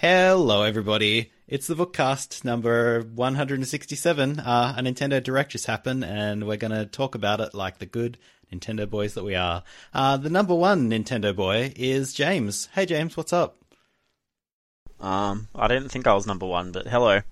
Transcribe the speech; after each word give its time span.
Hello, 0.00 0.62
everybody. 0.62 1.32
It's 1.48 1.66
the 1.66 1.74
Vookcast 1.74 2.44
number 2.44 3.00
167. 3.02 4.38
Uh, 4.38 4.74
a 4.78 4.80
Nintendo 4.80 5.20
Direct 5.20 5.50
just 5.50 5.66
happened, 5.66 6.04
and 6.04 6.46
we're 6.46 6.56
going 6.56 6.70
to 6.70 6.86
talk 6.86 7.16
about 7.16 7.40
it 7.40 7.52
like 7.52 7.78
the 7.78 7.86
good 7.86 8.16
Nintendo 8.52 8.88
boys 8.88 9.14
that 9.14 9.24
we 9.24 9.34
are. 9.34 9.64
Uh, 9.92 10.16
the 10.16 10.30
number 10.30 10.54
one 10.54 10.88
Nintendo 10.88 11.34
boy 11.34 11.72
is 11.74 12.14
James. 12.14 12.68
Hey, 12.74 12.86
James, 12.86 13.16
what's 13.16 13.32
up? 13.32 13.58
Um, 15.00 15.48
I 15.52 15.66
didn't 15.66 15.88
think 15.88 16.06
I 16.06 16.14
was 16.14 16.28
number 16.28 16.46
one, 16.46 16.70
but 16.70 16.86
hello. 16.86 17.22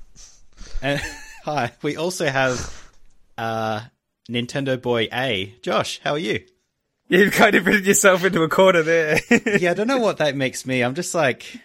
And 0.83 1.01
hi. 1.45 1.71
We 1.83 1.97
also 1.97 2.27
have 2.27 2.91
uh, 3.39 3.83
Nintendo 4.29 4.83
boy 4.83 5.07
A, 5.13 5.55
Josh. 5.63 6.01
How 6.03 6.15
are 6.15 6.19
you? 6.19 6.45
You've 7.09 7.33
kind 7.33 7.55
of 7.55 7.63
put 7.63 7.85
yourself 7.85 8.25
into 8.25 8.43
a 8.43 8.49
corner 8.49 8.83
there. 8.83 9.21
yeah, 9.61 9.71
I 9.71 9.75
don't 9.75 9.87
know 9.87 9.99
what 10.01 10.17
that 10.17 10.35
makes 10.35 10.67
me. 10.67 10.83
I'm 10.83 10.97
just 10.97 11.15
like 11.15 11.61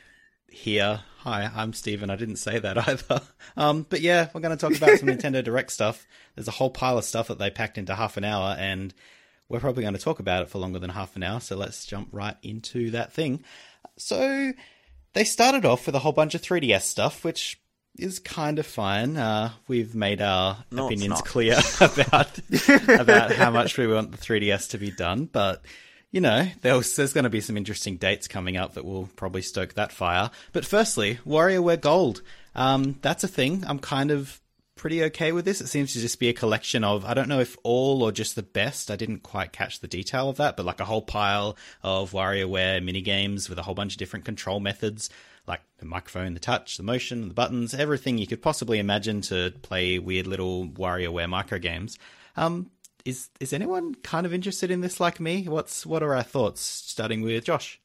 here. 0.51 1.01
Hi, 1.19 1.49
I'm 1.55 1.73
Steven. 1.73 2.09
I 2.09 2.15
didn't 2.15 2.37
say 2.37 2.59
that 2.59 2.77
either. 2.87 3.21
Um, 3.55 3.85
but 3.89 4.01
yeah, 4.01 4.29
we're 4.33 4.41
going 4.41 4.57
to 4.57 4.61
talk 4.69 4.75
about 4.77 4.97
some 4.99 5.09
Nintendo 5.09 5.43
Direct 5.43 5.71
stuff. 5.71 6.05
There's 6.35 6.47
a 6.47 6.51
whole 6.51 6.69
pile 6.69 6.97
of 6.97 7.03
stuff 7.05 7.27
that 7.27 7.39
they 7.39 7.49
packed 7.49 7.77
into 7.77 7.95
half 7.95 8.17
an 8.17 8.23
hour, 8.23 8.55
and 8.57 8.93
we're 9.49 9.59
probably 9.59 9.83
going 9.83 9.93
to 9.95 9.99
talk 9.99 10.19
about 10.19 10.43
it 10.43 10.49
for 10.49 10.59
longer 10.59 10.79
than 10.79 10.89
half 10.89 11.15
an 11.15 11.23
hour. 11.23 11.39
So 11.39 11.55
let's 11.55 11.85
jump 11.85 12.09
right 12.11 12.37
into 12.41 12.91
that 12.91 13.13
thing. 13.13 13.43
So 13.97 14.53
they 15.13 15.23
started 15.23 15.65
off 15.65 15.85
with 15.85 15.95
a 15.95 15.99
whole 15.99 16.11
bunch 16.13 16.35
of 16.35 16.41
3DS 16.41 16.81
stuff, 16.83 17.23
which 17.23 17.59
is 17.97 18.19
kind 18.19 18.57
of 18.57 18.65
fine. 18.65 19.17
Uh, 19.17 19.51
we've 19.67 19.93
made 19.93 20.21
our 20.21 20.63
No, 20.71 20.85
opinions 20.85 21.21
clear 21.21 21.59
about 21.81 22.39
about 22.87 23.33
how 23.33 23.51
much 23.51 23.77
we 23.77 23.85
want 23.87 24.11
the 24.11 24.17
3DS 24.17 24.69
to 24.71 24.77
be 24.77 24.91
done, 24.91 25.25
but 25.25 25.61
you 26.11 26.21
know, 26.21 26.47
there's, 26.61 26.95
there's 26.95 27.13
going 27.13 27.23
to 27.23 27.29
be 27.29 27.41
some 27.41 27.57
interesting 27.57 27.97
dates 27.97 28.27
coming 28.27 28.57
up 28.57 28.73
that 28.73 28.85
will 28.85 29.09
probably 29.15 29.41
stoke 29.41 29.75
that 29.75 29.91
fire. 29.91 30.29
But 30.51 30.65
firstly, 30.65 31.19
WarioWare 31.25 31.79
Gold. 31.79 32.21
Um, 32.53 32.99
that's 33.01 33.23
a 33.23 33.29
thing. 33.29 33.63
I'm 33.65 33.79
kind 33.79 34.11
of 34.11 34.41
pretty 34.75 35.03
okay 35.03 35.31
with 35.31 35.45
this. 35.45 35.61
It 35.61 35.67
seems 35.67 35.93
to 35.93 35.99
just 35.99 36.19
be 36.19 36.27
a 36.27 36.33
collection 36.33 36.83
of, 36.83 37.05
I 37.05 37.13
don't 37.13 37.29
know 37.29 37.39
if 37.39 37.55
all 37.63 38.03
or 38.03 38.11
just 38.11 38.35
the 38.35 38.43
best. 38.43 38.91
I 38.91 38.97
didn't 38.97 39.23
quite 39.23 39.53
catch 39.53 39.79
the 39.79 39.87
detail 39.87 40.27
of 40.27 40.37
that, 40.37 40.57
but 40.57 40.65
like 40.65 40.79
a 40.79 40.85
whole 40.85 41.01
pile 41.01 41.55
of 41.81 42.13
Warrior 42.13 42.47
WarioWare 42.47 42.83
minigames 42.83 43.47
with 43.47 43.59
a 43.59 43.61
whole 43.61 43.75
bunch 43.75 43.93
of 43.93 43.99
different 43.99 44.25
control 44.25 44.59
methods, 44.59 45.09
like 45.47 45.61
the 45.77 45.85
microphone, 45.85 46.33
the 46.33 46.39
touch, 46.39 46.77
the 46.77 46.83
motion, 46.83 47.29
the 47.29 47.33
buttons, 47.33 47.73
everything 47.73 48.17
you 48.17 48.27
could 48.27 48.41
possibly 48.41 48.79
imagine 48.79 49.21
to 49.21 49.53
play 49.61 49.97
weird 49.97 50.27
little 50.27 50.65
WarioWare 50.67 51.29
micro 51.29 51.57
games. 51.57 51.97
Um, 52.35 52.71
is 53.05 53.29
is 53.39 53.53
anyone 53.53 53.95
kind 53.95 54.25
of 54.25 54.33
interested 54.33 54.71
in 54.71 54.81
this 54.81 54.99
like 54.99 55.19
me? 55.19 55.43
What's 55.47 55.85
what 55.85 56.03
are 56.03 56.15
our 56.15 56.23
thoughts? 56.23 56.61
Starting 56.61 57.21
with 57.21 57.45
Josh. 57.45 57.79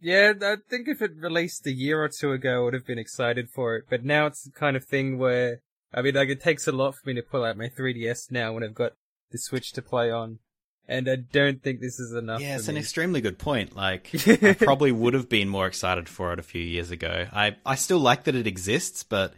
yeah, 0.00 0.32
I 0.42 0.56
think 0.68 0.88
if 0.88 1.02
it 1.02 1.12
released 1.16 1.66
a 1.66 1.72
year 1.72 2.02
or 2.02 2.08
two 2.08 2.32
ago, 2.32 2.60
I 2.60 2.64
would 2.64 2.74
have 2.74 2.86
been 2.86 2.98
excited 2.98 3.50
for 3.50 3.76
it. 3.76 3.84
But 3.90 4.04
now 4.04 4.26
it's 4.26 4.44
the 4.44 4.50
kind 4.50 4.76
of 4.76 4.84
thing 4.84 5.18
where, 5.18 5.60
I 5.92 6.02
mean, 6.02 6.14
like 6.14 6.28
it 6.30 6.40
takes 6.42 6.66
a 6.66 6.72
lot 6.72 6.94
for 6.94 7.08
me 7.08 7.14
to 7.14 7.22
pull 7.22 7.44
out 7.44 7.56
my 7.56 7.68
3DS 7.68 8.30
now 8.30 8.52
when 8.52 8.64
I've 8.64 8.74
got 8.74 8.92
the 9.30 9.38
Switch 9.38 9.72
to 9.74 9.82
play 9.82 10.10
on. 10.10 10.38
And 10.88 11.08
I 11.08 11.16
don't 11.16 11.62
think 11.62 11.80
this 11.80 12.00
is 12.00 12.12
enough. 12.14 12.40
Yeah, 12.40 12.56
it's 12.56 12.66
an 12.66 12.74
me. 12.74 12.80
extremely 12.80 13.20
good 13.20 13.38
point. 13.38 13.76
Like, 13.76 14.10
I 14.42 14.54
probably 14.54 14.90
would 14.90 15.14
have 15.14 15.28
been 15.28 15.48
more 15.48 15.68
excited 15.68 16.08
for 16.08 16.32
it 16.32 16.40
a 16.40 16.42
few 16.42 16.62
years 16.62 16.90
ago. 16.90 17.26
I, 17.32 17.56
I 17.64 17.76
still 17.76 18.00
like 18.00 18.24
that 18.24 18.34
it 18.34 18.48
exists, 18.48 19.04
but 19.04 19.34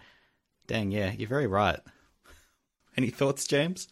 dang, 0.66 0.90
yeah, 0.92 1.12
you're 1.12 1.28
very 1.28 1.46
right. 1.46 1.78
Any 2.96 3.10
thoughts, 3.10 3.46
James? 3.46 3.88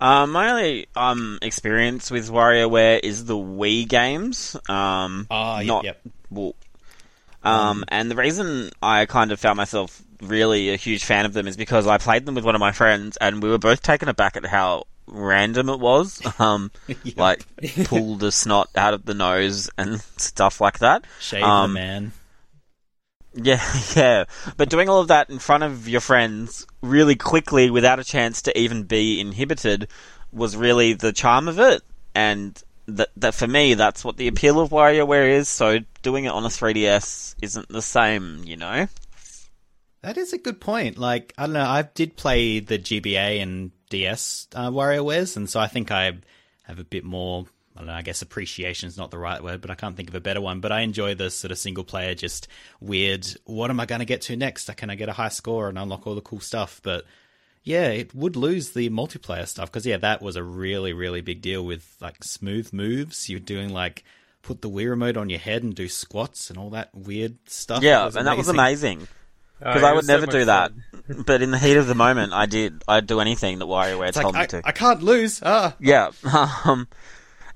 Um, 0.00 0.30
my 0.32 0.50
only 0.50 0.86
um 0.96 1.38
experience 1.42 2.10
with 2.10 2.30
WarioWare 2.30 3.00
is 3.02 3.26
the 3.26 3.36
Wii 3.36 3.86
games. 3.88 4.56
Um, 4.68 5.26
Ah, 5.30 5.58
yep, 5.60 5.66
not 5.68 5.84
yep. 5.84 6.00
well. 6.30 6.54
Um, 7.42 7.84
and 7.88 8.10
the 8.10 8.16
reason 8.16 8.70
I 8.82 9.06
kind 9.06 9.32
of 9.32 9.40
found 9.40 9.56
myself 9.56 10.02
really 10.20 10.70
a 10.70 10.76
huge 10.76 11.04
fan 11.04 11.24
of 11.24 11.32
them 11.32 11.46
is 11.46 11.56
because 11.56 11.86
I 11.86 11.96
played 11.96 12.26
them 12.26 12.34
with 12.34 12.44
one 12.44 12.54
of 12.54 12.60
my 12.60 12.72
friends, 12.72 13.16
and 13.16 13.42
we 13.42 13.48
were 13.48 13.58
both 13.58 13.82
taken 13.82 14.08
aback 14.08 14.36
at 14.36 14.44
how 14.44 14.84
random 15.06 15.68
it 15.70 15.80
was. 15.80 16.22
Um, 16.40 16.70
Yep. 16.86 17.16
like 17.16 17.44
pull 17.84 18.16
the 18.16 18.30
snot 18.32 18.68
out 18.76 18.94
of 18.94 19.04
the 19.04 19.14
nose 19.14 19.70
and 19.78 20.00
stuff 20.16 20.60
like 20.60 20.78
that. 20.80 21.04
Shave 21.20 21.44
um, 21.44 21.72
the 21.74 21.80
man. 21.80 22.12
Yeah, 23.34 23.62
yeah. 23.96 24.24
But 24.56 24.68
doing 24.68 24.88
all 24.88 25.00
of 25.00 25.08
that 25.08 25.30
in 25.30 25.38
front 25.38 25.62
of 25.62 25.88
your 25.88 26.00
friends 26.00 26.66
really 26.82 27.16
quickly 27.16 27.70
without 27.70 27.98
a 27.98 28.04
chance 28.04 28.42
to 28.42 28.58
even 28.58 28.84
be 28.84 29.20
inhibited 29.20 29.88
was 30.32 30.56
really 30.56 30.94
the 30.94 31.12
charm 31.12 31.48
of 31.48 31.58
it. 31.58 31.82
And 32.14 32.60
that, 32.86 33.10
that 33.16 33.34
for 33.34 33.46
me, 33.46 33.74
that's 33.74 34.04
what 34.04 34.16
the 34.16 34.28
appeal 34.28 34.60
of 34.60 34.70
WarioWare 34.70 35.30
is. 35.30 35.48
So 35.48 35.78
doing 36.02 36.24
it 36.24 36.32
on 36.32 36.44
a 36.44 36.48
3DS 36.48 37.36
isn't 37.42 37.68
the 37.68 37.82
same, 37.82 38.42
you 38.44 38.56
know? 38.56 38.88
That 40.02 40.16
is 40.16 40.32
a 40.32 40.38
good 40.38 40.60
point. 40.60 40.98
Like, 40.98 41.34
I 41.36 41.44
don't 41.44 41.52
know, 41.52 41.66
I 41.66 41.82
did 41.82 42.16
play 42.16 42.60
the 42.60 42.78
GBA 42.78 43.42
and 43.42 43.70
DS 43.90 44.48
uh, 44.54 44.70
WarioWares, 44.70 45.36
and 45.36 45.48
so 45.48 45.60
I 45.60 45.66
think 45.66 45.90
I 45.90 46.12
have 46.62 46.78
a 46.78 46.84
bit 46.84 47.04
more, 47.04 47.46
I 47.76 47.80
don't 47.80 47.86
know, 47.86 47.92
I 47.94 48.02
guess 48.02 48.20
appreciation 48.22 48.88
is 48.88 48.96
not 48.98 49.10
the 49.10 49.18
right 49.18 49.42
word, 49.42 49.60
but 49.60 49.70
I 49.70 49.74
can't 49.76 49.96
think 49.96 50.08
of 50.08 50.14
a 50.14 50.20
better 50.20 50.40
one. 50.40 50.60
But 50.60 50.72
I 50.72 50.80
enjoy 50.80 51.14
the 51.14 51.30
sort 51.30 51.52
of 51.52 51.58
single 51.58 51.84
player, 51.84 52.14
just 52.14 52.48
weird, 52.80 53.26
what 53.44 53.70
am 53.70 53.78
I 53.80 53.86
going 53.86 54.00
to 54.00 54.04
get 54.04 54.22
to 54.22 54.36
next? 54.36 54.74
Can 54.76 54.90
I 54.90 54.96
get 54.96 55.08
a 55.08 55.12
high 55.12 55.28
score 55.28 55.68
and 55.68 55.78
unlock 55.78 56.06
all 56.06 56.14
the 56.16 56.20
cool 56.20 56.40
stuff? 56.40 56.80
But 56.82 57.04
yeah, 57.62 57.88
it 57.88 58.14
would 58.14 58.36
lose 58.36 58.70
the 58.70 58.90
multiplayer 58.90 59.46
stuff 59.46 59.70
because, 59.70 59.86
yeah, 59.86 59.98
that 59.98 60.20
was 60.20 60.36
a 60.36 60.42
really, 60.42 60.92
really 60.92 61.20
big 61.20 61.42
deal 61.42 61.64
with 61.64 61.96
like 62.00 62.24
smooth 62.24 62.72
moves. 62.72 63.28
You're 63.28 63.38
doing 63.40 63.70
like, 63.72 64.02
put 64.42 64.62
the 64.62 64.70
Wii 64.70 64.88
remote 64.90 65.16
on 65.16 65.28
your 65.30 65.38
head 65.38 65.62
and 65.62 65.74
do 65.74 65.86
squats 65.88 66.50
and 66.50 66.58
all 66.58 66.70
that 66.70 66.88
weird 66.94 67.36
stuff. 67.46 67.82
Yeah, 67.82 68.06
It 68.08 68.16
and 68.16 68.26
that 68.26 68.36
was 68.36 68.48
amazing. 68.48 68.98
amazing. 68.98 69.08
Oh, 69.62 69.66
Because 69.74 69.82
I 69.82 69.90
would 69.92 69.96
was 69.98 70.06
so 70.06 70.12
never 70.14 70.26
much 70.26 70.32
do 70.34 70.44
that. 70.46 70.72
But 71.26 71.42
in 71.42 71.50
the 71.50 71.58
heat 71.58 71.76
of 71.76 71.86
the 71.86 71.94
moment, 71.94 72.32
I 72.32 72.46
did. 72.46 72.82
I'd 72.88 73.06
do 73.06 73.20
anything 73.20 73.58
that 73.58 73.66
WarioWare 73.66 74.08
It's 74.08 74.18
told 74.18 74.34
like, 74.34 74.52
me 74.52 74.58
I, 74.58 74.60
to. 74.62 74.68
I 74.68 74.72
can't 74.72 75.02
lose. 75.02 75.40
Ah. 75.44 75.76
Yeah. 75.78 76.10
Um, 76.64 76.88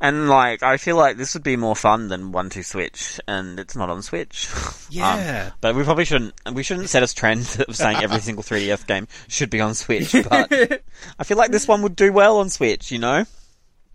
and 0.00 0.28
like, 0.28 0.62
I 0.62 0.76
feel 0.76 0.96
like 0.96 1.16
this 1.16 1.34
would 1.34 1.42
be 1.42 1.56
more 1.56 1.76
fun 1.76 2.08
than 2.08 2.32
One 2.32 2.50
Two 2.50 2.62
Switch, 2.62 3.20
and 3.26 3.58
it's 3.58 3.76
not 3.76 3.90
on 3.90 4.02
Switch. 4.02 4.48
Yeah. 4.90 5.46
Um, 5.46 5.52
but 5.60 5.74
we 5.74 5.82
probably 5.82 6.04
shouldn't. 6.04 6.34
We 6.52 6.62
shouldn't 6.62 6.88
set 6.88 7.02
a 7.02 7.12
trend 7.12 7.64
of 7.68 7.74
saying 7.74 7.96
every 7.96 8.20
single 8.20 8.44
3DS 8.44 8.86
game 8.86 9.08
should 9.26 9.50
be 9.50 9.60
on 9.60 9.74
Switch. 9.74 10.12
But 10.12 10.82
I 11.18 11.24
feel 11.24 11.36
like 11.36 11.50
this 11.50 11.66
one 11.66 11.82
would 11.82 11.96
do 11.96 12.12
well 12.12 12.36
on 12.38 12.48
Switch. 12.48 12.92
You 12.92 13.00
know? 13.00 13.24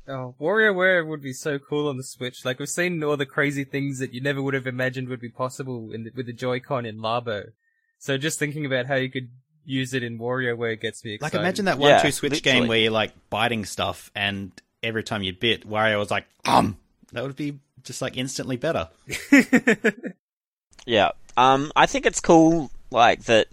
Oh, 0.10 0.36
WarioWare 0.42 1.08
would 1.08 1.22
be 1.22 1.32
so 1.32 1.58
cool 1.60 1.88
on 1.88 1.96
the 1.96 2.04
Switch. 2.04 2.44
Like 2.44 2.60
we've 2.60 2.68
seen 2.68 3.02
all 3.04 3.16
the 3.16 3.26
crazy 3.28 3.64
things 3.64 4.00
that 4.00 4.14
you 4.14 4.20
never 4.20 4.42
would 4.42 4.56
have 4.56 4.68
imagined 4.68 5.08
would 5.08 5.22
be 5.22 5.30
possible 5.30 5.92
in 5.94 6.04
the, 6.04 6.12
with 6.16 6.26
the 6.26 6.34
Joy-Con 6.34 6.86
in 6.86 6.98
Labo. 6.98 7.52
So 8.00 8.18
just 8.18 8.40
thinking 8.40 8.66
about 8.66 8.88
how 8.88 8.96
you 8.96 9.10
could 9.12 9.30
use 9.64 9.94
it 9.94 10.02
in 10.04 10.18
WarioWare 10.18 10.81
gets 10.81 11.06
me 11.06 11.14
excited. 11.14 11.36
Like 11.38 11.42
imagine 11.42 11.66
that 11.66 11.78
one 11.78 11.92
Yeah, 11.92 12.00
two 12.02 12.12
switch 12.12 12.31
literally. 12.31 12.60
game 12.60 12.68
where 12.68 12.80
you're 12.80 12.92
like 12.92 13.14
biting 13.30 13.64
stuff 13.66 14.10
and 14.16 14.52
every 14.84 15.04
time 15.04 15.24
you 15.24 15.34
bit, 15.34 15.68
Wario 15.68 16.00
was 16.00 16.12
like, 16.12 16.26
um 16.46 16.78
that 17.12 17.24
would 17.24 17.36
be 17.36 17.60
just 17.84 18.02
like 18.02 18.18
instantly 18.18 18.58
better. 18.58 18.90
Yeah. 20.90 21.12
Um, 21.38 21.72
I 21.76 21.86
think 21.86 22.06
it's 22.06 22.20
cool, 22.20 22.72
like 22.92 23.24
that. 23.26 23.48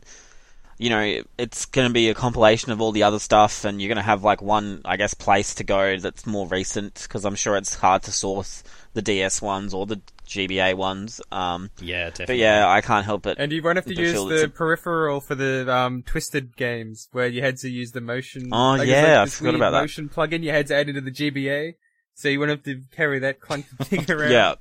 You 0.79 0.91
know, 0.91 1.23
it's 1.39 1.65
going 1.65 1.89
to 1.89 1.93
be 1.93 2.11
a 2.11 2.15
compilation 2.15 2.71
of 2.71 2.83
all 2.83 2.93
the 2.93 3.05
other 3.05 3.19
stuff, 3.19 3.65
and 3.65 3.81
you're 3.81 3.89
going 3.89 3.97
to 3.97 4.03
have 4.03 4.25
like 4.25 4.43
one, 4.43 4.83
I 4.85 4.99
guess, 4.99 5.15
place 5.15 5.55
to 5.55 5.65
go 5.65 5.99
that's 5.99 6.27
more 6.27 6.47
recent 6.47 7.03
because 7.03 7.25
I'm 7.25 7.35
sure 7.35 7.57
it's 7.57 7.75
hard 7.77 8.03
to 8.03 8.13
source 8.13 8.63
the 8.93 9.01
DS 9.01 9.41
ones 9.41 9.73
or 9.73 9.87
the 9.87 10.03
GBA 10.27 10.75
ones. 10.75 11.21
Um, 11.33 11.71
Yeah, 11.81 12.07
definitely. 12.11 12.27
but 12.27 12.37
yeah, 12.39 12.69
I 12.69 12.81
can't 12.81 13.05
help 13.05 13.27
it. 13.27 13.37
And 13.39 13.53
you 13.53 13.63
won't 13.63 13.77
have 13.77 13.87
to 13.87 13.95
use 13.95 14.13
the 14.15 14.45
a- 14.45 14.49
peripheral 14.49 15.21
for 15.21 15.35
the 15.35 15.73
um, 15.73 16.03
Twisted 16.03 16.57
games, 16.57 17.09
where 17.13 17.27
you 17.27 17.43
had 17.43 17.57
to 17.59 17.69
use 17.71 17.93
the 17.93 18.01
motion. 18.01 18.49
Oh, 18.53 18.73
like, 18.75 18.89
yeah, 18.89 19.03
like 19.03 19.11
I 19.11 19.27
forgot 19.27 19.43
weird 19.51 19.55
about 19.57 19.71
that. 19.71 19.81
motion 19.83 20.09
plugin 20.09 20.43
you 20.43 20.51
had 20.51 20.67
to 20.69 20.75
add 20.77 20.89
into 20.89 21.01
the 21.01 21.11
GBA, 21.13 21.75
so 22.15 22.29
you 22.29 22.39
wouldn't 22.41 22.59
have 22.67 22.75
to 22.75 22.83
carry 22.95 23.19
that 23.21 23.41
clunky 23.41 23.77
thing 23.87 24.11
around. 24.11 24.31
Yeah. 24.33 24.55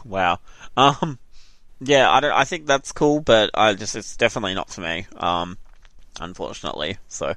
wow. 0.04 0.38
Um. 0.76 1.18
Yeah, 1.80 2.10
I 2.10 2.20
don't. 2.20 2.32
I 2.32 2.44
think 2.44 2.66
that's 2.66 2.92
cool, 2.92 3.20
but 3.20 3.50
I 3.54 3.74
just 3.74 3.96
it's 3.96 4.16
definitely 4.16 4.54
not 4.54 4.70
for 4.70 4.80
me. 4.80 5.06
Um. 5.16 5.58
Unfortunately, 6.20 6.98
so 7.08 7.34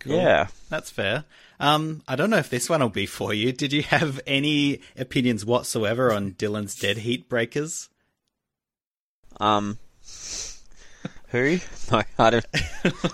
Cool. 0.00 0.16
yeah. 0.16 0.48
That's 0.68 0.90
fair. 0.90 1.24
Um, 1.58 2.02
I 2.06 2.16
don't 2.16 2.30
know 2.30 2.36
if 2.38 2.50
this 2.50 2.68
one 2.68 2.80
will 2.80 2.88
be 2.88 3.06
for 3.06 3.32
you. 3.32 3.52
Did 3.52 3.72
you 3.72 3.82
have 3.82 4.20
any 4.26 4.80
opinions 4.96 5.44
whatsoever 5.44 6.12
on 6.12 6.32
Dillon's 6.32 6.74
Dead 6.78 6.98
Heat 6.98 7.28
Breakers? 7.28 7.88
Um. 9.40 9.78
Who? 11.30 11.58
No, 11.92 12.02
I 12.18 12.30
don't. 12.30 12.46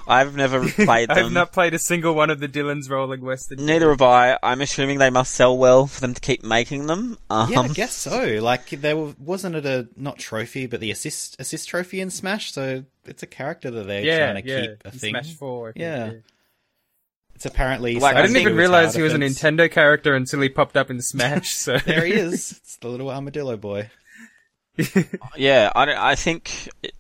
I've 0.09 0.35
never 0.35 0.67
played 0.67 1.09
them. 1.11 1.27
I've 1.27 1.31
not 1.33 1.53
played 1.53 1.75
a 1.75 1.79
single 1.79 2.15
one 2.15 2.31
of 2.31 2.41
the 2.41 2.49
Dillon's 2.49 2.89
Rolling 2.89 3.21
Western. 3.21 3.67
Neither 3.67 3.91
have 3.91 4.01
I. 4.01 4.39
I'm 4.43 4.63
assuming 4.63 4.97
they 4.97 5.11
must 5.11 5.35
sell 5.35 5.59
well 5.59 5.87
for 5.87 6.01
them 6.01 6.15
to 6.15 6.21
keep 6.23 6.43
making 6.43 6.87
them. 6.87 7.19
Um, 7.29 7.53
Yeah, 7.53 7.61
I 7.61 7.69
guess 7.69 7.93
so. 7.93 8.39
Like 8.41 8.71
there 8.71 8.97
wa- 8.97 9.13
wasn't 9.19 9.57
it 9.57 9.67
a 9.67 9.89
not 9.95 10.17
trophy, 10.19 10.67
but 10.67 10.81
the 10.81 10.91
assist 10.91 11.39
assist 11.39 11.69
trophy 11.69 12.01
in 12.01 12.09
Smash. 12.09 12.51
So 12.53 12.85
it's 13.05 13.23
a 13.23 13.27
character 13.27 13.71
that 13.73 13.87
they're 13.87 14.03
yeah, 14.03 14.33
trying 14.33 14.43
to 14.43 14.49
yeah, 14.51 14.61
keep 14.63 14.71
a 14.87 14.91
thing. 14.91 15.11
Smash 15.11 15.35
Four. 15.35 15.69
I 15.69 15.73
think, 15.73 15.83
Yeah. 15.83 16.13
It's 17.45 17.53
apparently. 17.53 17.99
Like, 17.99 18.15
I 18.15 18.23
didn't 18.23 18.37
even 18.37 18.55
realize 18.55 18.95
he 18.95 19.03
was 19.03 19.15
a. 19.15 19.19
Nintendo 19.19 19.69
character 19.69 20.15
until 20.15 20.41
he 20.43 20.49
popped 20.49 20.77
up 20.77 20.91
in 20.91 21.03
Smash. 21.03 21.53
So 21.57 21.77
There 21.79 22.05
he 22.05 22.13
is. 22.13 22.53
It's 22.53 22.77
the 22.77 22.87
little 22.89 23.11
armadillo 23.11 23.57
boy. 23.57 23.91
Yeah, 25.37 25.73
I, 25.75 25.85
don't- 25.85 25.99
I 25.99 26.15
think 26.15 26.69
it, 26.85 26.93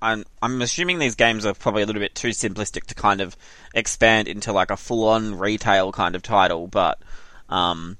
I'm 0.00 0.24
I'm 0.40 0.62
assuming 0.62 0.98
these 1.00 1.16
games 1.16 1.44
are 1.44 1.52
probably 1.54 1.82
a 1.82 1.86
little 1.86 2.00
bit 2.00 2.14
too 2.14 2.28
simplistic 2.28 2.84
to 2.86 2.94
kind 2.94 3.20
of 3.20 3.36
expand 3.74 4.28
into 4.28 4.52
like 4.52 4.70
a 4.70 4.76
full-on 4.76 5.36
retail 5.38 5.90
kind 5.90 6.14
of 6.14 6.22
title, 6.22 6.68
but 6.68 7.00
um, 7.48 7.98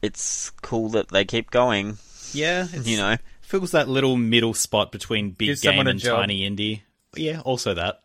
it's 0.00 0.50
cool 0.62 0.88
that 0.90 1.08
they 1.08 1.24
keep 1.26 1.50
going. 1.50 1.98
Yeah, 2.32 2.66
it's, 2.72 2.88
You 2.88 2.96
know, 2.96 3.16
fills 3.42 3.72
that 3.72 3.88
little 3.88 4.16
middle 4.16 4.54
spot 4.54 4.90
between 4.90 5.30
big 5.32 5.48
Give 5.48 5.60
game 5.60 5.86
and 5.86 5.98
job. 6.00 6.20
tiny 6.20 6.48
indie. 6.48 6.80
Yeah, 7.14 7.40
also 7.40 7.74
that. 7.74 8.00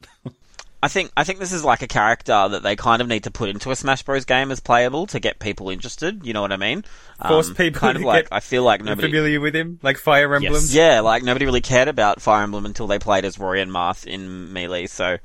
I 0.81 0.89
think 0.89 1.11
I 1.17 1.23
think 1.23 1.39
this 1.39 1.51
is 1.53 1.63
like 1.63 1.81
a 1.81 1.87
character 1.87 2.47
that 2.49 2.61
they 2.61 2.75
kind 2.75 3.01
of 3.01 3.07
need 3.07 3.23
to 3.23 3.31
put 3.31 3.49
into 3.49 3.71
a 3.71 3.75
Smash 3.75 4.03
Bros. 4.03 4.25
game 4.25 4.51
as 4.51 4.59
playable 4.59 5.07
to 5.07 5.19
get 5.19 5.39
people 5.39 5.69
interested. 5.71 6.23
You 6.25 6.33
know 6.33 6.41
what 6.41 6.51
I 6.51 6.57
mean? 6.57 6.83
Force 7.27 7.49
Um, 7.49 7.55
people 7.55 7.79
kind 7.79 7.95
of 7.95 8.01
to 8.03 8.07
like 8.07 8.25
get 8.29 8.33
I 8.35 8.39
feel 8.41 8.61
like 8.63 8.83
nobody. 8.83 9.07
familiar 9.07 9.39
with 9.41 9.55
him, 9.55 9.79
like 9.81 9.97
Fire 9.97 10.33
Emblem. 10.35 10.53
Yes. 10.53 10.73
Yeah, 10.73 10.99
like 10.99 11.23
nobody 11.23 11.45
really 11.45 11.61
cared 11.61 11.87
about 11.87 12.21
Fire 12.21 12.43
Emblem 12.43 12.65
until 12.65 12.85
they 12.85 12.99
played 12.99 13.25
as 13.25 13.39
Roy 13.39 13.59
and 13.59 13.71
Marth 13.71 14.05
in 14.05 14.53
Melee. 14.53 14.85
So 14.85 15.17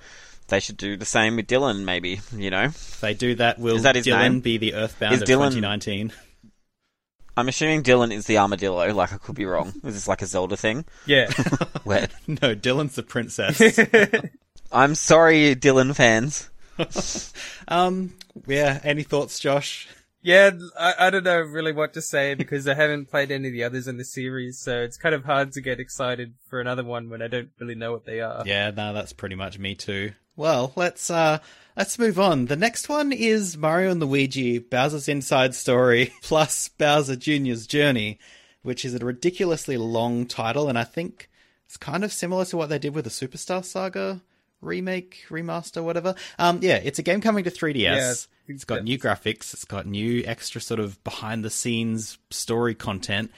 they 0.48 0.58
should 0.58 0.78
do 0.78 0.96
the 0.96 1.04
same 1.04 1.36
with 1.36 1.46
Dillon, 1.48 1.84
maybe. 1.84 2.20
You 2.34 2.48
know, 2.50 2.64
If 2.64 3.00
they 3.02 3.12
do 3.12 3.34
that, 3.34 3.58
will 3.58 3.76
Is 3.76 3.82
that 3.82 3.94
his 3.96 4.06
Dillon 4.06 4.32
name? 4.32 4.40
be 4.40 4.56
the 4.56 4.72
Earthbound 4.74 5.14
Is 5.14 5.20
of 5.22 5.26
Dillon- 5.26 5.52
2019? 5.52 6.12
I'm 7.36 7.48
assuming 7.48 7.80
Dillon 7.82 8.12
is 8.12 8.26
the 8.26 8.36
armadillo. 8.38 8.92
Like 8.94 9.12
I 9.12 9.16
could 9.18 9.34
be 9.34 9.46
wrong. 9.46 9.68
Is 9.84 9.94
this 9.94 10.08
like 10.08 10.22
a 10.22 10.26
Zelda 10.26 10.56
thing? 10.56 10.84
Yeah. 11.06 11.30
Where 11.84 12.08
no, 12.42 12.54
Dillon's 12.54 12.94
the 12.94 13.02
princess. 13.02 13.58
I'm 14.72 14.94
sorry, 14.94 15.54
Dillon 15.54 15.94
fans. 15.94 16.50
um, 17.68 18.14
yeah. 18.46 18.80
Any 18.82 19.02
thoughts, 19.02 19.38
Josh? 19.38 19.88
yeah, 20.22 20.52
I, 20.78 20.94
I 20.98 21.10
don't 21.10 21.24
know 21.24 21.40
really 21.40 21.72
what 21.72 21.94
to 21.94 22.02
say 22.02 22.34
because 22.34 22.68
I 22.68 22.74
haven't 22.74 23.10
played 23.10 23.32
any 23.32 23.48
of 23.48 23.52
the 23.52 23.64
others 23.64 23.88
in 23.88 23.96
the 23.96 24.04
series, 24.04 24.58
so 24.58 24.80
it's 24.80 24.96
kind 24.96 25.14
of 25.14 25.24
hard 25.24 25.52
to 25.52 25.60
get 25.60 25.80
excited 25.80 26.34
for 26.48 26.60
another 26.60 26.84
one 26.84 27.10
when 27.10 27.20
I 27.20 27.26
don't 27.26 27.50
really 27.58 27.74
know 27.74 27.90
what 27.92 28.06
they 28.06 28.20
are. 28.20 28.44
Yeah, 28.46 28.70
no, 28.70 28.92
that's 28.92 29.12
pretty 29.12 29.34
much 29.34 29.58
me 29.58 29.74
too. 29.74 30.12
Well, 30.36 30.72
let's 30.76 31.10
uh 31.10 31.38
let's 31.76 31.98
move 31.98 32.20
on. 32.20 32.46
The 32.46 32.56
next 32.56 32.88
one 32.88 33.12
is 33.12 33.56
Mario 33.56 33.90
and 33.90 34.00
Luigi 34.00 34.58
Bowser's 34.58 35.08
Inside 35.08 35.54
Story 35.54 36.12
plus 36.22 36.68
Bowser 36.68 37.16
Jr.'s 37.16 37.66
Journey, 37.66 38.20
which 38.62 38.84
is 38.84 38.94
a 38.94 39.04
ridiculously 39.04 39.76
long 39.76 40.26
title 40.26 40.68
and 40.68 40.78
I 40.78 40.84
think 40.84 41.28
it's 41.66 41.76
kind 41.76 42.04
of 42.04 42.12
similar 42.12 42.44
to 42.46 42.56
what 42.56 42.68
they 42.68 42.78
did 42.78 42.94
with 42.94 43.04
the 43.04 43.10
Superstar 43.10 43.64
Saga 43.64 44.22
remake, 44.62 45.24
remaster, 45.28 45.82
whatever. 45.84 46.14
Um 46.38 46.60
yeah, 46.62 46.76
it's 46.76 46.98
a 46.98 47.02
game 47.02 47.20
coming 47.20 47.44
to 47.44 47.50
3DS. 47.50 47.74
Yeah, 47.76 47.96
I 48.06 48.10
it's 48.10 48.26
think 48.46 48.66
got 48.66 48.74
that's- 48.76 48.84
new 48.88 48.98
graphics, 48.98 49.52
it's 49.52 49.64
got 49.66 49.86
new 49.86 50.22
extra 50.26 50.60
sort 50.60 50.80
of 50.80 51.02
behind 51.04 51.44
the 51.44 51.50
scenes 51.50 52.16
story 52.30 52.74
content. 52.74 53.30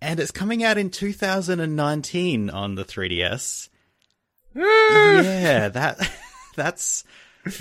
And 0.00 0.18
it's 0.18 0.30
coming 0.32 0.64
out 0.64 0.78
in 0.78 0.90
2019 0.90 2.50
on 2.50 2.74
the 2.74 2.84
3DS. 2.84 3.68
yeah, 4.54 5.68
that 5.68 6.10
that's 6.56 7.04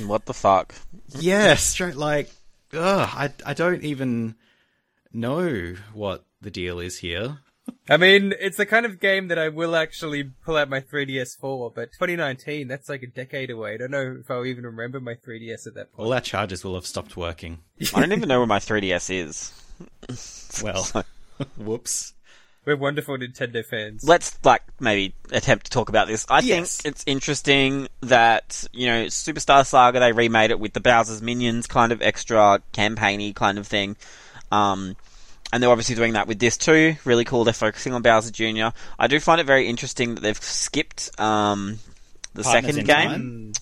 What 0.06 0.26
the 0.26 0.34
fuck? 0.34 0.74
yeah, 1.20 1.56
straight 1.56 1.96
like 1.96 2.30
ugh, 2.74 3.10
I 3.14 3.32
I 3.46 3.54
don't 3.54 3.84
even 3.84 4.36
know 5.14 5.76
what 5.94 6.26
the 6.42 6.52
deal 6.52 6.80
is 6.80 6.98
here. 6.98 7.38
I 7.90 7.98
mean, 7.98 8.34
it's 8.40 8.58
the 8.58 8.66
kind 8.66 8.86
of 8.86 9.00
game 9.00 9.28
that 9.30 9.40
I 9.40 9.50
will 9.50 9.76
actually 9.76 10.24
pull 10.46 10.58
out 10.58 10.70
my 10.70 10.80
3DS 10.82 11.38
for, 11.38 11.72
but 11.72 11.92
2019, 11.94 12.68
that's 12.68 12.90
like 12.90 13.04
a 13.04 13.08
decade 13.08 13.50
away. 13.50 13.74
I 13.74 13.78
don't 13.78 13.92
know 13.92 14.18
if 14.22 14.30
I'll 14.32 14.46
even 14.46 14.66
remember 14.66 15.00
my 15.00 15.16
3DS 15.16 15.68
at 15.68 15.74
that 15.76 15.92
point. 15.94 16.06
All 16.08 16.14
our 16.14 16.22
chargers 16.22 16.64
will 16.64 16.76
have 16.76 16.86
stopped 16.86 17.18
working. 17.18 17.60
I 17.96 18.00
don't 18.02 18.12
even 18.14 18.30
know 18.30 18.40
where 18.40 18.48
my 18.48 18.60
3DS 18.60 19.10
is. 19.14 19.54
Well, 20.64 20.88
whoops. 21.58 22.14
We're 22.66 22.76
wonderful 22.78 23.18
Nintendo 23.18 23.66
fans. 23.66 24.04
let's 24.04 24.38
like 24.44 24.62
maybe 24.80 25.16
attempt 25.32 25.66
to 25.66 25.72
talk 25.72 25.90
about 25.90 26.08
this. 26.08 26.28
I 26.30 26.40
Yes. 26.42 26.78
think 26.82 26.94
it's 26.94 27.04
interesting 27.08 27.88
that 28.02 28.66
you 28.72 28.86
know 28.86 29.06
Superstar 29.06 29.66
Saga 29.66 30.00
they 30.00 30.12
remade 30.12 30.52
it 30.52 30.60
with 30.60 30.74
the 30.74 30.80
Bowser's 30.80 31.22
minions 31.24 31.66
kind 31.66 31.92
of 31.92 32.02
extra 32.04 32.62
campaigny 32.74 33.34
kind 33.34 33.58
of 33.58 33.66
thing. 33.66 33.96
Um, 34.52 34.96
and 35.52 35.62
they're 35.62 35.70
obviously 35.70 35.96
doing 35.96 36.14
that 36.14 36.28
with 36.28 36.40
this 36.40 36.58
too. 36.58 36.96
Really 37.06 37.26
cool. 37.26 37.44
They're 37.44 37.54
focusing 37.54 37.94
on 37.94 38.02
Bowser 38.02 38.32
Jr. 38.32 38.76
I 38.98 39.08
do 39.08 39.20
find 39.20 39.42
it 39.42 39.48
very 39.48 39.68
interesting 39.68 40.16
that 40.16 40.22
they've 40.22 40.42
skipped 40.42 41.20
um, 41.20 41.80
the 42.34 42.44
Partners 42.44 42.76
second 42.76 42.88
game. 42.88 43.10
Time? 43.10 43.54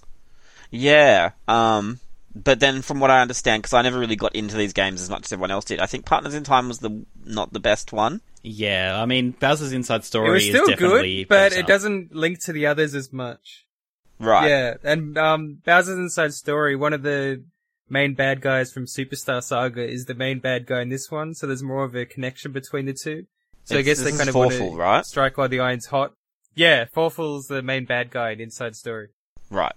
Yeah. 0.71 1.31
Um, 1.47 1.99
but 2.35 2.59
then, 2.59 2.81
from 2.81 2.99
what 2.99 3.09
I 3.09 3.21
understand, 3.21 3.63
because 3.63 3.73
I 3.73 3.81
never 3.81 3.99
really 3.99 4.15
got 4.15 4.35
into 4.35 4.55
these 4.55 4.73
games 4.73 5.01
as 5.01 5.09
much 5.09 5.25
as 5.25 5.33
everyone 5.33 5.51
else 5.51 5.65
did, 5.65 5.79
I 5.79 5.87
think 5.87 6.05
Partners 6.05 6.35
in 6.35 6.43
Time 6.43 6.67
was 6.67 6.79
the 6.79 7.05
not 7.25 7.51
the 7.51 7.59
best 7.59 7.91
one. 7.91 8.21
Yeah, 8.43 9.01
I 9.01 9.05
mean 9.05 9.31
Bowser's 9.31 9.73
Inside 9.73 10.05
Story 10.05 10.29
it 10.29 10.31
was 10.31 10.43
still 10.45 10.63
is 10.63 10.69
definitely 10.69 11.23
good, 11.23 11.29
but 11.29 11.49
better. 11.49 11.59
it 11.59 11.67
doesn't 11.67 12.15
link 12.15 12.39
to 12.43 12.53
the 12.53 12.67
others 12.67 12.95
as 12.95 13.11
much. 13.11 13.65
Right. 14.19 14.47
Yeah, 14.47 14.77
and 14.83 15.17
um, 15.17 15.61
Bowser's 15.65 15.97
Inside 15.97 16.33
Story, 16.33 16.75
one 16.75 16.93
of 16.93 17.01
the 17.01 17.43
main 17.89 18.13
bad 18.13 18.41
guys 18.41 18.71
from 18.71 18.85
Superstar 18.85 19.43
Saga 19.43 19.87
is 19.87 20.05
the 20.05 20.13
main 20.15 20.39
bad 20.39 20.65
guy 20.65 20.81
in 20.81 20.89
this 20.89 21.09
one, 21.11 21.33
so 21.33 21.47
there's 21.47 21.63
more 21.63 21.83
of 21.83 21.95
a 21.95 22.05
connection 22.05 22.51
between 22.51 22.85
the 22.85 22.93
two. 22.93 23.25
So 23.65 23.77
I 23.77 23.81
guess 23.81 24.01
they 24.01 24.11
kind 24.11 24.29
of 24.29 24.35
want 24.35 24.53
Fawful, 24.53 24.71
to 24.71 24.77
right? 24.77 25.05
strike 25.05 25.37
while 25.37 25.49
the 25.49 25.59
iron's 25.59 25.85
hot. 25.87 26.13
Yeah, 26.55 26.85
Fawful's 26.93 27.47
the 27.47 27.61
main 27.61 27.85
bad 27.85 28.09
guy 28.09 28.31
in 28.31 28.41
Inside 28.41 28.75
Story. 28.75 29.09
Right. 29.51 29.73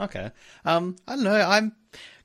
Okay. 0.00 0.30
Um, 0.64 0.96
I 1.06 1.14
don't 1.14 1.24
know. 1.24 1.34
I'm 1.34 1.72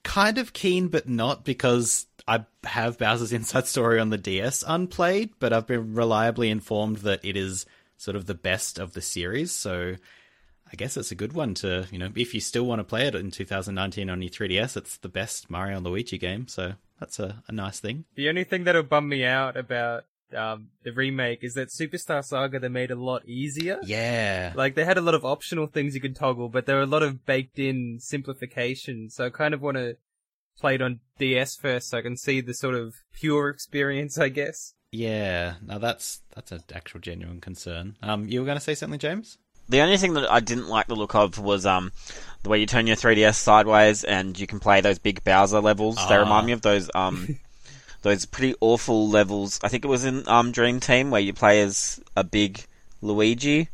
kind 0.04 0.38
of 0.38 0.54
keen, 0.54 0.88
but 0.88 1.08
not 1.08 1.44
because 1.44 2.08
I 2.28 2.46
have 2.64 2.98
Bowser's 2.98 3.34
Inside 3.40 3.68
Story 3.68 4.00
on 4.00 4.10
the 4.10 4.18
DS 4.18 4.64
unplayed, 4.66 5.32
but 5.40 5.54
I've 5.54 5.68
been 5.68 5.94
reliably 5.94 6.50
informed 6.50 6.98
that 6.98 7.24
it 7.24 7.36
is 7.36 7.66
sort 7.98 8.16
of 8.16 8.26
the 8.26 8.34
best 8.34 8.80
of 8.80 8.94
the 8.94 9.02
series. 9.02 9.52
So 9.52 9.96
I 10.72 10.76
guess 10.76 10.98
it's 10.98 11.12
a 11.12 11.16
good 11.16 11.34
one 11.34 11.54
to, 11.56 11.88
you 11.92 11.98
know, 11.98 12.10
if 12.16 12.34
you 12.34 12.40
still 12.40 12.66
want 12.66 12.80
to 12.80 12.84
play 12.84 13.08
it 13.08 13.16
in 13.16 13.32
2019 13.32 14.10
on 14.10 14.22
your 14.22 14.30
3DS, 14.30 14.78
it's 14.78 14.98
the 14.98 15.10
best 15.10 15.50
Mario 15.50 15.78
and 15.78 15.86
Luigi 15.86 16.18
game. 16.18 16.48
So 16.48 16.74
that's 17.00 17.20
a, 17.20 17.44
a 17.48 17.52
nice 17.52 17.80
thing. 17.80 18.06
The 18.16 18.30
only 18.30 18.44
thing 18.44 18.64
that'll 18.64 18.84
bum 18.84 19.10
me 19.10 19.26
out 19.26 19.58
about 19.58 20.06
um, 20.36 20.68
the 20.84 20.92
remake 20.92 21.44
is 21.44 21.56
that 21.56 21.70
Superstar 21.70 22.24
Saga 22.24 22.60
they 22.60 22.68
made 22.68 22.92
a 22.92 22.96
lot 22.96 23.26
easier. 23.26 23.80
Yeah. 23.84 24.54
Like 24.56 24.76
they 24.76 24.86
had 24.86 24.98
a 24.98 25.02
lot 25.02 25.16
of 25.16 25.26
optional 25.26 25.68
things 25.68 25.96
you 25.96 26.02
could 26.02 26.16
toggle, 26.16 26.50
but 26.50 26.66
there 26.66 26.76
were 26.76 26.84
a 26.84 26.88
lot 26.88 27.04
of 27.04 27.26
baked 27.26 27.60
in 27.60 28.00
simplifications. 28.00 29.16
So 29.16 29.26
I 29.26 29.30
kind 29.30 29.54
of 29.54 29.62
want 29.62 29.78
to 29.78 29.98
play 30.60 30.76
it 30.76 30.82
on 30.82 31.00
DS 31.18 31.56
first 31.56 31.90
so 31.90 31.98
I 31.98 32.02
can 32.02 32.18
see 32.18 32.42
the 32.42 32.54
sort 32.54 32.76
of 32.76 32.96
pure 33.14 33.50
experience, 33.50 34.18
I 34.18 34.30
guess. 34.30 34.74
Yeah. 34.92 35.56
Now 35.66 35.78
that's, 35.78 36.22
that's 36.36 36.52
an 36.52 36.64
actual 36.74 37.00
genuine 37.00 37.42
concern. 37.42 37.96
Um, 38.02 38.28
you 38.28 38.40
were 38.40 38.46
going 38.46 38.58
to 38.58 38.64
say 38.64 38.76
something, 38.76 39.00
James? 39.00 39.38
The 39.70 39.82
only 39.82 39.98
thing 39.98 40.14
that 40.14 40.30
I 40.32 40.40
didn't 40.40 40.68
like 40.68 40.88
the 40.88 40.96
look 40.96 41.16
of 41.16 41.38
was 41.40 41.66
um 41.66 41.92
the 42.44 42.50
way 42.50 42.60
you 42.60 42.66
turn 42.66 42.88
your 42.88 42.96
3DS 42.96 43.36
sideways 43.36 44.04
and 44.04 44.40
you 44.40 44.48
can 44.48 44.60
play 44.60 44.82
those 44.82 44.98
big 45.00 45.24
Bowser 45.24 45.60
levels. 45.62 45.96
They 46.08 46.16
Ah. 46.16 46.20
remind 46.22 46.46
me 46.48 46.54
of 46.54 46.62
those 46.62 46.90
um 46.96 47.38
those 48.02 48.26
pretty 48.26 48.56
awful 48.62 49.10
levels. 49.10 49.60
I 49.64 49.68
think 49.68 49.84
it 49.86 49.88
was 49.90 50.06
in 50.06 50.28
um 50.28 50.52
Dream 50.52 50.80
Team 50.80 51.12
where 51.12 51.22
you 51.22 51.34
play 51.34 51.62
as 51.62 52.00
a 52.16 52.24
big 52.24 52.64
Luigi 53.02 53.70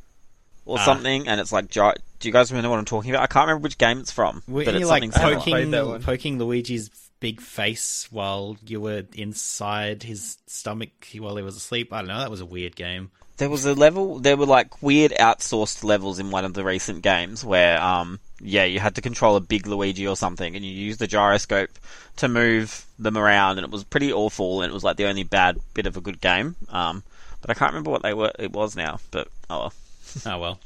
or 0.65 0.79
Ah. 0.79 0.85
something, 0.85 1.27
and 1.27 1.39
it's 1.39 1.51
like 1.51 1.69
gy- 1.69 1.93
do 2.19 2.27
you 2.29 2.33
guys 2.33 2.51
remember 2.51 2.69
what 2.71 2.79
I'm 2.79 2.85
talking 2.85 3.11
about? 3.11 3.23
I 3.23 3.27
can't 3.27 3.47
remember 3.47 3.63
which 3.63 3.77
game 3.77 3.99
it's 3.99 4.11
from, 4.11 4.41
Were 4.47 4.65
but 4.65 4.73
you 4.73 4.81
it's 4.81 4.89
like 4.89 5.03
poking- 5.11 5.11
played 5.53 5.71
that 5.71 5.77
poking, 5.77 5.91
one. 5.91 6.01
poking 6.03 6.39
Luigi's 6.39 6.89
big 7.19 7.39
face 7.39 8.07
while 8.11 8.57
you 8.65 8.81
were 8.81 9.03
inside 9.13 10.03
his 10.03 10.37
stomach 10.47 10.89
while 11.19 11.35
he 11.37 11.43
was 11.43 11.55
asleep? 11.55 11.93
I 11.93 11.99
don't 11.99 12.07
know. 12.07 12.19
That 12.19 12.31
was 12.31 12.41
a 12.41 12.45
weird 12.45 12.75
game. 12.75 13.11
There 13.37 13.49
was 13.49 13.65
a 13.65 13.73
level. 13.73 14.19
There 14.19 14.37
were 14.37 14.45
like 14.45 14.81
weird 14.81 15.11
outsourced 15.11 15.83
levels 15.83 16.19
in 16.19 16.31
one 16.31 16.45
of 16.45 16.53
the 16.53 16.63
recent 16.63 17.01
games 17.01 17.43
where, 17.43 17.81
um, 17.81 18.19
yeah, 18.39 18.63
you 18.63 18.79
had 18.79 18.95
to 18.95 19.01
control 19.01 19.35
a 19.35 19.41
big 19.41 19.67
Luigi 19.67 20.07
or 20.07 20.15
something, 20.15 20.55
and 20.55 20.63
you 20.63 20.71
used 20.71 20.99
the 20.99 21.07
gyroscope 21.07 21.71
to 22.17 22.27
move 22.27 22.85
them 22.97 23.17
around, 23.17 23.57
and 23.57 23.65
it 23.65 23.71
was 23.71 23.83
pretty 23.83 24.13
awful. 24.13 24.61
And 24.61 24.71
it 24.71 24.73
was 24.73 24.83
like 24.83 24.97
the 24.97 25.07
only 25.07 25.23
bad 25.23 25.59
bit 25.73 25.85
of 25.85 25.97
a 25.97 26.01
good 26.01 26.21
game. 26.21 26.55
Um, 26.69 27.03
but 27.41 27.49
I 27.49 27.53
can't 27.53 27.73
remember 27.73 27.91
what 27.91 28.03
they 28.03 28.13
were. 28.13 28.31
It 28.39 28.53
was 28.53 28.75
now, 28.75 28.99
but 29.11 29.27
oh, 29.49 29.59
well. 29.59 29.73
Oh 30.25 30.39
well. 30.39 30.59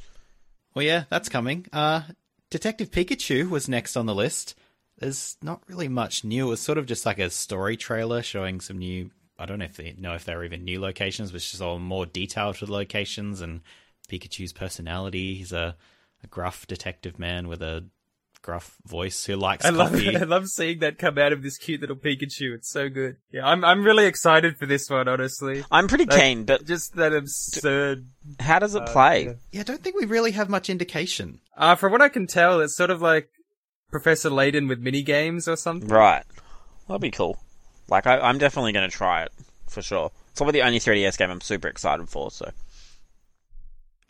Well, 0.75 0.85
yeah, 0.85 1.05
that's 1.09 1.27
coming. 1.27 1.65
Uh, 1.73 2.01
Detective 2.49 2.91
Pikachu 2.91 3.49
was 3.49 3.67
next 3.67 3.97
on 3.97 4.05
the 4.05 4.15
list. 4.15 4.55
There's 4.99 5.37
not 5.41 5.61
really 5.67 5.87
much 5.87 6.23
new. 6.23 6.47
It 6.47 6.49
was 6.49 6.59
sort 6.59 6.77
of 6.77 6.85
just 6.85 7.05
like 7.05 7.19
a 7.19 7.29
story 7.29 7.77
trailer 7.77 8.21
showing 8.21 8.61
some 8.61 8.77
new. 8.77 9.11
I 9.39 9.45
don't 9.45 9.59
know 9.59 9.65
if 9.65 9.77
they 9.77 9.95
know 9.97 10.13
if 10.13 10.25
they're 10.25 10.43
even 10.43 10.63
new 10.65 10.79
locations, 10.81 11.31
but 11.31 11.37
it's 11.37 11.49
just 11.51 11.61
all 11.61 11.79
more 11.79 12.05
detail 12.05 12.53
to 12.53 12.65
the 12.65 12.71
locations 12.73 13.41
and 13.41 13.61
Pikachu's 14.09 14.53
personality. 14.53 15.35
He's 15.35 15.53
a, 15.53 15.75
a 16.23 16.27
gruff 16.27 16.67
detective 16.67 17.17
man 17.17 17.47
with 17.47 17.61
a 17.61 17.85
gruff 18.41 18.77
voice 18.85 19.25
who 19.25 19.35
likes 19.35 19.65
I 19.65 19.69
love 19.69 19.91
coffee. 19.91 20.15
I 20.17 20.23
love 20.23 20.47
seeing 20.47 20.79
that 20.79 20.97
come 20.97 21.17
out 21.17 21.33
of 21.33 21.43
this 21.43 21.57
cute 21.57 21.81
little 21.81 21.95
Pikachu. 21.95 22.53
It's 22.55 22.69
so 22.69 22.89
good. 22.89 23.17
Yeah, 23.31 23.45
I'm 23.45 23.63
I'm 23.65 23.83
really 23.83 24.05
excited 24.05 24.57
for 24.57 24.65
this 24.65 24.89
one, 24.89 25.07
honestly. 25.07 25.63
I'm 25.71 25.87
pretty 25.87 26.05
Like, 26.05 26.19
keen, 26.21 26.43
but 26.45 26.65
Just 26.65 26.95
that 26.95 27.13
absurd. 27.13 28.07
how 28.39 28.59
does 28.59 28.75
it 28.75 28.83
uh, 28.83 28.91
play? 28.91 29.25
yeah. 29.25 29.33
Yeah, 29.51 29.61
I 29.61 29.63
don't 29.63 29.83
think 29.83 29.95
we 29.97 30.05
really 30.05 30.31
have 30.31 30.49
much 30.49 30.69
indication. 30.69 31.39
Uh, 31.57 31.75
from 31.75 31.91
what 31.91 32.01
I 32.01 32.09
can 32.09 32.27
tell, 32.27 32.59
it's 32.61 32.75
sort 32.75 32.89
of 32.89 33.01
like 33.01 33.29
Professor 33.91 34.29
Layton 34.29 34.67
with 34.67 34.79
mini 34.79 35.01
games 35.03 35.47
or 35.47 35.55
something. 35.55 35.89
Right, 35.89 36.23
that'd 36.87 37.01
be 37.01 37.11
cool. 37.11 37.37
Like 37.89 38.07
I, 38.07 38.19
I'm 38.19 38.37
definitely 38.37 38.71
going 38.73 38.89
to 38.89 38.95
try 38.95 39.23
it 39.23 39.31
for 39.67 39.81
sure. 39.81 40.11
It's 40.31 40.39
probably 40.39 40.59
the 40.59 40.65
only 40.65 40.79
3DS 40.79 41.17
game 41.17 41.31
I'm 41.31 41.41
super 41.41 41.67
excited 41.67 42.07
for. 42.09 42.31
So 42.31 42.51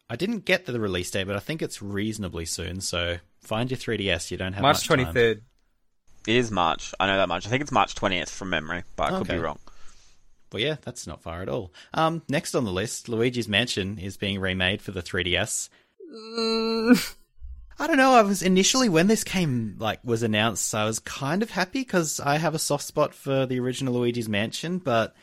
I 0.09 0.15
didn't 0.15 0.45
get 0.45 0.65
the 0.65 0.79
release 0.79 1.12
date, 1.12 1.25
but 1.27 1.36
I 1.36 1.39
think 1.39 1.62
it's 1.62 1.81
reasonably 1.81 2.45
soon. 2.45 2.81
So 2.81 3.17
find 3.41 3.69
your 3.71 3.77
3DS. 3.77 4.31
You 4.31 4.38
don't 4.38 4.53
have 4.53 4.62
March 4.62 4.75
much 4.77 4.88
twenty 4.88 5.05
time. 5.05 5.13
third. 5.13 5.41
it 6.27 6.36
is 6.36 6.51
March. 6.51 6.93
I 7.00 7.07
know 7.07 7.17
that 7.17 7.29
much. 7.29 7.45
I 7.48 7.50
think 7.50 7.62
it's 7.62 7.71
March 7.71 7.95
20th 7.95 8.29
from 8.29 8.50
memory, 8.50 8.83
but 8.95 9.13
I 9.13 9.17
could 9.17 9.27
be 9.27 9.38
wrong. 9.38 9.59
Well, 10.51 10.62
yeah, 10.62 10.77
that's 10.81 11.05
not 11.05 11.21
far 11.21 11.43
at 11.43 11.50
all. 11.50 11.71
Um, 11.93 12.24
next 12.27 12.55
on 12.55 12.65
the 12.65 12.71
list, 12.71 13.07
Luigi's 13.07 13.48
Mansion 13.48 14.00
is 14.00 14.17
being 14.17 14.39
remade 14.39 14.81
for 14.81 14.91
the 14.91 15.03
3DS. 15.03 15.69
I 17.79 17.88
don't 17.88 17.98
know. 17.98 18.13
I 18.13 18.24
was 18.24 18.41
initially 18.41 18.89
when 18.89 19.07
this 19.07 19.24
came 19.24 19.77
like 19.79 20.00
was 20.03 20.21
announced, 20.21 20.75
I 20.75 20.83
was 20.83 21.00
kind 21.00 21.41
of 21.41 21.50
happy 21.50 21.79
because 21.79 22.19
I 22.19 22.38
have 22.38 22.53
a 22.53 22.59
soft 22.59 22.83
spot 22.83 23.15
for 23.15 23.45
the 23.45 23.59
original 23.59 23.93
Luigi's 23.93 24.27
Mansion, 24.27 24.79
but 24.79 25.15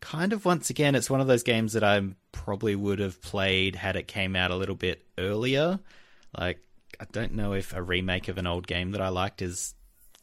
kind 0.00 0.32
of 0.32 0.46
once 0.46 0.70
again, 0.70 0.94
it's 0.94 1.10
one 1.10 1.20
of 1.20 1.26
those 1.26 1.42
games 1.42 1.74
that 1.74 1.84
I 1.84 2.00
probably 2.32 2.74
would 2.74 2.98
have 3.00 3.20
played 3.20 3.76
had 3.76 3.96
it 3.96 4.08
came 4.08 4.36
out 4.36 4.50
a 4.50 4.56
little 4.56 4.74
bit 4.74 5.04
earlier. 5.18 5.80
Like, 6.36 6.60
I 6.98 7.04
don't 7.12 7.34
know 7.34 7.52
if 7.52 7.74
a 7.74 7.82
remake 7.82 8.28
of 8.28 8.38
an 8.38 8.46
old 8.46 8.66
game 8.66 8.92
that 8.92 9.02
I 9.02 9.08
liked 9.08 9.42
is 9.42 9.74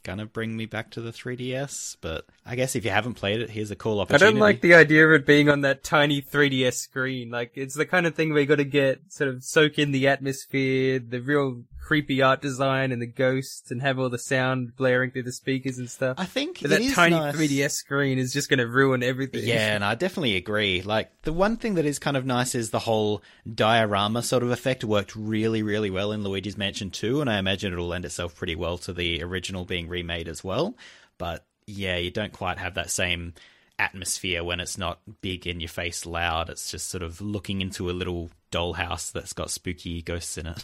gonna 0.05 0.25
bring 0.25 0.55
me 0.55 0.65
back 0.65 0.91
to 0.91 1.01
the 1.01 1.11
3DS, 1.11 1.97
but 1.99 2.25
I 2.45 2.55
guess 2.55 2.77
if 2.77 2.85
you 2.85 2.91
haven't 2.91 3.15
played 3.15 3.41
it, 3.41 3.49
here's 3.49 3.71
a 3.71 3.75
cool 3.75 3.99
opportunity. 3.99 4.25
I 4.25 4.29
don't 4.31 4.39
like 4.39 4.61
the 4.61 4.75
idea 4.75 5.05
of 5.05 5.13
it 5.13 5.25
being 5.25 5.49
on 5.49 5.61
that 5.61 5.83
tiny 5.83 6.21
3DS 6.21 6.75
screen. 6.75 7.29
Like, 7.29 7.51
it's 7.55 7.75
the 7.75 7.85
kind 7.85 8.05
of 8.05 8.15
thing 8.15 8.31
where 8.31 8.41
you 8.41 8.47
got 8.47 8.55
to 8.55 8.63
get 8.63 9.11
sort 9.11 9.29
of 9.29 9.43
soak 9.43 9.77
in 9.77 9.91
the 9.91 10.07
atmosphere, 10.07 10.99
the 10.99 11.19
real 11.19 11.63
creepy 11.81 12.21
art 12.21 12.41
design, 12.41 12.91
and 12.91 12.99
the 12.99 13.05
ghosts, 13.05 13.69
and 13.69 13.81
have 13.81 13.99
all 13.99 14.09
the 14.09 14.17
sound 14.17 14.75
blaring 14.75 15.11
through 15.11 15.23
the 15.23 15.31
speakers 15.31 15.77
and 15.77 15.87
stuff. 15.89 16.15
I 16.17 16.25
think 16.25 16.59
that 16.59 16.81
tiny 16.93 17.15
nice. 17.15 17.35
3DS 17.35 17.71
screen 17.71 18.17
is 18.17 18.33
just 18.33 18.49
going 18.49 18.57
to 18.57 18.67
ruin 18.67 19.03
everything. 19.03 19.43
Yeah, 19.43 19.75
and 19.75 19.83
I 19.83 19.93
definitely 19.93 20.35
agree. 20.35 20.81
Like 20.81 21.11
the 21.21 21.33
one 21.33 21.57
thing 21.57 21.75
that 21.75 21.85
is 21.85 21.99
kind 21.99 22.17
of 22.17 22.25
nice 22.25 22.55
is 22.55 22.71
the 22.71 22.79
whole 22.79 23.21
diorama 23.51 24.23
sort 24.23 24.41
of 24.41 24.49
effect 24.49 24.83
worked 24.83 25.15
really, 25.15 25.61
really 25.61 25.91
well 25.91 26.11
in 26.11 26.23
Luigi's 26.23 26.57
Mansion 26.57 26.89
2, 26.89 27.21
and 27.21 27.29
I 27.29 27.37
imagine 27.37 27.71
it'll 27.71 27.87
lend 27.87 28.05
itself 28.05 28.35
pretty 28.35 28.55
well 28.55 28.79
to 28.79 28.91
the 28.91 29.21
original 29.21 29.63
being 29.63 29.87
remade 29.95 30.27
as 30.27 30.43
well. 30.43 30.75
But 31.17 31.45
yeah, 31.65 31.97
you 31.97 32.11
don't 32.11 32.33
quite 32.33 32.57
have 32.57 32.75
that 32.75 32.91
same 32.91 33.33
atmosphere 33.79 34.43
when 34.43 34.59
it's 34.59 34.77
not 34.77 34.99
big 35.21 35.47
in 35.47 35.59
your 35.59 35.69
face 35.69 36.05
loud. 36.05 36.49
It's 36.49 36.71
just 36.71 36.89
sort 36.89 37.03
of 37.03 37.21
looking 37.21 37.61
into 37.61 37.89
a 37.89 37.91
little 37.93 38.29
dollhouse 38.51 39.11
that's 39.11 39.33
got 39.33 39.51
spooky 39.51 40.01
ghosts 40.01 40.37
in 40.37 40.47
it. 40.47 40.63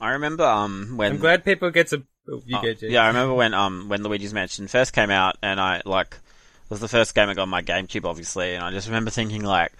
I 0.00 0.10
remember 0.10 0.44
um 0.44 0.94
when 0.96 1.12
I'm 1.12 1.18
glad 1.18 1.44
people 1.44 1.70
get 1.70 1.88
to. 1.88 2.02
Oh, 2.28 2.42
you 2.46 2.60
go, 2.60 2.72
Jay. 2.74 2.88
yeah, 2.88 3.04
I 3.04 3.08
remember 3.08 3.34
when 3.34 3.54
um 3.54 3.88
when 3.88 4.02
Luigi's 4.02 4.34
Mansion 4.34 4.66
first 4.66 4.92
came 4.92 5.10
out, 5.10 5.36
and 5.42 5.60
I 5.60 5.82
like 5.84 6.14
it 6.14 6.70
was 6.70 6.80
the 6.80 6.88
first 6.88 7.14
game 7.14 7.28
I 7.28 7.34
got 7.34 7.42
on 7.42 7.48
my 7.48 7.62
GameCube, 7.62 8.04
obviously, 8.04 8.54
and 8.54 8.64
I 8.64 8.70
just 8.70 8.88
remember 8.88 9.10
thinking 9.10 9.44
like, 9.44 9.72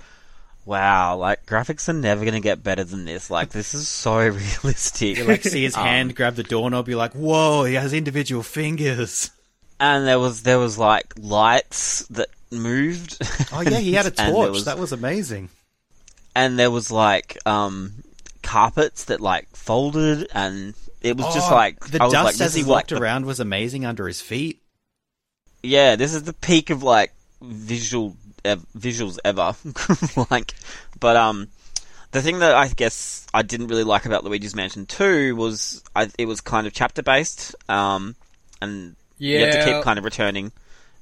wow, 0.64 1.16
like 1.16 1.46
graphics 1.46 1.88
are 1.88 1.92
never 1.92 2.24
gonna 2.24 2.40
get 2.40 2.62
better 2.62 2.84
than 2.84 3.04
this. 3.04 3.30
Like 3.30 3.50
this 3.50 3.74
is 3.74 3.88
so 3.88 4.16
realistic. 4.28 5.18
You 5.18 5.24
like 5.24 5.42
see 5.42 5.62
his 5.64 5.76
Um, 5.76 5.84
hand 5.86 6.16
grab 6.16 6.34
the 6.34 6.42
doorknob, 6.42 6.88
you're 6.88 6.98
like, 6.98 7.12
whoa, 7.14 7.64
he 7.64 7.74
has 7.74 7.92
individual 7.92 8.42
fingers. 8.42 9.30
and 9.80 10.06
there 10.06 10.18
was 10.18 10.42
there 10.42 10.58
was 10.58 10.78
like 10.78 11.12
lights 11.18 12.06
that 12.08 12.28
moved. 12.50 13.18
Oh 13.52 13.60
yeah, 13.60 13.78
he 13.78 13.92
had 13.94 14.06
a 14.06 14.10
torch. 14.32 14.50
was- 14.50 14.64
That 14.66 14.78
was 14.78 14.92
amazing. 14.92 15.48
and 16.36 16.58
there 16.58 16.70
was 16.70 16.90
like 16.90 17.38
um 17.46 17.92
carpets 18.42 19.04
that 19.06 19.20
like 19.20 19.48
folded, 19.56 20.28
and 20.34 20.74
it 21.00 21.16
was 21.16 21.34
just 21.34 21.50
Oh, 21.50 21.54
like 21.54 21.80
the 21.86 22.00
I 22.00 22.04
was 22.04 22.12
dust 22.12 22.40
like, 22.40 22.46
as 22.46 22.54
he 22.54 22.62
like 22.62 22.68
walked 22.70 22.88
the 22.90 22.98
around 23.00 23.26
was 23.26 23.40
amazing 23.40 23.84
under 23.84 24.06
his 24.06 24.20
feet. 24.20 24.60
yeah, 25.62 25.96
this 25.96 26.14
is 26.14 26.22
the 26.24 26.32
peak 26.32 26.70
of 26.70 26.82
like 26.82 27.12
visual 27.42 28.16
ev- 28.44 28.66
visuals 28.76 29.18
ever. 29.24 29.54
like, 30.30 30.54
but 31.00 31.16
um, 31.16 31.48
the 32.12 32.22
thing 32.22 32.40
that 32.40 32.54
I 32.54 32.68
guess 32.68 33.26
I 33.34 33.42
didn't 33.42 33.68
really 33.68 33.84
like 33.84 34.06
about 34.06 34.24
Luigi's 34.24 34.54
Mansion 34.54 34.86
Two 34.86 35.34
was 35.36 35.82
I, 35.94 36.10
it 36.18 36.26
was 36.26 36.40
kind 36.40 36.66
of 36.66 36.72
chapter 36.72 37.02
based. 37.02 37.54
Um, 37.68 38.16
and 38.60 38.96
yeah. 39.18 39.38
you 39.38 39.44
had 39.46 39.52
to 39.52 39.64
keep 39.64 39.82
kind 39.84 39.98
of 39.98 40.04
returning 40.04 40.52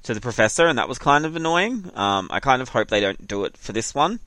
to 0.04 0.14
the 0.14 0.20
professor, 0.20 0.66
and 0.66 0.78
that 0.78 0.88
was 0.88 0.99
kind 0.99 1.25
of 1.25 1.37
annoying. 1.37 1.90
Um, 1.94 2.28
I 2.30 2.40
kind 2.40 2.62
of 2.62 2.70
hope 2.70 2.88
they 2.88 3.00
don't 3.00 3.26
do 3.26 3.44
it 3.44 3.56
for 3.56 3.72
this 3.72 3.94
one. 3.94 4.20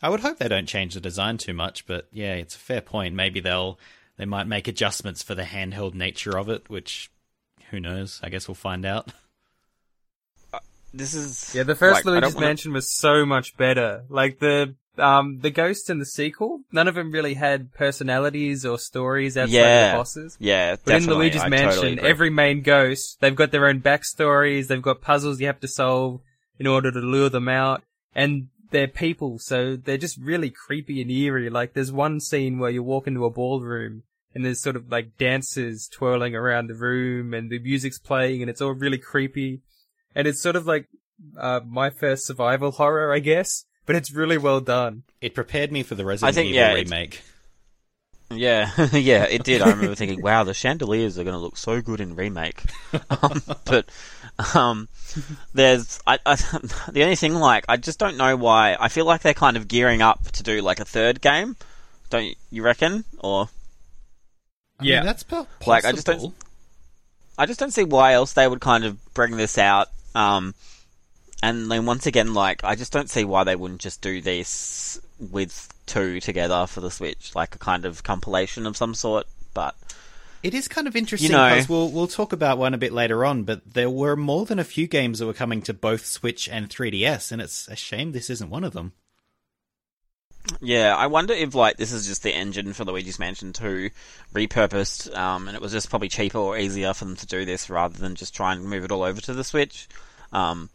I 0.00 0.10
would 0.10 0.20
hope 0.20 0.38
they 0.38 0.48
don't 0.48 0.66
change 0.66 0.94
the 0.94 1.00
design 1.00 1.38
too 1.38 1.54
much, 1.54 1.86
but 1.86 2.06
yeah, 2.12 2.34
it's 2.34 2.54
a 2.54 2.58
fair 2.58 2.80
point. 2.80 3.14
Maybe 3.14 3.40
they'll 3.40 3.78
they 4.16 4.26
might 4.26 4.46
make 4.46 4.68
adjustments 4.68 5.22
for 5.22 5.34
the 5.34 5.42
handheld 5.42 5.94
nature 5.94 6.36
of 6.38 6.48
it, 6.48 6.68
which 6.68 7.10
who 7.70 7.80
knows? 7.80 8.20
I 8.22 8.28
guess 8.28 8.48
we'll 8.48 8.54
find 8.54 8.84
out. 8.84 9.12
This 10.92 11.14
is 11.14 11.54
Yeah, 11.54 11.62
the 11.64 11.74
first 11.74 11.96
like, 11.96 12.04
Luigi's 12.04 12.34
wanna- 12.34 12.46
Mansion 12.46 12.72
was 12.72 12.90
so 12.90 13.24
much 13.26 13.56
better. 13.56 14.04
Like 14.08 14.38
the 14.38 14.74
um 14.96 15.38
the 15.40 15.50
ghosts 15.50 15.88
in 15.90 15.98
the 16.00 16.06
sequel, 16.06 16.62
none 16.72 16.88
of 16.88 16.94
them 16.96 17.12
really 17.12 17.34
had 17.34 17.72
personalities 17.72 18.64
or 18.66 18.78
stories 18.78 19.36
outside 19.36 19.52
Yeah. 19.52 19.86
of 19.86 19.92
the 19.92 19.98
bosses. 19.98 20.36
Yeah, 20.40 20.76
But 20.84 21.02
in 21.02 21.06
Luigi's 21.08 21.42
I 21.42 21.48
Mansion, 21.48 21.82
totally 21.96 22.08
every 22.08 22.30
main 22.30 22.62
ghost, 22.62 23.18
they've 23.20 23.36
got 23.36 23.52
their 23.52 23.66
own 23.66 23.80
backstories, 23.80 24.66
they've 24.66 24.82
got 24.82 25.00
puzzles 25.00 25.40
you 25.40 25.46
have 25.46 25.60
to 25.60 25.68
solve 25.68 26.20
in 26.58 26.66
order 26.66 26.90
to 26.90 26.98
lure 26.98 27.28
them 27.28 27.48
out, 27.48 27.82
and 28.14 28.48
they're 28.72 28.88
people, 28.88 29.38
so 29.38 29.76
they're 29.76 29.96
just 29.96 30.18
really 30.18 30.50
creepy 30.50 31.00
and 31.00 31.10
eerie. 31.10 31.48
Like 31.48 31.74
there's 31.74 31.92
one 31.92 32.18
scene 32.20 32.58
where 32.58 32.70
you 32.70 32.82
walk 32.82 33.06
into 33.06 33.24
a 33.24 33.30
ballroom 33.30 34.02
and 34.34 34.44
there's 34.44 34.60
sort 34.60 34.76
of 34.76 34.90
like 34.90 35.16
dancers 35.16 35.88
twirling 35.88 36.34
around 36.34 36.66
the 36.66 36.74
room 36.74 37.32
and 37.34 37.50
the 37.50 37.60
music's 37.60 37.98
playing 37.98 38.42
and 38.42 38.50
it's 38.50 38.60
all 38.60 38.72
really 38.74 38.98
creepy. 38.98 39.60
And 40.14 40.26
it's 40.26 40.40
sort 40.42 40.56
of 40.56 40.66
like 40.66 40.86
uh, 41.36 41.60
my 41.66 41.90
first 41.90 42.26
survival 42.26 42.70
horror, 42.72 43.12
I 43.12 43.18
guess, 43.20 43.64
but 43.86 43.96
it's 43.96 44.10
really 44.12 44.38
well 44.38 44.60
done. 44.60 45.02
It 45.20 45.34
prepared 45.34 45.70
me 45.72 45.82
for 45.82 45.94
the 45.94 46.04
Resident 46.04 46.34
think, 46.34 46.48
Evil 46.48 46.56
yeah, 46.60 46.70
it's- 46.72 46.84
remake. 46.86 47.22
Yeah, 48.30 48.70
yeah, 48.92 49.24
it 49.24 49.42
did. 49.42 49.62
I 49.62 49.70
remember 49.70 49.94
thinking, 49.94 50.20
wow, 50.20 50.44
the 50.44 50.52
chandeliers 50.52 51.18
are 51.18 51.24
going 51.24 51.32
to 51.32 51.40
look 51.40 51.56
so 51.56 51.80
good 51.80 51.98
in 51.98 52.14
remake. 52.14 52.62
um, 53.22 53.42
but 53.64 53.88
um, 54.54 54.86
there's 55.54 55.98
I, 56.06 56.18
I, 56.26 56.34
the 56.92 57.04
only 57.04 57.16
thing 57.16 57.34
like 57.36 57.64
I 57.70 57.78
just 57.78 57.98
don't 57.98 58.18
know 58.18 58.36
why. 58.36 58.76
I 58.78 58.88
feel 58.88 59.06
like 59.06 59.22
they're 59.22 59.32
kind 59.32 59.56
of 59.56 59.66
gearing 59.66 60.02
up 60.02 60.22
to 60.32 60.42
do 60.42 60.60
like 60.60 60.78
a 60.78 60.84
third 60.84 61.22
game. 61.22 61.56
Don't 62.10 62.36
you 62.50 62.62
reckon? 62.62 63.04
Or 63.18 63.48
I 64.78 64.82
mean, 64.82 64.92
Yeah. 64.92 65.04
that's 65.04 65.22
po- 65.22 65.44
possible. 65.58 65.66
Like, 65.70 65.84
I 65.86 65.92
just 65.92 66.06
don't- 66.06 66.34
I 67.38 67.46
just 67.46 67.58
don't 67.58 67.70
see 67.70 67.84
why 67.84 68.12
else 68.12 68.34
they 68.34 68.46
would 68.46 68.60
kind 68.60 68.84
of 68.84 68.98
bring 69.14 69.38
this 69.38 69.56
out. 69.56 69.88
Um, 70.18 70.54
and 71.42 71.70
then 71.70 71.86
once 71.86 72.06
again, 72.06 72.34
like 72.34 72.64
I 72.64 72.74
just 72.74 72.92
don't 72.92 73.08
see 73.08 73.24
why 73.24 73.44
they 73.44 73.54
wouldn't 73.54 73.80
just 73.80 74.02
do 74.02 74.20
this 74.20 75.00
with 75.18 75.72
two 75.86 76.20
together 76.20 76.66
for 76.66 76.80
the 76.80 76.90
Switch, 76.90 77.34
like 77.34 77.54
a 77.54 77.58
kind 77.58 77.84
of 77.84 78.02
compilation 78.02 78.66
of 78.66 78.76
some 78.76 78.94
sort. 78.94 79.26
But 79.54 79.76
It 80.42 80.54
is 80.54 80.66
kind 80.68 80.86
of 80.88 80.96
interesting 80.96 81.30
You 81.30 81.36
know- 81.36 81.48
because 81.50 81.68
we'll 81.68 81.90
we'll 81.90 82.08
talk 82.08 82.32
about 82.32 82.58
one 82.58 82.74
a 82.74 82.78
bit 82.78 82.92
later 82.92 83.24
on, 83.24 83.44
but 83.44 83.74
there 83.74 83.90
were 83.90 84.16
more 84.16 84.44
than 84.46 84.58
a 84.58 84.64
few 84.64 84.88
games 84.88 85.20
that 85.20 85.26
were 85.26 85.32
coming 85.32 85.62
to 85.62 85.72
both 85.74 86.04
Switch 86.04 86.48
and 86.48 86.68
3DS, 86.68 87.30
and 87.30 87.40
it's 87.40 87.68
a 87.68 87.76
shame 87.76 88.10
this 88.12 88.30
isn't 88.30 88.50
one 88.50 88.64
of 88.64 88.72
them. 88.72 88.92
Yeah, 90.60 90.96
I 90.96 91.06
wonder 91.08 91.34
if 91.34 91.54
like 91.54 91.76
this 91.76 91.92
is 91.92 92.06
just 92.06 92.22
the 92.22 92.34
engine 92.34 92.72
for 92.72 92.84
Luigi's 92.84 93.18
Mansion 93.18 93.52
2 93.52 93.90
repurposed, 94.34 95.14
um, 95.16 95.46
and 95.46 95.54
it 95.54 95.60
was 95.60 95.72
just 95.72 95.90
probably 95.90 96.08
cheaper 96.08 96.38
or 96.38 96.56
easier 96.58 96.94
for 96.94 97.04
them 97.04 97.16
to 97.16 97.26
do 97.26 97.44
this 97.44 97.68
rather 97.68 97.98
than 97.98 98.14
just 98.14 98.34
try 98.34 98.52
and 98.52 98.64
move 98.64 98.84
it 98.84 98.90
all 98.90 99.02
over 99.02 99.20
to 99.20 99.34
the 99.34 99.44
Switch. 99.44 99.88
Um, 100.32 100.70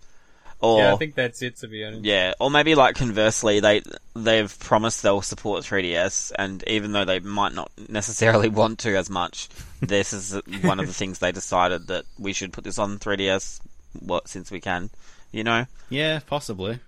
or 0.60 0.80
yeah, 0.80 0.94
I 0.94 0.96
think 0.98 1.16
that's 1.16 1.42
it 1.42 1.58
to 1.58 1.68
be 1.68 1.84
honest. 1.84 2.06
yeah, 2.06 2.34
or 2.40 2.50
maybe 2.50 2.74
like 2.76 2.96
conversely, 2.96 3.60
they 3.60 3.82
they've 4.16 4.58
promised 4.60 5.04
they'll 5.04 5.22
support 5.22 5.64
3DS, 5.64 6.32
and 6.38 6.64
even 6.68 6.94
though 6.94 7.06
they 7.06 7.20
might 7.20 7.54
not 7.54 7.72
necessarily 7.90 8.50
want 8.62 8.80
to 8.80 8.96
as 8.96 9.10
much, 9.10 9.50
this 9.82 10.14
is 10.14 10.40
one 10.62 10.80
of 10.80 10.88
the 10.88 10.94
things 10.94 11.20
they 11.20 11.32
decided 11.32 11.88
that 11.88 12.06
we 12.18 12.32
should 12.34 12.54
put 12.54 12.64
this 12.64 12.80
on 12.80 12.98
3DS. 12.98 13.60
What 14.00 14.28
since 14.28 14.50
we 14.52 14.60
can, 14.60 14.90
you 15.32 15.44
know? 15.44 15.66
Yeah, 15.90 16.20
possibly. 16.26 16.80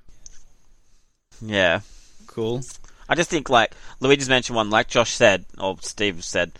Yeah, 1.41 1.81
Cool. 2.27 2.61
I 3.07 3.15
just 3.15 3.29
think 3.29 3.49
like 3.49 3.71
Luigi's 3.99 4.27
Mansion 4.29 4.55
One, 4.55 4.69
like 4.69 4.87
Josh 4.87 5.11
said 5.11 5.45
or 5.57 5.77
Steve 5.81 6.23
said, 6.23 6.51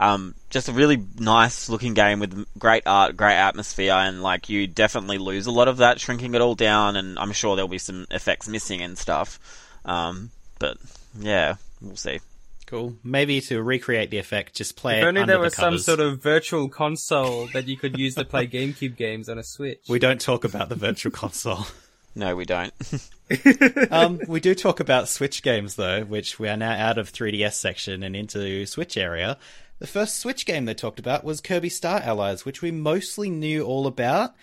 um, 0.00 0.34
just 0.48 0.70
a 0.70 0.72
really 0.72 1.04
nice 1.18 1.68
looking 1.68 1.92
game 1.92 2.20
with 2.20 2.46
great 2.58 2.84
art, 2.86 3.18
great 3.18 3.36
atmosphere, 3.36 3.92
and 3.92 4.22
like 4.22 4.48
you 4.48 4.66
definitely 4.66 5.18
lose 5.18 5.46
a 5.46 5.50
lot 5.50 5.68
of 5.68 5.76
that 5.76 6.00
shrinking 6.00 6.34
it 6.34 6.40
all 6.40 6.54
down, 6.54 6.96
and 6.96 7.18
I'm 7.18 7.32
sure 7.32 7.54
there'll 7.54 7.68
be 7.68 7.78
some 7.78 8.06
effects 8.10 8.48
missing 8.48 8.80
and 8.80 8.96
stuff. 8.96 9.38
Um, 9.84 10.30
but 10.58 10.78
yeah, 11.18 11.56
we'll 11.82 11.96
see. 11.96 12.20
Cool. 12.64 12.94
Maybe 13.04 13.42
to 13.42 13.62
recreate 13.62 14.10
the 14.10 14.18
effect, 14.18 14.54
just 14.54 14.74
play 14.74 14.98
If 14.98 15.04
it 15.04 15.08
only 15.08 15.20
under 15.20 15.32
there 15.32 15.38
the 15.38 15.44
was 15.44 15.54
some 15.54 15.76
sort 15.76 16.00
of 16.00 16.22
virtual 16.22 16.68
console 16.68 17.48
that 17.48 17.68
you 17.68 17.76
could 17.76 17.98
use 17.98 18.14
to 18.14 18.24
play 18.24 18.46
GameCube 18.48 18.96
games 18.96 19.28
on 19.28 19.38
a 19.38 19.42
Switch. 19.42 19.80
We 19.88 19.98
don't 19.98 20.20
talk 20.20 20.44
about 20.44 20.70
the 20.70 20.76
virtual 20.76 21.12
console. 21.12 21.66
No, 22.12 22.34
we 22.34 22.44
don't. 22.44 22.74
um, 23.92 24.20
we 24.26 24.40
do 24.40 24.52
talk 24.56 24.80
about 24.80 25.08
Switch 25.08 25.44
games 25.44 25.76
though, 25.76 26.02
which 26.02 26.40
we 26.40 26.48
are 26.48 26.56
now 26.56 26.72
out 26.72 26.98
of 26.98 27.12
3DS 27.12 27.52
section 27.52 28.02
and 28.02 28.16
into 28.16 28.66
Switch 28.66 28.96
area. 28.96 29.38
The 29.80 29.86
first 29.86 30.18
Switch 30.18 30.44
game 30.44 30.66
they 30.66 30.74
talked 30.74 30.98
about 30.98 31.24
was 31.24 31.40
Kirby 31.40 31.70
Star 31.70 32.00
Allies, 32.00 32.44
which 32.44 32.60
we 32.60 32.70
mostly 32.70 33.30
knew 33.30 33.64
all 33.64 33.86
about, 33.86 34.34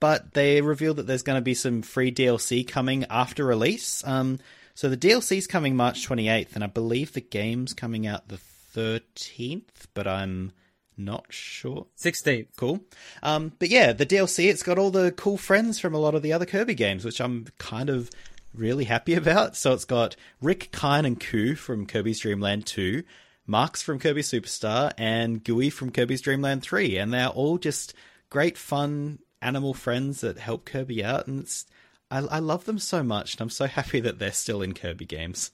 but 0.00 0.32
they 0.32 0.62
revealed 0.62 0.96
that 0.96 1.06
there's 1.06 1.22
going 1.22 1.36
to 1.36 1.44
be 1.44 1.52
some 1.52 1.82
free 1.82 2.10
DLC 2.10 2.66
coming 2.66 3.04
after 3.10 3.44
release. 3.44 4.02
Um, 4.06 4.38
so 4.74 4.88
the 4.88 4.96
DLC's 4.96 5.46
coming 5.46 5.76
March 5.76 6.08
28th, 6.08 6.54
and 6.54 6.64
I 6.64 6.68
believe 6.68 7.12
the 7.12 7.20
game's 7.20 7.74
coming 7.74 8.06
out 8.06 8.28
the 8.28 8.40
13th, 8.74 9.86
but 9.92 10.06
I'm 10.06 10.52
not 10.96 11.26
sure. 11.28 11.86
16th. 11.98 12.48
Cool. 12.56 12.80
Um, 13.22 13.52
but 13.58 13.68
yeah, 13.68 13.92
the 13.92 14.06
DLC, 14.06 14.48
it's 14.48 14.62
got 14.62 14.78
all 14.78 14.90
the 14.90 15.12
cool 15.12 15.36
friends 15.36 15.78
from 15.78 15.92
a 15.92 15.98
lot 15.98 16.14
of 16.14 16.22
the 16.22 16.32
other 16.32 16.46
Kirby 16.46 16.74
games, 16.74 17.04
which 17.04 17.20
I'm 17.20 17.46
kind 17.58 17.90
of 17.90 18.10
really 18.54 18.84
happy 18.84 19.12
about. 19.22 19.56
So 19.56 19.74
it's 19.74 19.84
got 19.84 20.16
Rick, 20.40 20.70
Kine, 20.72 21.04
and 21.04 21.20
Coo 21.20 21.54
from 21.54 21.84
Kirby's 21.84 22.20
Dream 22.20 22.40
Land 22.40 22.64
2, 22.64 23.02
Marx 23.46 23.82
from 23.82 23.98
Kirby 23.98 24.22
Superstar, 24.22 24.92
and 24.98 25.42
Gooey 25.42 25.70
from 25.70 25.90
Kirby's 25.90 26.20
Dream 26.20 26.42
Land 26.42 26.62
3. 26.62 26.96
And 26.98 27.12
they're 27.12 27.28
all 27.28 27.58
just 27.58 27.94
great, 28.30 28.58
fun 28.58 29.20
animal 29.40 29.74
friends 29.74 30.20
that 30.20 30.38
help 30.38 30.64
Kirby 30.64 31.04
out. 31.04 31.26
And 31.26 31.40
it's, 31.40 31.66
I, 32.10 32.18
I 32.18 32.38
love 32.38 32.64
them 32.64 32.78
so 32.78 33.02
much. 33.02 33.34
And 33.34 33.40
I'm 33.40 33.50
so 33.50 33.66
happy 33.66 34.00
that 34.00 34.18
they're 34.18 34.32
still 34.32 34.62
in 34.62 34.74
Kirby 34.74 35.06
games. 35.06 35.52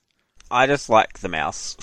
I 0.51 0.67
just 0.67 0.89
like 0.89 1.21
the 1.21 1.29
mouse. 1.29 1.77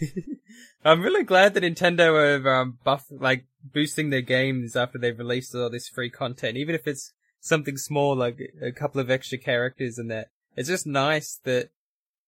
I'm 0.84 1.02
really 1.02 1.24
glad 1.24 1.54
that 1.54 1.62
Nintendo 1.62 2.12
are 2.44 2.60
um, 2.60 2.78
buff 2.84 3.06
like 3.10 3.46
boosting 3.64 4.10
their 4.10 4.22
games 4.22 4.76
after 4.76 4.98
they've 4.98 5.18
released 5.18 5.54
all 5.54 5.70
this 5.70 5.88
free 5.88 6.10
content, 6.10 6.56
even 6.56 6.74
if 6.74 6.86
it's 6.86 7.12
something 7.40 7.76
small 7.76 8.14
like 8.14 8.38
a 8.62 8.72
couple 8.72 9.00
of 9.00 9.10
extra 9.10 9.38
characters 9.38 9.98
and 9.98 10.10
that. 10.10 10.28
It's 10.56 10.68
just 10.68 10.86
nice 10.86 11.40
that 11.44 11.70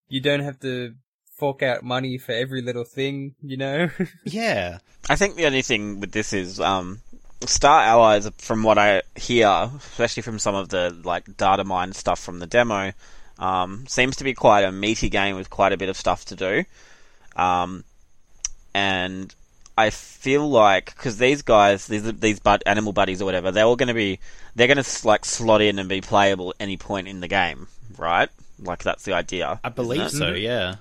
you 0.08 0.20
don't 0.20 0.40
have 0.40 0.60
to 0.60 0.94
fork 1.42 1.60
out 1.64 1.82
money 1.82 2.18
for 2.18 2.30
every 2.30 2.62
little 2.62 2.84
thing, 2.84 3.34
you 3.42 3.56
know? 3.56 3.90
yeah. 4.24 4.78
I 5.10 5.16
think 5.16 5.34
the 5.34 5.46
only 5.46 5.62
thing 5.62 5.98
with 5.98 6.12
this 6.12 6.32
is 6.32 6.60
um, 6.60 7.00
Star 7.46 7.82
Allies, 7.82 8.30
from 8.38 8.62
what 8.62 8.78
I 8.78 9.02
hear, 9.16 9.68
especially 9.76 10.22
from 10.22 10.38
some 10.38 10.54
of 10.54 10.68
the 10.68 10.96
like 11.02 11.36
data 11.36 11.64
mine 11.64 11.94
stuff 11.94 12.20
from 12.20 12.38
the 12.38 12.46
demo, 12.46 12.92
um, 13.40 13.88
seems 13.88 14.14
to 14.18 14.24
be 14.24 14.34
quite 14.34 14.62
a 14.62 14.70
meaty 14.70 15.08
game 15.08 15.34
with 15.34 15.50
quite 15.50 15.72
a 15.72 15.76
bit 15.76 15.88
of 15.88 15.96
stuff 15.96 16.26
to 16.26 16.36
do. 16.36 16.64
Um, 17.34 17.82
and 18.72 19.34
I 19.76 19.90
feel 19.90 20.48
like 20.48 20.94
because 20.94 21.18
these 21.18 21.42
guys, 21.42 21.88
these 21.88 22.04
these 22.20 22.38
bud, 22.38 22.62
animal 22.66 22.92
buddies 22.92 23.20
or 23.20 23.24
whatever, 23.24 23.50
they're 23.50 23.64
all 23.64 23.74
going 23.74 23.88
to 23.88 23.94
be 23.94 24.20
they're 24.54 24.68
going 24.68 24.80
to 24.80 25.08
like 25.08 25.24
slot 25.24 25.60
in 25.60 25.80
and 25.80 25.88
be 25.88 26.02
playable 26.02 26.50
at 26.50 26.56
any 26.60 26.76
point 26.76 27.08
in 27.08 27.18
the 27.18 27.26
game, 27.26 27.66
right? 27.98 28.28
Like 28.60 28.84
that's 28.84 29.02
the 29.02 29.14
idea. 29.14 29.58
I 29.64 29.70
believe 29.70 30.08
so. 30.12 30.28
Yeah. 30.34 30.76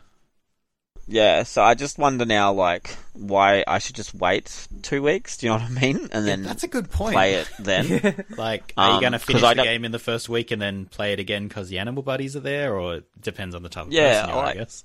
Yeah, 1.12 1.44
so 1.44 1.62
I 1.62 1.74
just 1.74 1.98
wonder 1.98 2.26
now, 2.26 2.54
like, 2.54 2.96
why 3.14 3.64
I 3.68 3.80
should 3.80 3.96
just 3.96 4.16
wait 4.16 4.68
two 4.82 5.04
weeks. 5.04 5.38
Do 5.38 5.46
you 5.46 5.52
know 5.52 5.60
what 5.60 5.70
I 5.72 5.82
mean? 5.82 6.10
And 6.12 6.28
then 6.28 6.42
yeah, 6.42 6.48
that's 6.48 6.64
a 6.64 6.68
good 6.68 6.90
point. 6.90 7.14
Play 7.14 7.36
it 7.36 7.50
then. 7.60 8.26
like, 8.38 8.74
are 8.78 8.92
um, 8.92 8.96
you 8.96 9.02
going 9.02 9.14
to 9.14 9.20
finish 9.20 9.42
the 9.42 9.56
game 9.56 9.86
in 9.86 9.92
the 9.92 10.00
first 10.00 10.30
week 10.30 10.52
and 10.52 10.62
then 10.62 10.86
play 10.86 11.14
it 11.14 11.20
again 11.20 11.48
because 11.48 11.70
the 11.70 11.80
animal 11.80 12.04
buddies 12.04 12.36
are 12.36 12.42
there, 12.42 12.76
or 12.76 12.96
it 12.96 13.22
depends 13.22 13.56
on 13.56 13.64
the 13.64 13.70
type 13.70 13.88
of 13.88 13.94
yeah, 13.94 14.22
person 14.22 14.30
you 14.30 14.36
are, 14.36 14.46
I 14.46 14.54
guess 14.54 14.84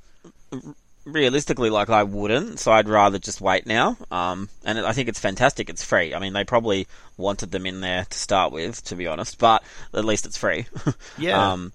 realistically, 1.06 1.71
like 1.71 1.88
I 1.88 2.02
wouldn't, 2.02 2.59
so 2.59 2.73
I'd 2.73 2.88
rather 2.88 3.18
just 3.18 3.40
wait 3.40 3.66
now. 3.66 3.97
Um, 4.11 4.50
and 4.64 4.78
I 4.80 4.92
think 4.92 5.09
it's 5.09 5.21
fantastic. 5.21 5.71
It's 5.71 5.85
free. 5.85 6.14
I 6.14 6.18
mean, 6.18 6.35
they 6.35 6.45
probably 6.45 6.87
wanted 7.16 7.50
them 7.52 7.64
in 7.64 7.80
there 7.80 8.04
to 8.04 8.18
start 8.18 8.52
with, 8.52 8.85
to 8.85 8.97
be 8.97 9.06
honest, 9.06 9.38
but 9.38 9.62
at 9.95 10.04
least 10.04 10.26
it's 10.26 10.37
free. 10.37 10.66
yeah. 11.18 11.52
Um, 11.52 11.73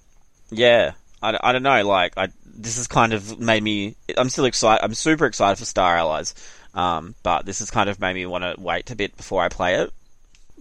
yeah. 0.50 0.92
I, 1.22 1.38
I 1.40 1.52
don't 1.52 1.62
know. 1.62 1.86
Like, 1.86 2.14
I 2.16 2.28
this 2.44 2.76
has 2.76 2.86
kind 2.86 3.12
of 3.12 3.38
made 3.38 3.62
me. 3.62 3.96
I'm 4.16 4.28
still 4.28 4.44
excited. 4.44 4.84
I'm 4.84 4.94
super 4.94 5.26
excited 5.26 5.58
for 5.58 5.64
Star 5.64 5.96
Allies. 5.96 6.34
Um, 6.74 7.14
but 7.22 7.44
this 7.44 7.58
has 7.58 7.70
kind 7.70 7.90
of 7.90 8.00
made 8.00 8.14
me 8.14 8.24
want 8.26 8.44
to 8.44 8.54
wait 8.58 8.90
a 8.90 8.96
bit 8.96 9.16
before 9.16 9.42
I 9.42 9.48
play 9.48 9.74
it 9.76 9.92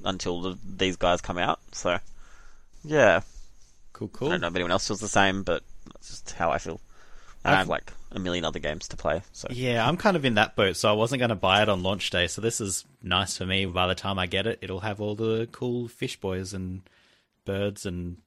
until 0.04 0.42
the, 0.42 0.58
these 0.78 0.98
guys 0.98 1.22
come 1.22 1.38
out. 1.38 1.60
So, 1.72 2.00
yeah. 2.84 3.22
Cool, 3.94 4.10
cool. 4.10 4.28
I 4.28 4.32
don't 4.32 4.42
know 4.42 4.48
if 4.48 4.56
anyone 4.56 4.72
else 4.72 4.88
feels 4.88 5.00
the 5.00 5.08
same, 5.08 5.44
but 5.44 5.64
that's 5.86 6.10
just 6.10 6.32
how 6.32 6.52
I 6.52 6.58
feel. 6.58 6.82
And 7.44 7.56
I 7.56 7.60
have 7.60 7.70
like 7.70 7.92
a 8.12 8.20
million 8.20 8.46
other 8.46 8.60
games 8.60 8.88
to 8.90 8.98
play. 8.98 9.22
So 9.32 9.48
yeah, 9.52 9.88
I'm 9.88 9.98
kind 9.98 10.16
of 10.16 10.26
in 10.26 10.36
that 10.36 10.56
boat. 10.56 10.76
So 10.76 10.90
I 10.90 10.94
wasn't 10.94 11.20
going 11.20 11.30
to 11.30 11.36
buy 11.36 11.62
it 11.62 11.70
on 11.70 11.82
launch 11.82 12.10
day. 12.10 12.28
So 12.28 12.42
this 12.42 12.62
is 12.62 12.86
nice 13.02 13.38
for 13.38 13.46
me. 13.46 13.66
By 13.66 13.88
the 13.88 13.96
time 13.96 14.20
I 14.20 14.28
get 14.28 14.48
it, 14.48 14.60
it'll 14.62 14.82
have 14.82 15.02
all 15.02 15.16
the 15.16 15.48
cool 15.52 15.88
fish 15.88 16.20
boys 16.20 16.54
and 16.54 16.82
birds 17.46 17.86
and 17.86 18.18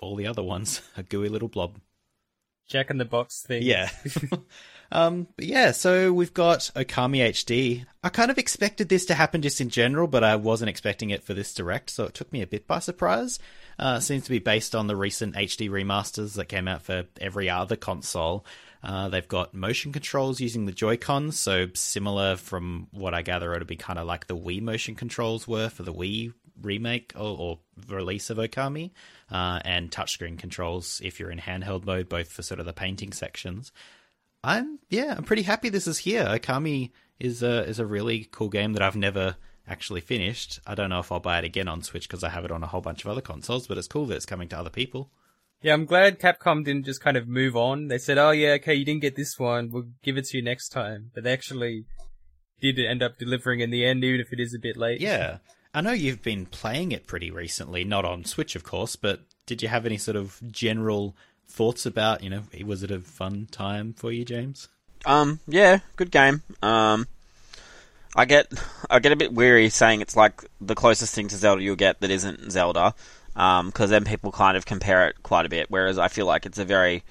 all 0.00 0.16
the 0.16 0.26
other 0.26 0.42
ones. 0.42 0.82
A 0.96 1.02
gooey 1.02 1.28
little 1.28 1.48
blob. 1.48 1.78
Jack 2.66 2.90
in 2.90 2.98
the 2.98 3.04
box 3.04 3.42
thing. 3.42 3.62
Yeah. 3.62 3.90
um, 4.92 5.26
but 5.36 5.44
yeah, 5.44 5.72
so 5.72 6.12
we've 6.12 6.32
got 6.32 6.70
Okami 6.74 7.28
HD. 7.28 7.84
I 8.02 8.08
kind 8.08 8.30
of 8.30 8.38
expected 8.38 8.88
this 8.88 9.04
to 9.06 9.14
happen 9.14 9.42
just 9.42 9.60
in 9.60 9.68
general, 9.68 10.06
but 10.06 10.24
I 10.24 10.36
wasn't 10.36 10.70
expecting 10.70 11.10
it 11.10 11.22
for 11.22 11.34
this 11.34 11.52
direct, 11.52 11.90
so 11.90 12.04
it 12.04 12.14
took 12.14 12.32
me 12.32 12.42
a 12.42 12.46
bit 12.46 12.66
by 12.66 12.78
surprise. 12.78 13.38
Uh, 13.78 14.00
seems 14.00 14.24
to 14.24 14.30
be 14.30 14.38
based 14.38 14.74
on 14.74 14.86
the 14.86 14.96
recent 14.96 15.34
HD 15.34 15.68
remasters 15.68 16.34
that 16.34 16.46
came 16.46 16.68
out 16.68 16.82
for 16.82 17.04
every 17.20 17.50
other 17.50 17.76
console. 17.76 18.46
Uh, 18.84 19.08
they've 19.08 19.28
got 19.28 19.54
motion 19.54 19.92
controls 19.92 20.40
using 20.40 20.66
the 20.66 20.72
Joy-Cons, 20.72 21.38
so 21.38 21.68
similar 21.74 22.36
from 22.36 22.88
what 22.92 23.14
I 23.14 23.22
gather 23.22 23.54
it'll 23.54 23.66
be 23.66 23.76
kind 23.76 23.98
of 23.98 24.06
like 24.06 24.26
the 24.26 24.36
Wii 24.36 24.60
motion 24.60 24.94
controls 24.94 25.48
were 25.48 25.70
for 25.70 25.84
the 25.84 25.92
Wii 25.92 26.34
remake 26.60 27.14
or, 27.16 27.36
or 27.38 27.58
release 27.88 28.28
of 28.28 28.36
Okami, 28.36 28.90
uh, 29.30 29.60
and 29.64 29.90
touchscreen 29.90 30.38
controls 30.38 31.00
if 31.04 31.18
you're 31.18 31.30
in 31.30 31.38
handheld 31.38 31.84
mode, 31.84 32.08
both 32.08 32.28
for 32.28 32.42
sort 32.42 32.60
of 32.60 32.66
the 32.66 32.72
painting 32.72 33.12
sections. 33.12 33.72
I'm 34.42 34.78
yeah, 34.90 35.14
I'm 35.16 35.24
pretty 35.24 35.42
happy 35.42 35.70
this 35.70 35.86
is 35.86 35.98
here. 35.98 36.24
Okami 36.24 36.90
is 37.18 37.42
a 37.42 37.64
is 37.64 37.78
a 37.78 37.86
really 37.86 38.28
cool 38.30 38.48
game 38.48 38.74
that 38.74 38.82
I've 38.82 38.96
never 38.96 39.36
actually 39.66 40.02
finished. 40.02 40.60
I 40.66 40.74
don't 40.74 40.90
know 40.90 41.00
if 41.00 41.10
I'll 41.10 41.20
buy 41.20 41.38
it 41.38 41.44
again 41.44 41.68
on 41.68 41.82
Switch 41.82 42.06
because 42.06 42.22
I 42.22 42.28
have 42.28 42.44
it 42.44 42.50
on 42.50 42.62
a 42.62 42.66
whole 42.66 42.82
bunch 42.82 43.04
of 43.04 43.10
other 43.10 43.22
consoles, 43.22 43.66
but 43.66 43.78
it's 43.78 43.88
cool 43.88 44.06
that 44.06 44.16
it's 44.16 44.26
coming 44.26 44.48
to 44.48 44.58
other 44.58 44.70
people. 44.70 45.10
Yeah, 45.62 45.72
I'm 45.72 45.86
glad 45.86 46.20
Capcom 46.20 46.62
didn't 46.62 46.84
just 46.84 47.00
kind 47.00 47.16
of 47.16 47.26
move 47.26 47.56
on. 47.56 47.88
They 47.88 47.96
said, 47.96 48.18
"Oh 48.18 48.32
yeah, 48.32 48.52
okay, 48.52 48.74
you 48.74 48.84
didn't 48.84 49.00
get 49.00 49.16
this 49.16 49.38
one. 49.38 49.70
We'll 49.70 49.88
give 50.02 50.18
it 50.18 50.26
to 50.26 50.36
you 50.36 50.44
next 50.44 50.68
time." 50.68 51.10
But 51.14 51.24
they 51.24 51.32
actually 51.32 51.86
did 52.60 52.78
end 52.78 53.02
up 53.02 53.18
delivering 53.18 53.60
in 53.60 53.70
the 53.70 53.86
end, 53.86 54.04
even 54.04 54.20
if 54.20 54.32
it 54.32 54.40
is 54.40 54.54
a 54.54 54.58
bit 54.58 54.76
late. 54.76 55.00
Yeah, 55.00 55.38
I 55.74 55.80
know 55.80 55.92
you've 55.92 56.22
been 56.22 56.46
playing 56.46 56.92
it 56.92 57.06
pretty 57.06 57.30
recently, 57.30 57.84
not 57.84 58.04
on 58.04 58.24
Switch, 58.24 58.54
of 58.54 58.62
course. 58.62 58.94
But 58.94 59.20
did 59.44 59.60
you 59.60 59.68
have 59.68 59.84
any 59.84 59.98
sort 59.98 60.16
of 60.16 60.40
general 60.50 61.16
thoughts 61.46 61.84
about, 61.84 62.22
you 62.22 62.30
know, 62.30 62.44
was 62.64 62.82
it 62.82 62.90
a 62.90 63.00
fun 63.00 63.48
time 63.50 63.92
for 63.92 64.12
you, 64.12 64.24
James? 64.24 64.68
Um, 65.04 65.40
yeah, 65.48 65.80
good 65.96 66.10
game. 66.10 66.42
Um, 66.62 67.06
I 68.16 68.24
get 68.24 68.52
I 68.88 69.00
get 69.00 69.12
a 69.12 69.16
bit 69.16 69.34
weary 69.34 69.68
saying 69.68 70.00
it's 70.00 70.16
like 70.16 70.44
the 70.60 70.74
closest 70.74 71.14
thing 71.14 71.28
to 71.28 71.36
Zelda 71.36 71.62
you'll 71.62 71.76
get 71.76 72.00
that 72.00 72.10
isn't 72.10 72.52
Zelda 72.52 72.94
because 73.34 73.60
um, 73.60 73.90
then 73.90 74.04
people 74.04 74.30
kind 74.30 74.56
of 74.56 74.64
compare 74.64 75.08
it 75.08 75.22
quite 75.22 75.44
a 75.44 75.48
bit. 75.48 75.70
Whereas 75.70 75.98
I 75.98 76.08
feel 76.08 76.26
like 76.26 76.46
it's 76.46 76.58
a 76.58 76.64
very 76.64 77.02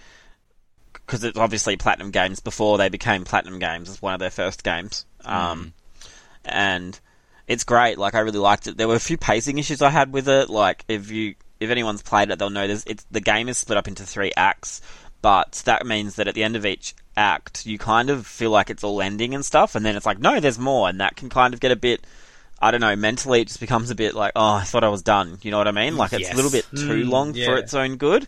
because 0.94 1.24
it's 1.24 1.38
obviously 1.38 1.76
Platinum 1.76 2.12
Games 2.12 2.40
before 2.40 2.78
they 2.78 2.90
became 2.90 3.26
Platinum 3.26 3.60
Games 3.60 3.90
as 3.90 4.02
one 4.02 4.14
of 4.14 4.22
their 4.22 4.30
first 4.30 4.64
games, 4.64 5.06
um, 5.26 5.74
mm. 6.06 6.12
and 6.46 7.00
it's 7.48 7.64
great. 7.64 7.98
Like 7.98 8.16
I 8.16 8.20
really 8.20 8.40
liked 8.40 8.68
it. 8.68 8.78
There 8.78 8.88
were 8.88 8.96
a 8.96 9.00
few 9.00 9.18
pacing 9.18 9.58
issues 9.58 9.82
I 9.82 9.90
had 9.90 10.14
with 10.14 10.28
it. 10.28 10.50
Like 10.50 10.86
if 10.88 11.12
you 11.12 11.36
if 11.60 11.70
anyone's 11.70 12.02
played 12.02 12.30
it, 12.30 12.40
they'll 12.40 12.50
know 12.50 12.68
this. 12.68 12.84
It's 12.88 13.06
the 13.12 13.22
game 13.22 13.50
is 13.50 13.58
split 13.58 13.78
up 13.78 13.88
into 13.88 14.04
three 14.04 14.32
acts, 14.36 14.82
but 15.22 15.62
that 15.66 15.86
means 15.86 16.16
that 16.16 16.28
at 16.28 16.36
the 16.36 16.44
end 16.44 16.56
of 16.56 16.66
each 16.66 16.96
act, 17.16 17.66
you 17.66 17.78
kind 17.78 18.10
of 18.10 18.26
feel 18.26 18.50
like 18.50 18.70
it's 18.70 18.84
all 18.84 19.02
ending 19.02 19.36
and 19.36 19.46
stuff, 19.46 19.76
and 19.76 19.86
then 19.86 19.96
it's 19.96 20.06
like 20.06 20.20
no, 20.20 20.40
there's 20.40 20.60
more, 20.60 20.90
and 20.90 21.02
that 21.02 21.16
can 21.16 21.30
kind 21.30 21.54
of 21.54 21.60
get 21.60 21.72
a 21.72 21.78
bit 21.78 22.06
I 22.64 22.72
don't 22.72 22.80
know, 22.80 22.96
mentally 22.96 23.42
it 23.42 23.50
just 23.50 23.60
becomes 23.60 23.90
a 23.90 23.96
bit 23.96 24.16
like, 24.16 24.32
oh, 24.38 24.54
I 24.54 24.64
thought 24.64 24.86
I 24.86 24.90
was 24.90 25.02
done. 25.02 25.38
You 25.42 25.52
know 25.52 25.58
what 25.58 25.68
I 25.68 25.72
mean? 25.72 25.98
Like 25.98 26.14
it's 26.14 26.22
yes. 26.22 26.34
a 26.34 26.36
little 26.36 26.50
bit 26.52 26.66
too 26.72 27.04
mm, 27.04 27.10
long 27.10 27.34
yeah. 27.34 27.48
for 27.48 27.58
its 27.58 27.74
own 27.74 27.98
good. 27.98 28.26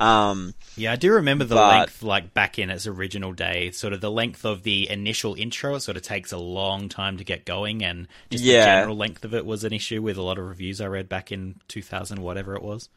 Um, 0.00 0.54
yeah, 0.76 0.92
I 0.92 0.96
do 0.96 1.12
remember 1.12 1.44
the 1.44 1.54
but, 1.54 1.78
length, 1.78 2.02
like 2.02 2.34
back 2.34 2.58
in 2.58 2.70
its 2.70 2.86
original 2.86 3.32
day, 3.32 3.70
sort 3.70 3.92
of 3.92 4.00
the 4.00 4.10
length 4.10 4.44
of 4.44 4.62
the 4.64 4.90
initial 4.90 5.34
intro. 5.34 5.76
It 5.76 5.80
sort 5.80 5.96
of 5.96 6.02
takes 6.02 6.32
a 6.32 6.38
long 6.38 6.88
time 6.88 7.16
to 7.18 7.24
get 7.24 7.44
going, 7.44 7.84
and 7.84 8.08
just 8.30 8.42
yeah. 8.42 8.60
the 8.60 8.80
general 8.80 8.96
length 8.96 9.24
of 9.24 9.34
it 9.34 9.46
was 9.46 9.62
an 9.64 9.72
issue 9.72 10.02
with 10.02 10.16
a 10.16 10.22
lot 10.22 10.38
of 10.38 10.46
reviews 10.46 10.80
I 10.80 10.86
read 10.86 11.08
back 11.08 11.30
in 11.30 11.60
2000, 11.68 12.20
whatever 12.20 12.54
it 12.56 12.62
was. 12.62 12.88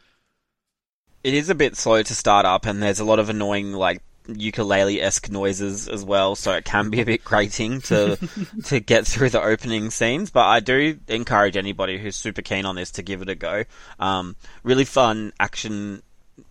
It 1.23 1.33
is 1.33 1.49
a 1.49 1.55
bit 1.55 1.75
slow 1.75 2.01
to 2.01 2.15
start 2.15 2.45
up, 2.45 2.65
and 2.65 2.81
there's 2.81 2.99
a 2.99 3.05
lot 3.05 3.19
of 3.19 3.29
annoying 3.29 3.73
like 3.73 4.01
ukulele 4.27 5.01
esque 5.01 5.29
noises 5.29 5.87
as 5.87 6.03
well, 6.03 6.35
so 6.35 6.51
it 6.53 6.65
can 6.65 6.89
be 6.89 7.01
a 7.01 7.05
bit 7.05 7.23
grating 7.23 7.81
to 7.81 8.17
to 8.65 8.79
get 8.79 9.05
through 9.05 9.29
the 9.29 9.41
opening 9.41 9.91
scenes. 9.91 10.31
But 10.31 10.45
I 10.45 10.59
do 10.61 10.99
encourage 11.07 11.57
anybody 11.57 11.99
who's 11.99 12.15
super 12.15 12.41
keen 12.41 12.65
on 12.65 12.75
this 12.75 12.91
to 12.91 13.03
give 13.03 13.21
it 13.21 13.29
a 13.29 13.35
go. 13.35 13.65
Um, 13.99 14.35
really 14.63 14.85
fun 14.85 15.33
action 15.39 16.01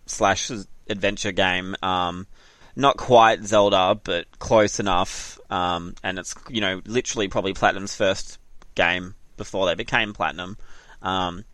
slash 0.06 0.50
adventure 0.88 1.32
game. 1.32 1.76
Um, 1.82 2.26
not 2.74 2.96
quite 2.96 3.44
Zelda, 3.44 3.98
but 4.02 4.26
close 4.38 4.80
enough. 4.80 5.38
Um, 5.50 5.94
and 6.02 6.18
it's 6.18 6.34
you 6.48 6.60
know 6.60 6.80
literally 6.86 7.28
probably 7.28 7.52
Platinum's 7.54 7.94
first 7.94 8.38
game 8.74 9.14
before 9.36 9.66
they 9.66 9.74
became 9.74 10.12
Platinum. 10.12 10.56
Um, 11.02 11.44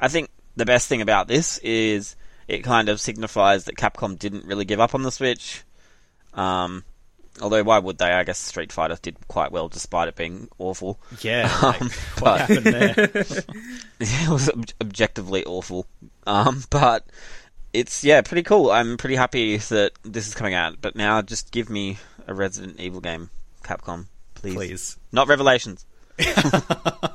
I 0.00 0.08
think 0.08 0.30
the 0.56 0.64
best 0.66 0.88
thing 0.88 1.00
about 1.02 1.28
this 1.28 1.58
is 1.58 2.16
it 2.48 2.60
kind 2.64 2.88
of 2.88 3.00
signifies 3.00 3.64
that 3.64 3.76
Capcom 3.76 4.18
didn't 4.18 4.44
really 4.46 4.64
give 4.64 4.80
up 4.80 4.94
on 4.94 5.02
the 5.02 5.10
Switch. 5.12 5.62
Um, 6.34 6.84
Although 7.40 7.62
why 7.62 7.78
would 7.78 7.96
they? 7.96 8.10
I 8.12 8.24
guess 8.24 8.38
Street 8.38 8.70
Fighter 8.72 8.98
did 9.00 9.16
quite 9.26 9.52
well 9.52 9.68
despite 9.68 10.06
it 10.08 10.16
being 10.16 10.48
awful. 10.58 11.00
Yeah, 11.22 11.50
Um, 11.62 11.72
like, 11.72 11.80
but- 12.16 12.22
what 12.22 12.40
happened 12.40 12.66
there? 12.66 12.94
it 14.00 14.28
was 14.28 14.50
ob- 14.50 14.68
objectively 14.82 15.42
awful. 15.46 15.86
Um, 16.26 16.62
but 16.68 17.06
it's 17.72 18.04
yeah, 18.04 18.20
pretty 18.22 18.42
cool. 18.42 18.70
I'm 18.70 18.96
pretty 18.96 19.16
happy 19.16 19.56
that 19.56 19.92
this 20.02 20.28
is 20.28 20.34
coming 20.34 20.54
out. 20.54 20.80
But 20.80 20.96
now 20.96 21.22
just 21.22 21.50
give 21.50 21.70
me 21.70 21.98
a 22.26 22.34
Resident 22.34 22.80
Evil 22.80 23.00
game, 23.00 23.30
Capcom, 23.62 24.06
please. 24.34 24.54
Please. 24.54 24.96
Not 25.10 25.28
Revelations. 25.28 25.84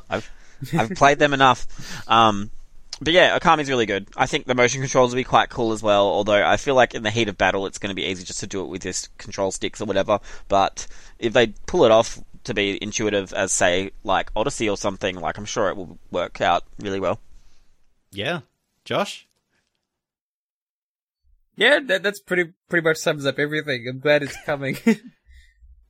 I've 0.09 0.29
I've 0.73 0.91
played 0.91 1.19
them 1.19 1.33
enough. 1.33 1.67
Um, 2.09 2.51
but 2.99 3.13
yeah, 3.13 3.37
Okami's 3.37 3.69
really 3.69 3.85
good. 3.85 4.07
I 4.17 4.25
think 4.25 4.45
the 4.45 4.55
motion 4.55 4.81
controls 4.81 5.11
will 5.11 5.19
be 5.19 5.23
quite 5.23 5.49
cool 5.49 5.71
as 5.71 5.83
well. 5.83 6.07
Although 6.07 6.43
I 6.43 6.57
feel 6.57 6.75
like 6.75 6.95
in 6.95 7.03
the 7.03 7.11
heat 7.11 7.29
of 7.29 7.37
battle, 7.37 7.67
it's 7.67 7.77
going 7.77 7.91
to 7.91 7.95
be 7.95 8.05
easy 8.05 8.23
just 8.23 8.39
to 8.39 8.47
do 8.47 8.61
it 8.61 8.67
with 8.67 8.81
this 8.81 9.07
control 9.17 9.51
sticks 9.51 9.81
or 9.81 9.85
whatever. 9.85 10.19
But 10.47 10.87
if 11.19 11.33
they 11.33 11.47
pull 11.67 11.85
it 11.85 11.91
off 11.91 12.19
to 12.45 12.53
be 12.53 12.81
intuitive 12.81 13.33
as 13.33 13.51
say 13.51 13.91
like 14.03 14.31
Odyssey 14.35 14.69
or 14.69 14.77
something, 14.77 15.19
like 15.19 15.37
I'm 15.37 15.45
sure 15.45 15.69
it 15.69 15.77
will 15.77 15.99
work 16.09 16.41
out 16.41 16.63
really 16.79 16.99
well. 16.99 17.19
Yeah. 18.11 18.39
Josh? 18.83 19.26
Yeah, 21.57 21.79
that, 21.87 22.03
that's 22.03 22.19
pretty 22.19 22.53
pretty 22.69 22.87
much 22.87 22.97
sums 22.97 23.25
up 23.25 23.39
everything. 23.39 23.85
I'm 23.89 23.99
glad 23.99 24.23
it's 24.23 24.37
coming. 24.45 24.77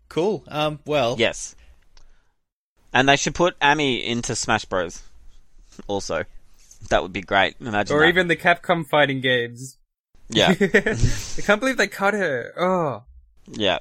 Cool. 0.10 0.46
Um, 0.48 0.80
well, 0.86 1.18
Yes. 1.20 1.54
And 2.94 3.10
they 3.10 3.18
should 3.18 3.36
put 3.36 3.60
Ammy 3.60 4.02
into 4.04 4.36
Smash 4.38 4.64
Bros. 4.64 5.04
Also, 5.88 6.24
that 6.90 7.02
would 7.04 7.12
be 7.12 7.20
great. 7.22 7.56
Imagine 7.60 7.94
or 7.96 8.00
that. 8.00 8.08
even 8.08 8.30
the 8.30 8.38
Capcom 8.38 8.88
fighting 8.88 9.20
games. 9.20 9.78
yeah, 10.30 10.56
I 10.62 11.42
can't 11.42 11.60
believe 11.60 11.76
they 11.76 11.88
cut 11.90 12.14
her. 12.14 12.54
Oh. 12.58 13.04
yeah. 13.48 13.80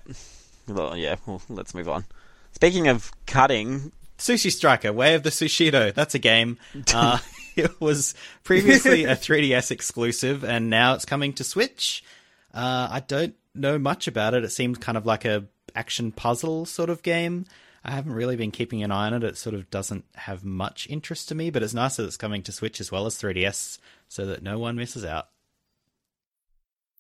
Well, 0.67 0.97
yeah. 0.97 1.15
Well, 1.27 1.41
let's 1.49 1.75
move 1.77 1.89
on. 1.89 2.05
Speaking 2.53 2.89
of 2.89 3.13
cutting, 3.27 3.93
Sushi 4.19 4.51
Striker, 4.51 4.93
Way 4.93 5.15
of 5.15 5.23
the 5.23 5.31
Sushido. 5.31 5.95
That's 5.95 6.17
a 6.17 6.19
game. 6.19 6.59
Uh, 6.93 7.19
it 7.65 7.81
was 7.81 8.15
previously 8.45 9.05
a 9.05 9.17
3DS 9.17 9.71
exclusive, 9.71 10.45
and 10.45 10.69
now 10.71 10.95
it's 10.95 11.05
coming 11.05 11.33
to 11.35 11.45
Switch. 11.45 12.05
Uh, 12.53 12.89
I 12.91 13.01
don't 13.01 13.35
know 13.55 13.79
much 13.79 14.07
about 14.07 14.35
it. 14.35 14.45
It 14.45 14.51
seemed 14.51 14.81
kind 14.81 14.99
of 14.99 15.07
like 15.07 15.25
a 15.25 15.47
action 15.75 16.13
puzzle 16.13 16.67
sort 16.67 16.91
of 16.91 17.03
game. 17.03 17.47
I 17.85 17.93
haven't 17.93 18.15
really 18.15 18.37
been 18.37 18.51
keeping 18.51 18.83
an 18.83 18.91
eye 18.91 19.07
on 19.07 19.15
it. 19.15 19.23
It 19.23 19.37
sort 19.37 19.55
of 19.55 19.71
doesn't 19.71 20.05
have 20.15 20.45
much 20.45 20.87
interest 20.91 21.29
to 21.29 21.35
me, 21.35 21.51
but 21.51 21.63
it's 21.63 21.75
nice 21.75 21.97
that 21.97 22.05
it's 22.05 22.17
coming 22.17 22.43
to 22.43 22.53
Switch 22.53 22.81
as 22.81 22.91
well 22.91 23.07
as 23.07 23.15
3DS, 23.17 23.79
so 24.09 24.27
that 24.27 24.43
no 24.43 24.59
one 24.59 24.77
misses 24.77 25.05
out. 25.05 25.29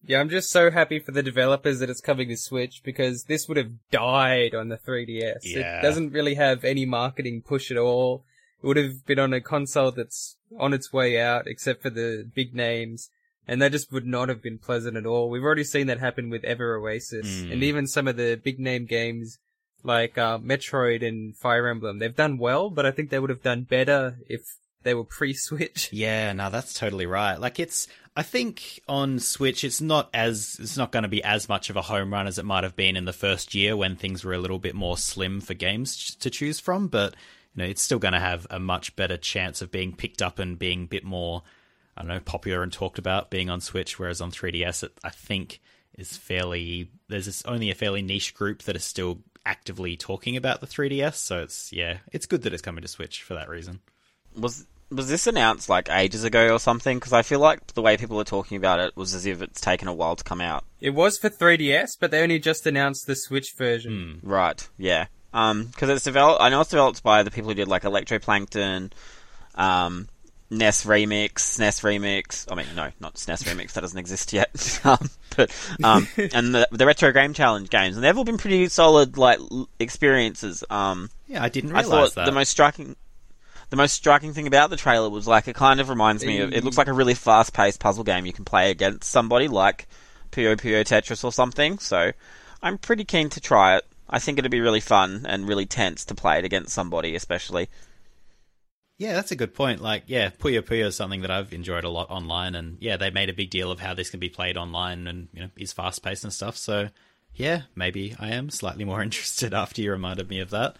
Yeah, 0.04 0.20
I'm 0.20 0.28
just 0.28 0.50
so 0.50 0.70
happy 0.70 1.00
for 1.00 1.10
the 1.10 1.22
developers 1.22 1.80
that 1.80 1.90
it's 1.90 2.00
coming 2.00 2.28
to 2.28 2.36
Switch 2.36 2.82
because 2.84 3.24
this 3.24 3.48
would 3.48 3.56
have 3.56 3.72
died 3.90 4.54
on 4.54 4.68
the 4.68 4.76
3DS. 4.76 5.40
Yeah. 5.42 5.80
It 5.80 5.82
doesn't 5.82 6.12
really 6.12 6.34
have 6.34 6.64
any 6.64 6.86
marketing 6.86 7.42
push 7.42 7.72
at 7.72 7.76
all. 7.76 8.24
It 8.62 8.66
would 8.66 8.76
have 8.76 9.04
been 9.06 9.18
on 9.18 9.32
a 9.32 9.40
console 9.40 9.90
that's 9.92 10.36
on 10.58 10.72
its 10.72 10.92
way 10.92 11.20
out, 11.20 11.46
except 11.46 11.82
for 11.82 11.90
the 11.90 12.28
big 12.34 12.54
names, 12.54 13.10
and 13.46 13.60
that 13.62 13.72
just 13.72 13.92
would 13.92 14.06
not 14.06 14.28
have 14.28 14.42
been 14.42 14.58
pleasant 14.58 14.96
at 14.96 15.06
all. 15.06 15.28
We've 15.30 15.42
already 15.42 15.64
seen 15.64 15.86
that 15.88 16.00
happen 16.00 16.30
with 16.30 16.44
Ever 16.44 16.76
Oasis, 16.76 17.26
Mm. 17.42 17.52
and 17.52 17.62
even 17.62 17.86
some 17.86 18.08
of 18.08 18.16
the 18.16 18.40
big 18.42 18.58
name 18.58 18.86
games 18.86 19.38
like 19.82 20.18
uh, 20.18 20.38
Metroid 20.38 21.06
and 21.06 21.36
Fire 21.36 21.68
Emblem. 21.68 21.98
They've 21.98 22.14
done 22.14 22.38
well, 22.38 22.70
but 22.70 22.86
I 22.86 22.90
think 22.90 23.10
they 23.10 23.18
would 23.20 23.30
have 23.30 23.42
done 23.42 23.62
better 23.62 24.18
if 24.28 24.40
they 24.82 24.94
were 24.94 25.04
pre-Switch. 25.04 25.90
Yeah, 25.92 26.32
no, 26.32 26.50
that's 26.50 26.74
totally 26.74 27.06
right. 27.06 27.38
Like 27.38 27.60
it's 27.60 27.86
I 28.16 28.22
think 28.22 28.80
on 28.88 29.18
Switch 29.18 29.62
it's 29.64 29.80
not 29.80 30.08
as 30.14 30.56
it's 30.60 30.76
not 30.76 30.90
going 30.90 31.02
to 31.02 31.08
be 31.08 31.22
as 31.22 31.48
much 31.48 31.70
of 31.70 31.76
a 31.76 31.82
home 31.82 32.12
run 32.12 32.26
as 32.26 32.38
it 32.38 32.44
might 32.44 32.64
have 32.64 32.74
been 32.74 32.96
in 32.96 33.04
the 33.04 33.12
first 33.12 33.54
year 33.54 33.76
when 33.76 33.94
things 33.94 34.24
were 34.24 34.32
a 34.32 34.38
little 34.38 34.58
bit 34.58 34.74
more 34.74 34.96
slim 34.96 35.40
for 35.40 35.54
games 35.54 36.14
to 36.16 36.30
choose 36.30 36.58
from, 36.58 36.88
but 36.88 37.14
you 37.56 37.62
know, 37.62 37.68
it's 37.68 37.82
still 37.82 37.98
going 37.98 38.12
to 38.12 38.20
have 38.20 38.46
a 38.50 38.60
much 38.60 38.94
better 38.94 39.16
chance 39.16 39.62
of 39.62 39.72
being 39.72 39.96
picked 39.96 40.22
up 40.22 40.38
and 40.38 40.58
being 40.58 40.84
a 40.84 40.88
bit 40.88 41.04
more 41.04 41.42
I 41.96 42.02
don't 42.02 42.08
know, 42.08 42.20
popular 42.20 42.62
and 42.62 42.72
talked 42.72 42.98
about 42.98 43.30
being 43.30 43.50
on 43.50 43.60
Switch 43.60 43.98
whereas 43.98 44.20
on 44.20 44.30
3DS 44.30 44.82
it 44.84 44.92
I 45.02 45.10
think 45.10 45.60
is 45.96 46.16
fairly 46.16 46.90
there's 47.08 47.26
this, 47.26 47.44
only 47.46 47.70
a 47.70 47.74
fairly 47.74 48.02
niche 48.02 48.34
group 48.34 48.62
that 48.64 48.76
is 48.76 48.84
still 48.84 49.22
actively 49.46 49.96
talking 49.96 50.36
about 50.36 50.60
the 50.60 50.66
3DS, 50.66 51.14
so 51.14 51.42
it's 51.42 51.72
yeah, 51.72 51.98
it's 52.12 52.26
good 52.26 52.42
that 52.42 52.52
it's 52.52 52.62
coming 52.62 52.82
to 52.82 52.88
Switch 52.88 53.22
for 53.22 53.34
that 53.34 53.48
reason. 53.48 53.80
was 54.36 54.66
was 54.90 55.08
this 55.08 55.26
announced 55.26 55.68
like 55.68 55.88
ages 55.90 56.24
ago 56.24 56.52
or 56.52 56.60
something? 56.60 56.98
Because 56.98 57.12
I 57.12 57.22
feel 57.22 57.40
like 57.40 57.66
the 57.68 57.82
way 57.82 57.96
people 57.96 58.20
are 58.20 58.24
talking 58.24 58.56
about 58.56 58.80
it 58.80 58.96
was 58.96 59.14
as 59.14 59.26
if 59.26 59.42
it's 59.42 59.60
taken 59.60 59.88
a 59.88 59.94
while 59.94 60.14
to 60.14 60.22
come 60.22 60.40
out. 60.40 60.64
It 60.80 60.90
was 60.90 61.18
for 61.18 61.28
3DS, 61.30 61.96
but 61.98 62.10
they 62.10 62.22
only 62.22 62.38
just 62.38 62.66
announced 62.66 63.06
the 63.06 63.16
Switch 63.16 63.54
version. 63.56 64.20
Hmm. 64.20 64.28
Right. 64.28 64.68
Yeah. 64.78 65.06
Um, 65.36 65.64
because 65.66 65.90
it's 65.90 66.04
developed. 66.04 66.40
I 66.40 66.48
know 66.48 66.62
it's 66.62 66.70
developed 66.70 67.02
by 67.02 67.22
the 67.22 67.30
people 67.30 67.50
who 67.50 67.54
did 67.54 67.68
like 67.68 67.82
Electroplankton, 67.82 68.90
um, 69.54 70.08
NES 70.48 70.86
Remix, 70.86 71.34
SNES 71.34 71.82
Remix. 71.82 72.50
I 72.50 72.54
mean, 72.54 72.66
no, 72.74 72.90
not 73.00 73.16
SNES 73.16 73.44
Remix. 73.44 73.74
That 73.74 73.82
doesn't 73.82 73.98
exist 73.98 74.32
yet. 74.32 74.80
um, 74.84 75.10
but 75.36 75.50
um, 75.84 76.08
and 76.32 76.54
the, 76.54 76.66
the 76.72 76.86
Retro 76.86 77.12
Game 77.12 77.34
Challenge 77.34 77.68
games, 77.68 77.96
and 77.96 78.04
they've 78.04 78.16
all 78.16 78.24
been 78.24 78.38
pretty 78.38 78.66
solid 78.68 79.18
like 79.18 79.38
l- 79.38 79.68
experiences. 79.78 80.64
Um, 80.70 81.10
Yeah, 81.26 81.42
I 81.42 81.50
didn't 81.50 81.76
I 81.76 81.82
thought 81.82 82.14
that. 82.14 82.24
the 82.24 82.32
most 82.32 82.48
striking. 82.48 82.96
The 83.68 83.76
most 83.76 83.92
striking 83.92 84.32
thing 84.32 84.46
about 84.46 84.70
the 84.70 84.76
trailer 84.76 85.10
was 85.10 85.26
like 85.26 85.48
it 85.48 85.56
kind 85.56 85.80
of 85.80 85.90
reminds 85.90 86.24
me 86.24 86.38
of 86.38 86.54
it 86.54 86.64
looks 86.64 86.78
like 86.78 86.86
a 86.86 86.92
really 86.92 87.14
fast 87.14 87.52
paced 87.52 87.80
puzzle 87.80 88.04
game 88.04 88.24
you 88.24 88.32
can 88.32 88.44
play 88.44 88.70
against 88.70 89.10
somebody 89.10 89.48
like 89.48 89.88
Puyo 90.30 90.56
Puyo 90.56 90.82
Tetris 90.82 91.24
or 91.24 91.32
something. 91.32 91.78
So 91.78 92.12
I'm 92.62 92.78
pretty 92.78 93.04
keen 93.04 93.28
to 93.30 93.40
try 93.40 93.76
it. 93.76 93.84
I 94.08 94.18
think 94.18 94.38
it'd 94.38 94.50
be 94.50 94.60
really 94.60 94.80
fun 94.80 95.26
and 95.28 95.48
really 95.48 95.66
tense 95.66 96.04
to 96.06 96.14
play 96.14 96.38
it 96.38 96.44
against 96.44 96.72
somebody, 96.74 97.14
especially. 97.16 97.68
Yeah, 98.98 99.12
that's 99.12 99.30
a 99.32 99.36
good 99.36 99.52
point. 99.54 99.82
Like, 99.82 100.04
yeah, 100.06 100.30
Puyo 100.30 100.62
Puyo 100.62 100.86
is 100.86 100.96
something 100.96 101.20
that 101.22 101.30
I've 101.30 101.52
enjoyed 101.52 101.84
a 101.84 101.90
lot 101.90 102.08
online, 102.10 102.54
and 102.54 102.78
yeah, 102.80 102.96
they 102.96 103.10
made 103.10 103.28
a 103.28 103.34
big 103.34 103.50
deal 103.50 103.70
of 103.70 103.80
how 103.80 103.92
this 103.94 104.08
can 104.10 104.20
be 104.20 104.28
played 104.30 104.56
online 104.56 105.06
and 105.06 105.28
you 105.32 105.40
know 105.40 105.48
is 105.56 105.72
fast 105.72 106.02
paced 106.02 106.24
and 106.24 106.32
stuff. 106.32 106.56
So, 106.56 106.88
yeah, 107.34 107.62
maybe 107.74 108.14
I 108.18 108.28
am 108.30 108.48
slightly 108.48 108.84
more 108.84 109.02
interested 109.02 109.52
after 109.52 109.82
you 109.82 109.90
reminded 109.90 110.28
me 110.30 110.40
of 110.40 110.50
that. 110.50 110.76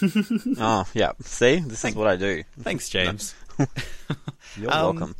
Oh, 0.58 0.84
yeah. 0.94 1.12
See, 1.22 1.60
this 1.60 1.84
is 1.84 1.94
what 1.94 2.08
I 2.08 2.16
do. 2.16 2.42
Thanks, 2.60 2.88
James. 2.88 3.34
You're 4.56 4.72
Um, 4.72 4.96
welcome. 4.96 5.16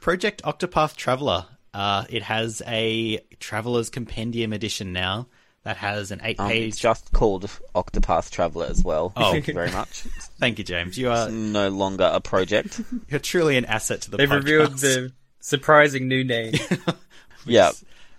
Project 0.00 0.42
Octopath 0.44 0.94
Traveler. 0.96 1.46
Uh, 1.74 2.04
it 2.08 2.22
has 2.22 2.62
a 2.66 3.18
Traveler's 3.40 3.90
Compendium 3.90 4.52
edition 4.52 4.92
now 4.92 5.26
that 5.66 5.76
has 5.78 6.12
an 6.12 6.20
Um, 6.20 6.26
eight-page. 6.26 6.68
It's 6.68 6.78
just 6.78 7.12
called 7.12 7.42
Octopath 7.74 8.30
Traveler 8.30 8.66
as 8.66 8.84
well. 8.84 9.12
Oh. 9.16 9.32
Thank 9.32 9.48
you 9.48 9.54
very 9.54 9.72
much. 9.72 10.00
Thank 10.38 10.58
you, 10.58 10.64
James. 10.64 10.96
You 10.96 11.10
are 11.10 11.28
no 11.28 11.70
longer 11.70 12.08
a 12.10 12.20
project. 12.20 12.80
you're 13.08 13.18
truly 13.18 13.56
an 13.56 13.64
asset 13.64 14.02
to 14.02 14.12
the 14.12 14.16
They've 14.16 14.28
podcast. 14.28 14.34
revealed 14.36 14.78
the 14.78 15.12
surprising 15.40 16.06
new 16.06 16.22
name. 16.22 16.54
yeah. 17.46 17.72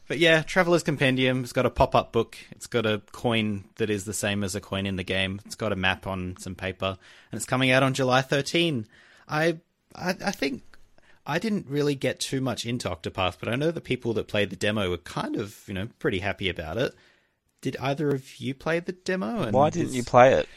But 0.10 0.20
yeah, 0.20 0.42
Traveler's 0.42 0.84
Compendium. 0.84 1.44
It's 1.44 1.54
got 1.54 1.66
a 1.66 1.70
pop 1.70 1.96
up 1.96 2.12
book. 2.12 2.38
It's 2.52 2.68
got 2.68 2.86
a 2.86 3.02
coin 3.14 3.64
that 3.78 3.90
is 3.90 4.04
the 4.04 4.14
same 4.14 4.44
as 4.44 4.54
a 4.54 4.60
coin 4.62 4.86
in 4.86 4.98
the 4.98 5.04
game. 5.06 5.40
It's 5.46 5.56
got 5.56 5.72
a 5.72 5.78
map 5.78 6.06
on 6.06 6.36
some 6.40 6.54
paper, 6.54 6.98
and 7.32 7.38
it's 7.38 7.46
coming 7.46 7.72
out 7.72 7.82
on 7.82 7.94
July 7.94 8.22
13. 8.24 8.88
I, 9.30 9.60
I, 9.96 10.16
I 10.26 10.32
think 10.32 10.64
I 11.26 11.40
didn't 11.40 11.68
really 11.70 11.96
get 11.96 12.20
too 12.20 12.42
much 12.42 12.66
into 12.66 12.90
Octopath, 12.90 13.38
but 13.40 13.48
I 13.48 13.56
know 13.56 13.72
the 13.72 13.80
people 13.80 14.14
that 14.16 14.28
played 14.28 14.50
the 14.50 14.56
demo 14.58 14.90
were 14.90 14.98
kind 14.98 15.38
of, 15.38 15.62
you 15.66 15.74
know, 15.74 15.88
pretty 16.00 16.20
happy 16.20 16.50
about 16.50 16.76
it. 16.78 16.94
Did 17.62 17.78
either 17.82 18.10
of 18.10 18.40
you 18.40 18.54
play 18.54 18.80
the 18.80 18.92
demo? 18.94 19.42
And 19.44 19.54
Why 19.54 19.70
didn't 19.70 19.90
is- 19.90 19.96
you 19.96 20.04
play 20.04 20.34
it? 20.34 20.48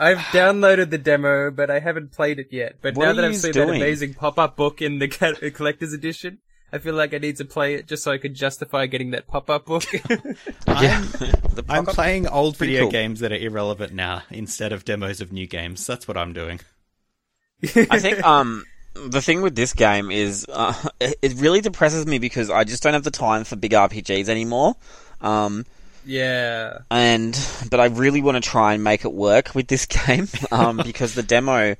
I've 0.00 0.18
downloaded 0.18 0.90
the 0.90 0.98
demo, 0.98 1.50
but 1.50 1.70
I 1.72 1.80
haven't 1.80 2.12
played 2.12 2.38
it 2.38 2.48
yet. 2.52 2.76
But 2.80 2.94
What 2.94 3.06
now 3.06 3.12
that 3.14 3.24
I've 3.24 3.32
yous 3.32 3.42
seen 3.42 3.50
that 3.52 3.68
amazing 3.68 4.14
pop-up 4.14 4.54
book 4.54 4.80
in 4.80 5.00
the 5.00 5.08
collector's 5.52 5.92
edition, 5.92 6.38
I 6.72 6.78
feel 6.78 6.94
like 6.94 7.12
I 7.14 7.18
need 7.18 7.36
to 7.38 7.44
play 7.44 7.74
it 7.74 7.88
just 7.88 8.04
so 8.04 8.12
I 8.12 8.18
could 8.18 8.34
justify 8.34 8.86
getting 8.86 9.10
that 9.10 9.26
pop-up 9.26 9.66
book. 9.66 9.82
Yeah. 10.68 11.04
I'm 11.68 11.84
pop-up- 11.84 11.94
playing 11.96 12.28
old 12.28 12.56
video 12.56 12.82
cool. 12.82 12.90
games 12.92 13.18
that 13.20 13.32
are 13.32 13.36
irrelevant 13.36 13.92
now 13.92 14.22
instead 14.30 14.72
of 14.72 14.84
demos 14.84 15.20
of 15.20 15.32
new 15.32 15.48
games. 15.48 15.84
That's 15.84 16.06
what 16.06 16.16
I'm 16.16 16.32
doing. 16.32 16.60
I 17.90 17.98
think 17.98 18.24
um 18.24 18.64
the 18.94 19.20
thing 19.20 19.42
with 19.42 19.56
this 19.56 19.72
game 19.72 20.12
is 20.12 20.46
uh, 20.48 20.74
it 21.00 21.18
it 21.22 21.34
really 21.38 21.60
depresses 21.60 22.06
me 22.06 22.20
because 22.20 22.50
I 22.50 22.62
just 22.62 22.84
don't 22.84 22.92
have 22.94 23.02
the 23.02 23.10
time 23.10 23.42
for 23.42 23.56
big 23.56 23.72
RPGs 23.72 24.28
anymore. 24.28 24.76
Um, 25.20 25.66
yeah. 26.08 26.78
and 26.90 27.38
but 27.70 27.80
I 27.80 27.86
really 27.86 28.22
want 28.22 28.42
to 28.42 28.50
try 28.50 28.74
and 28.74 28.82
make 28.82 29.04
it 29.04 29.12
work 29.12 29.54
with 29.54 29.68
this 29.68 29.86
game 30.06 30.28
um, 30.50 30.76
because 30.84 31.14
the 31.14 31.22
demo 31.22 31.76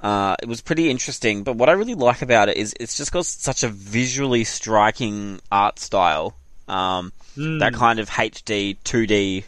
uh, 0.00 0.36
it 0.40 0.48
was 0.48 0.60
pretty 0.60 0.90
interesting. 0.90 1.42
But 1.42 1.56
what 1.56 1.68
I 1.68 1.72
really 1.72 1.94
like 1.94 2.22
about 2.22 2.48
it 2.48 2.56
is 2.56 2.74
it's 2.78 2.96
just 2.96 3.12
got 3.12 3.26
such 3.26 3.62
a 3.64 3.68
visually 3.68 4.44
striking 4.44 5.40
art 5.50 5.78
style. 5.78 6.36
Um, 6.68 7.12
That 7.58 7.74
kind 7.74 7.98
of 7.98 8.10
HD 8.10 8.76
2D 8.84 9.44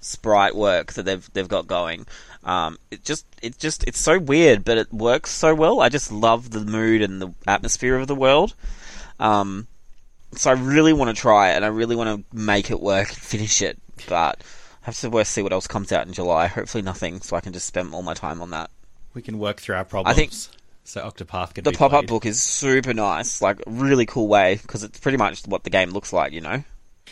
sprite 0.00 0.54
work 0.54 0.92
that 0.94 1.04
they've 1.04 1.32
they've 1.32 1.48
got 1.48 1.66
going. 1.66 2.06
Um, 2.44 2.78
it 2.90 3.04
just 3.04 3.24
it 3.42 3.58
just 3.58 3.84
it's 3.84 3.98
so 3.98 4.18
weird, 4.18 4.64
but 4.64 4.76
it 4.76 4.92
works 4.92 5.30
so 5.30 5.54
well. 5.54 5.80
I 5.80 5.88
just 5.88 6.12
love 6.12 6.50
the 6.50 6.60
mood 6.60 7.00
and 7.00 7.22
the 7.22 7.32
atmosphere 7.46 7.96
of 7.96 8.06
the 8.06 8.14
world. 8.14 8.54
Um, 9.18 9.66
so 10.36 10.50
I 10.50 10.54
really 10.54 10.92
want 10.92 11.14
to 11.14 11.20
try 11.20 11.52
it, 11.52 11.56
and 11.56 11.64
I 11.64 11.68
really 11.68 11.96
want 11.96 12.08
to 12.30 12.36
make 12.36 12.70
it 12.70 12.80
work 12.80 13.08
and 13.08 13.18
finish 13.18 13.62
it. 13.62 13.78
but 14.08 14.40
I 14.82 14.86
have 14.86 14.98
to 14.98 15.24
see 15.24 15.42
what 15.42 15.52
else 15.52 15.66
comes 15.66 15.92
out 15.92 16.06
in 16.06 16.12
July. 16.12 16.46
Hopefully 16.46 16.82
nothing, 16.82 17.20
so 17.20 17.36
I 17.36 17.40
can 17.40 17.52
just 17.52 17.66
spend 17.66 17.94
all 17.94 18.02
my 18.02 18.14
time 18.14 18.42
on 18.42 18.50
that. 18.50 18.70
We 19.14 19.22
can 19.22 19.38
work 19.38 19.60
through 19.60 19.76
our 19.76 19.84
problems. 19.84 20.12
I 20.12 20.18
think 20.18 20.32
so 20.84 21.00
Octopath 21.00 21.54
can 21.54 21.64
The 21.64 21.72
pop-up 21.72 22.06
book 22.06 22.26
is 22.26 22.42
super 22.42 22.92
nice, 22.92 23.40
like 23.40 23.60
really 23.66 24.04
cool 24.06 24.28
way 24.28 24.56
because 24.60 24.84
it's 24.84 25.00
pretty 25.00 25.16
much 25.16 25.46
what 25.46 25.64
the 25.64 25.70
game 25.70 25.90
looks 25.90 26.12
like, 26.12 26.32
you 26.32 26.40
know. 26.40 26.62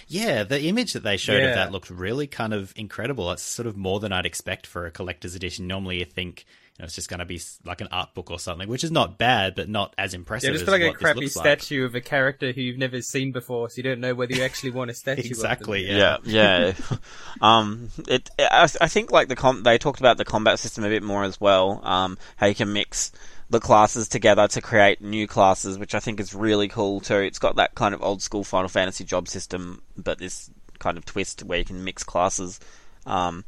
Yeah, 0.09 0.43
the 0.45 0.63
image 0.65 0.93
that 0.93 1.03
they 1.05 1.17
showed 1.17 1.41
Yeah. 1.41 1.49
of 1.51 1.55
that 1.55 1.73
looked 1.73 1.89
really 1.89 2.27
kind 2.27 2.53
of 2.53 2.73
incredible. 2.77 3.31
It's 3.33 3.43
sort 3.43 3.67
of 3.67 3.77
more 3.77 4.01
than 4.01 4.13
I'd 4.13 4.27
expect 4.27 4.67
for 4.67 4.85
a 4.85 4.91
collector's 4.91 5.35
edition. 5.35 5.67
Normally, 5.67 6.01
you 6.01 6.05
think 6.05 6.41
you 6.41 6.45
know, 6.79 6.85
it's 6.85 6.95
just 6.95 7.09
going 7.09 7.21
to 7.21 7.27
be 7.27 7.41
like 7.65 7.81
an 7.81 7.89
art 7.91 8.15
book 8.15 8.31
or 8.31 8.39
something, 8.39 8.69
which 8.69 8.85
is 8.85 8.91
not 8.91 9.19
bad, 9.19 9.55
but 9.55 9.69
not 9.69 9.95
as 9.99 10.15
impressive. 10.15 10.49
Yeah, 10.49 10.53
just 10.55 10.63
as 10.63 10.69
like 10.69 10.83
a 10.83 10.87
what 10.87 10.93
this 10.95 11.03
crappy 11.03 11.21
looks 11.21 11.37
like. 11.37 11.61
statue 11.61 11.85
of 11.85 11.95
a 11.95 12.01
character 12.01 12.53
who 12.53 12.61
you've 12.61 12.79
never 12.79 13.03
seen 13.03 13.33
before, 13.33 13.69
so 13.71 13.77
you 13.77 13.83
don't 13.83 14.01
know 14.01 14.15
whether 14.15 14.35
you 14.35 14.43
actually 14.43 14.71
want 14.71 14.91
a 14.91 14.95
statue. 14.95 15.23
Exactly, 15.29 15.91
Of 15.91 15.97
them. 15.97 16.23
Yeah. 16.25 16.73
yeah. 16.81 16.97
um, 17.41 17.91
it. 18.09 18.31
I, 18.39 18.69
I 18.81 18.89
think 18.89 19.13
like 19.13 19.29
the 19.29 19.37
com- 19.37 19.63
they 19.63 19.79
talked 19.79 20.01
about 20.01 20.17
the 20.17 20.25
combat 20.25 20.59
system 20.59 20.85
a 20.85 20.89
bit 20.89 21.03
more 21.03 21.25
as 21.25 21.41
well. 21.41 21.81
Um, 21.85 22.19
how 22.37 22.47
you 22.47 22.55
can 22.55 22.73
mix 22.73 23.13
the 23.51 23.61
classes 23.61 24.09
together 24.09 24.49
to 24.49 24.63
create 24.63 25.03
new 25.03 25.27
classes, 25.27 25.79
which 25.79 25.95
I 25.95 26.01
think 26.01 26.21
is 26.21 26.35
really 26.35 26.69
cool 26.69 27.01
too. 27.01 27.19
It's 27.19 27.39
got 27.39 27.57
that 27.57 27.75
kind 27.75 27.95
of 27.95 28.03
old 28.03 28.23
school 28.23 28.45
Final 28.45 28.69
Fantasy 28.69 29.05
job 29.05 29.29
system, 29.29 29.83
but 29.97 30.19
this 30.19 30.51
kind 30.79 30.97
of 30.97 31.05
twist 31.05 31.43
where 31.43 31.59
you 31.59 31.65
can 31.65 31.85
mix 31.85 32.03
classes. 32.03 32.59
Um, 33.05 33.45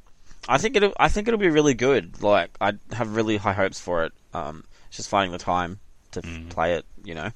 I 0.48 0.59
think 0.59 0.76
it'll. 0.76 0.92
I 0.98 1.09
think 1.09 1.28
it'll 1.28 1.40
be 1.40 1.48
really 1.50 1.74
good. 1.74 2.22
Like 2.22 2.50
I 2.61 2.72
have 2.92 3.14
really 3.16 3.37
high 3.37 3.52
hopes 3.54 3.80
for 3.80 4.04
it. 4.04 4.12
Um, 4.33 4.64
it's 4.88 4.96
just 4.98 5.09
finding 5.09 5.33
the 5.33 5.38
time 5.38 5.80
to 6.12 6.20
f- 6.24 6.48
play 6.50 6.74
it. 6.74 6.85
You 7.04 7.14
know. 7.14 7.30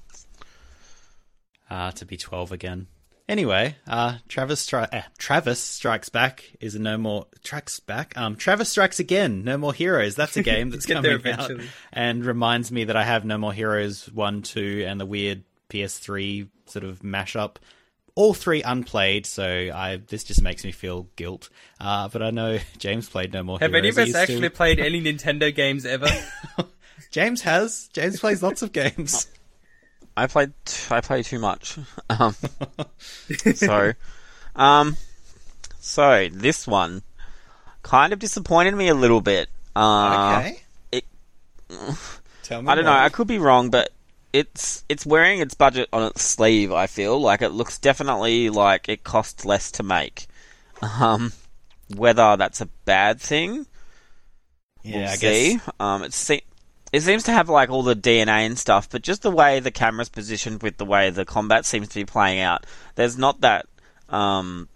uh, 1.70 1.90
to 1.92 2.04
be 2.06 2.16
12 2.16 2.52
again. 2.52 2.86
Anyway, 3.28 3.76
uh, 3.86 4.16
Travis, 4.26 4.64
stri- 4.66 4.88
eh, 4.90 5.02
Travis 5.18 5.60
Strikes 5.60 6.08
Back 6.08 6.50
is 6.60 6.74
a 6.74 6.78
no 6.78 6.96
more 6.96 7.26
tracks 7.44 7.78
Back. 7.78 8.16
Um, 8.16 8.36
Travis 8.36 8.70
Strikes 8.70 9.00
Again, 9.00 9.44
No 9.44 9.58
More 9.58 9.74
Heroes. 9.74 10.14
That's 10.16 10.38
a 10.38 10.42
game 10.42 10.70
that's 10.70 10.86
coming 10.86 11.26
out 11.26 11.50
and 11.92 12.24
reminds 12.24 12.72
me 12.72 12.84
that 12.84 12.96
I 12.96 13.04
have 13.04 13.26
No 13.26 13.36
More 13.36 13.52
Heroes 13.52 14.10
one, 14.10 14.40
two, 14.40 14.82
and 14.88 14.98
the 14.98 15.04
weird 15.04 15.44
PS3 15.68 16.48
sort 16.64 16.86
of 16.86 17.00
mashup. 17.00 17.56
All 18.18 18.34
three 18.34 18.62
unplayed, 18.64 19.26
so 19.26 19.44
I 19.46 20.00
this 20.08 20.24
just 20.24 20.42
makes 20.42 20.64
me 20.64 20.72
feel 20.72 21.06
guilt. 21.14 21.50
Uh, 21.80 22.08
but 22.08 22.20
I 22.20 22.30
know 22.30 22.58
James 22.78 23.08
played 23.08 23.32
No 23.32 23.44
More 23.44 23.60
Have 23.60 23.70
Heroes. 23.70 23.78
any 23.80 23.88
of 23.90 23.98
us 23.98 24.06
He's 24.06 24.14
actually 24.16 24.36
still- 24.38 24.50
played 24.50 24.80
any 24.80 25.00
Nintendo 25.00 25.54
games 25.54 25.86
ever? 25.86 26.08
James 27.12 27.42
has. 27.42 27.88
James 27.92 28.18
plays 28.18 28.42
lots 28.42 28.62
of 28.62 28.72
games. 28.72 29.28
I 30.16 30.26
played 30.26 30.52
t- 30.64 30.92
I 30.92 31.00
play 31.00 31.22
too 31.22 31.38
much. 31.38 31.78
Um, 32.10 32.34
so, 33.54 33.92
um, 34.56 34.96
so 35.78 36.28
this 36.32 36.66
one 36.66 37.02
kind 37.84 38.12
of 38.12 38.18
disappointed 38.18 38.74
me 38.74 38.88
a 38.88 38.94
little 38.94 39.20
bit. 39.20 39.48
Uh, 39.76 40.50
it- 40.90 41.04
Tell 42.42 42.62
me 42.62 42.68
I 42.68 42.74
don't 42.74 42.84
know. 42.84 42.90
I 42.92 43.10
could 43.10 43.28
be 43.28 43.38
wrong, 43.38 43.70
but 43.70 43.90
it's 44.32 44.84
it's 44.88 45.06
wearing 45.06 45.40
its 45.40 45.54
budget 45.54 45.88
on 45.92 46.02
its 46.04 46.22
sleeve. 46.22 46.72
I 46.72 46.86
feel 46.86 47.20
like 47.20 47.42
it 47.42 47.50
looks 47.50 47.78
definitely 47.78 48.50
like 48.50 48.88
it 48.88 49.04
costs 49.04 49.44
less 49.44 49.70
to 49.72 49.82
make. 49.82 50.26
Um, 50.82 51.32
whether 51.96 52.36
that's 52.36 52.60
a 52.60 52.66
bad 52.84 53.20
thing, 53.20 53.66
yeah, 54.82 54.96
we'll 54.96 55.08
I 55.08 55.14
see. 55.16 55.52
guess. 55.54 55.70
Um, 55.80 56.02
it, 56.04 56.12
se- 56.12 56.44
it 56.92 57.00
seems 57.00 57.24
to 57.24 57.32
have 57.32 57.48
like 57.48 57.70
all 57.70 57.82
the 57.82 57.96
DNA 57.96 58.46
and 58.46 58.58
stuff, 58.58 58.88
but 58.90 59.02
just 59.02 59.22
the 59.22 59.30
way 59.30 59.60
the 59.60 59.70
camera's 59.70 60.08
positioned 60.08 60.62
with 60.62 60.76
the 60.76 60.84
way 60.84 61.10
the 61.10 61.24
combat 61.24 61.66
seems 61.66 61.88
to 61.88 61.94
be 61.96 62.04
playing 62.04 62.40
out, 62.40 62.64
there's 62.94 63.18
not 63.18 63.40
that. 63.40 63.66
Um, 64.08 64.68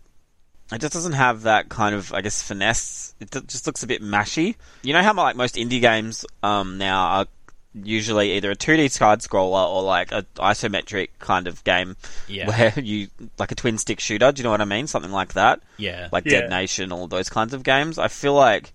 it 0.72 0.80
just 0.80 0.94
doesn't 0.94 1.12
have 1.12 1.42
that 1.42 1.68
kind 1.68 1.94
of, 1.94 2.12
I 2.14 2.22
guess, 2.22 2.42
finesse. 2.42 3.14
It 3.20 3.30
just 3.46 3.66
looks 3.66 3.82
a 3.82 3.86
bit 3.86 4.02
mashy. 4.02 4.56
You 4.82 4.94
know 4.94 5.02
how 5.02 5.14
like 5.14 5.36
most 5.36 5.56
indie 5.56 5.80
games 5.80 6.24
um, 6.42 6.78
now 6.78 7.04
are 7.06 7.26
usually 7.74 8.32
either 8.32 8.50
a 8.50 8.56
2D 8.56 8.90
side 8.90 9.20
scroller 9.20 9.66
or 9.68 9.82
like 9.82 10.12
a 10.12 10.24
isometric 10.36 11.08
kind 11.18 11.46
of 11.46 11.64
game 11.64 11.96
Yeah. 12.28 12.48
where 12.48 12.72
you 12.80 13.08
like 13.38 13.50
a 13.52 13.54
twin 13.54 13.78
stick 13.78 13.98
shooter. 14.00 14.30
Do 14.32 14.40
you 14.40 14.44
know 14.44 14.50
what 14.50 14.60
I 14.60 14.66
mean? 14.66 14.86
Something 14.86 15.12
like 15.12 15.32
that 15.34 15.60
Yeah. 15.78 16.08
like 16.12 16.24
Yeah. 16.26 16.40
Dead 16.42 16.50
Nation, 16.50 16.92
all 16.92 17.06
those 17.06 17.30
kinds 17.30 17.54
of 17.54 17.62
games. 17.62 17.98
I 17.98 18.08
feel 18.08 18.34
like 18.34 18.72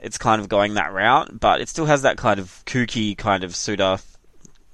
it's 0.00 0.18
kind 0.18 0.40
of 0.40 0.48
going 0.48 0.74
that 0.74 0.92
route, 0.92 1.38
but 1.40 1.60
it 1.60 1.68
still 1.68 1.86
has 1.86 2.02
that 2.02 2.16
kind 2.16 2.38
of 2.40 2.62
kooky 2.66 3.16
kind 3.16 3.44
of 3.44 3.54
Suda 3.54 4.00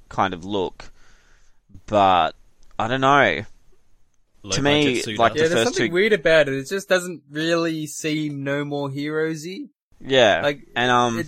kind 0.08 0.32
of 0.34 0.44
look. 0.44 0.90
But 1.86 2.32
I 2.78 2.88
don't 2.88 3.00
know. 3.00 3.42
Low 4.42 4.50
to 4.52 4.62
me, 4.62 4.96
budget 5.00 5.18
like 5.18 5.34
yeah, 5.34 5.42
the 5.44 5.48
there's 5.54 5.64
something 5.64 5.88
two- 5.88 5.92
weird 5.94 6.12
about 6.12 6.48
it. 6.48 6.54
It 6.54 6.68
just 6.68 6.88
doesn't 6.88 7.22
really 7.30 7.86
seem 7.86 8.44
no 8.44 8.64
more 8.64 8.90
heroesy. 8.90 9.68
Yeah, 10.00 10.42
Like, 10.42 10.66
and 10.76 10.90
um, 10.90 11.18
it- 11.20 11.26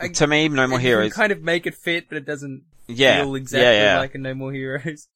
I- 0.00 0.08
to 0.08 0.26
me, 0.26 0.48
No 0.48 0.66
More 0.66 0.78
you 0.78 0.80
can 0.80 0.80
Heroes. 0.80 1.12
kind 1.12 1.32
of 1.32 1.42
make 1.42 1.66
it 1.66 1.74
fit, 1.74 2.08
but 2.08 2.18
it 2.18 2.26
doesn't 2.26 2.62
Yeah, 2.88 3.22
feel 3.22 3.34
exactly 3.36 3.64
yeah, 3.66 3.94
yeah. 3.94 3.98
like 3.98 4.14
a 4.14 4.18
No 4.18 4.34
More 4.34 4.52
Heroes. 4.52 5.08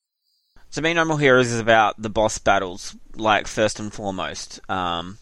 To 0.72 0.82
me, 0.82 0.92
No 0.94 1.04
More 1.04 1.18
Heroes 1.18 1.50
is 1.50 1.58
about 1.60 2.00
the 2.00 2.10
boss 2.10 2.38
battles, 2.38 2.94
like 3.14 3.46
first 3.46 3.80
and 3.80 3.92
foremost. 3.92 4.60
Um, 4.68 5.18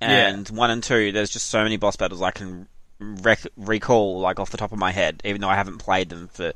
and 0.00 0.48
one 0.48 0.70
and 0.70 0.82
two, 0.82 1.12
there's 1.12 1.30
just 1.30 1.48
so 1.48 1.62
many 1.62 1.76
boss 1.76 1.96
battles 1.96 2.20
I 2.20 2.32
can 2.32 2.66
rec- 2.98 3.46
recall, 3.56 4.18
like 4.20 4.40
off 4.40 4.50
the 4.50 4.56
top 4.56 4.72
of 4.72 4.78
my 4.78 4.90
head, 4.90 5.22
even 5.24 5.40
though 5.40 5.48
I 5.48 5.54
haven't 5.54 5.78
played 5.78 6.08
them 6.10 6.28
for 6.28 6.52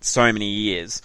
so 0.00 0.32
many 0.32 0.48
years. 0.48 1.02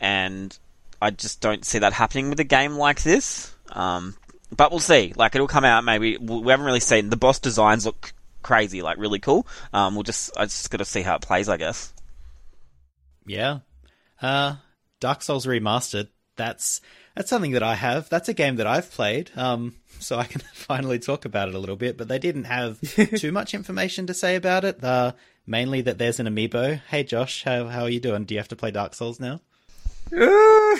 And 0.00 0.56
I 1.02 1.10
just 1.10 1.40
don't 1.40 1.64
see 1.64 1.80
that 1.80 1.92
happening 1.92 2.30
with 2.30 2.40
a 2.40 2.44
game 2.44 2.74
like 2.76 3.02
this. 3.02 3.52
Um, 3.70 4.14
but 4.54 4.70
we'll 4.70 4.80
see. 4.80 5.12
Like 5.16 5.34
it'll 5.34 5.48
come 5.48 5.64
out. 5.64 5.84
Maybe 5.84 6.16
we 6.16 6.50
haven't 6.50 6.64
really 6.66 6.80
seen 6.80 7.10
the 7.10 7.16
boss 7.16 7.38
designs 7.40 7.84
look 7.86 8.12
crazy, 8.46 8.80
like 8.80 8.98
really 8.98 9.18
cool. 9.18 9.46
Um, 9.72 9.94
we'll 9.94 10.04
just 10.04 10.30
I 10.38 10.44
just 10.44 10.70
got 10.70 10.78
to 10.78 10.84
see 10.84 11.02
how 11.02 11.16
it 11.16 11.22
plays, 11.22 11.48
I 11.48 11.56
guess. 11.56 11.92
Yeah. 13.26 13.58
Uh, 14.22 14.56
Dark 15.00 15.22
Souls 15.22 15.46
Remastered. 15.46 16.08
That's 16.36 16.80
that's 17.16 17.28
something 17.28 17.52
that 17.52 17.62
I 17.62 17.74
have. 17.74 18.08
That's 18.08 18.28
a 18.28 18.34
game 18.34 18.56
that 18.56 18.66
I've 18.66 18.90
played. 18.90 19.30
Um, 19.36 19.74
so 19.98 20.18
I 20.18 20.24
can 20.24 20.40
finally 20.54 20.98
talk 20.98 21.24
about 21.24 21.48
it 21.48 21.54
a 21.54 21.58
little 21.58 21.76
bit. 21.76 21.98
But 21.98 22.08
they 22.08 22.20
didn't 22.20 22.44
have 22.44 22.80
too 23.16 23.32
much 23.32 23.52
information 23.52 24.06
to 24.06 24.14
say 24.14 24.36
about 24.36 24.64
it. 24.64 24.82
Uh, 24.84 25.12
mainly 25.46 25.80
that 25.80 25.98
there's 25.98 26.20
an 26.20 26.28
amiibo. 26.28 26.80
Hey 26.88 27.02
Josh, 27.02 27.42
how 27.42 27.66
how 27.66 27.82
are 27.82 27.90
you 27.90 28.00
doing? 28.00 28.24
Do 28.24 28.34
you 28.34 28.40
have 28.40 28.48
to 28.48 28.56
play 28.56 28.70
Dark 28.70 28.94
Souls 28.94 29.18
now? 29.18 29.40
well, 30.12 30.76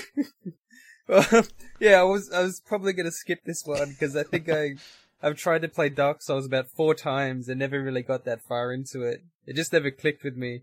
yeah, 1.80 1.98
I 1.98 2.04
was 2.04 2.30
I 2.30 2.42
was 2.42 2.60
probably 2.60 2.92
gonna 2.92 3.10
skip 3.10 3.40
this 3.44 3.64
one 3.64 3.90
because 3.90 4.14
I 4.14 4.22
think 4.22 4.48
I 4.48 4.76
I've 5.22 5.36
tried 5.36 5.62
to 5.62 5.68
play 5.68 5.88
Dark 5.88 6.22
Souls 6.22 6.46
about 6.46 6.68
four 6.68 6.94
times 6.94 7.48
and 7.48 7.58
never 7.58 7.82
really 7.82 8.02
got 8.02 8.24
that 8.24 8.42
far 8.42 8.72
into 8.72 9.02
it. 9.02 9.22
It 9.46 9.56
just 9.56 9.72
never 9.72 9.90
clicked 9.90 10.24
with 10.24 10.36
me. 10.36 10.62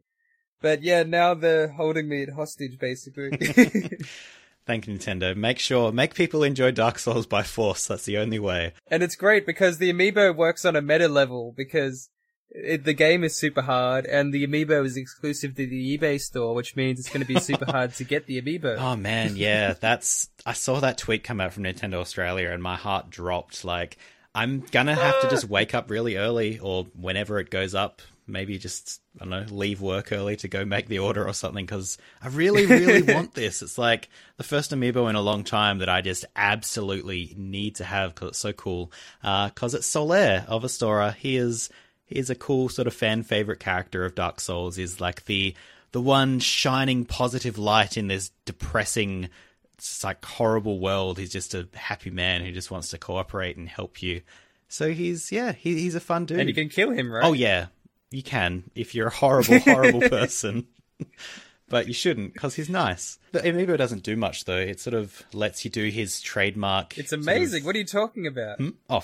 But 0.62 0.84
yeah, 0.84 1.04
now 1.04 1.34
they're 1.34 1.70
holding 1.70 2.08
me 2.08 2.24
at 2.24 2.30
hostage 2.30 2.78
basically. 2.80 3.32
Thank 4.66 4.88
you, 4.88 4.94
Nintendo. 4.94 5.36
Make 5.36 5.60
sure 5.60 5.92
make 5.92 6.16
people 6.16 6.44
enjoy 6.44 6.72
Dark 6.72 7.00
Souls 7.00 7.26
by 7.26 7.44
force. 7.44 7.88
That's 7.88 8.06
the 8.06 8.18
only 8.18 8.40
way. 8.40 8.74
and 8.90 9.04
it's 9.04 9.16
great 9.16 9.46
because 9.46 9.78
the 9.78 9.92
amiibo 9.92 10.36
works 10.36 10.64
on 10.64 10.76
a 10.76 10.82
meta 10.82 11.10
level 11.10 11.54
because 11.56 12.10
it, 12.50 12.86
the 12.86 12.94
game 12.94 13.24
is 13.24 13.36
super 13.36 13.64
hard 13.64 14.06
and 14.06 14.34
the 14.34 14.46
amiibo 14.48 14.86
is 14.86 14.96
exclusive 14.96 15.56
to 15.56 15.68
the 15.68 15.96
EB 15.96 16.20
store, 16.20 16.54
which 16.54 16.76
means 16.76 17.00
it's 17.00 17.10
going 17.10 17.26
to 17.26 17.28
be 17.28 17.40
super 17.40 17.66
hard 17.66 17.94
to 17.96 18.04
get 18.04 18.26
the 18.26 18.42
amiibo. 18.42 18.78
Oh 18.80 18.96
man, 18.96 19.36
yeah, 19.36 19.74
that's 19.74 20.30
I 20.46 20.54
saw 20.54 20.80
that 20.80 20.98
tweet 20.98 21.24
come 21.24 21.42
out 21.42 21.52
from 21.52 21.64
Nintendo 21.64 21.96
Australia 21.96 22.52
and 22.52 22.64
my 22.64 22.76
heart 22.78 23.10
dropped. 23.10 23.66
Like 23.66 23.98
I'm 24.36 24.62
gonna 24.72 24.96
have 24.96 25.22
to 25.22 25.30
just 25.30 25.46
wake 25.46 25.76
up 25.76 25.90
really 25.90 26.18
early 26.18 26.60
or 26.60 26.86
whenever 27.00 27.40
it 27.40 27.50
goes 27.50 27.76
up. 27.76 28.02
Maybe 28.26 28.58
just 28.58 29.02
I 29.20 29.26
don't 29.26 29.30
know, 29.30 29.46
leave 29.56 29.82
work 29.82 30.12
early 30.12 30.36
to 30.38 30.48
go 30.48 30.66
make 30.66 30.88
the 30.88 31.00
order 31.00 31.28
or 31.28 31.34
something 31.34 31.66
because 31.66 31.98
I 32.22 32.30
really, 32.30 32.66
really 32.66 33.02
want 33.14 33.34
this. 33.34 33.62
It's 33.62 33.78
like 33.78 34.10
the 34.38 34.44
first 34.44 34.72
amiibo 34.72 35.10
in 35.10 35.16
a 35.16 35.22
long 35.22 35.44
time 35.44 35.80
that 35.80 35.90
I 35.90 36.02
just 36.02 36.26
absolutely 36.36 37.36
need 37.38 37.76
to 37.76 37.84
have 37.84 38.16
because 38.16 38.30
it's 38.30 38.40
so 38.40 38.54
cool. 38.54 38.92
Uh, 39.24 39.50
because 39.50 39.74
it's 39.74 39.94
Solaire 39.94 40.48
of 40.48 40.64
Astora. 40.64 41.14
He 41.14 41.38
is 41.38 41.70
he 42.06 42.18
is 42.18 42.30
a 42.30 42.36
cool 42.36 42.70
sort 42.70 42.88
of 42.88 42.94
fan 42.94 43.24
favorite 43.24 43.60
character 43.60 44.06
of 44.06 44.16
Dark 44.16 44.40
Souls. 44.40 44.78
Is 44.78 45.02
like 45.02 45.26
the 45.26 45.54
the 45.92 46.02
one 46.02 46.40
shining 46.40 47.06
positive 47.06 47.58
light 47.58 47.98
in 47.98 48.08
this 48.08 48.32
depressing, 48.46 49.30
it's 49.78 50.04
like 50.04 50.24
horrible 50.24 50.80
world. 50.80 51.18
He's 51.18 51.32
just 51.32 51.54
a 51.54 51.68
happy 51.74 52.10
man 52.10 52.44
who 52.44 52.52
just 52.52 52.72
wants 52.72 52.90
to 52.90 52.98
cooperate 52.98 53.58
and 53.58 53.68
help 53.68 54.02
you. 54.02 54.22
So 54.68 54.92
he's 54.92 55.32
yeah, 55.32 55.52
he, 55.52 55.80
he's 55.80 55.96
a 55.96 56.00
fun 56.00 56.26
dude. 56.26 56.40
and 56.40 56.50
you 56.50 56.56
can 56.56 56.70
kill 56.70 56.92
him, 56.92 57.12
right? 57.12 57.24
Oh 57.24 57.34
yeah, 57.34 57.68
you 58.12 58.24
can 58.24 58.64
if 58.76 58.96
you're 58.96 59.08
a 59.08 59.14
horrible, 59.14 59.60
horrible 59.66 60.02
person. 60.02 60.68
but 61.70 61.88
you 61.88 61.94
shouldn't 61.94 62.34
because 62.34 62.56
he's 62.56 62.70
nice. 62.70 63.20
But 63.32 63.44
Amiibo 63.44 63.78
doesn't 63.78 64.04
do 64.04 64.16
much 64.16 64.46
though. 64.46 64.58
It 64.58 64.80
sort 64.80 64.94
of 64.94 65.24
lets 65.34 65.66
you 65.66 65.72
do 65.72 65.90
his 65.90 66.22
trademark. 66.22 66.98
It's 66.98 67.10
sort 67.10 67.22
of- 67.22 67.28
amazing. 67.28 67.66
What 67.66 67.76
are 67.76 67.80
you 67.80 67.86
talking 67.86 68.28
about? 68.28 68.58
Hmm? 68.58 68.70
Oh, 68.90 69.04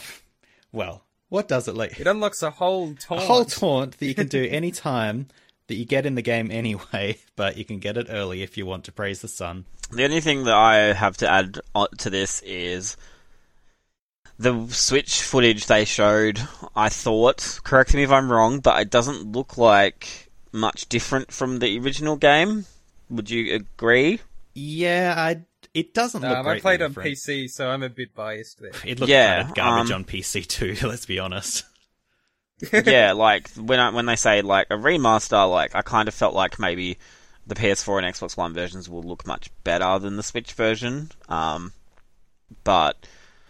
well, 0.72 1.04
what 1.30 1.48
does 1.48 1.68
it 1.68 1.76
let? 1.76 2.00
It 2.00 2.08
unlocks 2.08 2.42
a 2.44 2.52
whole 2.52 2.94
taunt. 2.96 3.22
A 3.22 3.26
whole 3.26 3.46
taunt 3.46 3.98
that 4.00 4.06
you 4.06 4.16
can 4.16 4.28
do 4.28 4.48
any 4.50 4.72
time 4.72 5.28
that 5.68 5.76
you 5.76 5.86
get 5.86 6.06
in 6.06 6.16
the 6.16 6.22
game 6.22 6.50
anyway, 6.52 7.18
but 7.36 7.58
you 7.58 7.66
can 7.66 7.80
get 7.80 7.98
it 7.98 8.08
early 8.10 8.42
if 8.42 8.58
you 8.58 8.66
want 8.66 8.84
to 8.86 8.92
praise 8.92 9.22
the 9.22 9.28
sun. 9.28 9.66
The 9.92 10.04
only 10.04 10.22
thing 10.22 10.44
that 10.44 10.56
I 10.56 10.94
have 10.94 11.18
to 11.18 11.30
add 11.30 11.60
to 11.98 12.10
this 12.10 12.42
is 12.42 12.96
the 14.38 14.68
Switch 14.70 15.22
footage 15.22 15.66
they 15.66 15.84
showed, 15.86 16.40
I 16.76 16.90
thought, 16.90 17.60
correct 17.64 17.94
me 17.94 18.04
if 18.04 18.12
I'm 18.12 18.32
wrong, 18.32 18.60
but 18.60 18.80
it 18.82 18.90
doesn't 18.90 19.32
look 19.32 19.58
like 19.58 20.30
much 20.52 20.88
different 20.90 21.32
from 21.32 21.60
the 21.60 21.78
original 21.80 22.16
game. 22.16 22.66
Would 23.10 23.30
you 23.30 23.56
agree? 23.56 24.22
Yeah, 24.54 25.14
I. 25.18 25.42
It 25.74 25.94
doesn't 25.94 26.22
look 26.22 26.32
Um, 26.32 26.38
I 26.38 26.44
greatly 26.44 26.62
played 26.62 26.82
on. 26.82 26.94
PC, 26.94 27.50
so 27.50 27.70
I'm 27.70 27.84
a 27.84 27.90
bit 27.90 28.16
biased 28.16 28.60
there. 28.60 28.72
It 28.86 29.00
looked 29.00 29.10
Yeah, 29.10 29.38
kind 29.38 29.50
of 29.50 29.56
garbage 29.56 29.92
um, 29.92 29.96
on 29.98 30.06
PC 30.06 30.48
too. 30.48 30.76
Let's 30.88 31.06
be 31.06 31.20
honest. 31.20 31.66
yeah, 32.72 33.12
like 33.16 33.50
when 33.52 33.80
I, 33.80 33.90
when 33.90 34.06
they 34.06 34.16
say 34.16 34.42
like 34.42 34.68
a 34.70 34.76
remaster, 34.76 35.50
like 35.50 35.76
I 35.76 35.82
kind 35.82 36.08
of 36.08 36.14
felt 36.14 36.34
like 36.34 36.60
maybe 36.60 36.98
the 37.50 37.56
PS4 37.56 38.04
and 38.04 38.16
Xbox 38.16 38.38
One 38.38 38.54
versions 38.54 38.88
will 38.90 39.04
look 39.04 39.28
much 39.28 39.50
better 39.64 40.00
than 40.00 40.16
the 40.16 40.24
Switch 40.24 40.54
version. 40.54 41.12
Um, 41.28 41.74
but 42.64 42.96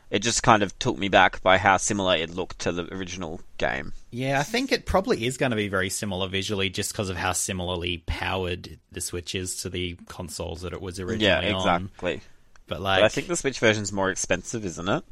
it 0.10 0.20
just 0.20 0.42
kind 0.42 0.64
of 0.64 0.78
took 0.80 0.98
me 0.98 1.08
back 1.10 1.42
by 1.44 1.58
how 1.58 1.78
similar 1.78 2.16
it 2.16 2.32
looked 2.32 2.60
to 2.60 2.72
the 2.72 2.92
original 2.94 3.42
game. 3.58 3.94
Yeah, 4.12 4.40
I 4.40 4.44
think 4.44 4.72
it 4.72 4.86
probably 4.86 5.26
is 5.26 5.38
going 5.38 5.52
to 5.52 5.56
be 5.56 5.68
very 5.68 5.90
similar 5.90 6.28
visually, 6.28 6.70
just 6.70 6.92
because 6.92 7.10
of 7.10 7.18
how 7.18 7.34
similarly 7.34 8.04
powered 8.08 8.80
the 8.92 9.02
Switch 9.02 9.36
is 9.36 9.62
to 9.62 9.70
the 9.70 9.98
consoles 10.08 10.62
that 10.62 10.74
it 10.74 10.82
was 10.82 11.00
originally 11.00 11.28
Yeah, 11.48 11.54
on. 11.54 11.84
exactly. 11.86 12.22
But 12.68 12.82
like, 12.82 13.00
But 13.00 13.06
I 13.06 13.10
think 13.10 13.28
the 13.28 13.36
Switch 13.36 13.60
version's 13.60 13.92
more 13.92 14.10
expensive, 14.10 14.64
isn't 14.66 14.88
it? 14.90 15.04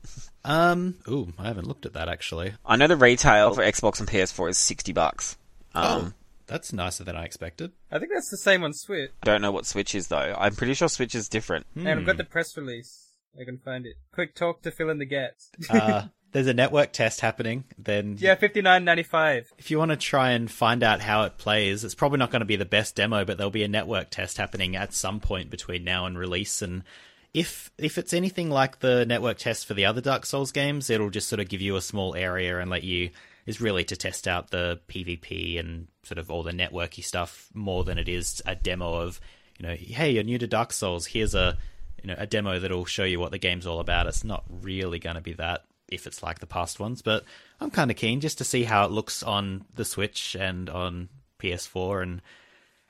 um, 0.46 0.96
ooh, 1.08 1.32
I 1.38 1.46
haven't 1.48 1.68
looked 1.68 1.86
at 1.86 1.94
that 1.94 2.08
actually. 2.10 2.54
I 2.66 2.76
know 2.78 2.88
the 2.88 2.96
retail 2.96 3.54
for 3.54 3.62
Xbox 3.64 4.00
and 4.00 4.08
PS4 4.08 4.50
is 4.50 4.58
sixty 4.58 4.94
bucks. 4.94 5.38
Um, 5.76 5.84
oh, 5.86 6.14
that's 6.48 6.74
nicer 6.74 7.04
than 7.04 7.16
I 7.16 7.26
expected. 7.26 7.72
I 7.92 8.00
think 8.00 8.12
that's 8.14 8.30
the 8.30 8.38
same 8.38 8.64
on 8.64 8.74
Switch. 8.74 9.12
I 9.22 9.26
don't 9.26 9.42
know 9.42 9.52
what 9.52 9.66
Switch 9.66 9.94
is 9.96 10.08
though. 10.08 10.36
I'm 10.38 10.56
pretty 10.56 10.74
sure 10.74 10.88
Switch 10.90 11.14
is 11.16 11.30
different. 11.30 11.66
And 11.76 11.88
I've 11.88 12.00
Hmm. 12.00 12.06
got 12.06 12.18
the 12.18 12.24
press 12.24 12.56
release. 12.58 13.04
I 13.40 13.44
can 13.44 13.58
find 13.60 13.86
it. 13.86 13.96
Quick 14.14 14.34
talk 14.34 14.62
to 14.64 14.72
fill 14.72 14.90
in 14.90 14.98
the 14.98 15.06
gaps. 15.06 15.52
uh, 15.70 16.08
there's 16.32 16.48
a 16.48 16.54
network 16.54 16.92
test 16.92 17.22
happening. 17.22 17.66
Then 17.78 18.18
yeah, 18.20 18.36
fifty 18.36 18.62
nine 18.62 18.84
ninety 18.84 19.04
five. 19.04 19.52
if 19.58 19.70
you 19.72 19.78
want 19.78 19.92
to 19.92 19.98
try 19.98 20.32
and 20.32 20.50
find 20.50 20.82
out 20.84 21.02
how 21.02 21.24
it 21.24 21.38
plays, 21.38 21.84
it's 21.84 21.96
probably 21.96 22.18
not 22.20 22.32
going 22.32 22.40
to 22.42 22.46
be 22.46 22.56
the 22.56 22.66
best 22.66 22.96
demo, 22.96 23.24
but 23.26 23.38
there'll 23.38 23.52
be 23.52 23.64
a 23.64 23.68
network 23.68 24.10
test 24.10 24.38
happening 24.38 24.76
at 24.76 24.94
some 24.94 25.20
point 25.20 25.50
between 25.50 25.84
now 25.84 26.06
and 26.06 26.18
release. 26.18 26.62
And 26.62 26.84
if 27.34 27.72
if 27.78 27.98
it's 27.98 28.14
anything 28.14 28.50
like 28.50 28.80
the 28.80 29.06
network 29.06 29.38
test 29.38 29.66
for 29.68 29.74
the 29.76 29.86
other 29.86 30.02
Dark 30.02 30.26
Souls 30.26 30.52
games, 30.52 30.90
it'll 30.90 31.10
just 31.12 31.28
sort 31.30 31.40
of 31.40 31.48
give 31.50 31.62
you 31.62 31.76
a 31.76 31.82
small 31.82 32.16
area 32.16 32.60
and 32.60 32.70
let 32.72 32.84
you 32.84 33.10
is 33.48 33.62
really 33.62 33.84
to 33.86 33.96
test 33.96 34.28
out 34.28 34.52
the 34.52 34.80
PvP 34.88 35.60
and 35.60 35.88
sort 36.04 36.20
of 36.20 36.30
all 36.30 36.44
the 36.44 36.52
networky 36.52 37.04
stuff 37.04 37.50
more 37.54 37.84
than 37.84 37.98
it 37.98 38.08
is 38.08 38.42
a 38.46 38.56
demo 38.56 38.94
of 38.94 39.20
you 39.58 39.68
know, 39.68 39.74
hey, 39.74 40.12
you're 40.12 40.24
new 40.24 40.38
to 40.38 40.46
Dark 40.46 40.72
Souls. 40.72 41.08
Here's 41.08 41.34
a 41.34 41.58
you 42.04 42.08
know 42.08 42.16
a 42.18 42.28
demo 42.28 42.60
that'll 42.60 42.86
show 42.86 43.06
you 43.06 43.20
what 43.20 43.32
the 43.32 43.40
game's 43.40 43.66
all 43.66 43.80
about. 43.80 44.06
It's 44.06 44.24
not 44.24 44.44
really 44.48 45.00
going 45.00 45.16
to 45.16 45.22
be 45.22 45.34
that 45.34 45.64
if 45.90 46.06
it's 46.06 46.22
like 46.22 46.40
the 46.40 46.46
past 46.46 46.80
ones, 46.80 47.02
but 47.02 47.24
I'm 47.60 47.72
kind 47.72 47.90
of 47.90 47.98
keen 47.98 48.20
just 48.20 48.38
to 48.40 48.44
see 48.44 48.64
how 48.64 48.86
it 48.86 48.92
looks 48.92 49.24
on 49.24 49.66
the 49.74 49.86
Switch 49.86 50.36
and 50.40 50.70
on 50.70 51.10
PS4 51.40 52.04
and 52.04 52.22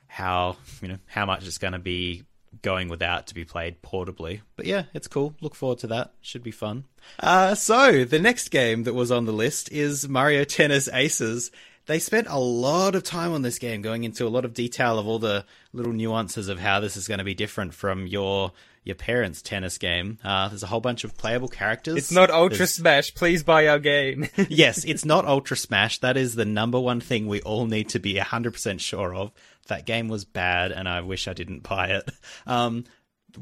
how 0.08 0.56
you 0.82 0.88
know 0.88 0.98
how 1.06 1.24
much 1.24 1.46
it's 1.46 1.58
going 1.58 1.72
to 1.72 1.78
be 1.78 2.24
going 2.62 2.88
without 2.88 3.26
to 3.28 3.34
be 3.34 3.44
played 3.44 3.82
portably. 3.82 4.40
But 4.56 4.66
yeah, 4.66 4.84
it's 4.94 5.06
cool. 5.08 5.34
Look 5.40 5.54
forward 5.54 5.78
to 5.80 5.86
that. 5.88 6.12
Should 6.20 6.42
be 6.42 6.50
fun. 6.50 6.84
Uh, 7.20 7.54
so 7.54 8.04
the 8.04 8.18
next 8.18 8.50
game 8.50 8.84
that 8.84 8.94
was 8.94 9.10
on 9.10 9.24
the 9.24 9.32
list 9.32 9.70
is 9.72 10.08
Mario 10.08 10.44
Tennis 10.44 10.88
Aces. 10.92 11.50
They 11.86 11.98
spent 11.98 12.26
a 12.28 12.38
lot 12.38 12.94
of 12.94 13.02
time 13.02 13.32
on 13.32 13.40
this 13.42 13.58
game, 13.58 13.80
going 13.80 14.04
into 14.04 14.26
a 14.26 14.28
lot 14.28 14.44
of 14.44 14.52
detail 14.52 14.98
of 14.98 15.06
all 15.06 15.18
the 15.18 15.46
little 15.72 15.92
nuances 15.94 16.48
of 16.48 16.58
how 16.58 16.80
this 16.80 16.98
is 16.98 17.08
going 17.08 17.18
to 17.18 17.24
be 17.24 17.34
different 17.34 17.72
from 17.74 18.06
your 18.06 18.52
your 18.84 18.94
parents' 18.94 19.42
tennis 19.42 19.76
game. 19.76 20.18
Uh, 20.24 20.48
there's 20.48 20.62
a 20.62 20.66
whole 20.66 20.80
bunch 20.80 21.04
of 21.04 21.14
playable 21.18 21.48
characters. 21.48 21.96
It's 21.96 22.12
not 22.12 22.30
Ultra 22.30 22.58
There's- 22.58 22.74
Smash. 22.74 23.14
Please 23.14 23.42
buy 23.42 23.68
our 23.68 23.78
game. 23.78 24.28
yes, 24.48 24.82
it's 24.84 25.04
not 25.04 25.26
Ultra 25.26 25.58
Smash. 25.58 25.98
That 25.98 26.16
is 26.16 26.36
the 26.36 26.46
number 26.46 26.80
one 26.80 27.00
thing 27.00 27.26
we 27.26 27.42
all 27.42 27.66
need 27.66 27.90
to 27.90 27.98
be 27.98 28.14
100% 28.14 28.80
sure 28.80 29.14
of. 29.14 29.30
That 29.68 29.86
game 29.86 30.08
was 30.08 30.24
bad, 30.24 30.72
and 30.72 30.88
I 30.88 31.00
wish 31.02 31.28
I 31.28 31.32
didn't 31.32 31.62
buy 31.62 31.88
it. 31.88 32.10
Um, 32.46 32.84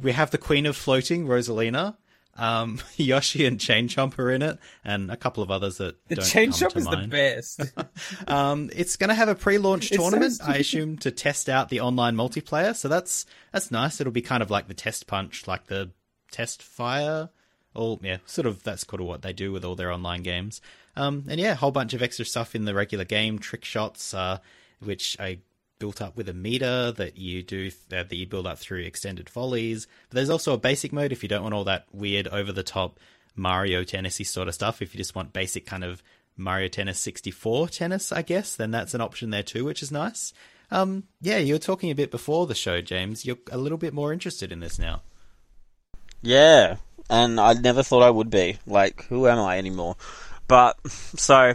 we 0.03 0.13
have 0.13 0.33
the 0.33 0.39
Queen 0.39 0.67
of 0.67 0.77
Floating, 0.77 1.27
Rosalina. 1.27 1.97
Um, 2.39 2.81
Yoshi 2.97 3.47
and 3.47 3.59
Chain 3.59 3.89
Chomp 3.89 4.19
are 4.19 4.31
in 4.31 4.43
it, 4.43 4.59
and 4.85 5.11
a 5.11 5.17
couple 5.17 5.43
of 5.43 5.51
others 5.51 5.79
that 5.79 5.97
the 6.09 6.17
don't 6.17 6.25
chain 6.27 6.51
to 6.53 6.67
is 6.67 6.85
the 6.85 7.07
best. 7.09 7.61
Um, 8.29 8.71
it's 8.75 8.97
going 8.97 9.09
to 9.09 9.15
have 9.15 9.29
a 9.29 9.35
pre-launch 9.35 9.91
tournament, 9.91 10.41
I 10.45 10.57
assume, 10.57 10.99
to 10.99 11.11
test 11.11 11.49
out 11.49 11.69
the 11.69 11.81
online 11.81 12.17
multiplayer. 12.17 12.75
So 12.75 12.89
that's 12.89 13.27
that's 13.53 13.71
nice. 13.71 14.01
It'll 14.01 14.13
be 14.13 14.23
kind 14.23 14.43
of 14.43 14.51
like 14.51 14.69
the 14.69 14.75
test 14.75 15.07
punch, 15.07 15.47
like 15.47 15.67
the 15.67 15.91
test 16.31 16.63
fire. 16.63 17.31
All 17.75 18.01
yeah, 18.03 18.19
sort 18.27 18.47
of. 18.47 18.63
That's 18.63 18.85
kind 18.85 19.01
of 19.01 19.07
what 19.07 19.23
they 19.23 19.33
do 19.33 19.53
with 19.53 19.65
all 19.65 19.77
their 19.77 19.93
online 19.93 20.23
games. 20.23 20.61
Um, 20.97 21.25
and 21.29 21.39
yeah, 21.39 21.53
a 21.53 21.57
whole 21.57 21.71
bunch 21.71 21.95
of 21.95 22.03
extra 22.03 22.25
stuff 22.25 22.55
in 22.55 22.65
the 22.65 22.75
regular 22.75 23.05
game, 23.05 23.39
trick 23.39 23.65
shots, 23.65 24.15
uh, 24.15 24.39
which 24.81 25.17
I 25.21 25.39
built 25.79 26.01
up 26.01 26.17
with 26.17 26.29
a 26.29 26.35
meter 26.35 26.93
that 26.93 27.17
you 27.17 27.43
do 27.43 27.71
uh, 27.93 28.03
that 28.03 28.15
you 28.15 28.27
build 28.27 28.47
up 28.47 28.59
through 28.59 28.83
extended 28.83 29.29
volleys. 29.29 29.87
But 30.09 30.17
there's 30.17 30.31
also 30.31 30.55
a 30.55 30.59
basic 30.59 30.93
mode 30.93 31.13
if 31.13 31.23
you 31.23 31.29
don't 31.29 31.43
want 31.43 31.55
all 31.55 31.65
that 31.65 31.87
weird 31.93 32.29
over 32.29 32.53
the 32.53 32.63
top 32.63 32.99
Mario 33.35 33.83
tennisy 33.85 34.27
sort 34.27 34.49
of 34.49 34.55
stuff. 34.55 34.81
If 34.81 34.95
you 34.95 34.99
just 34.99 35.15
want 35.15 35.33
basic 35.33 35.67
kind 35.67 35.85
of 35.85 36.03
Mario 36.37 36.69
Tennis 36.69 36.99
64 37.01 37.69
tennis, 37.69 38.13
I 38.13 38.23
guess, 38.23 38.57
then 38.57 38.71
that's 38.71 38.95
an 38.95 39.01
option 39.01 39.31
there 39.31 39.43
too, 39.43 39.65
which 39.65 39.83
is 39.83 39.93
nice. 39.93 40.33
Um, 40.71 41.05
yeah, 41.21 41.39
you 41.39 41.55
were 41.55 41.59
talking 41.59 41.91
a 41.91 41.95
bit 41.95 42.11
before 42.11 42.47
the 42.47 42.55
show, 42.55 42.81
James. 42.81 43.25
You're 43.25 43.39
a 43.51 43.59
little 43.59 43.79
bit 43.79 43.95
more 43.95 44.13
interested 44.13 44.53
in 44.53 44.61
this 44.61 44.79
now. 44.79 45.03
Yeah, 46.23 46.77
and 47.09 47.39
I 47.39 47.53
never 47.55 47.83
thought 47.83 48.03
I 48.03 48.11
would 48.11 48.31
be. 48.31 48.59
Like, 48.67 49.05
who 49.05 49.29
am 49.29 49.39
I 49.39 49.59
anymore? 49.59 49.97
But 50.49 50.77
so 50.91 51.55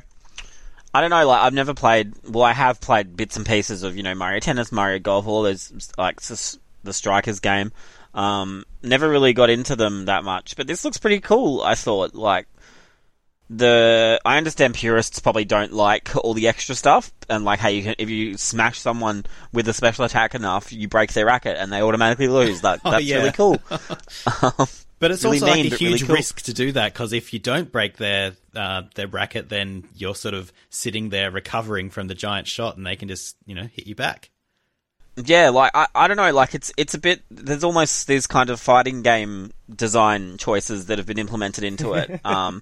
I 0.93 1.01
don't 1.01 1.09
know. 1.09 1.25
Like, 1.25 1.41
I've 1.41 1.53
never 1.53 1.73
played. 1.73 2.13
Well, 2.27 2.43
I 2.43 2.53
have 2.53 2.81
played 2.81 3.15
bits 3.15 3.37
and 3.37 3.45
pieces 3.45 3.83
of 3.83 3.95
you 3.95 4.03
know 4.03 4.15
Mario 4.15 4.39
Tennis, 4.39 4.71
Mario 4.71 4.99
Golf, 4.99 5.27
all 5.27 5.43
those 5.43 5.71
like 5.97 6.19
the 6.21 6.93
Strikers 6.93 7.39
game. 7.39 7.71
Um, 8.13 8.65
never 8.83 9.09
really 9.09 9.31
got 9.33 9.49
into 9.49 9.75
them 9.77 10.05
that 10.05 10.23
much, 10.25 10.55
but 10.57 10.67
this 10.67 10.83
looks 10.83 10.97
pretty 10.97 11.21
cool. 11.21 11.61
I 11.61 11.75
thought 11.75 12.13
like 12.13 12.47
the 13.49 14.19
I 14.25 14.37
understand 14.37 14.73
purists 14.75 15.19
probably 15.19 15.43
don't 15.45 15.73
like 15.73 16.15
all 16.15 16.33
the 16.33 16.47
extra 16.47 16.73
stuff 16.73 17.11
and 17.29 17.43
like 17.43 17.59
how 17.59 17.67
you 17.67 17.83
can 17.83 17.95
if 17.97 18.09
you 18.09 18.37
smash 18.37 18.79
someone 18.79 19.25
with 19.51 19.67
a 19.67 19.73
special 19.73 20.05
attack 20.05 20.35
enough, 20.35 20.71
you 20.71 20.87
break 20.87 21.13
their 21.13 21.25
racket 21.25 21.57
and 21.57 21.71
they 21.71 21.81
automatically 21.81 22.27
lose. 22.27 22.61
That 22.63 22.79
Oh, 22.85 22.91
that's 22.91 23.03
yeah. 23.05 23.17
really 23.17 23.31
cool. 23.31 23.61
Um, 24.41 24.67
But 25.01 25.09
it's 25.09 25.23
Really 25.23 25.41
also 25.41 25.55
mean, 25.55 25.63
like 25.63 25.65
a 25.65 25.69
but 25.71 25.81
really 25.81 25.91
huge 25.97 26.05
cool. 26.05 26.15
risk 26.15 26.41
to 26.43 26.53
do 26.53 26.71
that 26.73 26.93
because 26.93 27.11
if 27.11 27.33
you 27.33 27.39
don't 27.39 27.71
break 27.71 27.97
their 27.97 28.33
uh, 28.55 28.83
their 28.93 29.07
racket, 29.07 29.49
then 29.49 29.83
you're 29.95 30.13
sort 30.13 30.35
of 30.35 30.53
sitting 30.69 31.09
there 31.09 31.31
recovering 31.31 31.89
from 31.89 32.07
the 32.07 32.13
giant 32.13 32.47
shot, 32.47 32.77
and 32.77 32.85
they 32.85 32.95
can 32.95 33.07
just 33.07 33.35
you 33.47 33.55
know 33.55 33.63
hit 33.63 33.87
you 33.87 33.95
back. 33.95 34.29
Yeah, 35.17 35.49
like 35.49 35.71
I, 35.73 35.87
I 35.95 36.07
don't 36.07 36.17
know, 36.17 36.31
like 36.31 36.53
it's 36.53 36.71
it's 36.77 36.93
a 36.93 36.99
bit 36.99 37.23
there's 37.31 37.63
almost 37.63 38.05
these 38.05 38.27
kind 38.27 38.51
of 38.51 38.59
fighting 38.59 39.01
game 39.01 39.51
design 39.75 40.37
choices 40.37 40.85
that 40.85 40.99
have 40.99 41.07
been 41.07 41.17
implemented 41.17 41.63
into 41.63 41.95
it. 41.95 42.21
um, 42.23 42.61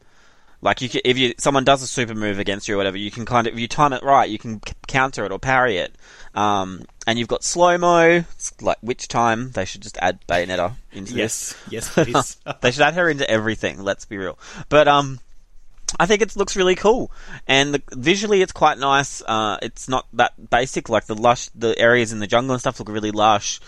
like 0.62 0.82
you 0.82 0.88
can, 0.88 1.02
if 1.04 1.18
you 1.18 1.34
someone 1.38 1.66
does 1.66 1.82
a 1.82 1.88
super 1.88 2.16
move 2.16 2.40
against 2.40 2.70
you 2.70 2.76
or 2.76 2.78
whatever, 2.78 2.98
you 2.98 3.12
can 3.12 3.26
kind 3.26 3.48
of 3.48 3.54
if 3.54 3.60
you 3.60 3.68
time 3.68 3.92
it 3.92 4.02
right, 4.02 4.30
you 4.30 4.40
can 4.40 4.62
c- 4.66 4.74
counter 4.88 5.26
it 5.26 5.34
or 5.34 5.40
parry 5.40 5.76
it. 5.76 5.94
Um, 6.36 6.84
and 7.08 7.18
you've 7.18 7.28
got 7.28 7.44
slow 7.44 7.78
mo, 7.78 8.24
like 8.62 8.78
which 8.82 9.08
time 9.08 9.52
they 9.52 9.66
should 9.66 9.82
just 9.82 9.98
add 9.98 10.20
Bayonetta 10.28 10.76
into 10.92 11.14
this. 11.14 11.56
Yes, 11.70 11.90
yes, 11.90 11.94
please. 11.94 12.38
they 12.62 12.72
should 12.72 12.84
add 12.84 12.94
her 12.96 13.10
into 13.10 13.30
everything. 13.30 13.84
Let's 13.84 14.06
be 14.06 14.18
real. 14.18 14.38
But 14.70 14.88
um, 14.88 15.20
I 16.00 16.06
think 16.06 16.22
it 16.22 16.36
looks 16.36 16.56
really 16.56 16.76
cool, 16.76 17.12
and 17.48 17.74
the, 17.74 17.84
visually 17.92 18.42
it's 18.42 18.52
quite 18.52 18.78
nice. 18.78 19.22
Uh, 19.22 19.58
it's 19.62 19.90
not 19.90 20.08
that 20.14 20.50
basic. 20.50 20.90
Like 20.90 21.06
the 21.06 21.16
lush, 21.16 21.50
the 21.50 21.78
areas 21.80 22.12
in 22.12 22.20
the 22.20 22.28
jungle 22.28 22.54
and 22.54 22.62
stuff 22.62 22.80
look 22.80 22.90
really 22.90 23.12
lush, 23.12 23.60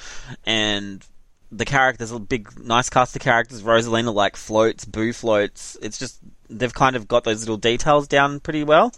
and 0.46 1.04
the 1.52 1.66
characters, 1.66 2.12
a 2.12 2.20
big, 2.20 2.50
nice 2.64 2.90
cast 2.90 3.16
of 3.16 3.22
characters. 3.22 3.62
Rosalina 3.62 4.14
like 4.14 4.36
floats, 4.36 4.86
Boo 4.86 5.14
floats. 5.14 5.78
It's 5.82 5.98
just 5.98 6.20
they've 6.50 6.74
kind 6.74 6.96
of 6.96 7.08
got 7.08 7.24
those 7.24 7.42
little 7.42 7.58
details 7.58 8.08
down 8.08 8.40
pretty 8.40 8.64
well. 8.64 8.94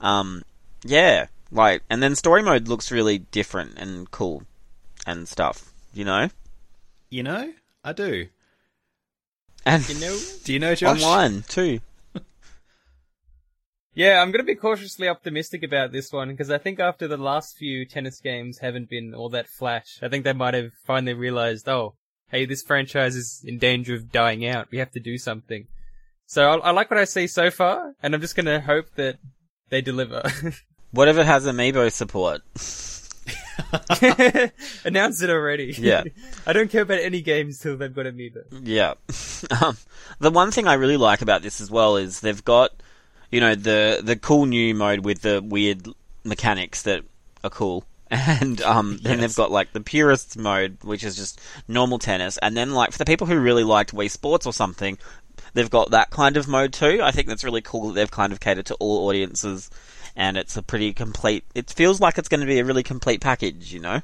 Um, 0.00 0.42
yeah, 0.84 1.26
like, 1.50 1.82
and 1.88 2.02
then 2.02 2.14
story 2.14 2.42
mode 2.42 2.68
looks 2.68 2.90
really 2.90 3.18
different 3.18 3.78
and 3.78 4.10
cool 4.10 4.42
and 5.06 5.28
stuff. 5.28 5.72
You 5.92 6.04
know, 6.04 6.28
you 7.10 7.22
know, 7.22 7.52
I 7.82 7.92
do. 7.92 8.28
and 9.64 9.88
you 9.88 10.00
know? 10.00 10.18
Do 10.44 10.52
you 10.52 10.58
know, 10.58 10.74
Josh? 10.74 11.02
online 11.02 11.42
too. 11.42 11.80
Yeah, 13.94 14.22
I'm 14.22 14.30
gonna 14.30 14.44
be 14.44 14.54
cautiously 14.54 15.08
optimistic 15.08 15.64
about 15.64 15.90
this 15.90 16.12
one 16.12 16.28
because 16.28 16.52
I 16.52 16.58
think 16.58 16.78
after 16.78 17.08
the 17.08 17.16
last 17.16 17.56
few 17.56 17.84
tennis 17.84 18.20
games 18.20 18.58
haven't 18.58 18.88
been 18.88 19.12
all 19.12 19.28
that 19.30 19.48
flash, 19.48 19.98
I 20.00 20.08
think 20.08 20.22
they 20.22 20.32
might 20.32 20.54
have 20.54 20.70
finally 20.84 21.14
realized, 21.14 21.68
oh, 21.68 21.96
hey, 22.30 22.46
this 22.46 22.62
franchise 22.62 23.16
is 23.16 23.42
in 23.44 23.58
danger 23.58 23.96
of 23.96 24.12
dying 24.12 24.46
out. 24.46 24.68
We 24.70 24.78
have 24.78 24.92
to 24.92 25.00
do 25.00 25.18
something. 25.18 25.66
So 26.26 26.48
I, 26.48 26.68
I 26.68 26.70
like 26.70 26.92
what 26.92 27.00
I 27.00 27.06
see 27.06 27.26
so 27.26 27.50
far, 27.50 27.94
and 28.00 28.14
I'm 28.14 28.20
just 28.20 28.36
gonna 28.36 28.60
hope 28.60 28.94
that 28.94 29.16
they 29.68 29.80
deliver. 29.80 30.22
What 30.90 31.08
if 31.08 31.18
it 31.18 31.26
has 31.26 31.46
amiibo 31.46 31.92
support? 31.92 32.42
Announce 34.84 35.22
it 35.22 35.30
already. 35.30 35.74
Yeah. 35.78 36.04
I 36.46 36.52
don't 36.52 36.70
care 36.70 36.82
about 36.82 37.00
any 37.00 37.20
games 37.20 37.58
till 37.58 37.76
they've 37.76 37.94
got 37.94 38.06
Amiibo. 38.06 38.44
Yeah. 38.62 38.94
um, 39.62 39.76
the 40.18 40.30
one 40.30 40.50
thing 40.50 40.66
I 40.66 40.74
really 40.74 40.96
like 40.96 41.22
about 41.22 41.42
this 41.42 41.60
as 41.60 41.70
well 41.70 41.96
is 41.96 42.20
they've 42.20 42.44
got, 42.44 42.72
you 43.30 43.40
know, 43.40 43.54
the 43.54 44.00
the 44.02 44.16
cool 44.16 44.46
new 44.46 44.74
mode 44.74 45.04
with 45.04 45.22
the 45.22 45.42
weird 45.44 45.86
mechanics 46.24 46.82
that 46.82 47.02
are 47.44 47.50
cool. 47.50 47.84
And 48.10 48.62
um, 48.62 48.98
then 49.02 49.18
Yes. 49.18 49.20
they've 49.20 49.36
got 49.36 49.50
like 49.50 49.72
the 49.74 49.82
purist 49.82 50.38
mode, 50.38 50.78
which 50.82 51.04
is 51.04 51.14
just 51.16 51.40
normal 51.68 51.98
tennis. 51.98 52.38
And 52.38 52.56
then 52.56 52.72
like 52.72 52.92
for 52.92 52.98
the 52.98 53.04
people 53.04 53.26
who 53.26 53.38
really 53.38 53.64
liked 53.64 53.94
Wii 53.94 54.10
Sports 54.10 54.46
or 54.46 54.52
something, 54.54 54.96
they've 55.52 55.68
got 55.68 55.90
that 55.90 56.08
kind 56.08 56.38
of 56.38 56.48
mode 56.48 56.72
too. 56.72 57.00
I 57.02 57.10
think 57.10 57.28
that's 57.28 57.44
really 57.44 57.60
cool 57.60 57.88
that 57.88 57.94
they've 57.94 58.10
kind 58.10 58.32
of 58.32 58.40
catered 58.40 58.64
to 58.66 58.74
all 58.76 59.08
audiences. 59.08 59.68
And 60.18 60.36
it's 60.36 60.56
a 60.56 60.62
pretty 60.62 60.92
complete. 60.92 61.44
It 61.54 61.70
feels 61.70 62.00
like 62.00 62.18
it's 62.18 62.28
going 62.28 62.40
to 62.40 62.46
be 62.46 62.58
a 62.58 62.64
really 62.64 62.82
complete 62.82 63.20
package, 63.20 63.72
you 63.72 63.78
know. 63.78 64.02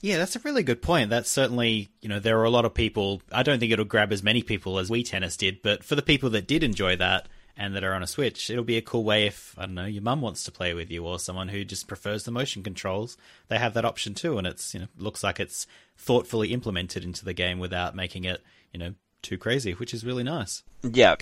Yeah, 0.00 0.18
that's 0.18 0.34
a 0.34 0.40
really 0.40 0.64
good 0.64 0.82
point. 0.82 1.10
That's 1.10 1.30
certainly, 1.30 1.90
you 2.00 2.08
know, 2.08 2.18
there 2.18 2.40
are 2.40 2.44
a 2.44 2.50
lot 2.50 2.64
of 2.64 2.74
people. 2.74 3.22
I 3.30 3.44
don't 3.44 3.60
think 3.60 3.72
it'll 3.72 3.84
grab 3.84 4.12
as 4.12 4.22
many 4.22 4.42
people 4.42 4.78
as 4.78 4.90
Wii 4.90 5.08
Tennis 5.08 5.36
did, 5.36 5.62
but 5.62 5.84
for 5.84 5.94
the 5.94 6.02
people 6.02 6.28
that 6.30 6.48
did 6.48 6.64
enjoy 6.64 6.96
that 6.96 7.28
and 7.56 7.74
that 7.76 7.84
are 7.84 7.94
on 7.94 8.02
a 8.02 8.06
Switch, 8.08 8.50
it'll 8.50 8.64
be 8.64 8.76
a 8.76 8.82
cool 8.82 9.04
way 9.04 9.26
if, 9.26 9.54
I 9.56 9.66
don't 9.66 9.74
know, 9.74 9.84
your 9.84 10.02
mum 10.02 10.20
wants 10.20 10.42
to 10.44 10.52
play 10.52 10.74
with 10.74 10.90
you 10.90 11.06
or 11.06 11.20
someone 11.20 11.48
who 11.48 11.64
just 11.64 11.86
prefers 11.86 12.24
the 12.24 12.32
motion 12.32 12.64
controls. 12.64 13.16
They 13.48 13.58
have 13.58 13.74
that 13.74 13.84
option 13.84 14.14
too, 14.14 14.38
and 14.38 14.46
it's, 14.46 14.74
you 14.74 14.80
know, 14.80 14.88
looks 14.98 15.22
like 15.22 15.38
it's 15.38 15.66
thoughtfully 15.96 16.52
implemented 16.52 17.04
into 17.04 17.24
the 17.24 17.32
game 17.32 17.60
without 17.60 17.94
making 17.94 18.24
it, 18.24 18.42
you 18.72 18.80
know, 18.80 18.94
too 19.22 19.38
crazy, 19.38 19.72
which 19.72 19.94
is 19.94 20.04
really 20.04 20.24
nice. 20.24 20.64
Yeah. 20.82 21.14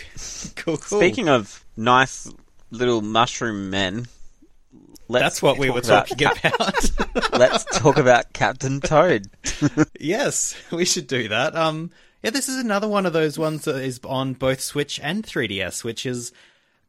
Cool, 0.57 0.77
cool. 0.79 0.99
Speaking 1.01 1.29
of 1.29 1.65
nice 1.77 2.33
little 2.71 3.03
mushroom 3.03 3.69
men, 3.71 4.07
let's 5.09 5.23
That's 5.23 5.43
what 5.43 5.59
we 5.59 5.71
were 5.71 5.81
about 5.81 6.09
talking 6.09 6.29
about. 6.29 7.33
let's 7.39 7.65
talk 7.65 7.97
about 7.99 8.33
Captain 8.33 8.81
Toad. 8.81 9.27
Yes, 10.01 10.57
we 10.73 10.85
should 10.85 11.07
do 11.07 11.29
that. 11.29 11.55
Um, 11.55 11.91
yeah, 12.23 12.31
this 12.31 12.49
is 12.49 12.57
another 12.57 12.89
one 12.89 13.07
of 13.07 13.13
those 13.13 13.39
ones 13.39 13.65
that 13.65 13.77
is 13.77 14.01
on 14.05 14.35
both 14.35 14.61
Switch 14.61 14.99
and 15.01 15.25
3DS, 15.25 15.85
which 15.85 16.05
is 16.07 16.33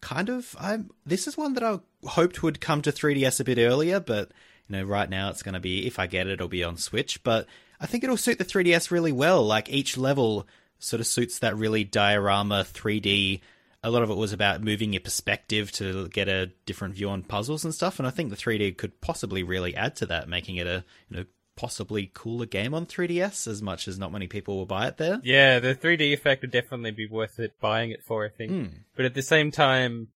kind 0.01 0.30
of. 0.30 0.55
I'm. 0.59 0.89
This 1.05 1.28
is 1.28 1.38
one 1.38 1.53
that 1.53 1.64
I 1.64 1.80
hoped 2.07 2.41
would 2.41 2.59
come 2.59 2.82
to 2.82 2.91
3DS 2.91 3.39
a 3.39 3.43
bit 3.43 3.59
earlier, 3.59 3.99
but 3.99 4.32
you 4.68 4.78
know, 4.78 4.84
right 4.84 5.09
now 5.09 5.30
it's 5.30 5.43
going 5.43 5.53
to 5.53 5.59
be 5.59 5.86
if 5.86 5.99
I 5.99 6.07
get 6.07 6.28
it, 6.28 6.34
it'll 6.34 6.47
be 6.47 6.64
on 6.64 6.78
Switch. 6.78 7.24
But 7.24 7.47
I 7.80 7.86
think 7.86 8.03
it'll 8.03 8.18
suit 8.18 8.38
the 8.38 8.45
3DS 8.45 8.91
really 8.91 9.11
well. 9.11 9.43
Like 9.43 9.70
each 9.70 9.97
level 9.97 10.47
sort 10.80 10.99
of 10.99 11.07
suits 11.07 11.39
that 11.39 11.55
really 11.55 11.84
diorama 11.84 12.66
3D. 12.68 13.41
A 13.84 13.91
lot 13.91 14.03
of 14.03 14.09
it 14.09 14.17
was 14.17 14.31
about 14.31 14.61
moving 14.61 14.93
your 14.93 15.01
perspective 15.01 15.71
to 15.73 16.07
get 16.09 16.29
a 16.29 16.47
different 16.65 16.95
view 16.95 17.09
on 17.09 17.23
puzzles 17.23 17.65
and 17.65 17.73
stuff, 17.73 17.99
and 17.99 18.07
I 18.07 18.11
think 18.11 18.29
the 18.29 18.36
3D 18.36 18.77
could 18.77 19.01
possibly 19.01 19.43
really 19.43 19.75
add 19.75 19.95
to 19.97 20.05
that, 20.05 20.29
making 20.29 20.55
it 20.55 20.67
a 20.67 20.86
you 21.09 21.17
know 21.17 21.25
possibly 21.55 22.09
cooler 22.13 22.45
game 22.45 22.73
on 22.73 22.86
3DS. 22.86 23.47
As 23.47 23.61
much 23.61 23.88
as 23.88 23.99
not 23.99 24.11
many 24.11 24.27
people 24.27 24.57
will 24.57 24.65
buy 24.65 24.88
it 24.88 24.97
there. 24.97 25.19
Yeah, 25.23 25.59
the 25.59 25.75
3D 25.75 26.13
effect 26.13 26.41
would 26.41 26.51
definitely 26.51 26.91
be 26.91 27.07
worth 27.07 27.39
it 27.39 27.59
buying 27.59 27.91
it 27.91 28.03
for, 28.03 28.25
I 28.25 28.29
think. 28.29 28.51
Hmm. 28.51 28.65
But 28.95 29.05
at 29.05 29.13
the 29.13 29.21
same 29.21 29.51
time, 29.51 30.09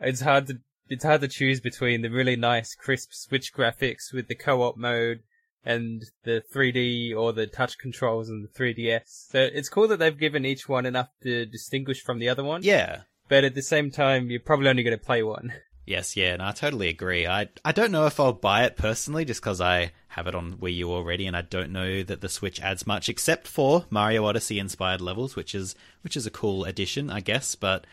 it's 0.00 0.20
hard 0.20 0.46
to 0.48 0.58
it's 0.88 1.04
hard 1.04 1.20
to 1.20 1.28
choose 1.28 1.60
between 1.60 2.02
the 2.02 2.10
really 2.10 2.36
nice 2.36 2.74
crisp 2.74 3.12
Switch 3.12 3.52
graphics 3.52 4.12
with 4.12 4.28
the 4.28 4.34
co-op 4.34 4.76
mode 4.76 5.20
and 5.64 6.04
the 6.24 6.42
3D 6.54 7.16
or 7.16 7.32
the 7.32 7.46
touch 7.46 7.78
controls 7.78 8.28
and 8.28 8.44
the 8.44 8.48
3DS. 8.48 9.28
So 9.30 9.40
it's 9.40 9.68
cool 9.68 9.88
that 9.88 9.98
they've 9.98 10.16
given 10.16 10.44
each 10.44 10.68
one 10.68 10.86
enough 10.86 11.08
to 11.22 11.46
distinguish 11.46 12.02
from 12.02 12.18
the 12.18 12.28
other 12.28 12.44
one. 12.44 12.62
Yeah. 12.62 13.02
But 13.28 13.44
at 13.44 13.54
the 13.54 13.62
same 13.62 13.90
time, 13.90 14.30
you're 14.30 14.40
probably 14.40 14.68
only 14.68 14.82
going 14.82 14.98
to 14.98 15.04
play 15.04 15.22
one. 15.22 15.52
Yes, 15.88 16.18
yeah, 16.18 16.34
and 16.34 16.42
I 16.42 16.52
totally 16.52 16.90
agree. 16.90 17.26
I 17.26 17.48
I 17.64 17.72
don't 17.72 17.92
know 17.92 18.04
if 18.04 18.20
I'll 18.20 18.34
buy 18.34 18.64
it 18.64 18.76
personally, 18.76 19.24
just 19.24 19.40
because 19.40 19.58
I 19.58 19.92
have 20.08 20.26
it 20.26 20.34
on 20.34 20.58
Wii 20.58 20.74
U 20.76 20.92
already, 20.92 21.26
and 21.26 21.34
I 21.34 21.40
don't 21.40 21.72
know 21.72 22.02
that 22.02 22.20
the 22.20 22.28
Switch 22.28 22.60
adds 22.60 22.86
much 22.86 23.08
except 23.08 23.48
for 23.48 23.86
Mario 23.88 24.26
Odyssey 24.26 24.58
inspired 24.58 25.00
levels, 25.00 25.34
which 25.34 25.54
is 25.54 25.74
which 26.02 26.14
is 26.14 26.26
a 26.26 26.30
cool 26.30 26.66
addition, 26.66 27.08
I 27.08 27.20
guess. 27.20 27.54
But 27.54 27.86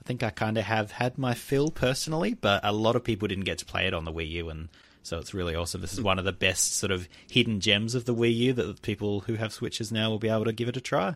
I 0.00 0.04
think 0.04 0.22
I 0.22 0.30
kind 0.30 0.58
of 0.58 0.64
have 0.66 0.92
had 0.92 1.18
my 1.18 1.34
fill 1.34 1.72
personally, 1.72 2.34
but 2.34 2.60
a 2.62 2.72
lot 2.72 2.94
of 2.94 3.02
people 3.02 3.26
didn't 3.26 3.46
get 3.46 3.58
to 3.58 3.66
play 3.66 3.88
it 3.88 3.94
on 3.94 4.04
the 4.04 4.12
Wii 4.12 4.30
U, 4.30 4.48
and 4.48 4.68
so 5.02 5.18
it's 5.18 5.34
really 5.34 5.54
awesome. 5.54 5.80
This 5.80 5.92
is 5.92 6.02
one 6.02 6.18
of 6.18 6.24
the 6.24 6.32
best 6.32 6.76
sort 6.76 6.90
of 6.92 7.08
hidden 7.30 7.60
gems 7.60 7.94
of 7.94 8.04
the 8.04 8.14
Wii 8.14 8.34
U 8.36 8.52
that 8.54 8.82
people 8.82 9.20
who 9.20 9.34
have 9.34 9.52
Switches 9.52 9.90
now 9.90 10.10
will 10.10 10.18
be 10.18 10.28
able 10.28 10.44
to 10.44 10.52
give 10.52 10.68
it 10.68 10.76
a 10.76 10.80
try. 10.80 11.14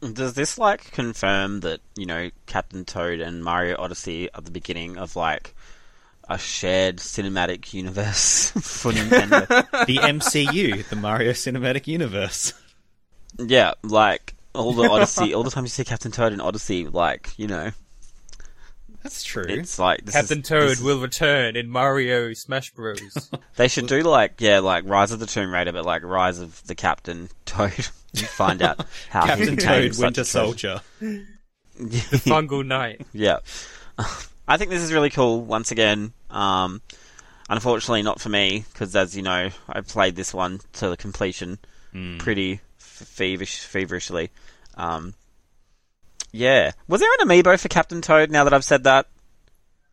Does 0.00 0.34
this 0.34 0.58
like 0.58 0.90
confirm 0.90 1.60
that 1.60 1.80
you 1.96 2.06
know 2.06 2.30
Captain 2.46 2.84
Toad 2.84 3.20
and 3.20 3.44
Mario 3.44 3.76
Odyssey 3.78 4.28
are 4.32 4.40
the 4.42 4.50
beginning 4.50 4.98
of 4.98 5.14
like 5.14 5.54
a 6.28 6.38
shared 6.38 6.96
cinematic 6.96 7.72
universe 7.72 8.50
for 8.60 8.90
Nintendo? 8.90 9.46
The 9.86 9.98
MCU, 9.98 10.88
the 10.88 10.96
Mario 10.96 11.30
Cinematic 11.32 11.86
Universe. 11.86 12.52
yeah, 13.38 13.74
like 13.84 14.34
all 14.54 14.72
the 14.72 14.88
Odyssey, 14.88 15.34
all 15.34 15.44
the 15.44 15.50
time 15.50 15.64
you 15.64 15.70
see 15.70 15.84
Captain 15.84 16.10
Toad 16.10 16.32
in 16.32 16.40
Odyssey, 16.40 16.88
like 16.88 17.30
you 17.38 17.46
know, 17.46 17.70
That's 19.02 19.22
true. 19.24 19.44
it's 19.48 19.78
like 19.78 20.04
this 20.04 20.14
Captain 20.14 20.40
is, 20.40 20.48
Toad 20.48 20.62
this 20.70 20.78
is- 20.78 20.82
will 20.84 21.00
return 21.00 21.56
in 21.56 21.68
Mario 21.68 22.32
Smash 22.34 22.70
Bros. 22.72 23.30
They 23.56 23.68
should 23.68 23.86
do 23.86 24.02
like 24.02 24.40
yeah, 24.40 24.60
like 24.60 24.84
Rise 24.86 25.12
of 25.12 25.18
the 25.20 25.26
Tomb 25.26 25.52
Raider, 25.52 25.72
but 25.72 25.84
like 25.84 26.02
Rise 26.02 26.38
of 26.38 26.66
the 26.66 26.74
Captain 26.74 27.28
Toad. 27.44 27.72
You 28.14 28.26
find 28.26 28.60
out 28.60 28.84
how 29.08 29.24
Captain 29.24 29.56
became 29.56 29.82
Toad, 29.84 29.94
such 29.94 30.04
Winter. 30.04 30.24
Soldier. 30.24 30.80
the 31.00 31.16
Fungal 31.78 32.62
Knight. 32.66 33.06
Yeah. 33.14 33.38
I 34.46 34.58
think 34.58 34.68
this 34.70 34.82
is 34.82 34.92
really 34.92 35.08
cool, 35.08 35.40
once 35.42 35.70
again. 35.70 36.12
Um, 36.30 36.82
unfortunately, 37.48 38.02
not 38.02 38.20
for 38.20 38.28
me, 38.28 38.66
because 38.70 38.94
as 38.94 39.16
you 39.16 39.22
know, 39.22 39.48
I 39.66 39.80
played 39.80 40.14
this 40.14 40.34
one 40.34 40.60
to 40.74 40.90
the 40.90 40.96
completion 40.98 41.58
pretty 42.18 42.60
f- 42.78 43.08
feverish, 43.08 43.60
feverishly. 43.60 44.28
Um, 44.76 45.14
yeah. 46.30 46.72
Was 46.88 47.00
there 47.00 47.10
an 47.20 47.28
amiibo 47.28 47.58
for 47.58 47.68
Captain 47.68 48.00
Toad 48.02 48.30
now 48.30 48.44
that 48.44 48.54
I've 48.54 48.64
said 48.64 48.84
that? 48.84 49.06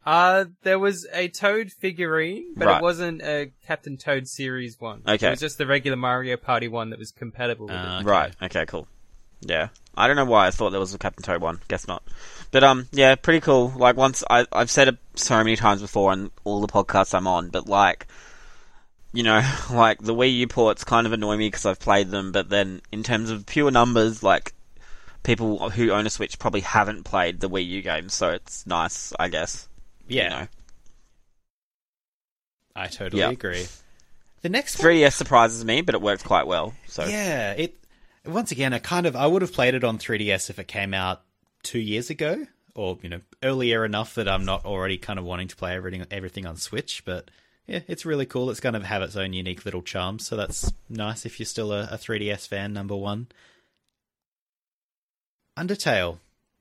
Uh, 0.05 0.45
there 0.63 0.79
was 0.79 1.05
a 1.13 1.27
Toad 1.27 1.71
figurine, 1.71 2.53
but 2.55 2.67
Right. 2.67 2.77
it 2.77 2.81
wasn't 2.83 3.21
a 3.21 3.51
Captain 3.67 3.97
Toad 3.97 4.27
series 4.27 4.79
one. 4.79 5.01
Okay. 5.07 5.27
It 5.27 5.31
was 5.31 5.39
just 5.39 5.57
the 5.57 5.67
regular 5.67 5.97
Mario 5.97 6.37
Party 6.37 6.67
one 6.67 6.89
that 6.91 6.99
was 6.99 7.11
compatible 7.11 7.67
with 7.67 7.75
Uh, 7.75 7.79
it. 7.79 7.95
Okay. 8.01 8.05
Right. 8.05 8.33
Okay, 8.41 8.65
cool. 8.65 8.87
Yeah. 9.41 9.67
I 9.95 10.07
don't 10.07 10.15
know 10.15 10.25
why 10.25 10.47
I 10.47 10.51
thought 10.51 10.71
there 10.71 10.79
was 10.79 10.93
a 10.93 10.97
Captain 10.97 11.23
Toad 11.23 11.41
one. 11.41 11.59
Guess 11.67 11.87
not. 11.87 12.03
But 12.51 12.63
um, 12.63 12.87
yeah, 12.91 13.15
pretty 13.15 13.41
cool. 13.41 13.71
Like 13.75 13.97
once 13.97 14.23
I 14.29 14.45
I've 14.51 14.71
said 14.71 14.87
it 14.87 14.97
so 15.15 15.37
many 15.37 15.55
times 15.55 15.81
before 15.81 16.11
on 16.11 16.31
all 16.43 16.61
the 16.61 16.67
podcasts 16.67 17.13
I'm 17.13 17.27
on, 17.27 17.49
but 17.49 17.67
like, 17.67 18.07
you 19.13 19.23
know, 19.23 19.41
like 19.71 19.99
the 20.01 20.15
Wii 20.15 20.33
U 20.37 20.47
ports 20.47 20.83
kind 20.83 21.05
of 21.05 21.13
annoy 21.13 21.35
me 21.37 21.47
because 21.47 21.65
I've 21.65 21.79
played 21.79 22.09
them, 22.09 22.31
but 22.31 22.49
then 22.49 22.81
in 22.91 23.03
terms 23.03 23.29
of 23.29 23.45
pure 23.45 23.69
numbers, 23.71 24.23
like 24.23 24.53
people 25.23 25.69
who 25.69 25.91
own 25.91 26.05
a 26.05 26.09
Switch 26.09 26.39
probably 26.39 26.61
haven't 26.61 27.03
played 27.03 27.39
the 27.39 27.49
Wii 27.49 27.67
U 27.67 27.81
games, 27.81 28.13
so 28.13 28.29
it's 28.29 28.65
nice, 28.65 29.13
I 29.19 29.29
guess. 29.29 29.67
Yeah, 30.07 30.23
You 30.23 30.29
know. 30.29 30.47
I 32.75 32.87
totally 32.87 33.21
Yeah. 33.21 33.29
agree. 33.31 33.67
The 34.41 34.49
next 34.49 34.77
3DS 34.77 35.13
surprises 35.15 35.65
me, 35.65 35.81
but 35.81 35.95
it 35.95 36.01
works 36.01 36.23
quite 36.23 36.47
well. 36.47 36.73
So 36.87 37.05
yeah, 37.05 37.51
it 37.53 37.75
once 38.25 38.51
again, 38.51 38.73
I 38.73 38.79
kind 38.79 39.05
of 39.05 39.15
I 39.15 39.27
would 39.27 39.41
have 39.41 39.53
played 39.53 39.73
it 39.73 39.83
on 39.83 39.97
3DS 39.97 40.49
if 40.49 40.59
it 40.59 40.67
came 40.67 40.93
out 40.93 41.21
two 41.63 41.79
years 41.79 42.09
ago, 42.09 42.45
or 42.73 42.97
you 43.01 43.09
know, 43.09 43.19
earlier 43.43 43.83
enough 43.83 44.15
that 44.15 44.29
I'm 44.29 44.45
not 44.45 44.65
already 44.65 44.97
kind 44.97 45.19
of 45.19 45.25
wanting 45.25 45.49
to 45.49 45.55
play 45.55 45.75
everything 45.75 46.05
everything 46.09 46.45
on 46.45 46.55
Switch. 46.55 47.03
But 47.03 47.29
yeah, 47.67 47.81
it's 47.87 48.05
really 48.05 48.25
cool. 48.25 48.49
It's 48.49 48.61
going 48.61 48.73
to 48.79 48.85
have 48.85 49.01
its 49.01 49.17
own 49.17 49.33
unique 49.33 49.65
little 49.65 49.81
charm, 49.81 50.19
so 50.19 50.37
that's 50.37 50.71
nice 50.87 51.25
if 51.25 51.37
you're 51.39 51.45
still 51.45 51.73
a, 51.73 51.83
a 51.91 51.97
3DS 51.97 52.47
fan. 52.47 52.71
Number 52.71 52.95
one, 52.95 53.27
Undertale. 55.59 56.19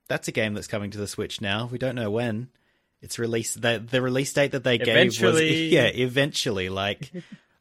That's 0.08 0.28
a 0.28 0.32
game 0.32 0.54
that's 0.54 0.66
coming 0.66 0.90
to 0.90 0.98
the 0.98 1.06
Switch 1.06 1.40
now. 1.40 1.68
We 1.70 1.78
don't 1.78 1.94
know 1.94 2.10
when. 2.10 2.48
It's 3.00 3.18
released. 3.18 3.60
The 3.62 3.78
the 3.78 4.02
release 4.02 4.32
date 4.32 4.52
that 4.52 4.64
they 4.64 4.78
gave 4.78 5.20
was 5.22 5.40
yeah, 5.40 5.86
eventually. 5.86 6.68
Like, 6.68 7.12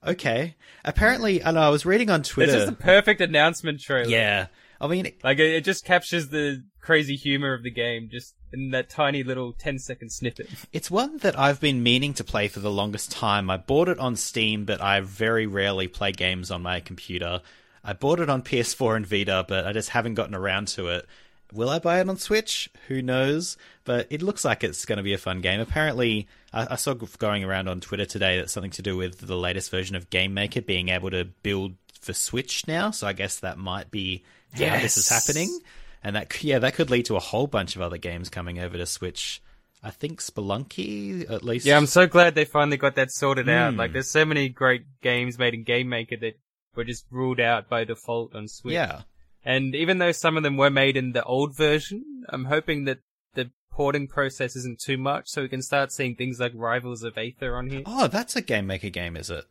okay. 0.06 0.56
Apparently, 0.84 1.44
I 1.44 1.52
know 1.52 1.62
I 1.62 1.70
was 1.70 1.86
reading 1.86 2.10
on 2.10 2.24
Twitter. 2.24 2.54
This 2.54 2.62
is 2.64 2.70
the 2.70 2.76
perfect 2.76 3.22
announcement 3.22 3.80
trailer. 3.80 4.10
Yeah. 4.10 4.48
I 4.80 4.88
mean, 4.88 5.12
Like, 5.24 5.40
it, 5.40 5.56
it 5.56 5.66
just 5.66 5.86
captures 5.86 6.30
the 6.30 6.64
crazy 6.82 7.16
humor 7.16 7.54
of 7.54 7.64
the 7.64 7.72
game 7.72 8.10
just 8.12 8.36
in 8.54 8.72
that 8.72 8.90
tiny 8.90 9.24
little 9.24 9.52
10 9.54 9.80
second 9.80 10.12
snippet. 10.12 10.48
it's 10.72 10.90
one 10.90 11.18
that 11.18 11.38
I've 11.38 11.60
been 11.60 11.84
meaning 11.84 12.14
to 12.14 12.24
play 12.24 12.48
for 12.48 12.60
the 12.60 12.72
longest 12.72 13.12
time. 13.12 13.50
I 13.50 13.58
bought 13.58 13.90
it 13.90 14.00
on 14.00 14.16
Steam, 14.16 14.66
but 14.66 14.80
I 14.82 15.02
very 15.02 15.46
rarely 15.48 15.88
play 15.88 16.12
games 16.12 16.50
on 16.52 16.62
my 16.62 16.80
computer. 16.80 17.42
I 17.84 17.94
bought 17.94 18.20
it 18.20 18.30
on 18.30 18.42
PS4 18.42 18.96
and 18.98 19.06
Vita, 19.06 19.46
but 19.48 19.66
I 19.66 19.74
just 19.74 19.90
haven't 19.90 20.14
gotten 20.14 20.36
around 20.36 20.68
to 20.70 20.88
it. 20.90 21.06
Will 21.54 21.70
I 21.70 21.80
buy 21.80 22.00
it 22.00 22.10
on 22.10 22.18
Switch? 22.18 22.70
Who 22.88 23.02
knows? 23.02 23.58
But 23.86 24.08
it 24.10 24.22
looks 24.22 24.44
like 24.44 24.64
it's 24.64 24.86
going 24.86 24.98
to 24.98 25.04
be 25.04 25.14
a 25.14 25.18
fun 25.18 25.42
game. 25.42 25.60
Apparently, 25.60 26.28
I, 26.52 26.68
I 26.72 26.76
saw 26.76 26.94
going 26.94 27.44
around 27.44 27.70
on 27.70 27.80
Twitter 27.80 28.06
today 28.06 28.38
that's 28.38 28.52
something 28.52 28.72
to 28.72 28.82
do 28.82 28.98
with 28.98 29.20
the 29.20 29.38
latest 29.38 29.72
version 29.72 29.96
of 29.96 30.10
Game 30.10 30.34
Maker 30.34 30.62
being 30.62 30.90
able 30.90 31.10
to 31.12 31.26
build 31.44 31.76
for 32.00 32.14
Switch 32.14 32.68
now. 32.68 32.92
So 32.92 33.08
I 33.08 33.14
guess 33.14 33.40
that 33.40 33.58
might 33.58 33.92
be 33.92 34.24
how 34.54 34.80
this 34.80 34.98
is 34.98 35.10
happening. 35.10 35.60
And 36.04 36.16
that, 36.16 36.44
yeah, 36.44 36.60
that 36.60 36.76
could 36.76 36.90
lead 36.90 37.06
to 37.06 37.16
a 37.16 37.20
whole 37.22 37.48
bunch 37.48 37.76
of 37.76 37.82
other 37.82 37.98
games 37.98 38.30
coming 38.30 38.60
over 38.60 38.78
to 38.78 38.86
Switch. 38.86 39.42
I 39.84 39.92
think 39.92 40.20
Spelunky 40.22 41.30
at 41.30 41.44
least. 41.44 41.66
Yeah, 41.66 41.78
I'm 41.78 41.86
so 41.86 42.08
glad 42.08 42.36
they 42.36 42.46
finally 42.46 42.78
got 42.78 42.96
that 42.96 43.12
sorted 43.12 43.48
out. 43.48 43.74
Hmm. 43.74 43.80
Like, 43.80 43.94
there's 43.94 44.10
so 44.10 44.26
many 44.26 44.50
great 44.50 44.84
games 45.02 45.38
made 45.38 45.54
in 45.54 45.64
Game 45.64 45.90
Maker 45.90 46.18
that 46.18 46.40
were 46.76 46.84
just 46.84 47.06
ruled 47.10 47.40
out 47.40 47.70
by 47.70 47.84
default 47.84 48.36
on 48.36 48.48
Switch. 48.48 48.74
yeah. 48.74 49.02
And 49.48 49.74
even 49.76 49.98
though 50.00 50.12
some 50.12 50.36
of 50.36 50.44
them 50.44 50.58
were 50.58 50.70
made 50.70 50.98
in 50.98 51.14
the 51.14 51.24
old 51.24 51.56
version, 51.56 52.26
I'm 52.28 52.46
hoping 52.46 52.84
that 52.84 53.00
the 53.34 53.50
porting 53.72 54.08
process 54.08 54.58
isn't 54.58 54.80
too 54.82 54.98
much, 54.98 55.30
so 55.30 55.42
we 55.42 55.48
can 55.48 55.62
start 55.62 55.94
seeing 55.94 56.16
things 56.16 56.38
like 56.38 56.52
Rivals 56.54 57.02
of 57.04 57.18
Aether 57.18 57.56
on 57.56 57.70
here. 57.70 57.84
Oh, 57.86 58.08
that's 58.08 58.36
a 58.36 58.42
Game 58.42 58.68
Maker 58.68 58.90
game, 58.90 59.16
is 59.16 59.30
it? 59.30 59.46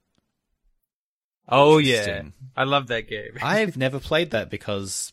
Oh 1.48 1.78
yeah, 1.78 2.22
I 2.56 2.64
love 2.64 2.88
that 2.88 3.08
game. 3.08 3.30
I've 3.42 3.76
never 3.76 4.00
played 4.00 4.32
that 4.32 4.50
because 4.50 5.12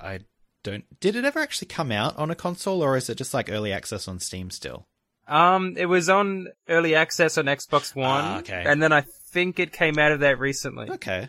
I 0.00 0.20
don't. 0.64 0.84
Did 1.00 1.14
it 1.16 1.24
ever 1.24 1.38
actually 1.38 1.68
come 1.68 1.92
out 1.92 2.16
on 2.18 2.30
a 2.30 2.34
console, 2.34 2.82
or 2.82 2.96
is 2.96 3.08
it 3.08 3.14
just 3.16 3.32
like 3.32 3.48
early 3.50 3.72
access 3.72 4.08
on 4.08 4.18
Steam 4.20 4.50
still? 4.50 4.86
um, 5.28 5.74
it 5.76 5.86
was 5.86 6.08
on 6.08 6.48
early 6.68 6.94
access 6.94 7.38
on 7.38 7.44
Xbox 7.44 7.94
One, 7.94 8.24
Ah, 8.24 8.38
okay. 8.40 8.64
and 8.66 8.82
then 8.82 8.92
I 8.92 9.02
think 9.30 9.58
it 9.60 9.72
came 9.72 9.98
out 9.98 10.10
of 10.12 10.20
that 10.20 10.38
recently. 10.38 10.90
Okay. 10.90 11.28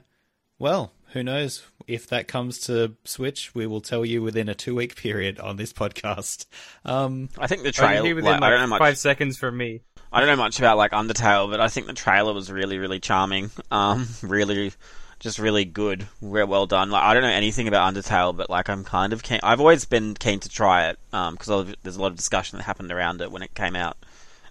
Well, 0.59 0.91
who 1.13 1.23
knows 1.23 1.63
if 1.87 2.07
that 2.07 2.27
comes 2.27 2.59
to 2.67 2.95
Switch? 3.05 3.55
We 3.55 3.65
will 3.65 3.81
tell 3.81 4.05
you 4.05 4.21
within 4.21 4.49
a 4.49 4.53
two-week 4.55 4.95
period 4.95 5.39
on 5.39 5.55
this 5.55 5.73
podcast. 5.73 6.45
Um, 6.85 7.29
I 7.37 7.47
think 7.47 7.63
the 7.63 7.71
trailer. 7.71 8.05
hear 8.05 8.15
within 8.15 8.33
Like, 8.33 8.43
I 8.43 8.49
don't 8.51 8.59
know 8.59 8.67
much. 8.67 8.79
five 8.79 8.97
seconds 8.97 9.37
from 9.37 9.57
me. 9.57 9.81
I 10.11 10.19
don't 10.19 10.27
know 10.27 10.35
much 10.35 10.59
about 10.59 10.77
like 10.77 10.91
Undertale, 10.91 11.49
but 11.49 11.59
I 11.61 11.67
think 11.67 11.87
the 11.87 11.93
trailer 11.93 12.33
was 12.33 12.51
really, 12.51 12.77
really 12.77 12.99
charming. 12.99 13.51
Um, 13.71 14.07
really, 14.21 14.71
just 15.19 15.39
really 15.39 15.65
good. 15.65 16.07
Well 16.19 16.65
done. 16.65 16.89
Like 16.89 17.03
I 17.03 17.13
don't 17.13 17.23
know 17.23 17.29
anything 17.29 17.67
about 17.67 17.93
Undertale, 17.93 18.35
but 18.35 18.49
like 18.49 18.69
I'm 18.69 18.83
kind 18.83 19.13
of 19.13 19.23
keen. 19.23 19.39
I've 19.43 19.59
always 19.59 19.85
been 19.85 20.15
keen 20.15 20.39
to 20.41 20.49
try 20.49 20.89
it. 20.89 20.99
Um, 21.13 21.35
because 21.35 21.73
there's 21.83 21.95
a 21.95 22.01
lot 22.01 22.11
of 22.11 22.17
discussion 22.17 22.57
that 22.57 22.63
happened 22.63 22.91
around 22.91 23.21
it 23.21 23.31
when 23.31 23.43
it 23.43 23.53
came 23.53 23.75
out. 23.75 23.97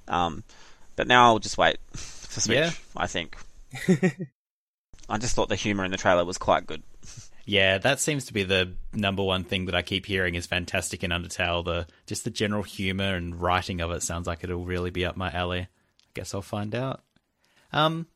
Um, 0.07 0.43
but 0.97 1.07
now 1.07 1.27
I'll 1.27 1.39
just 1.39 1.59
wait 1.59 1.79
for 1.93 2.41
Switch. 2.41 2.57
Yeah. 2.57 2.71
I 2.97 3.07
think. 3.07 3.37
I 5.09 5.19
just 5.19 5.35
thought 5.35 5.49
the 5.49 5.57
humor 5.57 5.85
in 5.85 5.91
the 5.91 5.97
trailer 5.97 6.25
was 6.25 6.39
quite 6.39 6.67
good. 6.67 6.83
yeah, 7.45 7.79
that 7.79 8.01
seems 8.01 8.27
to 8.27 8.33
be 8.33 8.45
the 8.45 8.75
number 8.93 9.23
one 9.23 9.45
thing 9.45 9.67
that 9.67 9.75
I 9.75 9.83
keep 9.83 10.07
hearing 10.07 10.35
is 10.35 10.47
fantastic 10.47 11.03
in 11.03 11.11
Undertale. 11.11 11.65
The 11.65 11.87
just 12.07 12.25
the 12.25 12.31
general 12.31 12.63
humor 12.63 13.15
and 13.15 13.41
writing 13.41 13.81
of 13.81 13.91
it 13.91 14.03
sounds 14.03 14.27
like 14.27 14.45
it'll 14.45 14.65
really 14.65 14.91
be 14.91 15.07
up 15.07 15.17
my 15.17 15.31
alley. 15.31 15.61
I 15.61 15.69
guess 16.15 16.35
I'll 16.35 16.43
find 16.43 16.75
out. 16.75 17.03
Um, 17.73 18.07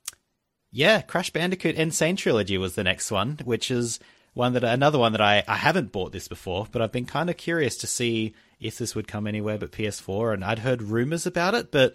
yeah, 0.71 1.01
Crash 1.03 1.31
Bandicoot 1.31 1.79
N. 1.79 1.91
Sane 1.91 2.17
Trilogy 2.17 2.59
was 2.59 2.75
the 2.75 2.85
next 2.85 3.11
one, 3.11 3.39
which 3.45 3.71
is 3.71 3.99
one 4.35 4.55
that 4.55 4.65
another 4.65 4.99
one 4.99 5.13
that 5.13 5.21
I 5.21 5.43
I 5.49 5.57
haven't 5.57 5.93
bought 5.93 6.13
this 6.13 6.29
before, 6.29 6.67
but 6.71 6.83
I've 6.83 6.93
been 6.93 7.07
kind 7.07 7.31
of 7.31 7.37
curious 7.37 7.77
to 7.79 7.87
see 7.87 8.35
if 8.61 8.79
this 8.79 8.95
would 8.95 9.09
come 9.09 9.27
anywhere 9.27 9.59
but 9.59 9.73
PS4, 9.73 10.35
and 10.35 10.45
I'd 10.45 10.61
heard 10.61 10.83
rumors 10.83 11.27
about 11.27 11.55
it, 11.55 11.71
but 11.71 11.95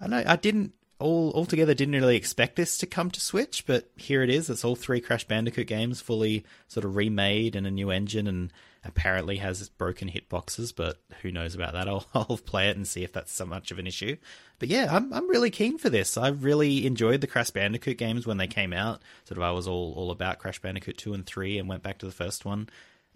I 0.00 0.06
know 0.06 0.22
I 0.26 0.36
didn't 0.36 0.72
all 0.98 1.32
altogether 1.34 1.74
didn't 1.74 1.94
really 1.94 2.16
expect 2.16 2.56
this 2.56 2.78
to 2.78 2.86
come 2.86 3.10
to 3.10 3.20
Switch, 3.20 3.66
but 3.66 3.90
here 3.96 4.22
it 4.22 4.30
is. 4.30 4.48
It's 4.48 4.64
all 4.64 4.76
three 4.76 5.00
Crash 5.00 5.24
Bandicoot 5.24 5.66
games, 5.66 6.00
fully 6.00 6.44
sort 6.68 6.84
of 6.84 6.96
remade 6.96 7.56
in 7.56 7.66
a 7.66 7.70
new 7.70 7.90
engine, 7.90 8.26
and 8.26 8.52
apparently 8.84 9.38
has 9.38 9.68
broken 9.70 10.08
hitboxes. 10.08 10.74
But 10.74 11.00
who 11.22 11.32
knows 11.32 11.54
about 11.54 11.72
that? 11.72 11.88
I'll, 11.88 12.06
I'll 12.14 12.38
play 12.38 12.68
it 12.68 12.76
and 12.76 12.86
see 12.86 13.02
if 13.02 13.12
that's 13.12 13.32
so 13.32 13.44
much 13.44 13.70
of 13.70 13.78
an 13.78 13.86
issue. 13.86 14.16
But 14.58 14.68
yeah, 14.68 14.88
I'm 14.90 15.12
I'm 15.12 15.28
really 15.28 15.50
keen 15.50 15.78
for 15.78 15.90
this. 15.90 16.16
I 16.16 16.28
really 16.28 16.86
enjoyed 16.86 17.20
the 17.20 17.26
Crash 17.26 17.50
Bandicoot 17.50 17.98
games 17.98 18.26
when 18.26 18.36
they 18.36 18.46
came 18.46 18.72
out. 18.72 19.02
Sort 19.24 19.38
of, 19.38 19.44
I 19.44 19.50
was 19.50 19.66
all 19.66 19.94
all 19.96 20.10
about 20.10 20.38
Crash 20.38 20.60
Bandicoot 20.60 20.96
two 20.96 21.12
and 21.12 21.26
three, 21.26 21.58
and 21.58 21.68
went 21.68 21.82
back 21.82 21.98
to 21.98 22.06
the 22.06 22.12
first 22.12 22.44
one. 22.44 22.68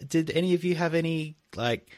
Did 0.07 0.31
any 0.31 0.55
of 0.55 0.65
you 0.65 0.75
have 0.75 0.95
any 0.95 1.37
like? 1.55 1.91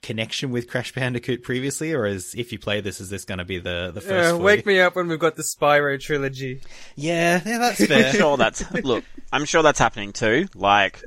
Connection 0.00 0.50
with 0.50 0.68
Crash 0.68 0.92
Bandicoot 0.92 1.42
previously, 1.42 1.92
or 1.92 2.06
is 2.06 2.34
if 2.36 2.52
you 2.52 2.58
play 2.58 2.80
this, 2.80 3.00
is 3.00 3.10
this 3.10 3.24
going 3.24 3.38
to 3.38 3.44
be 3.44 3.58
the 3.58 3.90
the 3.92 4.00
first? 4.00 4.34
Uh, 4.34 4.38
wake 4.38 4.64
me 4.64 4.80
up 4.80 4.96
when 4.96 5.08
we've 5.08 5.18
got 5.18 5.36
the 5.36 5.42
Spyro 5.42 6.00
trilogy. 6.00 6.62
Yeah, 6.94 7.40
yeah, 7.44 7.58
that's 7.58 7.80
I'm 7.90 8.14
sure 8.14 8.36
that's 8.36 8.70
look. 8.84 9.04
I'm 9.32 9.44
sure 9.44 9.62
that's 9.62 9.78
happening 9.78 10.12
too. 10.12 10.46
Like, 10.54 11.02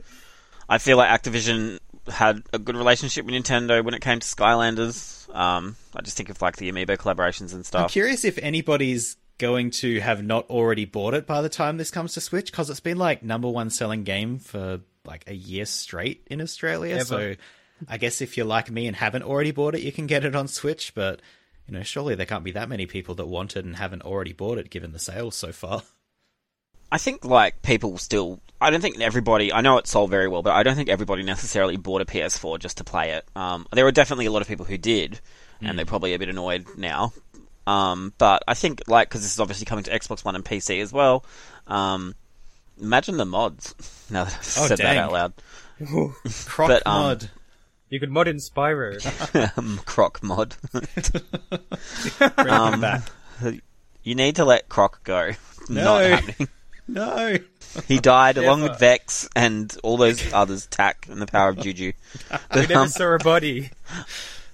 I 0.67 0.77
feel 0.77 0.97
like 0.97 1.09
Activision 1.09 1.79
had 2.07 2.43
a 2.51 2.59
good 2.59 2.75
relationship 2.75 3.25
with 3.25 3.35
Nintendo 3.35 3.83
when 3.83 3.93
it 3.93 4.01
came 4.01 4.19
to 4.19 4.27
Skylanders. 4.27 5.33
Um, 5.33 5.75
I 5.95 6.01
just 6.01 6.17
think 6.17 6.29
of 6.29 6.41
like 6.41 6.57
the 6.57 6.71
Amiibo 6.71 6.97
collaborations 6.97 7.53
and 7.53 7.65
stuff. 7.65 7.83
I'm 7.83 7.89
curious 7.89 8.25
if 8.25 8.37
anybody's 8.39 9.17
going 9.37 9.71
to 9.71 9.99
have 10.01 10.23
not 10.23 10.49
already 10.49 10.85
bought 10.85 11.13
it 11.13 11.25
by 11.25 11.41
the 11.41 11.49
time 11.49 11.77
this 11.77 11.89
comes 11.89 12.13
to 12.13 12.21
Switch, 12.21 12.51
because 12.51 12.69
it's 12.69 12.79
been 12.79 12.97
like 12.97 13.23
number 13.23 13.49
one 13.49 13.69
selling 13.69 14.03
game 14.03 14.37
for 14.37 14.81
like 15.05 15.23
a 15.27 15.33
year 15.33 15.65
straight 15.65 16.27
in 16.29 16.41
Australia. 16.41 16.95
Ever. 16.95 17.05
So 17.05 17.35
I 17.87 17.97
guess 17.97 18.21
if 18.21 18.37
you're 18.37 18.45
like 18.45 18.69
me 18.71 18.87
and 18.87 18.95
haven't 18.95 19.23
already 19.23 19.51
bought 19.51 19.75
it, 19.75 19.81
you 19.81 19.91
can 19.91 20.07
get 20.07 20.25
it 20.25 20.35
on 20.35 20.47
Switch. 20.47 20.93
But 20.95 21.21
you 21.67 21.73
know, 21.73 21.83
surely 21.83 22.15
there 22.15 22.25
can't 22.25 22.43
be 22.43 22.51
that 22.51 22.69
many 22.69 22.85
people 22.85 23.15
that 23.15 23.27
want 23.27 23.55
it 23.55 23.65
and 23.65 23.75
haven't 23.75 24.01
already 24.03 24.33
bought 24.33 24.57
it, 24.57 24.69
given 24.69 24.91
the 24.91 24.99
sales 24.99 25.35
so 25.35 25.51
far. 25.51 25.83
I 26.91 26.97
think 26.97 27.23
like 27.23 27.61
people 27.61 27.97
still. 27.97 28.41
I 28.59 28.69
don't 28.69 28.81
think 28.81 28.99
everybody. 28.99 29.51
I 29.53 29.61
know 29.61 29.77
it 29.77 29.87
sold 29.87 30.09
very 30.09 30.27
well, 30.27 30.41
but 30.41 30.53
I 30.53 30.63
don't 30.63 30.75
think 30.75 30.89
everybody 30.89 31.23
necessarily 31.23 31.77
bought 31.77 32.01
a 32.01 32.05
PS4 32.05 32.59
just 32.59 32.77
to 32.77 32.83
play 32.83 33.11
it. 33.11 33.25
Um, 33.35 33.65
there 33.71 33.85
were 33.85 33.91
definitely 33.91 34.25
a 34.25 34.31
lot 34.31 34.41
of 34.41 34.47
people 34.47 34.65
who 34.65 34.77
did, 34.77 35.19
and 35.61 35.77
they're 35.77 35.85
probably 35.85 36.13
a 36.13 36.19
bit 36.19 36.29
annoyed 36.29 36.65
now. 36.77 37.13
Um, 37.65 38.13
but 38.17 38.43
I 38.47 38.55
think 38.55 38.81
like 38.87 39.07
because 39.07 39.21
this 39.21 39.33
is 39.33 39.39
obviously 39.39 39.65
coming 39.65 39.83
to 39.85 39.91
Xbox 39.91 40.25
One 40.25 40.35
and 40.35 40.43
PC 40.43 40.81
as 40.81 40.91
well. 40.91 41.23
Um, 41.67 42.13
imagine 42.81 43.17
the 43.17 43.25
mods. 43.25 43.73
Now 44.11 44.25
that 44.25 44.33
I've 44.33 44.57
Oh, 44.57 44.67
said 44.67 44.77
dang. 44.79 44.97
that 44.97 45.03
out 45.05 45.11
loud, 45.13 45.33
Croc 46.45 46.67
But, 46.67 46.85
um, 46.85 47.01
mod. 47.01 47.29
You 47.91 47.99
could 47.99 48.09
mod 48.09 48.29
in 48.29 48.37
Spyro. 48.37 48.97
Croc 49.85 50.23
mod. 50.23 50.55
Bring 52.37 52.49
um, 52.49 53.03
you 54.01 54.15
need 54.15 54.37
to 54.37 54.45
let 54.45 54.69
Croc 54.69 55.03
go. 55.03 55.31
No. 55.69 55.83
Not 55.83 56.01
happening. 56.01 56.47
No. 56.87 57.37
He 57.87 57.99
died 57.99 58.37
along 58.37 58.63
with 58.63 58.73
Vexx 58.73 59.29
and 59.33 59.73
all 59.81 59.95
those 59.95 60.33
others, 60.33 60.65
Tak 60.65 61.07
and 61.09 61.21
the 61.21 61.25
power 61.27 61.49
of 61.49 61.59
Juju. 61.59 61.93
we 62.13 62.37
But, 62.49 62.67
never 62.67 62.81
um, 62.81 62.87
saw 62.89 63.15
a 63.15 63.17
body. 63.19 63.69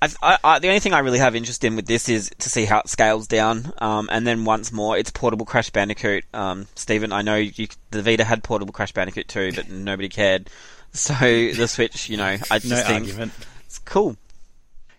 I, 0.01 0.09
I, 0.21 0.37
I, 0.43 0.59
the 0.59 0.67
only 0.67 0.81
thing 0.81 0.93
I 0.93 0.99
really 0.99 1.17
have 1.17 1.35
interest 1.35 1.63
in 1.63 1.75
with 1.75 1.87
this 1.87 2.09
is 2.09 2.29
to 2.39 2.49
see 2.49 2.65
how 2.65 2.81
it 2.81 2.89
scales 2.89 3.25
down. 3.25 3.73
Um, 3.79 4.07
and 4.11 4.27
then 4.27 4.45
once 4.45 4.71
more, 4.71 4.97
it's 4.97 5.09
portable 5.09 5.47
Crash 5.47 5.71
Bandicoot. 5.71 6.25
Um, 6.31 6.67
Steven, 6.75 7.11
I 7.11 7.23
know 7.23 7.37
you, 7.37 7.67
the 7.89 8.03
Vita 8.03 8.23
had 8.23 8.43
portable 8.43 8.73
Crash 8.73 8.91
Bandicoot 8.91 9.27
too, 9.27 9.51
but 9.55 9.67
nobody 9.69 10.09
cared. 10.09 10.51
So 10.97 11.13
the 11.13 11.67
Switch, 11.67 12.09
you 12.09 12.17
know, 12.17 12.25
I 12.49 12.59
just 12.59 12.65
No 12.69 12.75
think 12.77 13.05
argument. 13.05 13.31
it's 13.65 13.79
cool. 13.79 14.17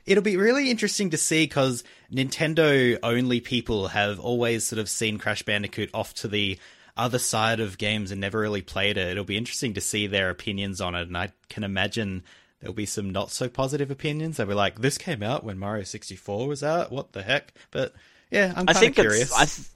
It'll 0.06 0.22
be 0.22 0.36
really 0.36 0.70
interesting 0.70 1.10
to 1.10 1.16
see 1.18 1.44
because 1.44 1.84
Nintendo 2.12 2.98
only 3.02 3.40
people 3.40 3.88
have 3.88 4.18
always 4.18 4.66
sort 4.66 4.78
of 4.78 4.88
seen 4.88 5.18
Crash 5.18 5.42
Bandicoot 5.42 5.90
off 5.92 6.14
to 6.14 6.28
the 6.28 6.58
other 6.96 7.18
side 7.18 7.60
of 7.60 7.78
games 7.78 8.10
and 8.10 8.20
never 8.20 8.38
really 8.40 8.62
played 8.62 8.96
it. 8.96 9.08
It'll 9.08 9.24
be 9.24 9.36
interesting 9.36 9.74
to 9.74 9.80
see 9.80 10.06
their 10.06 10.30
opinions 10.30 10.80
on 10.80 10.94
it, 10.94 11.08
and 11.08 11.16
I 11.16 11.32
can 11.48 11.62
imagine 11.62 12.24
there'll 12.60 12.74
be 12.74 12.86
some 12.86 13.10
not 13.10 13.30
so 13.30 13.48
positive 13.48 13.90
opinions. 13.90 14.36
They'll 14.38 14.46
be 14.46 14.54
like, 14.54 14.80
"This 14.80 14.98
came 14.98 15.22
out 15.22 15.44
when 15.44 15.58
Mario 15.58 15.84
64 15.84 16.48
was 16.48 16.62
out. 16.64 16.90
What 16.90 17.12
the 17.12 17.22
heck?" 17.22 17.52
But 17.70 17.92
yeah, 18.30 18.52
I'm 18.56 18.66
kind 18.66 18.86
of 18.86 18.94
curious. 18.94 19.22
it's. 19.30 19.32
I, 19.38 19.44
th- 19.44 19.68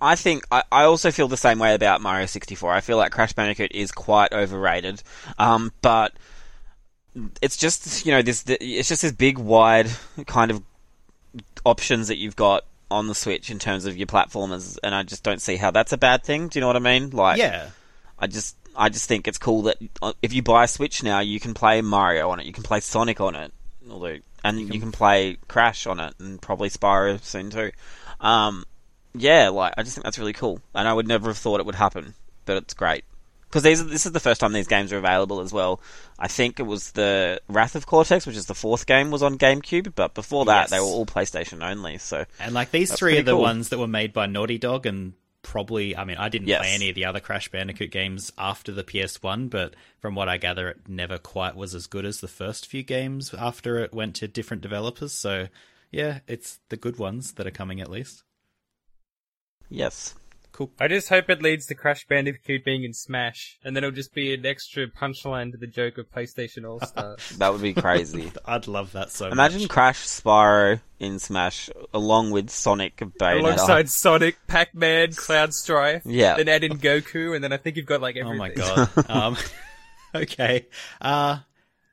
I 0.00 0.16
think 0.16 0.44
I, 0.50 0.62
I 0.72 0.84
also 0.84 1.10
feel 1.10 1.28
the 1.28 1.36
same 1.36 1.58
way 1.58 1.74
about 1.74 2.00
Mario 2.00 2.26
64. 2.26 2.72
I 2.72 2.80
feel 2.80 2.96
like 2.96 3.12
Crash 3.12 3.32
Bandicoot 3.32 3.72
is 3.72 3.92
quite 3.92 4.32
overrated, 4.32 5.02
um, 5.38 5.72
but 5.82 6.12
it's 7.42 7.56
just 7.56 8.06
you 8.06 8.12
know 8.12 8.22
this. 8.22 8.44
It's 8.46 8.88
just 8.88 9.02
this 9.02 9.12
big, 9.12 9.38
wide 9.38 9.88
kind 10.26 10.50
of 10.50 10.62
options 11.64 12.08
that 12.08 12.16
you've 12.16 12.36
got 12.36 12.64
on 12.90 13.08
the 13.08 13.14
Switch 13.14 13.50
in 13.50 13.58
terms 13.58 13.84
of 13.84 13.96
your 13.96 14.06
platformers, 14.06 14.78
and 14.82 14.94
I 14.94 15.02
just 15.02 15.22
don't 15.22 15.40
see 15.40 15.56
how 15.56 15.70
that's 15.70 15.92
a 15.92 15.98
bad 15.98 16.24
thing. 16.24 16.48
Do 16.48 16.58
you 16.58 16.60
know 16.60 16.68
what 16.68 16.76
I 16.76 16.80
mean? 16.80 17.10
Like, 17.10 17.38
yeah, 17.38 17.70
I 18.18 18.26
just 18.26 18.56
I 18.74 18.88
just 18.88 19.08
think 19.08 19.28
it's 19.28 19.38
cool 19.38 19.62
that 19.62 19.76
uh, 20.02 20.12
if 20.22 20.32
you 20.32 20.42
buy 20.42 20.64
a 20.64 20.68
Switch 20.68 21.02
now, 21.02 21.20
you 21.20 21.40
can 21.40 21.54
play 21.54 21.80
Mario 21.82 22.30
on 22.30 22.40
it, 22.40 22.46
you 22.46 22.52
can 22.52 22.62
play 22.62 22.80
Sonic 22.80 23.20
on 23.20 23.34
it, 23.34 23.52
although 23.90 24.18
and 24.44 24.72
you 24.72 24.80
can, 24.80 24.92
play 24.92 25.38
Crash 25.48 25.86
on 25.86 25.98
it, 25.98 26.14
and 26.20 26.40
probably 26.40 26.70
Spyro 26.70 27.20
soon 27.22 27.50
too. 27.50 27.72
Um, 28.20 28.64
yeah, 29.20 29.48
like 29.50 29.74
I 29.76 29.82
just 29.82 29.94
think 29.96 30.04
that's 30.04 30.18
really 30.18 30.32
cool, 30.32 30.60
and 30.74 30.86
I 30.88 30.92
would 30.92 31.06
never 31.08 31.28
have 31.28 31.38
thought 31.38 31.60
it 31.60 31.66
would 31.66 31.74
happen, 31.74 32.14
but 32.44 32.56
it's 32.58 32.74
great 32.74 33.04
because 33.48 33.62
these 33.62 33.80
are, 33.80 33.84
this 33.84 34.06
is 34.06 34.12
the 34.12 34.20
first 34.20 34.40
time 34.40 34.52
these 34.52 34.66
games 34.66 34.92
are 34.92 34.98
available 34.98 35.40
as 35.40 35.52
well. 35.52 35.80
I 36.18 36.28
think 36.28 36.58
it 36.60 36.64
was 36.64 36.92
the 36.92 37.40
Wrath 37.48 37.74
of 37.76 37.86
Cortex, 37.86 38.26
which 38.26 38.36
is 38.36 38.46
the 38.46 38.54
fourth 38.54 38.86
game, 38.86 39.10
was 39.10 39.22
on 39.22 39.38
GameCube, 39.38 39.94
but 39.94 40.14
before 40.14 40.44
that 40.46 40.62
Yes. 40.62 40.70
they 40.70 40.78
were 40.80 40.86
all 40.86 41.06
PlayStation 41.06 41.62
only. 41.64 41.98
So 41.98 42.24
and 42.40 42.54
like 42.54 42.70
these 42.70 42.92
three 42.92 43.18
are 43.18 43.22
the 43.22 43.32
cool. 43.32 43.40
ones 43.42 43.68
that 43.70 43.78
were 43.78 43.86
made 43.86 44.12
by 44.12 44.26
Naughty 44.26 44.58
Dog 44.58 44.86
and. 44.86 45.14
Probably, 45.42 45.96
I 45.96 46.02
mean, 46.04 46.16
I 46.16 46.28
didn't 46.28 46.48
Yes. 46.48 46.58
play 46.58 46.74
any 46.74 46.88
of 46.88 46.96
the 46.96 47.04
other 47.04 47.20
Crash 47.20 47.48
Bandicoot 47.52 47.92
games 47.92 48.32
after 48.36 48.72
the 48.72 48.82
PS1, 48.82 49.48
but 49.48 49.74
from 50.00 50.16
what 50.16 50.28
I 50.28 50.38
gather, 50.38 50.70
it 50.70 50.88
never 50.88 51.18
quite 51.18 51.54
was 51.54 51.72
as 51.72 51.86
good 51.86 52.04
as 52.04 52.18
the 52.18 52.26
first 52.26 52.66
few 52.66 52.82
games 52.82 53.32
after 53.32 53.78
it 53.78 53.94
went 53.94 54.16
to 54.16 54.26
different 54.26 54.60
developers. 54.60 55.12
So, 55.12 55.46
yeah, 55.92 56.18
it's 56.26 56.58
the 56.68 56.76
good 56.76 56.98
ones 56.98 57.34
that 57.34 57.46
are 57.46 57.52
coming 57.52 57.80
at 57.80 57.88
least. 57.88 58.24
Yes, 59.68 60.14
cool. 60.52 60.70
I 60.80 60.88
just 60.88 61.08
hope 61.08 61.28
it 61.30 61.42
leads 61.42 61.66
to 61.66 61.74
Crash 61.74 62.06
Bandicoot 62.06 62.64
being 62.64 62.84
in 62.84 62.92
Smash, 62.94 63.58
and 63.64 63.76
then 63.76 63.84
it'll 63.84 63.94
just 63.94 64.14
be 64.14 64.32
an 64.34 64.46
extra 64.46 64.86
punchline 64.86 65.52
to 65.52 65.58
the 65.58 65.66
joke 65.66 65.98
of 65.98 66.10
PlayStation 66.10 66.68
All 66.68 66.80
Stars. 66.80 67.20
That 67.38 67.52
would 67.52 67.62
be 67.62 67.74
crazy. 67.74 68.32
I'd 68.46 68.66
love 68.66 68.92
that 68.92 69.10
so 69.10 69.26
much. 69.26 69.32
Imagine 69.32 69.60
much. 69.62 69.68
Crash 69.70 70.06
Spyro 70.06 70.80
in 70.98 71.18
Smash 71.18 71.68
along 71.92 72.30
with 72.30 72.48
Sonic 72.50 72.96
Bayonetta. 72.96 73.40
Alongside 73.40 73.90
Sonic, 73.90 74.36
Pac-Man, 74.46 75.12
Cloud 75.12 75.52
Strife, 75.52 76.02
Yeah. 76.06 76.36
then 76.36 76.48
add 76.48 76.64
in 76.64 76.78
Goku, 76.78 77.34
and 77.34 77.44
then 77.44 77.52
I 77.52 77.58
think 77.58 77.76
you've 77.76 77.84
got 77.86 78.00
like 78.00 78.16
everything. 78.16 78.40
Oh 78.40 78.88
my 78.96 79.04
god. 79.04 79.10
um, 79.10 79.36
okay. 80.14 80.66
Uh, 81.00 81.38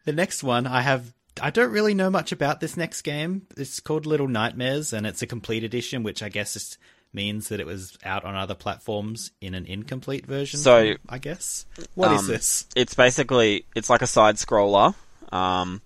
the 0.06 0.14
next 0.14 0.44
one 0.44 0.68
I 0.68 0.82
have. 0.82 1.14
I 1.42 1.50
don't 1.50 1.72
really 1.72 1.96
know 1.96 2.12
much 2.12 2.32
about 2.32 2.60
this 2.60 2.78
next 2.78 3.02
game. 3.02 3.48
It's 3.58 3.80
called 3.80 4.06
Little 4.06 4.28
Nightmares, 4.28 4.94
and 4.94 5.08
it's 5.08 5.24
a 5.24 5.28
complete 5.28 5.64
edition, 5.64 6.04
which 6.04 6.22
I 6.22 6.30
guess 6.30 6.56
is, 6.56 6.78
means 7.14 7.50
that 7.50 7.60
it 7.60 7.66
was 7.66 7.98
out 8.04 8.26
on 8.26 8.36
other 8.36 8.56
platforms 8.56 9.32
in 9.40 9.54
an 9.54 9.66
incomplete 9.66 10.26
version. 10.26 10.60
So- 10.60 10.96
I 11.08 11.18
guess. 11.20 11.66
What 11.96 12.12
is 12.12 12.22
Um, 12.22 12.28
this? 12.28 12.66
It's 12.76 12.94
basically 12.94 13.66
it's 13.76 13.90
like 13.90 14.02
a 14.02 14.08
side 14.08 14.36
scroller 14.36 14.96
um, 15.32 15.82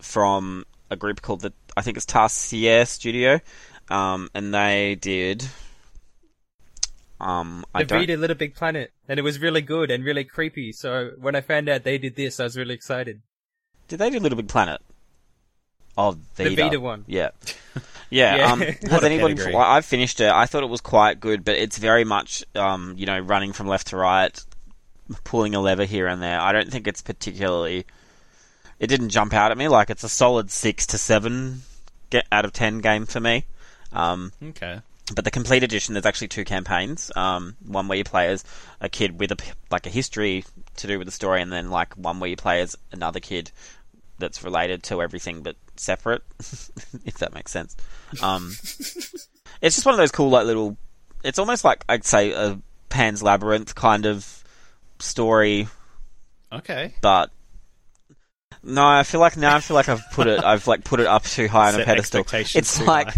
from 0.00 0.64
a 0.90 0.96
group 0.96 1.22
called 1.22 1.40
the 1.40 1.52
I 1.76 1.82
think 1.82 1.96
it's 1.96 2.06
Tarsier 2.06 2.86
Studio, 2.86 3.40
um, 3.88 4.28
and 4.34 4.52
they 4.52 4.96
did. 4.96 5.44
Um, 7.20 7.64
I 7.74 7.80
The 7.82 7.86
don't. 7.86 7.98
Vita 8.00 8.16
Little 8.16 8.36
Big 8.36 8.54
Planet, 8.54 8.92
and 9.06 9.18
it 9.18 9.22
was 9.22 9.38
really 9.38 9.60
good 9.60 9.90
and 9.90 10.04
really 10.04 10.24
creepy. 10.24 10.72
So 10.72 11.10
when 11.18 11.36
I 11.36 11.42
found 11.42 11.68
out 11.68 11.84
they 11.84 11.98
did 11.98 12.16
this, 12.16 12.40
I 12.40 12.44
was 12.44 12.56
really 12.56 12.74
excited. 12.74 13.20
Did 13.88 13.98
they 13.98 14.08
do 14.10 14.18
Little 14.18 14.36
Big 14.36 14.48
Planet? 14.48 14.80
Oh, 16.08 16.16
Vita. 16.36 16.50
The 16.50 16.56
Vita 16.56 16.80
one. 16.80 17.04
Yeah. 17.06 17.30
Yeah. 18.12 18.36
Yeah. 18.38 18.52
Um, 18.52 18.60
has 18.90 19.04
anybody? 19.04 19.34
category. 19.34 19.54
well, 19.54 19.64
I 19.70 19.82
finished 19.82 20.18
it. 20.18 20.28
I 20.32 20.46
thought 20.46 20.64
it 20.64 20.68
was 20.68 20.80
quite 20.80 21.20
good, 21.20 21.44
but 21.44 21.54
it's 21.54 21.78
very 21.78 22.02
much, 22.02 22.44
um, 22.56 22.94
you 22.98 23.06
know, 23.06 23.20
running 23.20 23.52
from 23.52 23.68
left 23.68 23.86
to 23.88 23.96
right, 23.96 24.36
pulling 25.22 25.54
a 25.54 25.60
lever 25.60 25.84
here 25.84 26.08
and 26.08 26.20
there. 26.20 26.40
I 26.40 26.50
don't 26.50 26.68
think 26.72 26.88
it's 26.88 27.02
particularly. 27.02 27.86
It 28.80 28.88
didn't 28.88 29.10
jump 29.10 29.32
out 29.32 29.52
at 29.52 29.58
me 29.58 29.68
like 29.68 29.90
it's 29.90 30.02
a 30.02 30.08
solid 30.08 30.50
six 30.50 30.86
to 30.88 30.98
seven 30.98 31.62
get 32.10 32.26
out 32.32 32.44
of 32.44 32.52
ten 32.52 32.80
game 32.80 33.06
for 33.06 33.20
me. 33.20 33.44
Um, 33.92 34.32
Okay. 34.42 34.80
but 35.14 35.24
the 35.24 35.30
complete 35.30 35.62
edition, 35.62 35.94
there's 35.94 36.04
actually 36.06 36.28
two 36.28 36.44
campaigns. 36.44 37.12
Um, 37.14 37.54
one 37.64 37.86
where 37.86 37.98
you 37.98 38.02
play 38.02 38.26
as 38.26 38.42
a 38.80 38.88
kid 38.88 39.20
with 39.20 39.30
a 39.30 39.36
p- 39.36 39.52
like 39.70 39.86
a 39.86 39.90
history 39.90 40.44
to 40.78 40.88
do 40.88 40.98
with 40.98 41.06
the 41.06 41.12
story, 41.12 41.42
and 41.42 41.52
then 41.52 41.70
like 41.70 41.94
one 41.94 42.18
where 42.18 42.28
you 42.30 42.34
play 42.36 42.60
as 42.60 42.74
another 42.90 43.20
kid 43.20 43.52
that's 44.18 44.42
related 44.42 44.82
to 44.82 45.00
everything 45.00 45.42
but 45.42 45.54
separate, 45.80 46.22
if 46.38 47.18
that 47.18 47.34
makes 47.34 47.50
sense. 47.52 47.76
Um, 48.22 48.54
it's 49.60 49.74
just 49.76 49.84
one 49.84 49.94
of 49.94 49.98
those 49.98 50.12
cool 50.12 50.30
like 50.30 50.46
little. 50.46 50.76
It's 51.24 51.38
almost 51.38 51.64
like 51.64 51.84
I'd 51.88 52.04
say 52.04 52.32
a 52.32 52.58
Pan's 52.88 53.22
Labyrinth 53.22 53.74
kind 53.74 54.06
of 54.06 54.44
story, 54.98 55.68
Okay. 56.52 56.94
but. 57.00 57.30
No, 58.62 58.86
I 58.86 59.04
feel 59.04 59.20
like 59.20 59.38
now 59.38 59.56
I 59.56 59.60
feel 59.60 59.74
like 59.74 59.88
I've 59.88 60.02
put 60.12 60.26
it. 60.26 60.44
I've 60.44 60.66
like 60.66 60.84
put 60.84 61.00
it 61.00 61.06
up 61.06 61.24
too 61.24 61.48
high 61.48 61.72
on 61.72 61.80
a 61.80 61.84
pedestal. 61.84 62.26
It's 62.30 62.78
like 62.82 63.14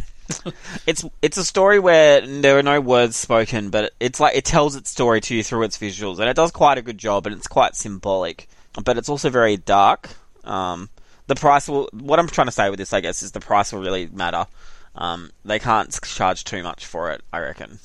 it's 0.86 1.04
it's 1.20 1.36
a 1.36 1.44
story 1.44 1.80
where 1.80 2.20
there 2.24 2.56
are 2.58 2.62
no 2.62 2.80
words 2.80 3.16
spoken, 3.16 3.70
but 3.70 3.92
it's 3.98 4.20
like 4.20 4.36
it 4.36 4.44
tells 4.44 4.76
its 4.76 4.88
story 4.90 5.20
to 5.22 5.34
you 5.34 5.42
through 5.42 5.64
its 5.64 5.76
visuals, 5.78 6.20
and 6.20 6.28
it 6.28 6.36
does 6.36 6.52
quite 6.52 6.78
a 6.78 6.82
good 6.82 6.96
job, 6.98 7.26
and 7.26 7.34
it's 7.34 7.48
quite 7.48 7.74
symbolic, 7.74 8.46
but 8.84 8.96
it's 8.98 9.08
also 9.08 9.30
very 9.30 9.56
dark. 9.56 10.10
Um, 10.44 10.90
the 11.26 11.34
price 11.34 11.68
will. 11.68 11.88
What 11.92 12.18
I'm 12.18 12.28
trying 12.28 12.46
to 12.48 12.52
say 12.52 12.70
with 12.70 12.78
this, 12.78 12.92
I 12.92 13.00
guess, 13.00 13.22
is 13.22 13.32
the 13.32 13.40
price 13.40 13.72
will 13.72 13.80
really 13.80 14.06
matter. 14.06 14.46
Um, 14.94 15.30
they 15.44 15.58
can't 15.58 15.96
charge 16.02 16.44
too 16.44 16.62
much 16.62 16.84
for 16.86 17.10
it, 17.10 17.22
I 17.32 17.38
reckon. 17.40 17.78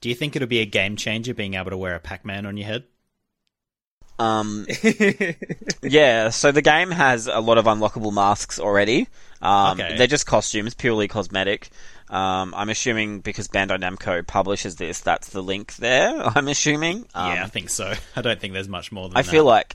Do 0.00 0.08
you 0.08 0.14
think 0.14 0.36
it'll 0.36 0.46
be 0.48 0.60
a 0.60 0.66
game 0.66 0.96
changer 0.96 1.34
being 1.34 1.54
able 1.54 1.70
to 1.70 1.76
wear 1.76 1.94
a 1.94 1.98
Pac-Man 2.00 2.46
on 2.46 2.56
your 2.56 2.66
head? 2.66 2.84
Um, 4.18 4.66
yeah, 5.82 6.28
so 6.30 6.52
the 6.52 6.62
game 6.62 6.90
has 6.90 7.26
a 7.26 7.40
lot 7.40 7.58
of 7.58 7.64
unlockable 7.64 8.12
masks 8.12 8.58
already. 8.60 9.08
Um, 9.42 9.80
Okay. 9.80 9.96
They're 9.96 10.06
just 10.06 10.26
costumes, 10.26 10.74
purely 10.74 11.08
cosmetic. 11.08 11.70
Um, 12.10 12.54
I'm 12.54 12.68
assuming 12.68 13.20
because 13.20 13.48
Bandai 13.48 13.78
Namco 13.80 14.24
publishes 14.26 14.76
this, 14.76 15.00
that's 15.00 15.30
the 15.30 15.42
link 15.42 15.74
there. 15.76 16.14
I'm 16.36 16.48
assuming. 16.48 17.06
Um, 17.14 17.32
yeah, 17.34 17.44
I 17.44 17.48
think 17.48 17.70
so. 17.70 17.92
I 18.16 18.22
don't 18.22 18.38
think 18.40 18.52
there's 18.52 18.68
much 18.68 18.92
more 18.92 19.08
than 19.08 19.16
I 19.16 19.22
that. 19.22 19.30
feel 19.30 19.44
like 19.44 19.74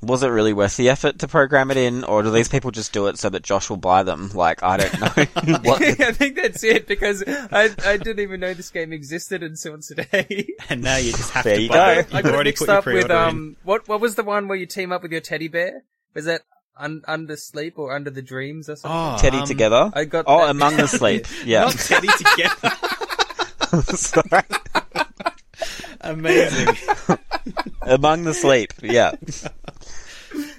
was 0.00 0.22
it 0.22 0.28
really 0.28 0.52
worth 0.52 0.76
the 0.76 0.88
effort 0.90 1.18
to 1.18 1.28
program 1.28 1.70
it 1.70 1.76
in, 1.76 2.04
or 2.04 2.22
do 2.22 2.30
these 2.30 2.48
people 2.48 2.70
just 2.70 2.92
do 2.92 3.08
it 3.08 3.18
so 3.18 3.28
that 3.30 3.42
Josh 3.42 3.68
will 3.68 3.76
buy 3.76 4.02
them? 4.04 4.30
Like 4.32 4.62
I 4.62 4.76
don't 4.76 5.00
know. 5.00 5.06
what 5.62 5.80
the- 5.80 6.06
I 6.06 6.12
think 6.12 6.36
that's 6.36 6.62
it 6.62 6.86
because 6.86 7.24
I 7.26 7.70
I 7.84 7.96
didn't 7.96 8.20
even 8.20 8.40
know 8.40 8.54
this 8.54 8.70
game 8.70 8.92
existed 8.92 9.42
until 9.42 9.78
today. 9.80 10.48
and 10.68 10.82
now 10.82 10.96
you 10.96 11.12
just 11.12 11.30
have 11.32 11.44
There 11.44 11.56
to 11.56 11.62
you 11.62 11.68
buy 11.68 11.94
go. 11.94 12.00
it. 12.00 12.06
I 12.12 12.16
You've 12.18 12.24
got 12.24 12.34
already 12.34 12.48
mixed 12.50 12.60
put 12.60 12.68
your 12.68 12.78
up 12.78 12.86
with 12.86 12.94
pre-order 13.06 13.14
um 13.16 13.56
what 13.64 13.88
what 13.88 14.00
was 14.00 14.14
the 14.14 14.22
one 14.24 14.46
where 14.48 14.56
you 14.56 14.66
team 14.66 14.92
up 14.92 15.02
with 15.02 15.10
your 15.12 15.20
teddy 15.20 15.48
bear? 15.48 15.82
Was 16.14 16.26
that 16.26 16.42
un- 16.76 17.02
under 17.08 17.36
sleep 17.36 17.74
or 17.76 17.92
under 17.94 18.10
the 18.10 18.22
dreams 18.22 18.68
or 18.68 18.76
something? 18.76 18.96
Oh, 18.96 19.16
Teddy 19.20 19.38
um, 19.38 19.46
together. 19.46 19.90
I 19.94 20.04
got 20.04 20.24
oh, 20.28 20.42
that. 20.42 20.50
among 20.50 20.76
the 20.76 20.86
sleep. 20.86 21.26
Yeah. 21.44 21.60
Not 21.64 21.72
Teddy 21.72 22.08
together. 22.18 22.70
Sorry. 23.96 24.42
Amazing. 26.00 26.76
among 27.82 28.24
the 28.24 28.32
sleep. 28.34 28.72
Yeah. 28.82 29.12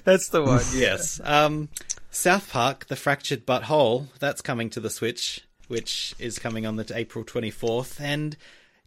That's 0.04 0.28
the 0.28 0.42
one. 0.42 0.62
Yes. 0.74 1.20
Um, 1.22 1.68
South 2.10 2.50
Park: 2.50 2.86
The 2.86 2.96
Fractured 2.96 3.46
But 3.46 3.64
Whole. 3.64 4.08
That's 4.18 4.40
coming 4.40 4.70
to 4.70 4.80
the 4.80 4.90
Switch, 4.90 5.46
which 5.68 6.14
is 6.18 6.38
coming 6.38 6.66
on 6.66 6.76
the 6.76 6.90
April 6.94 7.24
twenty 7.24 7.50
fourth. 7.50 8.00
And 8.00 8.36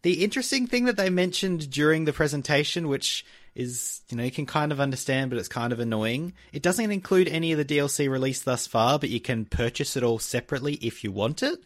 the 0.01 0.23
interesting 0.23 0.67
thing 0.67 0.85
that 0.85 0.97
they 0.97 1.09
mentioned 1.09 1.69
during 1.69 2.05
the 2.05 2.13
presentation, 2.13 2.87
which 2.87 3.25
is 3.55 4.01
you 4.09 4.17
know 4.17 4.23
you 4.23 4.31
can 4.31 4.45
kind 4.45 4.71
of 4.71 4.79
understand, 4.79 5.29
but 5.29 5.39
it's 5.39 5.47
kind 5.47 5.71
of 5.71 5.79
annoying. 5.79 6.33
It 6.51 6.61
doesn't 6.63 6.91
include 6.91 7.27
any 7.27 7.51
of 7.51 7.57
the 7.57 7.65
DLC 7.65 8.09
released 8.09 8.45
thus 8.45 8.67
far, 8.67 8.99
but 8.99 9.09
you 9.09 9.19
can 9.19 9.45
purchase 9.45 9.95
it 9.95 10.03
all 10.03 10.19
separately 10.19 10.75
if 10.75 11.03
you 11.03 11.11
want 11.11 11.43
it. 11.43 11.63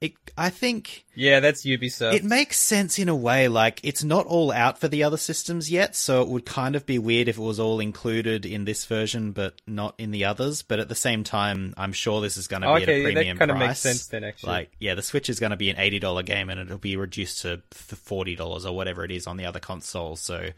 It, 0.00 0.12
I 0.36 0.50
think 0.50 1.04
Yeah, 1.16 1.40
that's 1.40 1.64
Ubisoft. 1.64 2.14
it 2.14 2.22
makes 2.22 2.56
sense 2.56 3.00
in 3.00 3.08
a 3.08 3.16
way. 3.16 3.48
Like, 3.48 3.80
it's 3.82 4.04
not 4.04 4.26
all 4.26 4.52
out 4.52 4.78
for 4.78 4.86
the 4.86 5.02
other 5.02 5.16
systems 5.16 5.72
yet, 5.72 5.96
so 5.96 6.22
it 6.22 6.28
would 6.28 6.46
kind 6.46 6.76
of 6.76 6.86
be 6.86 7.00
weird 7.00 7.26
if 7.26 7.36
it 7.36 7.40
was 7.42 7.58
all 7.58 7.80
included 7.80 8.46
in 8.46 8.64
this 8.64 8.84
version, 8.86 9.32
but 9.32 9.54
not 9.66 9.96
in 9.98 10.12
the 10.12 10.24
others. 10.26 10.62
But 10.62 10.78
at 10.78 10.88
the 10.88 10.94
same 10.94 11.24
time, 11.24 11.74
I'm 11.76 11.92
sure 11.92 12.20
this 12.20 12.36
is 12.36 12.46
going 12.46 12.62
to 12.62 12.68
be 12.76 12.82
Okay, 12.82 12.82
at 12.82 12.88
a 12.88 13.02
that 13.02 13.12
premium 13.14 13.38
kinda 13.38 13.54
price. 13.54 13.68
makes 13.68 13.80
sense 13.80 14.06
then, 14.06 14.22
actually. 14.22 14.52
Like, 14.52 14.70
yeah, 14.78 14.94
the 14.94 15.02
Switch 15.02 15.28
is 15.28 15.40
going 15.40 15.50
to 15.50 15.56
be 15.56 15.68
an 15.70 15.78
eighty 15.78 15.98
dollar 15.98 16.22
game, 16.22 16.48
and 16.48 16.60
it'll 16.60 16.78
be 16.78 16.96
reduced 16.96 17.42
to 17.42 17.60
forty 17.72 18.36
dollars 18.36 18.64
or 18.64 18.76
whatever 18.76 19.04
it 19.04 19.10
is 19.10 19.26
on 19.26 19.36
the 19.36 19.46
other 19.46 19.58
consoles. 19.58 20.20
So, 20.20 20.50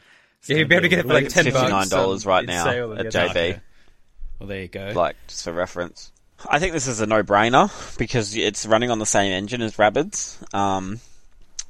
yeah, 0.49 0.57
you'd 0.59 0.69
be 0.69 0.75
able 0.75 0.83
to 0.83 0.89
get 0.91 0.99
it 0.99 1.07
for 1.07 1.15
like 1.15 1.29
ten 1.31 1.45
bit 1.45 1.55
bucks. 1.55 1.89
$59 1.89 1.95
on- 2.27 2.29
right 2.29 2.45
now 2.47 2.69
at 2.69 3.01
and 3.07 3.09
JB. 3.09 3.13
get. 3.13 3.31
Okay. 3.31 3.61
Well, 4.39 4.49
there 4.49 4.61
you 4.61 4.69
go. 4.69 4.93
like 4.95 5.17
just 5.29 5.45
for 5.45 5.53
reference. 5.55 6.13
I 6.49 6.59
think 6.59 6.73
this 6.73 6.87
is 6.87 7.01
a 7.01 7.07
no-brainer 7.07 7.97
because 7.99 8.37
it's 8.37 8.67
running 8.67 8.91
on 8.91 8.99
the 8.99 9.07
same 9.07 9.33
engine 9.33 9.63
as 9.63 9.77
Rabbids. 9.77 10.37
Um, 10.55 11.01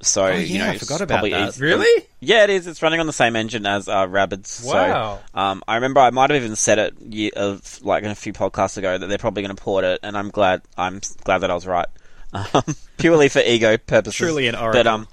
so 0.02 0.24
Oh, 0.26 0.30
you 0.34 0.58
know, 0.58 0.68
I 0.70 0.78
forgot 0.78 1.00
about 1.02 1.14
probably 1.16 1.30
that. 1.30 1.48
easy- 1.50 1.62
Really? 1.62 2.06
Yeah, 2.20 2.44
it 2.44 2.50
is. 2.50 2.66
It's 2.66 2.82
running 2.82 3.00
on 3.00 3.06
the 3.06 3.12
same 3.12 3.36
engine 3.36 3.66
as 3.66 3.88
uh, 3.88 4.06
Rabbids. 4.06 4.64
Wow. 4.64 5.20
So, 5.34 5.38
um, 5.40 5.62
I 5.68 5.74
remember 5.76 6.00
I 6.00 6.10
might 6.10 6.30
have 6.30 6.42
even 6.42 6.56
said 6.56 6.78
it 6.78 6.94
ye- 7.00 7.30
of 7.32 7.80
like 7.82 8.04
a 8.04 8.14
few 8.14 8.32
podcasts 8.32 8.76
ago 8.78 8.96
that 8.96 9.06
they're 9.08 9.18
probably 9.18 9.42
going 9.42 9.54
to 9.54 9.62
port 9.62 9.84
it, 9.84 10.00
and 10.02 10.16
I'm 10.16 10.30
glad. 10.30 10.62
I'm 10.78 11.00
glad 11.24 11.38
that 11.38 11.50
I 11.50 11.54
was 11.54 11.66
right. 11.66 11.88
Um, 12.32 12.62
purely 12.96 13.28
for 13.28 13.40
ego 13.40 13.76
purposes. 13.76 14.16
Truly 14.16 14.46
an 14.46 14.54
But 14.54 14.86
um, 14.86 15.08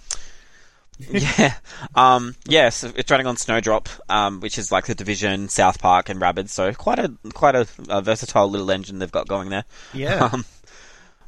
yeah, 1.11 1.53
um, 1.95 2.35
yes, 2.47 2.83
it's 2.83 3.11
running 3.11 3.27
on 3.27 3.37
Snowdrop, 3.37 3.87
um, 4.09 4.39
which 4.39 4.57
is 4.57 4.71
like 4.71 4.87
the 4.87 4.95
Division, 4.95 5.47
South 5.47 5.79
Park, 5.79 6.09
and 6.09 6.19
Rabbids. 6.19 6.49
So 6.49 6.73
quite 6.73 6.97
a 6.99 7.11
quite 7.33 7.55
a, 7.55 7.67
a 7.89 8.01
versatile 8.01 8.49
little 8.49 8.71
engine 8.71 8.99
they've 8.99 9.11
got 9.11 9.27
going 9.27 9.49
there. 9.49 9.65
yeah. 9.93 10.29
Um, 10.33 10.45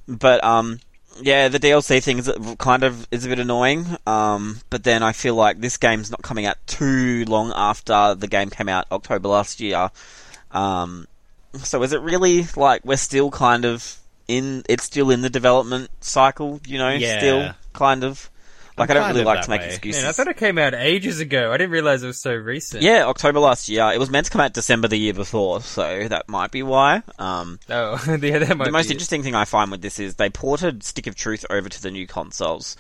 but 0.08 0.44
um, 0.44 0.80
yeah, 1.22 1.48
the 1.50 1.60
DLC 1.60 2.02
thing 2.04 2.18
is 2.20 2.32
kind 2.58 2.84
of 2.84 3.08
is 3.12 3.26
a 3.26 3.30
bit 3.30 3.40
annoying. 3.40 3.86
Um, 4.08 4.60
but 4.70 4.84
then 4.84 5.04
I 5.04 5.12
feel 5.12 5.36
like 5.36 5.60
this 5.60 5.78
game's 5.78 6.10
not 6.10 6.22
coming 6.22 6.46
out 6.46 6.58
too 6.66 7.26
long 7.26 7.52
after 7.56 8.16
the 8.16 8.28
game 8.28 8.50
came 8.50 8.70
out 8.70 8.88
October 8.92 9.30
last 9.30 9.60
year. 9.60 9.92
Um, 10.52 11.08
so 11.58 11.84
is 11.84 11.94
it 11.94 12.02
really 12.02 12.48
like 12.56 12.84
we're 12.86 12.98
still 12.98 13.30
kind 13.32 13.66
of 13.66 14.00
in? 14.28 14.64
It's 14.68 14.84
still 14.84 15.12
in 15.12 15.22
the 15.22 15.30
development 15.30 15.90
cycle, 16.00 16.60
you 16.66 16.78
know. 16.78 16.90
Yeah. 16.90 17.20
Still 17.20 17.54
kind 17.74 18.04
of. 18.04 18.30
Like 18.80 18.90
I'm 18.90 18.98
I 18.98 19.00
don't 19.00 19.10
really 19.14 19.24
like 19.26 19.44
to 19.44 19.50
make 19.50 19.62
way. 19.62 19.68
excuses. 19.68 20.02
Man, 20.04 20.10
I 20.10 20.14
thought 20.14 20.28
it 20.28 20.38
came 20.38 20.58
out 20.58 20.74
ages 20.74 21.20
ago. 21.20 21.52
I 21.52 21.58
didn't 21.58 21.72
realize 21.72 22.04
it 22.04 22.08
was 22.08 22.18
so 22.20 22.34
recent. 22.34 22.82
yeah, 22.84 23.06
October 23.06 23.40
last 23.40 23.70
year. 23.70 23.92
It 23.94 24.00
was 24.00 24.10
meant 24.10 24.26
to 24.26 24.32
come 24.32 24.42
out 24.42 24.54
December 24.54 24.88
the 24.88 24.98
year 24.98 25.14
before, 25.14 25.62
so 25.62 26.08
that 26.08 26.28
might 26.30 26.52
be 26.52 26.64
why. 26.64 27.04
Um, 27.18 27.60
Oh, 27.70 27.94
yeah, 28.22 28.40
that 28.40 28.58
might 28.58 28.66
the 28.66 28.72
most 28.72 28.86
be 28.88 28.92
it. 28.92 28.96
interesting 28.96 29.24
thing 29.24 29.36
I 29.36 29.46
find 29.46 29.72
with 29.72 29.82
this 29.82 30.00
is 30.00 30.16
they 30.16 30.30
ported 30.30 30.84
Stick 30.84 31.08
of 31.08 31.16
Truth 31.16 31.46
over 31.50 31.70
to 31.70 31.82
the 31.82 31.92
new 31.92 32.08
consoles 32.08 32.76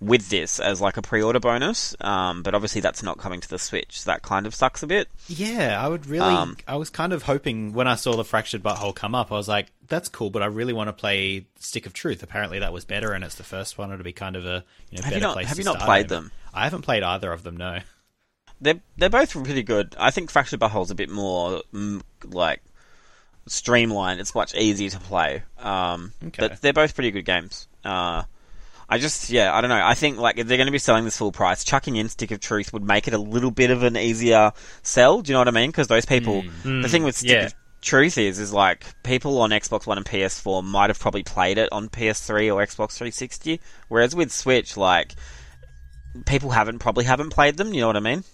with 0.00 0.30
this 0.30 0.58
as 0.58 0.80
like 0.80 0.96
a 0.96 1.02
pre-order 1.02 1.38
bonus. 1.38 1.94
Um, 2.00 2.42
but 2.42 2.54
obviously 2.56 2.80
that's 2.80 3.04
not 3.04 3.18
coming 3.18 3.40
to 3.40 3.48
the 3.48 3.58
Switch. 3.58 4.00
So 4.00 4.10
that 4.10 4.22
kind 4.22 4.46
of 4.46 4.54
sucks 4.54 4.82
a 4.82 4.86
bit. 4.88 5.08
Yeah, 5.28 5.80
I 5.80 5.86
would 5.86 6.06
really. 6.06 6.34
Um, 6.34 6.56
I 6.66 6.74
was 6.74 6.90
kind 6.90 7.12
of 7.12 7.22
hoping 7.22 7.72
when 7.72 7.86
I 7.86 7.94
saw 7.94 8.16
the 8.16 8.24
Fractured 8.24 8.64
But 8.64 8.76
Whole 8.78 8.92
come 8.92 9.14
up, 9.14 9.30
I 9.30 9.36
was 9.36 9.46
like, 9.46 9.68
that's 9.92 10.08
cool, 10.08 10.30
but 10.30 10.42
I 10.42 10.46
really 10.46 10.72
want 10.72 10.88
to 10.88 10.92
play 10.92 11.46
Stick 11.60 11.84
of 11.86 11.92
Truth. 11.92 12.22
Apparently, 12.22 12.58
that 12.60 12.72
was 12.72 12.84
better, 12.84 13.12
and 13.12 13.22
it's 13.22 13.34
the 13.34 13.44
first 13.44 13.76
one. 13.76 13.92
It'll 13.92 14.02
be 14.02 14.12
kind 14.12 14.36
of 14.36 14.46
a 14.46 14.64
you 14.90 14.98
know 14.98 15.04
Have 15.04 15.04
better 15.04 15.14
you 15.16 15.20
not- 15.20 15.32
place 15.34 15.46
have 15.48 15.56
to 15.56 15.62
you 15.62 15.64
not 15.66 15.80
played 15.80 16.08
them? 16.08 16.32
I 16.54 16.64
haven't 16.64 16.82
played 16.82 17.02
either 17.02 17.30
of 17.30 17.42
them. 17.42 17.56
No. 17.58 17.78
They're 18.60 18.80
they're 18.96 19.10
both 19.10 19.32
pretty 19.32 19.62
good. 19.62 19.94
I 19.98 20.10
think 20.10 20.30
Fractured 20.30 20.60
But 20.60 20.70
Whole's 20.70 20.90
a 20.90 20.94
bit 20.94 21.10
more 21.10 21.62
mm, 21.74 22.00
like 22.24 22.62
streamlined. 23.46 24.20
It's 24.20 24.34
much 24.34 24.54
easier 24.54 24.90
to 24.90 24.98
play. 25.00 25.42
Um, 25.58 26.12
Okay. 26.26 26.48
But 26.48 26.62
they're 26.62 26.72
both 26.72 26.94
pretty 26.94 27.10
good 27.10 27.24
games. 27.24 27.68
Uh, 27.84 28.22
I 28.88 28.98
just 28.98 29.30
yeah, 29.30 29.54
I 29.54 29.60
don't 29.60 29.70
know. 29.70 29.80
I 29.82 29.94
think 29.94 30.18
like 30.18 30.38
if 30.38 30.46
they're 30.46 30.58
going 30.58 30.66
to 30.66 30.72
be 30.72 30.78
selling 30.78 31.04
this 31.04 31.16
full 31.16 31.32
price, 31.32 31.64
chucking 31.64 31.96
in 31.96 32.08
Stick 32.08 32.30
of 32.30 32.40
Truth 32.40 32.72
would 32.72 32.84
make 32.84 33.08
it 33.08 33.14
a 33.14 33.18
little 33.18 33.50
bit 33.50 33.70
of 33.70 33.82
an 33.82 33.96
easier 33.96 34.52
sell. 34.82 35.22
Do 35.22 35.30
you 35.30 35.34
know 35.34 35.40
what 35.40 35.48
I 35.48 35.52
mean? 35.52 35.70
Because 35.70 35.88
those 35.88 36.04
people, 36.06 36.44
the 36.62 36.88
thing 36.88 37.02
with 37.02 37.16
Stick 37.16 37.30
yeah. 37.30 37.46
of 37.46 37.54
Truth 37.82 38.16
is, 38.16 38.38
is 38.38 38.52
like 38.52 38.84
people 39.02 39.40
on 39.40 39.50
Xbox 39.50 39.86
One 39.86 39.98
and 39.98 40.06
PS4 40.06 40.64
might 40.64 40.88
have 40.88 41.00
probably 41.00 41.24
played 41.24 41.58
it 41.58 41.68
on 41.72 41.88
PS3 41.88 42.54
or 42.54 42.64
Xbox 42.64 42.92
360, 42.96 43.60
whereas 43.88 44.14
with 44.14 44.32
Switch, 44.32 44.76
like 44.76 45.14
people 46.24 46.50
haven't 46.50 46.78
probably 46.78 47.04
haven't 47.04 47.30
played 47.30 47.56
them. 47.56 47.74
You 47.74 47.80
know 47.80 47.88
what 47.88 47.96
I 47.96 48.00
mean? 48.00 48.24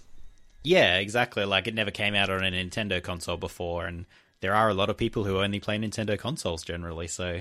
Yeah, 0.62 0.98
exactly. 0.98 1.44
Like 1.44 1.66
it 1.66 1.74
never 1.74 1.90
came 1.90 2.14
out 2.14 2.30
on 2.30 2.44
a 2.44 2.50
Nintendo 2.50 3.02
console 3.02 3.38
before, 3.38 3.86
and 3.86 4.04
there 4.40 4.54
are 4.54 4.68
a 4.68 4.74
lot 4.74 4.90
of 4.90 4.96
people 4.96 5.24
who 5.24 5.38
only 5.38 5.60
play 5.60 5.78
Nintendo 5.78 6.18
consoles 6.18 6.62
generally. 6.62 7.08
So 7.08 7.40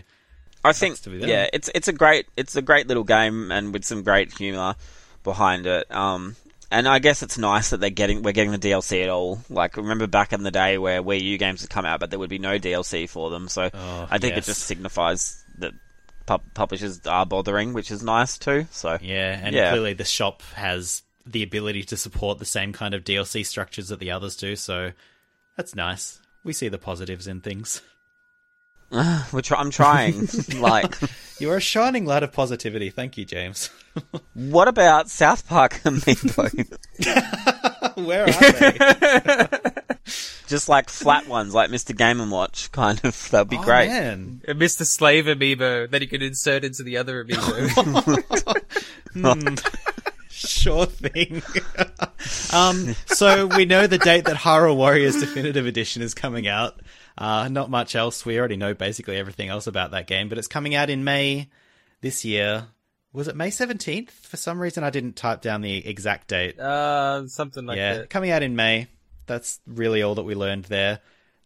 I 0.63 0.73
think 0.73 0.97
yeah, 1.05 1.49
it's 1.51 1.69
it's 1.75 1.87
a 1.87 1.93
great 1.93 2.27
it's 2.35 2.55
a 2.55 2.61
great 2.61 2.87
little 2.87 3.03
game 3.03 3.51
and 3.51 3.73
with 3.73 3.85
some 3.85 4.03
great 4.03 4.33
humor 4.33 4.75
behind 5.23 5.65
it. 5.65 5.91
Um, 5.91 6.35
and 6.72 6.88
I 6.88 6.99
guess 6.99 7.24
it's 7.24 7.38
nice 7.38 7.70
that 7.70 7.80
they're 7.80 7.89
getting 7.89 8.24
we're 8.24 8.32
getting 8.34 8.51
the 8.51 8.59
DLC 8.59 9.03
at 9.03 9.09
all. 9.09 9.39
Like 9.49 9.78
remember 9.78 10.07
back 10.07 10.34
in 10.34 10.43
the 10.43 10.51
day 10.51 10.78
where 10.78 11.01
Wii 11.01 11.22
U 11.22 11.38
games 11.38 11.61
would 11.61 11.70
come 11.70 11.86
out, 11.86 11.99
but 11.99 12.09
there 12.09 12.20
would 12.20 12.30
be 12.30 12.39
no 12.39 12.59
DLC 12.59 13.09
for 13.09 13.30
them. 13.30 13.47
So 13.47 13.70
Oh, 13.74 14.07
I 14.09 14.18
think 14.18 14.36
yes. 14.36 14.45
it 14.45 14.51
just 14.51 14.63
signifies 14.63 15.43
that 15.59 15.72
pub- 16.26 16.53
publishers 16.53 17.05
are 17.07 17.26
bothering, 17.26 17.74
which 17.74 17.91
is 17.91 18.03
nice 18.03 18.38
too. 18.38 18.68
So 18.72 18.97
yeah, 19.01 19.39
and 19.41 19.55
Yeah. 19.55 19.70
clearly 19.72 19.93
the 19.93 20.05
shop 20.05 20.41
has 20.55 21.03
the 21.26 21.43
ability 21.43 21.84
to 21.84 21.97
support 21.97 22.39
the 22.39 22.45
same 22.45 22.72
kind 22.74 22.93
of 22.93 23.03
DLC 23.03 23.45
structures 23.45 23.89
that 23.89 23.99
the 23.99 24.11
others 24.11 24.36
do. 24.36 24.55
So 24.55 24.91
that's 25.55 25.76
nice. 25.76 26.20
We 26.43 26.53
see 26.53 26.68
the 26.70 26.78
positives 26.78 27.28
in 27.28 27.41
things. 27.41 27.82
we're 28.91 29.41
try- 29.41 29.59
I'm 29.59 29.72
trying. 29.72 30.28
like, 30.59 30.95
You 31.39 31.51
are 31.51 31.57
a 31.57 31.61
shining 31.61 32.05
light 32.05 32.23
of 32.23 32.31
positivity. 32.33 32.89
Thank 32.89 33.17
you, 33.17 33.23
James. 33.25 33.69
what 34.33 34.67
about 34.67 35.09
South 35.09 35.47
Park 35.47 35.73
Amiibo? 35.83 36.77
Where 38.05 38.23
are 38.23 38.51
they? 38.51 39.47
just 40.47 40.67
like 40.67 40.89
flat 40.89 41.27
ones, 41.27 41.53
like 41.53 41.69
Mr. 41.69 41.95
Game 41.95 42.19
and 42.21 42.31
Watch, 42.31 42.71
kind 42.71 42.99
of. 43.03 43.29
That'd 43.29 43.49
be 43.49 43.57
Oh, 43.57 43.63
great. 43.63 43.88
man. 43.88 44.41
A 44.47 44.53
Mr. 44.55 44.83
Slave 44.85 45.25
amiibo 45.25 45.89
that 45.91 46.01
you 46.01 46.07
could 46.07 46.23
insert 46.23 46.63
into 46.63 46.81
the 46.83 46.97
other 46.97 47.23
amiibo. 47.23 48.57
Sure 50.29 50.85
thing. 50.85 51.41
um, 52.53 52.95
so 53.07 53.47
we 53.47 53.65
know 53.65 53.88
the 53.88 53.97
date 53.97 54.25
that 54.25 54.38
Hyrule 54.38 54.75
Warriors 54.75 55.19
Definitive 55.19 55.65
Edition 55.65 56.01
is 56.03 56.13
coming 56.13 56.47
out. 56.47 56.79
Uh, 57.18 57.47
not 57.49 57.70
much 57.70 57.95
else. 57.95 58.26
We 58.26 58.38
already 58.38 58.57
know 58.57 58.74
basically 58.74 59.18
everything 59.18 59.49
else 59.49 59.68
about 59.68 59.91
that 59.91 60.07
game, 60.07 60.30
but 60.30 60.38
it's 60.38 60.47
coming 60.47 60.76
out 60.76 60.89
in 60.89 61.03
May 61.03 61.49
this 62.01 62.24
year. 62.24 62.68
Was 63.13 63.28
it 63.28 63.36
May 63.36 63.49
17th? 63.49 64.11
For 64.11 64.38
some 64.38 64.59
reason, 64.59 64.84
I 64.84 64.91
didn't 64.91 65.15
type 65.15 65.41
down 65.41 65.61
the 65.61 65.88
exact 65.88 66.28
date. 66.28 66.59
uh, 66.59 67.28
something 67.28 67.65
like 67.65 67.78
yeah, 67.78 67.97
that. 67.99 68.09
coming 68.09 68.30
out 68.30 68.43
in 68.43 68.55
May. 68.55 68.88
That's 69.26 69.59
really 69.65 70.03
all 70.03 70.15
that 70.15 70.24
we 70.24 70.36
learned 70.36 70.65
there. 70.65 70.99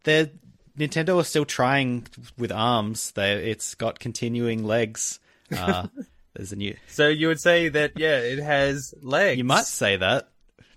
They're, 0.03 0.29
Nintendo 0.77 1.19
is 1.21 1.27
still 1.27 1.45
trying 1.45 2.07
with 2.37 2.51
ARMS. 2.51 3.11
They, 3.11 3.51
it's 3.51 3.75
got 3.75 3.99
continuing 3.99 4.65
legs. 4.65 5.19
Uh, 5.55 5.87
there's 6.35 6.51
a 6.51 6.55
new. 6.55 6.75
So 6.87 7.07
you 7.07 7.27
would 7.27 7.39
say 7.39 7.69
that 7.69 7.93
yeah, 7.97 8.17
it 8.19 8.39
has 8.39 8.93
legs. 9.01 9.37
You 9.37 9.43
might 9.43 9.65
say 9.65 9.97
that. 9.97 10.30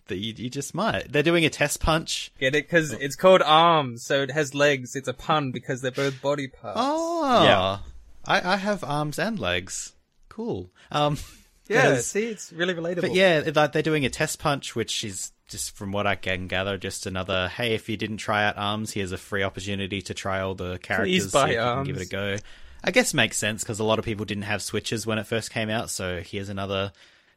That 0.08 0.16
you, 0.18 0.34
you 0.36 0.50
just 0.50 0.74
might. 0.74 1.10
They're 1.10 1.22
doing 1.22 1.44
a 1.46 1.50
test 1.50 1.80
punch. 1.80 2.30
get 2.38 2.54
it 2.54 2.64
because 2.66 2.92
it's 2.92 3.16
called 3.16 3.40
arms, 3.42 4.04
so 4.04 4.22
it 4.22 4.30
has 4.30 4.54
legs. 4.54 4.94
It's 4.96 5.08
a 5.08 5.14
pun 5.14 5.50
because 5.50 5.80
they're 5.80 5.90
both 5.90 6.20
body 6.20 6.48
parts. 6.48 6.78
Oh, 6.78 7.44
Yeah. 7.44 7.78
I, 8.26 8.52
I 8.54 8.56
have 8.56 8.84
arms 8.84 9.18
and 9.18 9.38
legs. 9.38 9.92
Cool. 10.28 10.70
Um, 10.90 11.16
yeah. 11.68 11.82
there's- 11.88 12.06
See, 12.06 12.26
it's 12.26 12.52
really 12.52 12.74
relatable. 12.74 13.00
but 13.02 13.14
yeah, 13.14 13.42
like 13.54 13.72
they're 13.72 13.82
doing 13.82 14.04
a 14.04 14.10
test 14.10 14.38
punch, 14.38 14.74
which 14.76 15.04
is 15.04 15.32
just 15.48 15.76
from 15.76 15.92
what 15.92 16.06
I 16.06 16.14
can 16.16 16.48
gather, 16.48 16.76
just 16.78 17.06
another. 17.06 17.48
Hey, 17.48 17.74
if 17.74 17.88
you 17.88 17.96
didn't 17.96 18.16
try 18.18 18.44
out 18.44 18.56
arms, 18.58 18.92
here's 18.92 19.12
a 19.12 19.18
free 19.18 19.42
opportunity 19.42 20.00
to 20.02 20.14
try 20.14 20.40
all 20.40 20.54
the 20.54 20.78
characters. 20.78 21.30
buy 21.32 21.46
see 21.48 21.52
if 21.54 21.58
you 21.60 21.62
can 21.62 21.84
give 21.84 21.96
it 21.96 22.02
a 22.02 22.08
go. 22.08 22.36
I 22.82 22.90
guess 22.90 23.14
makes 23.14 23.36
sense 23.38 23.62
because 23.62 23.78
a 23.78 23.84
lot 23.84 23.98
of 23.98 24.04
people 24.04 24.24
didn't 24.26 24.44
have 24.44 24.62
switches 24.62 25.06
when 25.06 25.18
it 25.18 25.26
first 25.26 25.50
came 25.50 25.70
out, 25.70 25.88
so 25.90 26.20
here's 26.20 26.48
another 26.50 26.92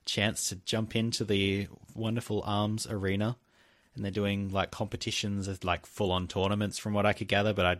chance 0.08 0.50
to 0.50 0.56
jump 0.56 0.96
into 0.96 1.24
the 1.24 1.68
wonderful 1.94 2.42
arms 2.46 2.88
arena. 2.88 3.38
And 3.96 4.04
they're 4.04 4.12
doing 4.12 4.50
like 4.50 4.72
competitions, 4.72 5.48
as 5.48 5.64
like 5.64 5.86
full 5.86 6.12
on 6.12 6.28
tournaments, 6.28 6.78
from 6.78 6.94
what 6.94 7.06
I 7.06 7.14
could 7.14 7.28
gather. 7.28 7.54
But 7.54 7.66
I 7.66 7.78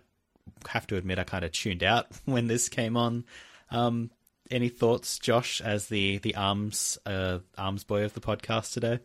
have 0.70 0.88
to 0.88 0.98
admit, 0.98 1.20
I 1.20 1.24
kind 1.24 1.46
of 1.46 1.52
tuned 1.52 1.84
out 1.84 2.08
when 2.26 2.48
this 2.48 2.70
came 2.70 2.98
on. 2.98 3.26
Um, 3.72 4.12
any 4.50 4.70
thoughts, 4.70 5.20
Josh, 5.20 5.62
as 5.62 5.88
the 5.88 6.20
the 6.20 6.36
arms 6.36 6.98
uh, 7.06 7.40
arms 7.58 7.84
boy 7.84 8.04
of 8.04 8.14
the 8.14 8.22
podcast 8.22 8.74
today? 8.74 9.00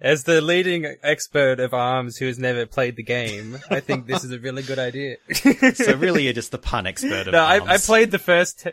As 0.00 0.24
the 0.24 0.40
leading 0.40 0.96
expert 1.02 1.60
of 1.60 1.72
arms 1.72 2.16
who 2.16 2.26
has 2.26 2.38
never 2.38 2.66
played 2.66 2.96
the 2.96 3.02
game, 3.02 3.58
I 3.70 3.80
think 3.80 4.06
this 4.06 4.24
is 4.24 4.32
a 4.32 4.38
really 4.38 4.62
good 4.62 4.78
idea. 4.78 5.16
So 5.74 5.94
really, 5.96 6.24
you're 6.24 6.32
just 6.32 6.50
the 6.50 6.58
pun 6.58 6.86
expert 6.86 7.28
of 7.28 7.32
no, 7.32 7.42
I. 7.42 7.74
I 7.74 7.78
played 7.78 8.10
the 8.10 8.18
first. 8.18 8.60
Te- 8.60 8.72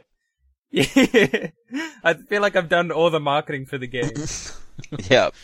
yeah, 0.71 1.47
I 2.03 2.13
feel 2.13 2.41
like 2.41 2.55
I've 2.55 2.69
done 2.69 2.91
all 2.91 3.09
the 3.09 3.19
marketing 3.19 3.65
for 3.65 3.77
the 3.77 3.87
game. 3.87 4.11
Yep. 5.09 5.35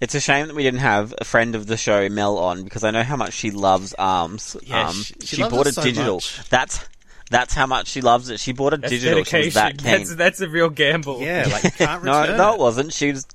It's 0.00 0.14
a 0.14 0.20
shame 0.20 0.48
that 0.48 0.56
we 0.56 0.64
didn't 0.64 0.80
have 0.80 1.14
a 1.18 1.24
friend 1.24 1.54
of 1.54 1.66
the 1.66 1.78
show, 1.78 2.08
Mel, 2.10 2.36
on 2.36 2.62
because 2.64 2.84
I 2.84 2.90
know 2.90 3.02
how 3.02 3.16
much 3.16 3.32
she 3.32 3.50
loves 3.50 3.94
arms. 3.94 4.54
Yeah, 4.64 4.88
um, 4.88 4.94
she- 4.94 5.14
she 5.20 5.26
she 5.36 5.42
loves 5.42 5.54
bought 5.54 5.66
it 5.66 5.70
it 5.70 5.74
so 5.76 5.82
digital. 5.82 6.14
much. 6.16 6.48
That's 6.50 6.84
that's 7.30 7.54
how 7.54 7.66
much 7.66 7.86
she 7.88 8.02
loves 8.02 8.28
it. 8.28 8.38
She 8.40 8.52
bought 8.52 8.74
it 8.74 8.82
That's 8.82 8.90
digital. 8.90 9.24
She 9.24 9.36
was 9.46 9.54
dedication. 9.54 9.76
that 9.76 9.78
keen. 9.82 9.92
That's 9.92 10.14
that's 10.16 10.40
a 10.42 10.48
real 10.48 10.68
gamble. 10.68 11.22
Yeah, 11.22 11.48
like 11.50 11.64
you 11.64 11.70
can't 11.70 12.04
no, 12.04 12.20
return 12.20 12.36
no, 12.36 12.50
it. 12.50 12.54
it 12.54 12.60
wasn't. 12.60 12.92
She 12.92 13.12
was. 13.12 13.26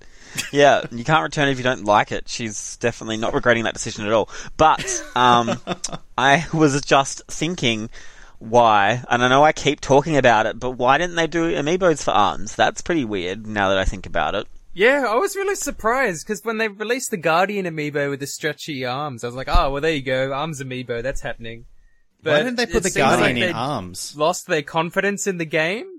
Yeah, 0.51 0.85
you 0.91 1.03
can't 1.03 1.23
return 1.23 1.47
it 1.47 1.53
if 1.53 1.57
you 1.57 1.63
don't 1.63 1.85
like 1.85 2.11
it. 2.11 2.29
She's 2.29 2.75
definitely 2.77 3.17
not 3.17 3.33
regretting 3.33 3.63
that 3.63 3.73
decision 3.73 4.05
at 4.05 4.13
all. 4.13 4.29
But 4.57 4.85
um, 5.15 5.59
I 6.19 6.45
was 6.53 6.79
just 6.83 7.23
thinking 7.27 7.89
why, 8.39 9.03
and 9.09 9.23
I 9.23 9.27
know 9.27 9.43
I 9.43 9.51
keep 9.51 9.81
talking 9.81 10.17
about 10.17 10.45
it, 10.45 10.59
but 10.59 10.71
why 10.71 10.97
didn't 10.97 11.15
they 11.15 11.27
do 11.27 11.53
amiibos 11.53 12.03
for 12.03 12.11
arms? 12.11 12.55
That's 12.55 12.81
pretty 12.81 13.05
weird. 13.05 13.45
Now 13.45 13.69
that 13.69 13.77
I 13.77 13.85
think 13.85 14.05
about 14.05 14.35
it. 14.35 14.47
Yeah, 14.73 15.05
I 15.09 15.15
was 15.15 15.35
really 15.35 15.55
surprised 15.55 16.25
because 16.25 16.43
when 16.45 16.57
they 16.57 16.67
released 16.67 17.11
the 17.11 17.17
Guardian 17.17 17.65
amiibo 17.65 18.09
with 18.09 18.21
the 18.21 18.27
stretchy 18.27 18.85
arms, 18.85 19.23
I 19.23 19.27
was 19.27 19.35
like, 19.35 19.49
oh, 19.49 19.71
well, 19.71 19.81
there 19.81 19.91
you 19.91 20.01
go, 20.01 20.31
arms 20.31 20.61
amiibo, 20.61 21.03
that's 21.03 21.21
happening. 21.21 21.65
But 22.21 22.31
Why 22.31 22.37
didn't 22.39 22.55
they 22.57 22.65
put 22.65 22.83
the 22.83 22.91
Guardian 22.91 23.39
like 23.39 23.49
in 23.49 23.55
arms? 23.55 24.15
Lost 24.15 24.47
their 24.47 24.61
confidence 24.61 25.27
in 25.27 25.37
the 25.37 25.45
game 25.45 25.98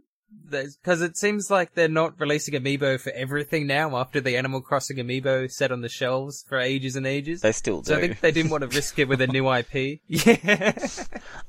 because 0.51 1.03
it 1.03 1.17
seems 1.17 1.51
like 1.51 1.75
they're 1.75 1.89
not 1.89 2.19
releasing 2.19 2.55
amiibo 2.55 3.01
for 3.01 3.11
everything 3.13 3.67
now 3.67 3.97
after 3.97 4.21
the 4.21 4.37
Animal 4.37 4.61
Crossing 4.61 4.99
amiibo 4.99 5.51
sat 5.51 5.73
on 5.73 5.81
the 5.81 5.89
shelves 5.89 6.45
for 6.49 6.59
ages 6.59 6.97
and 6.97 7.07
ages. 7.07 7.41
They 7.41 7.53
still 7.53 7.83
do. 7.83 7.93
so 7.93 7.97
I 7.97 8.01
think 8.01 8.21
they 8.21 8.33
didn't 8.33 8.51
want 8.51 8.63
to 8.63 8.69
risk 8.69 8.99
it 8.99 9.09
with 9.09 9.21
a 9.21 9.27
new 9.27 9.51
IP. 9.55 10.01
Yeah. 10.07 10.73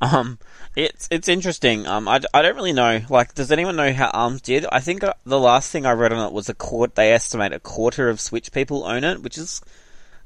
Um, 0.02 0.39
it's 0.76 1.08
it's 1.12 1.28
interesting. 1.28 1.86
Um, 1.88 2.08
I, 2.08 2.22
I 2.34 2.41
don't 2.41 2.56
really 2.56 2.74
know. 2.74 3.02
Like, 3.10 3.34
does 3.34 3.52
anyone 3.52 3.76
know 3.76 3.93
how 3.93 4.10
Arms 4.10 4.41
did? 4.41 4.66
I 4.72 4.80
think 4.80 5.04
uh, 5.04 5.14
the 5.26 5.39
last 5.39 5.72
thing 5.72 5.86
I 5.86 5.91
read 5.91 6.14
on 6.14 6.26
it 6.26 6.34
was 6.34 6.49
a 6.49 6.54
quart. 6.54 6.95
They 6.95 7.12
estimate 7.12 7.54
a 7.54 7.60
quarter 7.60 8.10
of 8.10 8.20
Switch 8.22 8.52
people 8.52 8.86
own 8.86 9.04
it, 9.04 9.22
which 9.22 9.38
is, 9.38 9.62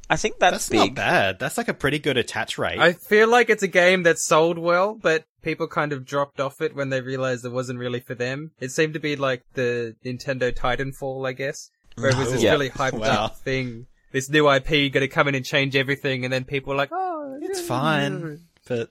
I 0.10 0.18
think 0.18 0.38
that's, 0.40 0.54
That's 0.54 0.70
big. 0.70 0.80
not 0.80 0.94
bad. 0.96 1.40
That's 1.40 1.58
like 1.58 1.68
a 1.68 1.74
pretty 1.74 1.98
good 2.00 2.18
attach 2.18 2.58
rate. 2.60 2.78
I 2.80 2.94
feel 2.94 3.28
like 3.28 3.50
it's 3.50 3.64
a 3.64 3.68
game 3.68 4.04
that 4.04 4.20
sold 4.20 4.60
well, 4.60 4.94
but 4.94 5.26
people 5.42 5.68
kind 5.68 5.92
of 5.94 6.06
dropped 6.06 6.40
off 6.40 6.62
it 6.62 6.76
when 6.76 6.90
they 6.90 7.02
realized 7.02 7.44
it 7.44 7.52
wasn't 7.52 7.80
really 7.80 8.00
for 8.02 8.14
them. 8.14 8.52
It 8.60 8.70
seemed 8.72 8.94
to 8.94 9.00
be 9.00 9.16
like 9.16 9.42
the 9.54 9.96
Nintendo 10.06 10.56
Titanfall, 10.56 11.28
I 11.28 11.34
guess, 11.34 11.72
where 11.96 12.10
it 12.12 12.18
was 12.18 12.32
this 12.34 12.44
Yeah. 12.44 12.52
really 12.52 12.70
hyped 12.70 13.00
Wow. 13.00 13.26
up 13.26 13.38
thing. 13.40 13.88
This 14.12 14.30
new 14.30 14.48
IP 14.50 14.70
going 14.94 15.02
to 15.02 15.08
come 15.08 15.28
in 15.28 15.34
and 15.36 15.44
change 15.44 15.76
everything, 15.76 16.24
and 16.24 16.32
then 16.32 16.44
people 16.46 16.70
were 16.72 16.78
like, 16.78 16.90
"Oh, 16.92 17.40
It's 17.42 17.60
fine, 17.62 18.42
but 18.68 18.90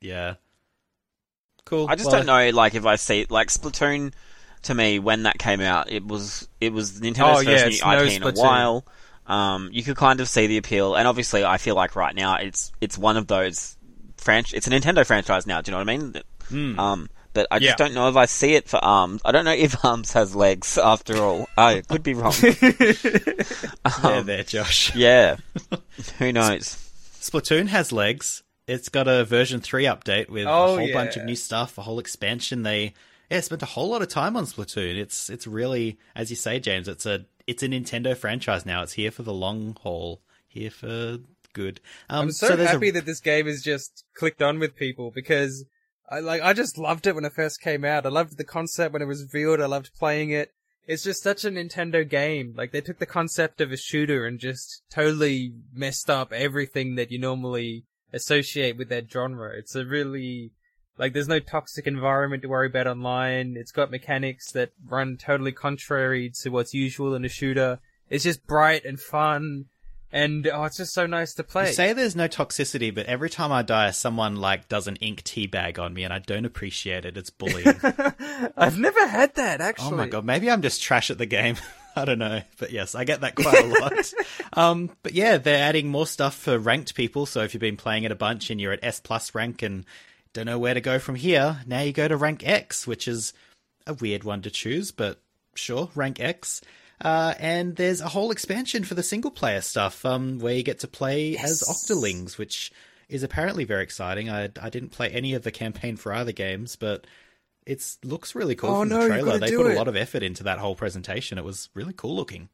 yeah, 0.00 0.34
cool. 1.64 1.86
I 1.88 1.94
just 1.94 2.10
Well, 2.10 2.16
don't 2.20 2.26
know. 2.26 2.50
Like, 2.50 2.74
if 2.74 2.86
I 2.86 2.96
see 2.96 3.26
like 3.30 3.48
Splatoon, 3.48 4.12
to 4.62 4.74
me, 4.74 4.98
when 4.98 5.22
that 5.24 5.38
came 5.38 5.60
out, 5.60 5.90
it 5.92 6.04
was 6.04 6.48
it 6.60 6.72
was 6.72 7.00
Nintendo's 7.00 7.42
Oh, 7.42 7.44
first 7.44 7.66
it's 7.66 7.84
new 7.84 7.90
no 7.92 8.02
IP 8.04 8.12
in 8.12 8.22
a 8.22 8.32
while. 8.32 8.86
Um, 9.30 9.70
you 9.72 9.82
could 9.82 9.96
kind 9.96 10.20
of 10.20 10.28
see 10.28 10.46
the 10.48 10.56
appeal, 10.58 10.94
and 10.96 11.06
obviously, 11.08 11.44
I 11.44 11.56
feel 11.58 11.74
like 11.76 11.94
right 11.96 12.14
now 12.14 12.36
it's 12.36 12.72
it's 12.80 12.98
one 12.98 13.16
of 13.16 13.26
those 13.26 13.76
franch. 14.16 14.52
It's 14.52 14.66
a 14.66 14.70
Nintendo 14.70 15.06
franchise 15.06 15.46
now. 15.46 15.60
Do 15.60 15.70
you 15.70 15.78
know 15.78 15.84
what 15.84 15.88
I 15.90 15.96
mean? 15.98 16.14
Hmm. 16.48 16.80
Um, 16.80 17.10
but 17.32 17.46
I 17.50 17.60
just 17.60 17.68
Yeah. 17.70 17.76
don't 17.86 17.94
know 17.94 18.08
if 18.08 18.16
I 18.16 18.24
see 18.26 18.54
it 18.54 18.68
for 18.68 18.78
Arms. 18.84 19.22
I 19.24 19.30
don't 19.30 19.44
know 19.44 19.52
if 19.56 19.84
Arms 19.84 20.12
has 20.14 20.34
legs. 20.34 20.76
After 20.78 21.16
all, 21.22 21.48
I 21.56 21.82
could 21.88 22.02
be 22.02 22.14
wrong. 22.14 22.34
There, 24.02 24.22
there, 24.22 24.42
Josh. 24.44 24.94
yeah, 24.94 25.36
who 26.18 26.32
knows? 26.32 26.76
Splatoon 27.20 27.68
has 27.68 27.92
legs. 27.92 28.42
It's 28.66 28.88
got 28.88 29.08
a 29.08 29.24
version 29.24 29.60
three 29.60 29.84
update 29.84 30.28
with 30.28 30.46
Oh, 30.46 30.74
a 30.74 30.78
whole 30.78 30.92
bunch 30.92 31.16
of 31.16 31.24
new 31.24 31.34
stuff, 31.36 31.76
a 31.78 31.82
whole 31.82 31.98
expansion. 31.98 32.62
They 32.62 32.94
yeah 33.30 33.40
spent 33.40 33.62
a 33.62 33.66
whole 33.66 33.88
lot 33.88 34.02
of 34.02 34.08
time 34.08 34.36
on 34.36 34.44
Splatoon. 34.44 34.96
It's 34.96 35.28
it's 35.30 35.46
really, 35.46 35.98
as 36.14 36.30
you 36.30 36.36
say, 36.36 36.60
James. 36.60 36.88
It's 36.88 37.06
a 37.06 37.24
it's 37.46 37.62
a 37.62 37.68
Nintendo 37.68 38.16
franchise 38.16 38.66
now. 38.66 38.82
It's 38.82 38.94
here 38.94 39.10
for 39.10 39.22
the 39.22 39.32
long 39.32 39.76
haul. 39.82 40.20
Here 40.48 40.70
for 40.70 41.18
good. 41.52 41.80
Um, 42.08 42.26
I'm 42.26 42.32
so, 42.32 42.54
a- 42.54 42.66
happy 42.66 42.90
that 42.90 43.06
this 43.06 43.20
game 43.20 43.46
has 43.46 43.62
just 43.62 44.04
clicked 44.14 44.42
on 44.42 44.58
with 44.58 44.76
people 44.76 45.10
because 45.10 45.64
I 46.08 46.20
like 46.20 46.42
I 46.42 46.52
just 46.52 46.78
loved 46.78 47.06
it 47.06 47.14
when 47.14 47.24
it 47.24 47.32
first 47.32 47.60
came 47.60 47.84
out. 47.84 48.06
I 48.06 48.08
loved 48.08 48.36
the 48.36 48.44
concept 48.44 48.92
when 48.92 49.02
it 49.02 49.06
was 49.06 49.22
revealed. 49.22 49.60
I 49.60 49.66
loved 49.66 49.94
playing 49.96 50.30
it. 50.30 50.52
It's 50.86 51.04
just 51.04 51.22
such 51.22 51.44
a 51.44 51.50
Nintendo 51.50 52.08
game. 52.08 52.54
Like 52.56 52.72
they 52.72 52.80
took 52.80 52.98
the 52.98 53.06
concept 53.06 53.60
of 53.60 53.70
a 53.70 53.76
shooter 53.76 54.26
and 54.26 54.40
just 54.40 54.82
totally 54.90 55.52
messed 55.72 56.10
up 56.10 56.32
everything 56.32 56.96
that 56.96 57.12
you 57.12 57.18
normally 57.18 57.84
associate 58.12 58.76
with 58.76 58.88
that 58.88 59.10
genre. 59.10 59.56
It's 59.56 59.76
a 59.76 59.84
really 59.84 60.50
like 61.00 61.14
there's 61.14 61.28
no 61.28 61.40
toxic 61.40 61.86
environment 61.86 62.42
to 62.42 62.48
worry 62.48 62.66
about 62.66 62.86
online. 62.86 63.56
It's 63.56 63.72
got 63.72 63.90
mechanics 63.90 64.52
that 64.52 64.70
run 64.86 65.16
totally 65.16 65.50
contrary 65.50 66.30
to 66.42 66.50
what's 66.50 66.74
usual 66.74 67.14
in 67.14 67.24
a 67.24 67.28
shooter. 67.28 67.80
It's 68.10 68.22
just 68.22 68.46
bright 68.46 68.84
and 68.84 69.00
fun. 69.00 69.64
And 70.12 70.46
oh, 70.46 70.64
it's 70.64 70.76
just 70.76 70.92
so 70.92 71.06
nice 71.06 71.34
to 71.34 71.44
play. 71.44 71.68
You 71.68 71.72
say 71.72 71.92
there's 71.94 72.16
no 72.16 72.28
toxicity, 72.28 72.94
but 72.94 73.06
every 73.06 73.30
time 73.30 73.50
I 73.50 73.62
die, 73.62 73.92
someone 73.92 74.36
like 74.36 74.68
does 74.68 74.88
an 74.88 74.96
ink 74.96 75.22
tea 75.22 75.46
bag 75.46 75.78
on 75.78 75.94
me, 75.94 76.02
and 76.02 76.12
I 76.12 76.18
don't 76.18 76.44
appreciate 76.44 77.04
it. 77.04 77.16
It's 77.16 77.30
bullying. 77.30 77.76
I've 78.56 78.78
never 78.78 79.06
had 79.06 79.36
that 79.36 79.60
actually. 79.60 79.94
Oh 79.94 79.96
my 79.96 80.08
god, 80.08 80.24
maybe 80.24 80.50
I'm 80.50 80.62
just 80.62 80.82
trash 80.82 81.10
at 81.10 81.18
the 81.18 81.26
game. 81.26 81.56
I 81.96 82.04
don't 82.04 82.18
know, 82.18 82.42
but 82.58 82.72
yes, 82.72 82.94
I 82.94 83.04
get 83.04 83.22
that 83.22 83.36
quite 83.36 83.64
a 83.64 83.66
lot. 83.66 84.12
um, 84.52 84.90
but 85.02 85.12
yeah, 85.12 85.38
they're 85.38 85.62
adding 85.62 85.88
more 85.88 86.06
stuff 86.06 86.34
for 86.34 86.58
ranked 86.58 86.94
people. 86.94 87.24
So 87.26 87.42
if 87.42 87.54
you've 87.54 87.60
been 87.60 87.76
playing 87.76 88.04
it 88.04 88.12
a 88.12 88.16
bunch 88.16 88.50
and 88.50 88.60
you're 88.60 88.72
at 88.72 88.80
S 88.82 89.00
plus 89.00 89.34
rank 89.34 89.62
and 89.62 89.84
don't 90.32 90.46
know 90.46 90.58
where 90.58 90.74
to 90.74 90.80
go 90.80 90.98
from 90.98 91.16
here, 91.16 91.60
now 91.66 91.80
you 91.80 91.92
go 91.92 92.08
to 92.08 92.16
rank 92.16 92.46
X, 92.46 92.86
which 92.86 93.08
is 93.08 93.32
a 93.86 93.94
weird 93.94 94.24
one 94.24 94.42
to 94.42 94.50
choose, 94.50 94.90
but 94.90 95.20
sure, 95.54 95.90
rank 95.94 96.20
X. 96.20 96.60
Uh, 97.00 97.34
and 97.38 97.76
there's 97.76 98.00
a 98.00 98.08
whole 98.08 98.30
expansion 98.30 98.84
for 98.84 98.94
the 98.94 99.02
single 99.02 99.30
player 99.30 99.60
stuff, 99.60 100.04
um, 100.04 100.38
where 100.38 100.54
you 100.54 100.62
get 100.62 100.80
to 100.80 100.88
play 100.88 101.36
as 101.36 101.62
Octolings, 101.62 102.36
which 102.36 102.70
is 103.08 103.22
apparently 103.22 103.64
very 103.64 103.82
exciting. 103.82 104.28
I 104.28 104.50
I 104.60 104.68
didn't 104.68 104.90
play 104.90 105.08
any 105.08 105.34
of 105.34 105.42
the 105.42 105.50
campaign 105.50 105.96
for 105.96 106.12
either 106.12 106.32
games, 106.32 106.76
but 106.76 107.06
it 107.66 107.82
looks 108.04 108.34
really 108.34 108.54
cool 108.54 108.70
Oh, 108.70 108.80
from 108.80 108.90
no, 108.90 109.02
the 109.02 109.08
trailer. 109.08 109.38
They 109.38 109.56
put 109.56 109.72
a 109.72 109.74
lot 109.74 109.88
of 109.88 109.96
effort 109.96 110.22
into 110.22 110.42
that 110.44 110.58
whole 110.58 110.74
presentation. 110.74 111.38
It 111.38 111.44
was 111.44 111.70
really 111.74 111.94
cool 111.94 112.14
looking. 112.14 112.48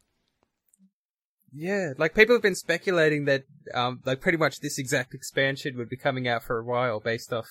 Yeah, 1.53 1.93
like 1.97 2.14
people 2.14 2.35
have 2.35 2.43
been 2.43 2.55
speculating 2.55 3.24
that, 3.27 3.45
um, 3.72 4.01
like 4.05 4.20
pretty 4.20 4.37
much 4.39 4.61
this 4.61 4.79
exact 4.79 5.14
expansion 5.14 5.77
would 5.79 5.89
be 5.89 5.97
coming 5.97 6.29
out 6.29 6.43
for 6.43 6.59
a 6.59 6.64
while 6.64 7.01
based 7.01 7.33
off 7.33 7.47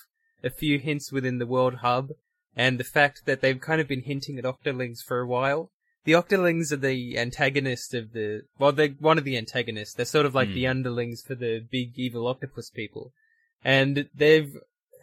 a 0.46 0.50
few 0.50 0.78
hints 0.78 1.12
within 1.12 1.38
the 1.38 1.46
World 1.46 1.76
Hub 1.76 2.10
and 2.54 2.78
the 2.78 2.84
fact 2.84 3.26
that 3.26 3.40
they've 3.40 3.60
kind 3.60 3.80
of 3.80 3.88
been 3.88 4.02
hinting 4.02 4.38
at 4.38 4.44
Octolings 4.44 5.00
for 5.06 5.20
a 5.20 5.26
while. 5.26 5.70
The 6.04 6.12
Octolings 6.12 6.72
are 6.72 6.76
the 6.76 7.18
antagonist 7.18 7.92
of 7.92 8.12
the, 8.12 8.42
well, 8.58 8.72
they're 8.72 8.94
one 8.98 9.18
of 9.18 9.24
the 9.24 9.36
antagonists. 9.36 9.94
They're 9.94 10.06
sort 10.06 10.24
of 10.24 10.34
like 10.34 10.48
Hmm. 10.48 10.54
the 10.54 10.66
underlings 10.68 11.22
for 11.26 11.34
the 11.34 11.66
big 11.70 11.98
evil 11.98 12.26
octopus 12.28 12.70
people. 12.70 13.12
And 13.64 14.08
they've 14.14 14.52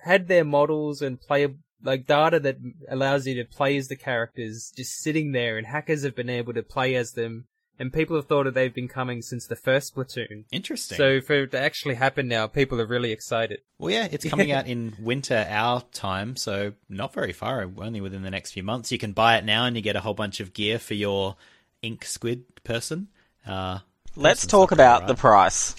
had 0.04 0.28
their 0.28 0.46
models 0.46 1.02
and 1.02 1.20
play, 1.20 1.48
like 1.84 2.08
data 2.08 2.40
that 2.40 2.58
allows 2.90 3.28
you 3.28 3.36
to 3.36 3.44
play 3.44 3.76
as 3.78 3.90
the 3.90 3.98
characters 3.98 4.72
just 4.76 4.98
sitting 5.00 5.34
there 5.34 5.58
and 5.58 5.68
hackers 5.68 6.04
have 6.04 6.16
been 6.16 6.30
able 6.30 6.54
to 6.54 6.64
play 6.64 6.96
as 6.96 7.12
them 7.12 7.46
and 7.80 7.92
people 7.92 8.16
have 8.16 8.28
thought 8.28 8.44
that 8.44 8.54
they've 8.54 8.74
been 8.74 8.88
coming 8.88 9.22
since 9.22 9.48
the 9.48 9.56
first 9.56 9.96
Splatoon. 9.96 10.44
Interesting. 10.52 10.98
So 10.98 11.22
for 11.22 11.44
it 11.44 11.52
to 11.52 11.60
actually 11.60 11.96
happen 11.96 12.28
now, 12.28 12.48
people 12.48 12.80
are 12.80 12.86
really 12.86 13.12
excited. 13.12 13.62
well, 13.80 13.92
yeah, 13.92 14.08
it's 14.12 14.26
coming 14.26 14.52
out 14.58 14.68
in 14.68 14.94
winter 15.00 15.46
our 15.50 15.82
time, 15.94 16.36
so 16.36 16.74
not 16.90 17.14
very 17.14 17.34
far. 17.34 17.68
Only 17.78 18.02
within 18.02 18.22
the 18.24 18.32
next 18.32 18.52
few 18.52 18.64
months. 18.64 18.92
You 18.92 18.98
can 18.98 19.12
buy 19.14 19.38
it 19.38 19.46
now, 19.46 19.66
and 19.66 19.76
you 19.76 19.82
get 19.82 19.96
a 19.96 20.02
whole 20.02 20.14
bunch 20.14 20.40
of 20.40 20.54
gear 20.54 20.80
for 20.80 20.94
your 20.94 21.36
ink 21.82 22.06
squid 22.06 22.44
person. 22.64 23.08
Uh, 23.46 23.80
Let's 24.16 24.46
talk 24.46 24.72
not 24.72 24.78
very 24.78 24.88
about 24.88 25.08
the 25.08 25.16
price. 25.16 25.76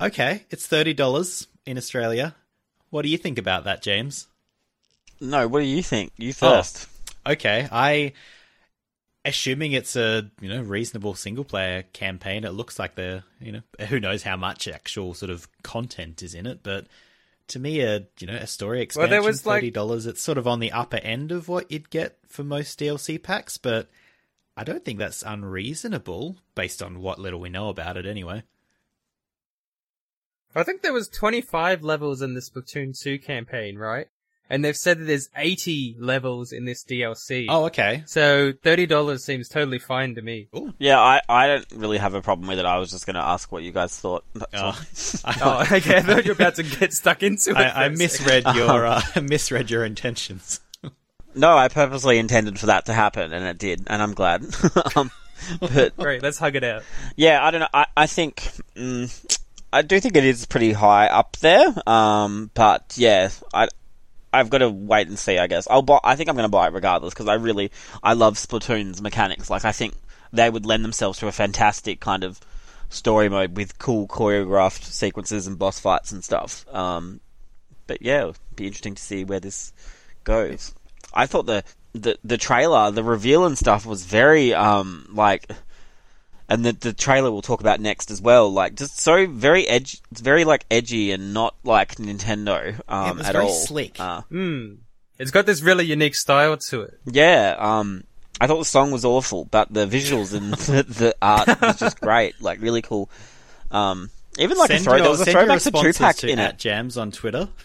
Okay, 0.00 0.44
it's 0.50 0.66
thirty 0.66 0.92
dollars 0.94 1.46
in 1.64 1.78
Australia. 1.78 2.34
What 2.90 3.02
do 3.02 3.08
you 3.08 3.16
think 3.18 3.38
about 3.38 3.64
that, 3.64 3.82
James? 3.82 4.26
No, 5.20 5.46
what 5.46 5.60
do 5.60 5.66
you 5.66 5.82
think? 5.82 6.12
You 6.16 6.30
Oh. 6.30 6.32
first. 6.32 6.88
Okay, 7.24 7.68
I 7.70 8.12
assuming 9.24 9.72
it's 9.72 9.96
a 9.96 10.30
you 10.40 10.48
know 10.48 10.62
reasonable 10.62 11.14
single 11.14 11.44
player 11.44 11.82
campaign. 11.92 12.44
It 12.44 12.52
looks 12.52 12.78
like 12.78 12.94
the 12.94 13.24
you 13.40 13.52
know 13.52 13.62
who 13.88 14.00
knows 14.00 14.22
how 14.22 14.36
much 14.36 14.68
actual 14.68 15.14
sort 15.14 15.30
of 15.30 15.48
content 15.62 16.22
is 16.22 16.34
in 16.34 16.46
it, 16.46 16.60
but 16.62 16.86
to 17.48 17.58
me, 17.58 17.80
a 17.80 18.06
you 18.18 18.26
know 18.26 18.34
a 18.34 18.46
story 18.46 18.78
Well, 18.78 18.82
expansion 18.82 19.10
there 19.10 19.22
was, 19.22 19.42
thirty 19.42 19.70
dollars. 19.70 20.06
It's 20.06 20.22
sort 20.22 20.38
of 20.38 20.46
on 20.46 20.60
the 20.60 20.72
upper 20.72 20.98
end 20.98 21.32
of 21.32 21.48
what 21.48 21.70
you'd 21.70 21.90
get 21.90 22.18
for 22.26 22.44
most 22.44 22.78
DLC 22.78 23.22
packs, 23.22 23.58
but 23.58 23.90
I 24.56 24.64
don't 24.64 24.84
think 24.84 24.98
that's 24.98 25.22
unreasonable 25.22 26.36
based 26.54 26.82
on 26.82 27.00
what 27.00 27.18
little 27.18 27.40
we 27.40 27.48
know 27.48 27.68
about 27.68 27.96
it. 27.96 28.06
Anyway, 28.06 28.42
I 30.54 30.62
think 30.62 30.82
there 30.82 30.92
was 30.92 31.08
25 31.08 31.82
levels 31.82 32.22
in 32.22 32.34
the 32.34 32.40
Splatoon 32.40 32.98
2 32.98 33.18
campaign, 33.18 33.78
right? 33.78 34.08
And 34.52 34.62
they've 34.62 34.76
said 34.76 34.98
that 34.98 35.04
there's 35.04 35.30
80 35.34 35.96
levels 35.98 36.52
in 36.52 36.66
this 36.66 36.84
DLC. 36.84 37.46
oh 37.48 37.64
okay, 37.64 38.02
So 38.04 38.52
$30 38.52 39.18
seems 39.18 39.48
totally 39.48 39.78
fine 39.78 40.14
to 40.16 40.20
me. 40.22 40.48
Yeah, 40.78 41.00
I, 41.00 41.22
I 41.26 41.46
don't 41.46 41.66
really 41.74 41.96
have 41.96 42.12
a 42.12 42.20
problem 42.20 42.48
with 42.48 42.58
it. 42.58 42.66
I 42.66 42.76
was 42.76 42.90
just 42.90 43.06
going 43.06 43.14
to 43.14 43.22
ask 43.24 43.50
what 43.50 43.62
you 43.62 43.72
guys 43.72 43.98
thought. 43.98 44.24
Oh, 44.54 44.78
Oh, 45.40 45.60
okay. 45.72 45.96
I 45.96 46.00
thought 46.02 46.24
you 46.26 46.32
were 46.32 46.34
about 46.34 46.56
to 46.56 46.62
get 46.64 46.92
stuck 46.92 47.22
into 47.22 47.52
it. 47.52 47.56
I, 47.56 47.86
I 47.86 47.88
for 47.88 47.96
second. 47.96 47.98
misread 47.98 48.44
your 48.54 48.86
uh, 48.86 49.00
misread 49.22 49.70
your 49.70 49.84
intentions. 49.86 50.60
No, 51.34 51.56
I 51.56 51.68
purposely 51.68 52.18
intended 52.18 52.58
for 52.58 52.66
that 52.66 52.84
to 52.86 52.92
happen, 52.92 53.32
and 53.32 53.46
it 53.46 53.56
did, 53.56 53.84
and 53.86 54.02
I'm 54.02 54.12
glad. 54.12 54.44
um, 54.96 55.10
but 55.60 55.96
Great, 55.96 56.22
let's 56.22 56.36
hug 56.38 56.56
it 56.56 56.64
out. 56.64 56.82
yeah, 57.16 57.42
I 57.42 57.50
don't 57.50 57.60
know. 57.60 57.68
I, 57.72 57.86
I 57.96 58.06
think 58.06 58.50
mm, 58.76 59.38
I 59.72 59.80
do 59.80 59.98
think 59.98 60.14
it 60.14 60.24
is 60.26 60.44
pretty 60.44 60.72
high 60.74 61.06
up 61.06 61.38
there. 61.38 61.72
Um, 61.86 62.50
but 62.52 62.92
yeah, 62.98 63.30
I 63.54 63.68
I've 64.32 64.50
got 64.50 64.58
to 64.58 64.70
wait 64.70 65.08
and 65.08 65.18
see. 65.18 65.38
I 65.38 65.46
guess 65.46 65.66
I'll 65.70 65.82
buy. 65.82 66.00
I 66.02 66.16
think 66.16 66.28
I'm 66.28 66.36
going 66.36 66.44
to 66.44 66.50
buy 66.50 66.68
it 66.68 66.72
regardless 66.72 67.12
because 67.12 67.28
I 67.28 67.34
really 67.34 67.70
I 68.02 68.14
love 68.14 68.36
Splatoon's 68.36 69.02
mechanics. 69.02 69.50
Like 69.50 69.64
I 69.64 69.72
think 69.72 69.94
they 70.32 70.48
would 70.48 70.66
lend 70.66 70.84
themselves 70.84 71.18
to 71.18 71.28
a 71.28 71.32
fantastic 71.32 72.00
kind 72.00 72.24
of 72.24 72.40
story 72.88 73.28
mode 73.28 73.56
with 73.56 73.78
cool 73.78 74.06
choreographed 74.06 74.84
sequences 74.84 75.46
and 75.46 75.58
boss 75.58 75.78
fights 75.78 76.12
and 76.12 76.22
stuff. 76.24 76.64
Um, 76.74 77.20
but 77.86 78.02
yeah, 78.02 78.20
it'll 78.20 78.36
be 78.56 78.66
interesting 78.66 78.94
to 78.94 79.02
see 79.02 79.24
where 79.24 79.40
this 79.40 79.72
goes. 80.24 80.74
I 81.12 81.26
thought 81.26 81.46
the 81.46 81.64
the 81.92 82.18
the 82.24 82.38
trailer, 82.38 82.90
the 82.90 83.04
reveal 83.04 83.44
and 83.44 83.58
stuff 83.58 83.84
was 83.84 84.04
very 84.04 84.54
um 84.54 85.08
like 85.12 85.50
and 86.52 86.64
the 86.64 86.72
the 86.72 86.92
trailer 86.92 87.30
we'll 87.32 87.42
talk 87.42 87.60
about 87.60 87.80
next 87.80 88.10
as 88.10 88.20
well, 88.20 88.52
like 88.52 88.74
just 88.76 89.00
so 89.00 89.26
very 89.26 89.66
edgy, 89.66 89.98
it's 90.10 90.20
very 90.20 90.44
like 90.44 90.64
edgy 90.70 91.12
and 91.12 91.32
not 91.34 91.54
like 91.64 91.96
Nintendo 91.96 92.78
um 92.88 93.10
it 93.10 93.16
was 93.18 93.26
at 93.26 93.32
very 93.32 93.44
all. 93.44 93.50
slick. 93.52 93.98
Uh, 93.98 94.20
Hmm. 94.22 94.74
It's 95.18 95.30
got 95.30 95.46
this 95.46 95.62
really 95.62 95.84
unique 95.84 96.14
style 96.16 96.56
to 96.68 96.82
it. 96.82 96.98
yeah, 97.06 97.56
um 97.58 98.04
I 98.40 98.46
thought 98.46 98.58
the 98.58 98.64
song 98.64 98.90
was 98.90 99.04
awful, 99.04 99.44
but 99.46 99.72
the 99.72 99.86
visuals 99.86 100.34
and 100.34 100.52
the, 100.68 100.82
the 100.82 101.14
art 101.22 101.60
was 101.60 101.78
just 101.78 102.00
great, 102.00 102.40
like 102.40 102.60
really 102.60 102.82
cool. 102.82 103.08
Um 103.70 104.10
even 104.38 104.56
like 104.58 104.70
a 104.70 104.78
throw, 104.78 104.94
your- 104.94 105.02
there 105.02 105.10
was 105.10 105.20
a 105.20 105.24
throwback 105.26 105.60
to 105.60 105.70
responses 105.70 105.96
Tupac 105.96 106.16
to 106.16 106.28
in 106.28 106.38
at 106.38 106.54
it. 106.54 106.58
Jams 106.58 106.96
on 106.96 107.10
Twitter. 107.12 107.48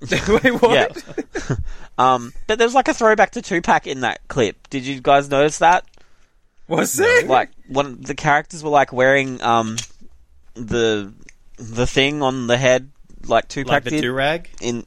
Wait, 0.10 0.62
what? 0.62 0.72
Yeah. 0.72 1.56
Um, 1.98 2.32
but 2.46 2.58
there's 2.58 2.74
like 2.74 2.88
a 2.88 2.94
throwback 2.94 3.32
to 3.32 3.42
Tupac 3.42 3.86
in 3.86 4.00
that 4.00 4.20
clip. 4.28 4.68
Did 4.70 4.84
you 4.86 5.00
guys 5.00 5.28
notice 5.28 5.58
that? 5.58 5.84
Was 6.70 6.98
it? 7.00 7.26
like 7.28 7.50
one 7.68 8.00
the 8.00 8.14
characters 8.14 8.62
were 8.64 8.70
like 8.70 8.92
wearing 8.92 9.42
um 9.42 9.76
the 10.54 11.12
the 11.56 11.86
thing 11.86 12.22
on 12.22 12.46
the 12.46 12.56
head 12.56 12.90
like 13.26 13.48
two 13.48 13.64
Like 13.64 13.84
the 13.84 14.00
do 14.00 14.12
rag. 14.12 14.48
in 14.60 14.86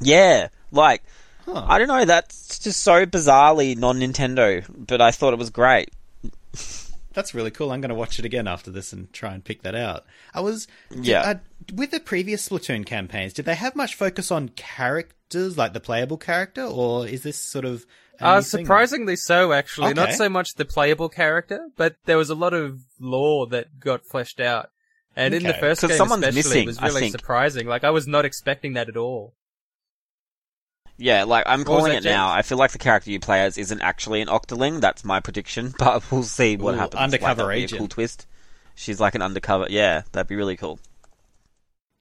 yeah 0.00 0.48
like 0.70 1.02
Huh. 1.44 1.64
I 1.66 1.78
don't 1.78 1.88
know 1.88 2.04
that's 2.04 2.58
just 2.60 2.80
so 2.82 3.04
bizarrely 3.06 3.76
non 3.76 3.98
Nintendo 4.00 4.64
but 4.68 5.00
I 5.00 5.10
thought 5.10 5.32
it 5.32 5.38
was 5.38 5.50
great 5.50 5.90
That's 7.12 7.34
really 7.34 7.50
cool. 7.50 7.72
I'm 7.72 7.80
going 7.80 7.90
to 7.90 7.94
watch 7.94 8.18
it 8.18 8.24
again 8.24 8.46
after 8.48 8.70
this 8.70 8.92
and 8.92 9.12
try 9.12 9.34
and 9.34 9.44
pick 9.44 9.62
that 9.62 9.74
out. 9.74 10.04
I 10.32 10.40
was 10.40 10.66
Yeah. 10.90 11.20
uh, 11.20 11.34
with 11.74 11.90
the 11.90 12.00
previous 12.00 12.48
Splatoon 12.48 12.86
campaigns. 12.86 13.34
Did 13.34 13.44
they 13.44 13.54
have 13.54 13.76
much 13.76 13.94
focus 13.96 14.30
on 14.30 14.48
characters, 14.50 15.58
like 15.58 15.74
the 15.74 15.80
playable 15.80 16.16
character, 16.16 16.62
or 16.64 17.06
is 17.06 17.22
this 17.22 17.36
sort 17.36 17.66
of 17.66 17.84
Uh, 18.22 18.40
surprisingly 18.40 19.16
so, 19.16 19.52
actually. 19.52 19.94
Not 19.94 20.12
so 20.12 20.28
much 20.28 20.54
the 20.54 20.64
playable 20.64 21.08
character, 21.08 21.68
but 21.76 21.96
there 22.04 22.16
was 22.18 22.30
a 22.30 22.34
lot 22.34 22.54
of 22.54 22.80
lore 23.00 23.46
that 23.48 23.80
got 23.80 24.04
fleshed 24.06 24.40
out. 24.40 24.70
And 25.14 25.34
in 25.34 25.42
the 25.42 25.52
first 25.52 25.60
first 25.60 25.80
'Cause 25.82 25.90
game 25.90 25.98
someone's 25.98 26.22
especially, 26.26 26.38
missing, 26.38 26.62
it 26.62 26.66
was 26.68 26.78
I 26.78 26.86
really 26.86 27.00
think. 27.02 27.12
surprising. 27.12 27.66
Like, 27.66 27.84
I 27.84 27.90
was 27.90 28.06
not 28.06 28.24
expecting 28.24 28.72
that 28.74 28.88
at 28.88 28.96
all. 28.96 29.34
yeah 30.98 31.24
like 31.24 31.44
I'm 31.46 31.60
What 31.60 31.66
calling 31.66 31.92
that, 31.92 32.04
it 32.04 32.08
now 32.08 32.30
I 32.30 32.42
feel 32.42 32.58
like 32.58 32.70
the 32.72 32.78
character 32.78 33.10
you 33.10 33.18
play 33.20 33.40
as 33.42 33.58
isn't 33.58 33.80
actually 33.80 34.20
an 34.20 34.28
Octoling 34.28 34.80
that's 34.80 35.04
my 35.04 35.20
prediction 35.20 35.74
but 35.78 36.10
we'll 36.12 36.22
see 36.22 36.56
what 36.56 36.74
Ooh, 36.74 36.78
happens 36.78 37.00
undercover 37.00 37.42
like, 37.44 37.48
that'd 37.48 37.56
be 37.56 37.60
a 37.60 37.64
agent. 37.64 37.78
cool 37.80 37.88
twist 37.88 38.26
she's 38.74 39.00
like 39.00 39.14
an 39.14 39.22
undercover 39.22 39.66
yeah 39.70 40.02
that'd 40.12 40.28
be 40.28 40.36
really 40.36 40.56
cool 40.56 40.78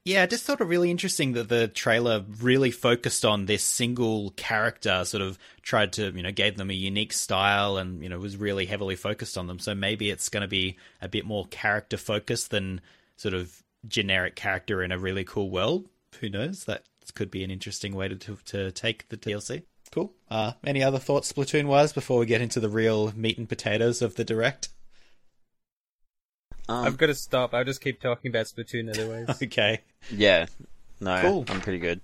Yeah, 0.04 0.24
I 0.24 0.26
just 0.26 0.46
thought 0.46 0.62
it 0.62 0.66
really 0.66 0.90
interesting 0.90 1.34
that 1.34 1.48
the 1.48 1.68
trailer 1.68 2.26
really 2.40 2.72
focused 2.72 3.24
on 3.24 3.46
this 3.46 3.64
single 3.64 4.32
character, 4.32 5.06
sort 5.06 5.22
of 5.22 5.38
tried 5.62 5.94
to, 5.94 6.12
you 6.12 6.24
know, 6.24 6.32
gave 6.32 6.58
them 6.58 6.72
a 6.72 6.74
unique 6.74 7.14
style 7.14 7.78
and, 7.78 8.02
you 8.02 8.10
know, 8.10 8.18
was 8.18 8.36
really 8.36 8.66
heavily 8.66 8.96
focused 8.96 9.38
on 9.38 9.46
them. 9.46 9.60
So 9.60 9.76
maybe 9.76 10.10
it's 10.10 10.30
going 10.30 10.42
to 10.42 10.48
be 10.48 10.78
a 11.02 11.08
bit 11.08 11.26
more 11.26 11.46
character 11.48 11.98
focused 11.98 12.50
than 12.50 12.82
sort 13.16 13.36
of 13.36 13.62
generic 13.88 14.36
character 14.36 14.82
in 14.82 14.92
a 14.92 14.98
really 14.98 15.24
cool 15.24 15.52
world. 15.52 15.88
Who 16.20 16.30
knows? 16.30 16.64
That 16.66 16.84
could 17.14 17.30
be 17.30 17.44
an 17.44 17.52
interesting 17.52 17.94
way 17.94 18.08
to, 18.08 18.16
to, 18.16 18.36
to 18.46 18.72
take 18.72 19.08
the 19.10 19.18
DLC. 19.18 19.64
Cool. 19.92 20.14
Uh, 20.32 20.54
any 20.64 20.82
other 20.82 21.00
thoughts 21.00 21.32
Splatoon 21.32 21.66
wise 21.66 21.94
before 21.94 22.18
we 22.18 22.26
get 22.26 22.42
into 22.42 22.60
the 22.60 22.70
real 22.70 23.12
meat 23.16 23.38
and 23.38 23.48
potatoes 23.48 24.02
of 24.02 24.16
the 24.16 24.24
direct? 24.24 24.70
Um, 26.72 26.86
I've 26.86 26.98
got 26.98 27.08
to 27.08 27.16
stop. 27.16 27.54
I'll 27.54 27.64
just 27.66 27.82
keep 27.82 28.02
talking 28.02 28.30
about 28.30 28.46
Splatoon 28.46 28.90
otherwise. 28.90 29.42
Okay. 29.44 29.82
yeah, 30.10 30.46
no, 31.00 31.20
Cool. 31.22 31.46
I'm 31.50 31.62
pretty 31.62 31.80
good. 31.80 32.02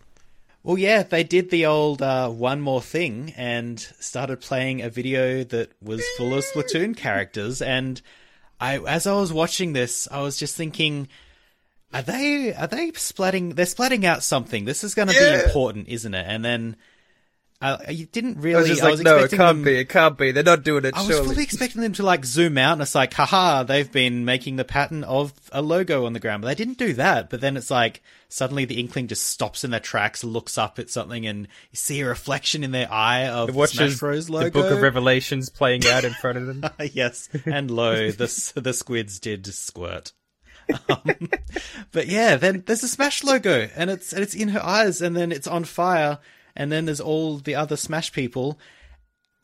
Well, 0.63 0.77
yeah, 0.77 1.03
they 1.03 1.23
did 1.23 1.49
the 1.49 1.65
old 1.67 2.01
uh, 2.01 2.29
one 2.29 2.59
more 2.59 2.81
thing 2.81 3.33
and 3.37 3.79
started 3.79 4.41
playing 4.41 4.81
a 4.81 4.89
video 4.89 5.43
that 5.45 5.71
was 5.81 6.03
full 6.17 6.33
of 6.33 6.43
Splatoon 6.43 6.97
characters. 6.97 7.61
And 7.61 8.01
I, 8.59 8.79
as 8.79 9.07
I 9.07 9.13
was 9.13 9.31
watching 9.31 9.71
this, 9.73 10.09
I 10.11 10.21
was 10.21 10.35
just 10.35 10.55
thinking, 10.57 11.07
are 11.93 12.01
they 12.01 12.53
are 12.53 12.67
they 12.67 12.91
splatting? 12.91 13.55
They're 13.55 13.65
splatting 13.65 14.03
out 14.03 14.23
something. 14.23 14.65
This 14.65 14.83
is 14.83 14.93
going 14.93 15.07
to 15.07 15.13
Yeah. 15.13 15.37
be 15.37 15.43
important, 15.45 15.87
isn't 15.87 16.13
it? 16.13 16.25
And 16.27 16.43
then 16.43 16.75
uh, 17.59 17.77
you 17.89 18.05
didn't 18.05 18.39
really. 18.39 18.55
I 18.55 18.59
was 18.59 18.67
just 18.67 18.83
like, 18.83 18.99
no, 18.99 19.17
it 19.17 19.31
can't 19.31 19.39
them- 19.39 19.63
be. 19.63 19.77
It 19.77 19.89
can't 19.89 20.15
be. 20.15 20.31
They're 20.31 20.43
not 20.43 20.63
doing 20.63 20.85
it. 20.85 20.95
I 20.95 20.99
was 20.99 21.07
surely. 21.07 21.27
fully 21.29 21.43
expecting 21.43 21.81
them 21.81 21.93
to 21.93 22.03
like 22.03 22.23
zoom 22.23 22.57
out, 22.57 22.73
and 22.73 22.81
it's 22.83 22.93
like, 22.93 23.13
haha, 23.13 23.63
they've 23.63 23.91
been 23.91 24.25
making 24.25 24.57
the 24.57 24.63
pattern 24.63 25.03
of 25.03 25.33
a 25.51 25.63
logo 25.63 26.05
on 26.05 26.13
the 26.13 26.19
ground, 26.19 26.43
but 26.43 26.49
they 26.49 26.55
didn't 26.55 26.77
do 26.77 26.93
that. 26.93 27.31
But 27.31 27.41
then 27.41 27.57
it's 27.57 27.71
like 27.71 28.03
suddenly 28.29 28.65
the 28.65 28.79
inkling 28.79 29.07
just 29.07 29.25
stops 29.25 29.63
in 29.63 29.71
their 29.71 29.79
tracks, 29.79 30.23
looks 30.23 30.57
up 30.57 30.77
at 30.77 30.91
something, 30.91 31.25
and 31.25 31.47
you 31.71 31.75
see 31.77 31.99
a 32.01 32.07
reflection 32.07 32.63
in 32.63 32.71
their 32.71 32.91
eye 32.91 33.25
of 33.27 33.51
the 33.51 33.67
Smash 33.67 33.99
Bros 33.99 34.29
logo. 34.29 34.45
the 34.45 34.51
Book 34.51 34.71
of 34.71 34.81
Revelations 34.81 35.49
playing 35.49 35.87
out 35.87 36.03
in 36.03 36.13
front 36.13 36.37
of 36.37 36.45
them. 36.45 36.63
yes, 36.93 37.27
and 37.45 37.71
lo, 37.71 38.11
the 38.11 38.53
the 38.55 38.73
squids 38.73 39.19
did 39.19 39.47
squirt. 39.47 40.11
Um, 40.89 41.29
but 41.91 42.07
yeah, 42.07 42.35
then 42.35 42.63
there's 42.67 42.83
a 42.83 42.87
Smash 42.87 43.23
logo, 43.23 43.67
and 43.75 43.89
it's 43.89 44.13
and 44.13 44.21
it's 44.21 44.35
in 44.35 44.49
her 44.49 44.63
eyes, 44.63 45.01
and 45.01 45.15
then 45.15 45.31
it's 45.31 45.47
on 45.47 45.63
fire, 45.63 46.19
and 46.57 46.69
then 46.71 46.83
there's 46.85 46.99
all 46.99 47.37
the 47.37 47.55
other 47.55 47.77
Smash 47.77 48.11
people. 48.11 48.59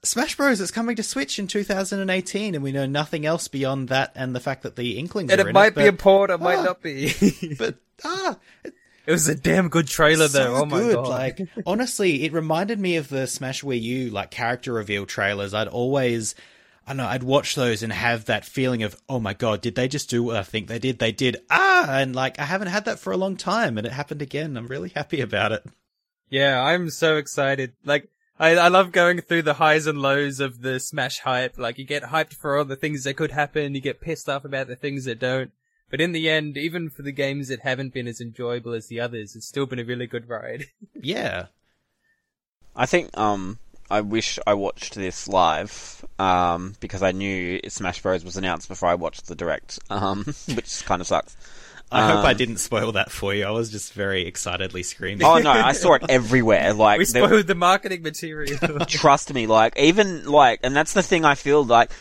Smash 0.03 0.35
Bros. 0.35 0.59
is 0.59 0.69
coming 0.71 0.97
to 0.97 1.03
Switch 1.03 1.39
in 1.39 1.47
2018, 1.47 2.55
and 2.55 2.63
we 2.63 2.73
know 2.73 2.85
nothing 2.85 3.25
else 3.25 3.47
beyond 3.47 3.87
that, 3.87 4.11
and 4.15 4.35
the 4.35 4.41
fact 4.41 4.63
that 4.63 4.75
the 4.75 4.97
Inklings 4.97 5.31
and 5.31 5.39
are 5.39 5.47
it 5.47 5.53
might 5.53 5.75
be 5.75 5.87
a 5.87 5.93
port, 5.93 6.29
it 6.29 6.41
might 6.41 6.57
Ah. 6.57 6.63
not 6.63 6.81
be. 6.81 7.13
but 7.57 7.75
ah, 8.03 8.37
it- 8.65 8.73
it 9.05 9.11
was 9.11 9.27
a 9.27 9.35
damn 9.35 9.67
good 9.67 9.87
trailer, 9.87 10.29
so 10.29 10.37
though. 10.43 10.55
Oh 10.61 10.65
my 10.65 10.79
good. 10.79 10.95
god! 10.95 11.07
Like 11.07 11.39
honestly, 11.65 12.23
it 12.23 12.31
reminded 12.31 12.79
me 12.79 12.95
of 12.95 13.09
the 13.09 13.27
Smash 13.27 13.61
Wii 13.61 13.81
U 13.81 14.09
like 14.11 14.31
character 14.31 14.71
reveal 14.71 15.05
trailers. 15.05 15.53
I'd 15.53 15.67
always, 15.67 16.35
I 16.87 16.91
don't 16.91 16.97
know, 16.97 17.07
I'd 17.07 17.21
watch 17.23 17.55
those 17.55 17.83
and 17.83 17.91
have 17.91 18.23
that 18.25 18.45
feeling 18.45 18.81
of, 18.83 18.95
oh 19.09 19.19
my 19.19 19.33
god, 19.33 19.59
did 19.59 19.75
they 19.75 19.89
just 19.89 20.09
do 20.09 20.23
what 20.23 20.37
I 20.37 20.43
think 20.43 20.69
they 20.69 20.79
did? 20.79 20.99
They 20.99 21.11
did. 21.11 21.41
Ah, 21.49 21.97
and 21.97 22.15
like 22.15 22.39
I 22.39 22.45
haven't 22.45 22.69
had 22.69 22.85
that 22.85 22.97
for 22.97 23.11
a 23.11 23.17
long 23.17 23.35
time, 23.35 23.77
and 23.77 23.85
it 23.85 23.91
happened 23.91 24.21
again. 24.21 24.55
I'm 24.55 24.67
really 24.67 24.89
happy 24.95 25.19
about 25.19 25.51
it. 25.51 25.65
Yeah, 26.33 26.63
I'm 26.63 26.89
so 26.89 27.17
excited. 27.17 27.73
Like, 27.85 28.09
I, 28.39 28.55
I 28.55 28.67
love 28.69 28.91
going 28.91 29.21
through 29.21 29.43
the 29.43 29.53
highs 29.53 29.85
and 29.85 30.01
lows 30.01 30.39
of 30.39 30.63
the 30.63 30.79
Smash 30.79 31.19
hype. 31.19 31.59
Like, 31.59 31.77
you 31.77 31.85
get 31.85 32.05
hyped 32.05 32.33
for 32.33 32.57
all 32.57 32.65
the 32.65 32.75
things 32.75 33.03
that 33.03 33.17
could 33.17 33.29
happen, 33.29 33.75
you 33.75 33.81
get 33.81 34.01
pissed 34.01 34.27
off 34.27 34.43
about 34.43 34.65
the 34.65 34.75
things 34.75 35.05
that 35.05 35.19
don't. 35.19 35.51
But 35.91 36.01
in 36.01 36.11
the 36.11 36.27
end, 36.31 36.57
even 36.57 36.89
for 36.89 37.03
the 37.03 37.11
games 37.11 37.49
that 37.49 37.59
haven't 37.59 37.93
been 37.93 38.07
as 38.07 38.19
enjoyable 38.19 38.73
as 38.73 38.87
the 38.87 38.99
others, 38.99 39.35
it's 39.35 39.45
still 39.45 39.67
been 39.67 39.77
a 39.77 39.83
really 39.83 40.07
good 40.07 40.27
ride. 40.27 40.65
Yeah, 40.99 41.47
I 42.75 42.87
think 42.87 43.15
um 43.15 43.59
I 43.91 44.01
wish 44.01 44.39
I 44.47 44.55
watched 44.55 44.95
this 44.95 45.27
live 45.27 46.03
um 46.17 46.75
because 46.79 47.03
I 47.03 47.11
knew 47.11 47.59
Smash 47.67 48.01
Bros 48.01 48.23
was 48.23 48.37
announced 48.37 48.69
before 48.69 48.89
I 48.89 48.95
watched 48.95 49.27
the 49.27 49.35
direct 49.35 49.79
um 49.89 50.23
which 50.55 50.83
kind 50.85 51.01
of 51.01 51.07
sucks. 51.07 51.35
I 51.93 52.07
hope 52.11 52.25
I 52.25 52.31
Um, 52.31 52.37
didn't 52.37 52.57
spoil 52.57 52.91
that 52.93 53.11
for 53.11 53.33
you. 53.33 53.45
I 53.45 53.51
was 53.51 53.69
just 53.69 53.93
very 53.93 54.25
excitedly 54.25 54.83
screaming. 54.83 55.25
Oh 55.25 55.37
no, 55.37 55.51
I 55.51 55.73
saw 55.73 55.93
it 55.93 56.03
everywhere. 56.09 56.73
Like 56.73 56.99
we 56.99 57.05
there- 57.05 57.43
the 57.43 57.55
marketing 57.55 58.01
material. 58.01 58.57
trust 58.87 59.33
me, 59.33 59.47
like 59.47 59.77
even 59.77 60.25
like, 60.25 60.59
and 60.63 60.75
that's 60.75 60.93
the 60.93 61.03
thing 61.03 61.23
I 61.25 61.35
feel 61.35 61.63
like 61.63 61.91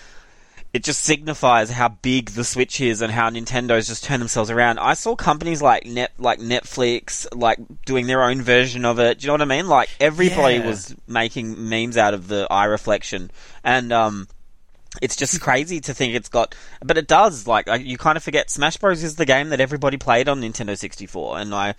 it 0.72 0.82
just 0.82 1.03
signifies 1.03 1.68
how 1.70 1.90
big 1.90 2.30
the 2.30 2.45
Switch 2.45 2.80
is 2.80 3.03
and 3.03 3.12
how 3.12 3.28
Nintendo's 3.28 3.88
just 3.88 4.05
turned 4.05 4.22
themselves 4.22 4.49
around. 4.51 4.78
I 4.78 4.95
saw 4.95 5.14
companies 5.14 5.61
like 5.61 5.84
Net, 5.84 6.12
like 6.18 6.38
Netflix, 6.38 7.26
like 7.34 7.59
doing 7.84 8.07
their 8.07 8.22
own 8.24 8.40
version 8.40 8.86
of 8.86 8.99
it. 8.99 9.18
Do 9.18 9.24
you 9.24 9.28
know 9.28 9.34
what 9.34 9.43
I 9.43 9.45
mean? 9.45 9.68
Like 9.68 9.90
everybody 10.01 10.55
Yeah. 10.57 10.66
was 10.66 10.97
making 11.07 11.68
memes 11.68 11.99
out 11.99 12.14
of 12.14 12.26
the 12.28 12.47
eye 12.51 12.64
reflection, 12.64 13.30
and 13.62 13.93
um, 13.93 14.28
it's 15.01 15.16
just 15.16 15.40
crazy 15.40 15.80
to 15.80 15.95
think 15.95 16.14
it's 16.14 16.28
got, 16.28 16.55
but 16.84 16.99
it 16.99 17.09
does. 17.09 17.47
Like 17.47 17.66
you 17.80 17.97
kind 17.97 18.16
of 18.16 18.22
forget 18.22 18.51
Smash 18.51 18.76
Bros 18.76 19.03
is 19.03 19.16
the 19.16 19.26
game 19.26 19.49
that 19.51 19.61
everybody 19.61 19.97
played 19.97 20.28
on 20.28 20.40
Nintendo 20.43 20.76
64, 20.76 21.38
and 21.38 21.55
I, 21.55 21.74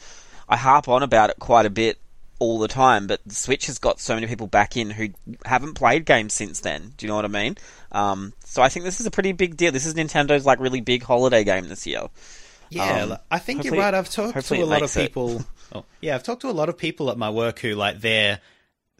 I 0.49 0.57
harp 0.57 0.88
on 0.88 1.03
about 1.03 1.30
it 1.30 1.38
quite 1.39 1.66
a 1.66 1.70
bit 1.70 1.99
all 2.39 2.57
the 2.59 2.68
time. 2.68 3.05
But 3.07 3.22
the 3.26 3.36
Switch 3.36 3.68
has 3.68 3.78
got 3.78 3.99
so 3.99 4.16
many 4.16 4.28
people 4.28 4.47
back 4.47 4.76
in 4.76 4.89
who 4.89 5.09
haven't 5.45 5.76
played 5.76 6.05
games 6.05 6.34
since 6.34 6.61
then. 6.61 6.93
Do 6.97 7.05
you 7.05 7.07
know 7.09 7.16
what 7.16 7.26
I 7.26 7.30
mean? 7.30 7.57
Um, 7.91 8.34
so 8.43 8.61
I 8.61 8.70
think 8.70 8.86
this 8.86 8.99
is 8.99 9.05
a 9.05 9.11
pretty 9.11 9.32
big 9.34 9.57
deal. 9.57 9.72
This 9.72 9.86
is 9.86 9.93
Nintendo's 9.93 10.45
like 10.45 10.59
really 10.59 10.82
big 10.82 11.03
holiday 11.03 11.43
game 11.43 11.68
this 11.68 11.86
year. 11.86 12.07
Yeah, 12.70 13.03
Um, 13.03 13.18
I 13.30 13.38
think 13.38 13.64
you're 13.64 13.76
right. 13.76 13.93
I've 13.93 14.09
talked 14.09 14.47
to 14.47 14.55
a 14.55 14.66
lot 14.66 14.82
of 14.82 14.93
people. 14.93 15.45
Oh, 15.76 15.86
yeah, 16.01 16.14
I've 16.14 16.22
talked 16.22 16.41
to 16.41 16.49
a 16.49 16.51
lot 16.51 16.70
of 16.70 16.78
people 16.78 17.09
at 17.09 17.18
my 17.18 17.32
work 17.32 17.57
who 17.57 17.74
like 17.74 17.99
their 17.99 18.41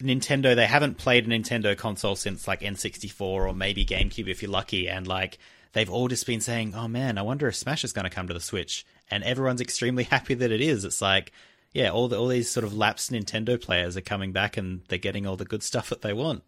Nintendo. 0.04 0.56
They 0.56 0.66
haven't 0.66 0.98
played 0.98 1.26
a 1.26 1.30
Nintendo 1.30 1.78
console 1.78 2.16
since 2.16 2.48
like 2.48 2.62
N64 2.62 3.22
or 3.22 3.54
maybe 3.54 3.86
GameCube 3.86 4.28
if 4.28 4.42
you're 4.42 4.52
lucky, 4.52 4.88
and 4.90 5.08
like 5.08 5.38
they've 5.74 5.90
all 5.90 6.08
just 6.08 6.28
been 6.28 6.42
saying, 6.42 6.74
"Oh 6.76 6.88
man, 6.88 7.18
I 7.18 7.22
wonder 7.22 7.48
if 7.48 7.56
Smash 7.56 7.84
is 7.84 7.94
going 7.94 8.04
to 8.04 8.10
come 8.10 8.28
to 8.28 8.34
the 8.34 8.40
Switch," 8.40 8.86
and 9.10 9.24
everyone's 9.24 9.62
extremely 9.62 10.04
happy 10.16 10.34
that 10.36 10.52
it 10.52 10.62
is. 10.62 10.86
It's 10.86 11.02
like. 11.02 11.32
Yeah, 11.76 11.90
all 11.90 12.08
the, 12.08 12.20
all 12.20 12.28
these 12.28 12.52
sort 12.52 12.66
of 12.66 12.78
lapsed 12.78 13.12
Nintendo 13.12 13.60
players 13.60 13.98
are 13.98 14.02
coming 14.02 14.32
back 14.32 14.58
and 14.58 14.82
they're 14.90 15.00
getting 15.00 15.26
all 15.26 15.38
the 15.38 15.44
good 15.44 15.64
stuff 15.64 15.90
that 15.90 16.04
they 16.04 16.14
want. 16.14 16.44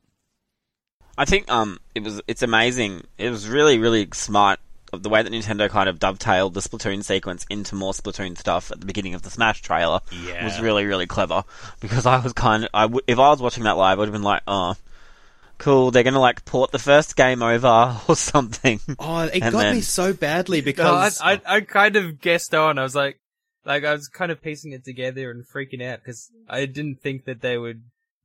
I 1.18 1.26
think 1.26 1.50
um 1.50 1.80
it 1.96 2.04
was 2.04 2.22
it's 2.28 2.44
amazing. 2.44 3.06
It 3.18 3.32
was 3.32 3.48
really 3.48 3.80
really 3.80 4.08
smart 4.14 4.60
of 4.96 5.04
the 5.04 5.10
way 5.10 5.22
that 5.22 5.32
Nintendo 5.32 5.70
kind 5.70 5.88
of 5.88 6.00
dovetailed 6.00 6.54
the 6.56 6.60
Splatoon 6.60 7.04
sequence 7.04 7.46
into 7.50 7.76
more 7.76 7.94
Splatoon 7.94 8.38
stuff 8.38 8.72
at 8.72 8.80
the 8.80 8.86
beginning 8.86 9.14
of 9.14 9.22
the 9.22 9.30
Smash 9.30 9.62
trailer. 9.62 10.00
Yeah. 10.26 10.44
was 10.44 10.60
really 10.60 10.86
really 10.86 11.06
clever 11.08 11.44
because 11.80 12.06
I 12.06 12.20
was 12.20 12.34
kind 12.34 12.64
of 12.64 12.70
I 12.74 12.82
w- 12.84 13.02
if 13.08 13.20
I 13.20 13.30
was 13.30 13.42
watching 13.42 13.64
that 13.66 13.78
live, 13.78 13.98
I 13.98 14.00
would 14.00 14.08
have 14.08 14.14
been 14.14 14.24
like, 14.24 14.42
oh. 14.48 14.76
Cool, 15.58 15.90
they're 15.92 16.04
gonna 16.04 16.20
like 16.20 16.44
port 16.44 16.72
the 16.74 16.80
first 16.80 17.16
game 17.16 17.42
over 17.42 17.96
or 18.10 18.16
something. 18.18 18.78
Oh, 19.00 19.22
it 19.22 19.36
And 19.42 19.54
got 19.54 19.60
then- 19.60 19.76
me 19.76 19.82
so 19.82 20.12
badly 20.12 20.58
no, 20.58 20.64
I, 20.64 20.66
because 20.66 21.22
I, 21.22 21.42
I 21.46 21.62
kind 21.62 21.96
of 21.96 22.20
guessed 22.20 22.54
on. 22.54 22.78
I 22.78 22.84
was 22.84 22.94
like, 22.94 23.22
like 23.64 23.86
I 23.86 23.94
was 23.94 24.10
kind 24.10 24.34
of 24.34 24.42
piecing 24.44 24.74
it 24.74 24.84
together 24.84 25.32
and 25.32 25.46
freaking 25.48 25.82
out 25.82 26.00
because 26.00 26.30
I 26.50 26.66
didn't 26.66 27.00
think 27.02 27.24
that 27.24 27.40
they 27.40 27.58
would 27.58 27.84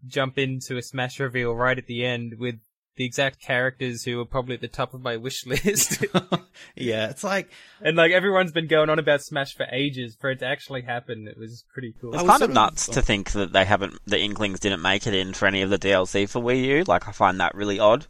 jump 0.09 0.39
into 0.39 0.77
a 0.77 0.83
Smash 0.83 1.21
reveal 1.21 1.55
right 1.55 1.79
at 1.79 1.87
the 1.87 2.05
end 2.05 2.35
with 2.41 2.57
the 2.97 3.05
exact 3.05 3.41
characters 3.41 4.05
who 4.05 4.17
were 4.19 4.25
probably 4.25 4.55
at 4.55 4.61
the 4.61 4.69
top 4.69 4.93
of 4.95 5.01
my 5.01 5.17
wish 5.17 5.47
list. 5.47 6.05
yeah, 6.77 7.09
it's 7.09 7.25
like 7.25 7.51
and 7.81 7.97
like 7.97 8.13
everyone's 8.13 8.53
been 8.53 8.67
going 8.67 8.91
on 8.91 8.99
about 8.99 9.23
Smash 9.23 9.55
for 9.55 9.67
ages. 9.73 10.17
For 10.21 10.31
it 10.31 10.41
to 10.41 10.47
actually 10.47 10.83
happen, 10.83 11.27
it 11.29 11.39
was 11.39 11.65
pretty 11.73 11.95
cool. 12.01 12.15
It's 12.15 12.23
kind 12.23 12.43
of 12.43 12.51
of- 12.51 12.55
nuts 12.55 12.87
to 12.89 13.03
think 13.03 13.31
that 13.33 13.53
they 13.53 13.65
haven't, 13.65 13.99
the 14.07 14.21
Inklings 14.21 14.61
didn't 14.61 14.83
make 14.83 15.07
it 15.07 15.15
in 15.15 15.33
for 15.33 15.47
any 15.47 15.63
of 15.63 15.71
the 15.71 15.79
DLC 15.79 16.29
for 16.29 16.41
Wii 16.41 16.65
U. 16.65 16.85
Like, 16.87 17.09
I 17.09 17.13
find 17.13 17.41
that 17.41 17.55
really 17.55 17.79
odd. 17.79 18.07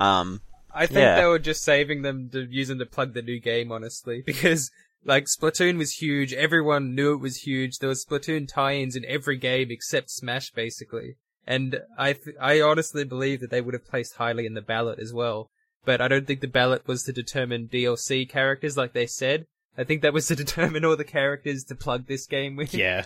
Um, 0.00 0.40
I 0.72 0.86
think 0.86 0.98
Yeah. 0.98 1.20
they 1.20 1.26
were 1.26 1.38
just 1.38 1.62
saving 1.62 2.02
them 2.02 2.28
to 2.30 2.40
use 2.50 2.68
them 2.68 2.80
to 2.80 2.86
plug 2.86 3.14
the 3.14 3.22
new 3.22 3.38
game, 3.38 3.70
honestly, 3.70 4.22
because 4.26 4.70
like 5.04 5.26
Splatoon 5.26 5.76
was 5.78 5.92
huge. 5.92 6.32
Everyone 6.32 6.94
knew 6.94 7.12
it 7.12 7.20
was 7.20 7.36
huge. 7.42 7.78
There 7.78 7.88
was 7.90 8.04
Splatoon 8.04 8.48
tie-ins 8.48 8.96
in 8.96 9.04
every 9.06 9.36
game 9.36 9.68
except 9.70 10.10
Smash, 10.10 10.50
basically. 10.50 11.16
And 11.46 11.80
I, 11.98 12.14
th- 12.14 12.36
I 12.40 12.60
honestly 12.60 13.04
believe 13.04 13.40
that 13.40 13.50
they 13.50 13.60
would 13.60 13.74
have 13.74 13.86
placed 13.86 14.16
highly 14.16 14.46
in 14.46 14.54
the 14.54 14.62
ballot 14.62 14.98
as 14.98 15.12
well. 15.12 15.50
But 15.84 16.00
I 16.00 16.08
don't 16.08 16.26
think 16.26 16.40
the 16.40 16.48
ballot 16.48 16.88
was 16.88 17.02
to 17.04 17.12
determine 17.12 17.68
DLC 17.68 18.28
characters 18.28 18.76
like 18.76 18.92
they 18.92 19.06
said. 19.06 19.46
I 19.76 19.84
think 19.84 20.02
that 20.02 20.12
was 20.12 20.26
to 20.28 20.36
determine 20.44 20.84
all 20.84 20.96
the 20.96 21.04
characters 21.04 21.64
to 21.64 21.74
plug 21.74 22.06
this 22.06 22.26
game 22.26 22.56
with. 22.56 22.72
Yeah. 22.74 23.04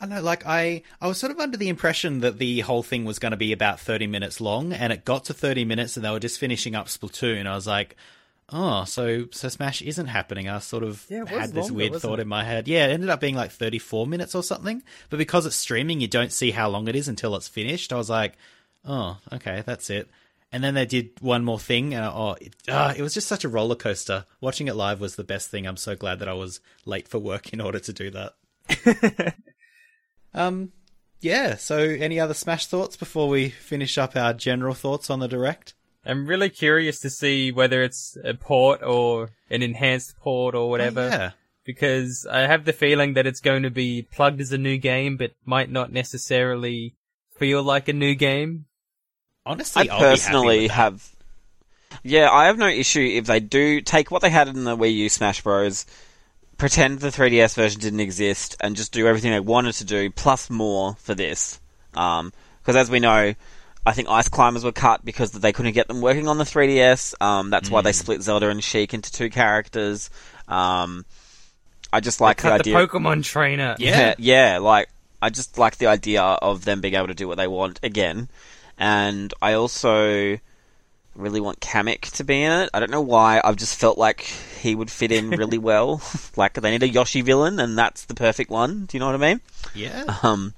I 0.00 0.06
know, 0.06 0.20
like 0.20 0.44
I, 0.44 0.82
I 1.00 1.06
was 1.06 1.18
sort 1.18 1.32
of 1.32 1.38
under 1.38 1.56
the 1.56 1.68
impression 1.68 2.20
that 2.20 2.38
the 2.38 2.60
whole 2.60 2.82
thing 2.82 3.04
was 3.04 3.18
going 3.18 3.30
to 3.30 3.36
be 3.36 3.52
about 3.52 3.80
thirty 3.80 4.06
minutes 4.06 4.40
long, 4.40 4.72
and 4.72 4.92
it 4.92 5.04
got 5.04 5.24
to 5.26 5.34
thirty 5.34 5.64
minutes, 5.64 5.96
and 5.96 6.04
they 6.04 6.10
were 6.10 6.20
just 6.20 6.40
finishing 6.40 6.74
up 6.74 6.88
Splatoon. 6.88 7.46
I 7.46 7.54
was 7.54 7.66
like, 7.66 7.96
oh, 8.52 8.84
so 8.84 9.26
so 9.32 9.48
Smash 9.48 9.82
isn't 9.82 10.06
happening. 10.06 10.48
I 10.48 10.58
sort 10.58 10.82
of 10.82 11.04
Yeah, 11.08 11.24
had 11.26 11.50
this 11.52 11.70
longer, 11.70 11.74
weird 11.74 11.94
thought 11.96 12.18
it? 12.18 12.22
in 12.22 12.28
my 12.28 12.44
head. 12.44 12.68
Yeah, 12.68 12.86
it 12.86 12.92
ended 12.92 13.10
up 13.10 13.20
being 13.20 13.34
like 13.34 13.50
thirty-four 13.50 14.06
minutes 14.06 14.34
or 14.34 14.42
something. 14.42 14.82
But 15.10 15.18
because 15.18 15.46
it's 15.46 15.56
streaming, 15.56 16.00
you 16.00 16.08
don't 16.08 16.32
see 16.32 16.50
how 16.50 16.68
long 16.68 16.88
it 16.88 16.96
is 16.96 17.08
until 17.08 17.34
it's 17.36 17.48
finished. 17.48 17.92
I 17.92 17.96
was 17.96 18.10
like, 18.10 18.34
oh, 18.84 19.18
okay, 19.32 19.62
that's 19.66 19.90
it. 19.90 20.08
and 20.52 20.62
then 20.62 20.74
they 20.74 20.84
did 20.86 21.10
one 21.20 21.44
more 21.44 21.58
thing, 21.58 21.94
and 21.94 22.04
oh, 22.04 22.36
it, 22.40 22.54
uh, 22.68 22.92
it 22.96 23.02
was 23.02 23.14
just 23.14 23.26
such 23.28 23.44
a 23.44 23.48
roller 23.48 23.74
coaster. 23.76 24.26
Watching 24.40 24.68
it 24.68 24.76
live 24.76 25.00
was 25.00 25.16
the 25.16 25.24
best 25.24 25.50
thing. 25.50 25.66
I'm 25.66 25.76
so 25.78 25.96
glad 25.96 26.18
that 26.18 26.28
I 26.28 26.34
was 26.34 26.60
late 26.84 27.08
for 27.08 27.18
work 27.18 27.52
in 27.52 27.60
order 27.60 27.78
to 27.80 27.92
do 27.92 28.10
that. 28.10 29.34
um, 30.34 30.72
yeah. 31.20 31.56
So, 31.56 31.78
any 31.78 32.18
other 32.20 32.34
Smash 32.34 32.66
thoughts 32.66 32.96
before 32.96 33.28
we 33.28 33.48
finish 33.50 33.96
up 33.98 34.16
our 34.16 34.34
general 34.34 34.74
thoughts 34.74 35.08
on 35.10 35.20
the 35.20 35.28
direct? 35.28 35.74
I'm 36.04 36.26
really 36.26 36.50
curious 36.50 37.00
to 37.00 37.10
see 37.10 37.52
whether 37.52 37.82
it's 37.82 38.16
a 38.24 38.34
port 38.34 38.82
or 38.82 39.30
an 39.50 39.62
enhanced 39.62 40.16
port 40.18 40.54
or 40.54 40.68
whatever. 40.68 41.02
Oh, 41.02 41.06
yeah. 41.08 41.30
Because 41.64 42.26
I 42.28 42.40
have 42.40 42.64
the 42.64 42.72
feeling 42.72 43.14
that 43.14 43.26
it's 43.26 43.40
going 43.40 43.62
to 43.62 43.70
be 43.70 44.02
plugged 44.02 44.40
as 44.40 44.50
a 44.50 44.58
new 44.58 44.78
game, 44.78 45.16
but 45.16 45.30
might 45.44 45.70
not 45.70 45.92
necessarily 45.92 46.96
feel 47.36 47.62
like 47.62 47.86
a 47.86 47.92
new 47.92 48.16
game. 48.16 48.64
Honestly, 49.46 49.88
I 49.88 49.94
I'll 49.94 50.00
be 50.00 50.04
happy 50.04 50.10
personally 50.10 50.60
with 50.62 50.68
that. 50.68 50.74
have. 50.74 51.10
Yeah, 52.02 52.30
I 52.30 52.46
have 52.46 52.58
no 52.58 52.66
issue 52.66 53.00
if 53.14 53.26
they 53.26 53.38
do 53.38 53.80
take 53.80 54.10
what 54.10 54.22
they 54.22 54.30
had 54.30 54.48
in 54.48 54.64
the 54.64 54.76
Wii 54.76 54.94
U 54.94 55.08
Smash 55.08 55.42
Bros, 55.42 55.86
pretend 56.56 56.98
the 56.98 57.08
3DS 57.08 57.54
version 57.54 57.80
didn't 57.80 58.00
exist, 58.00 58.56
and 58.60 58.74
just 58.74 58.92
do 58.92 59.06
everything 59.06 59.30
they 59.30 59.40
wanted 59.40 59.74
to 59.74 59.84
do, 59.84 60.10
plus 60.10 60.50
more 60.50 60.96
for 60.96 61.14
this. 61.14 61.60
Um, 61.94 62.32
because 62.60 62.76
as 62.76 62.90
we 62.90 63.00
know, 63.00 63.34
I 63.84 63.92
think 63.92 64.08
Ice 64.08 64.28
Climbers 64.28 64.62
were 64.64 64.72
cut 64.72 65.04
because 65.04 65.32
they 65.32 65.52
couldn't 65.52 65.72
get 65.72 65.88
them 65.88 66.00
working 66.00 66.28
on 66.28 66.38
the 66.38 66.44
3DS. 66.44 67.14
Um, 67.20 67.50
that's 67.50 67.68
why 67.70 67.80
Mm. 67.80 67.84
they 67.84 67.92
split 67.92 68.22
Zelda 68.22 68.48
and 68.48 68.62
Sheik 68.62 68.94
into 68.94 69.10
two 69.10 69.28
characters. 69.28 70.08
Um, 70.46 71.04
I 71.92 72.00
just 72.00 72.20
like 72.20 72.36
the 72.38 72.42
Cut 72.42 72.60
idea. 72.60 72.78
the 72.78 72.86
Pokemon 72.86 73.24
trainer. 73.24 73.74
Yeah. 73.80 74.14
yeah, 74.18 74.58
like 74.58 74.88
I 75.20 75.30
just 75.30 75.58
like 75.58 75.76
the 75.78 75.86
idea 75.88 76.22
of 76.22 76.64
them 76.64 76.80
being 76.80 76.94
able 76.94 77.08
to 77.08 77.14
do 77.14 77.26
what 77.28 77.36
they 77.38 77.46
want 77.46 77.80
again, 77.82 78.28
and 78.78 79.32
I 79.42 79.52
also 79.54 80.38
really 81.14 81.40
want 81.40 81.60
Kamek 81.60 82.10
to 82.12 82.24
be 82.24 82.42
in 82.42 82.50
it. 82.52 82.70
I 82.72 82.80
don't 82.80 82.90
know 82.90 83.02
why. 83.02 83.40
I've 83.44 83.56
just 83.56 83.78
felt 83.78 83.98
like 83.98 84.22
he 84.22 84.74
would 84.74 84.90
fit 84.90 85.12
in 85.12 85.30
really 85.42 85.58
well. 85.58 86.00
like 86.36 86.54
they 86.54 86.70
need 86.70 86.82
a 86.82 86.88
Yoshi 86.88 87.20
villain, 87.20 87.58
and 87.60 87.76
that's 87.76 88.04
the 88.04 88.14
perfect 88.14 88.48
one. 88.50 88.86
Do 88.86 88.96
you 88.96 89.00
know 89.00 89.06
what 89.06 89.14
I 89.22 89.28
mean? 89.32 89.40
Yeah. 89.74 90.04
Um, 90.22 90.54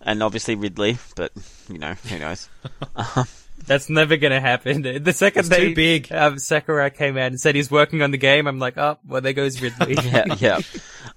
and 0.00 0.22
obviously 0.22 0.54
Ridley, 0.54 0.98
but 1.16 1.32
you 1.68 1.78
know 1.78 1.94
who 1.94 2.18
knows. 2.18 2.48
That's 3.66 3.90
never 3.90 4.16
gonna 4.16 4.40
happen. 4.40 4.82
The 4.82 5.12
second 5.12 5.40
It's 5.40 5.48
they, 5.48 5.68
too 5.68 5.74
big. 5.74 6.12
Um, 6.12 6.38
Sakurai 6.38 6.90
came 6.90 7.16
out 7.18 7.26
and 7.26 7.40
said 7.40 7.54
he's 7.54 7.70
working 7.70 8.02
on 8.02 8.12
the 8.12 8.18
game, 8.18 8.46
I'm 8.46 8.58
like, 8.58 8.78
oh, 8.78 8.98
well, 9.06 9.20
there 9.20 9.32
goes 9.32 9.60
Ridley. 9.60 9.96
yeah, 10.04 10.24
yeah. 10.38 10.60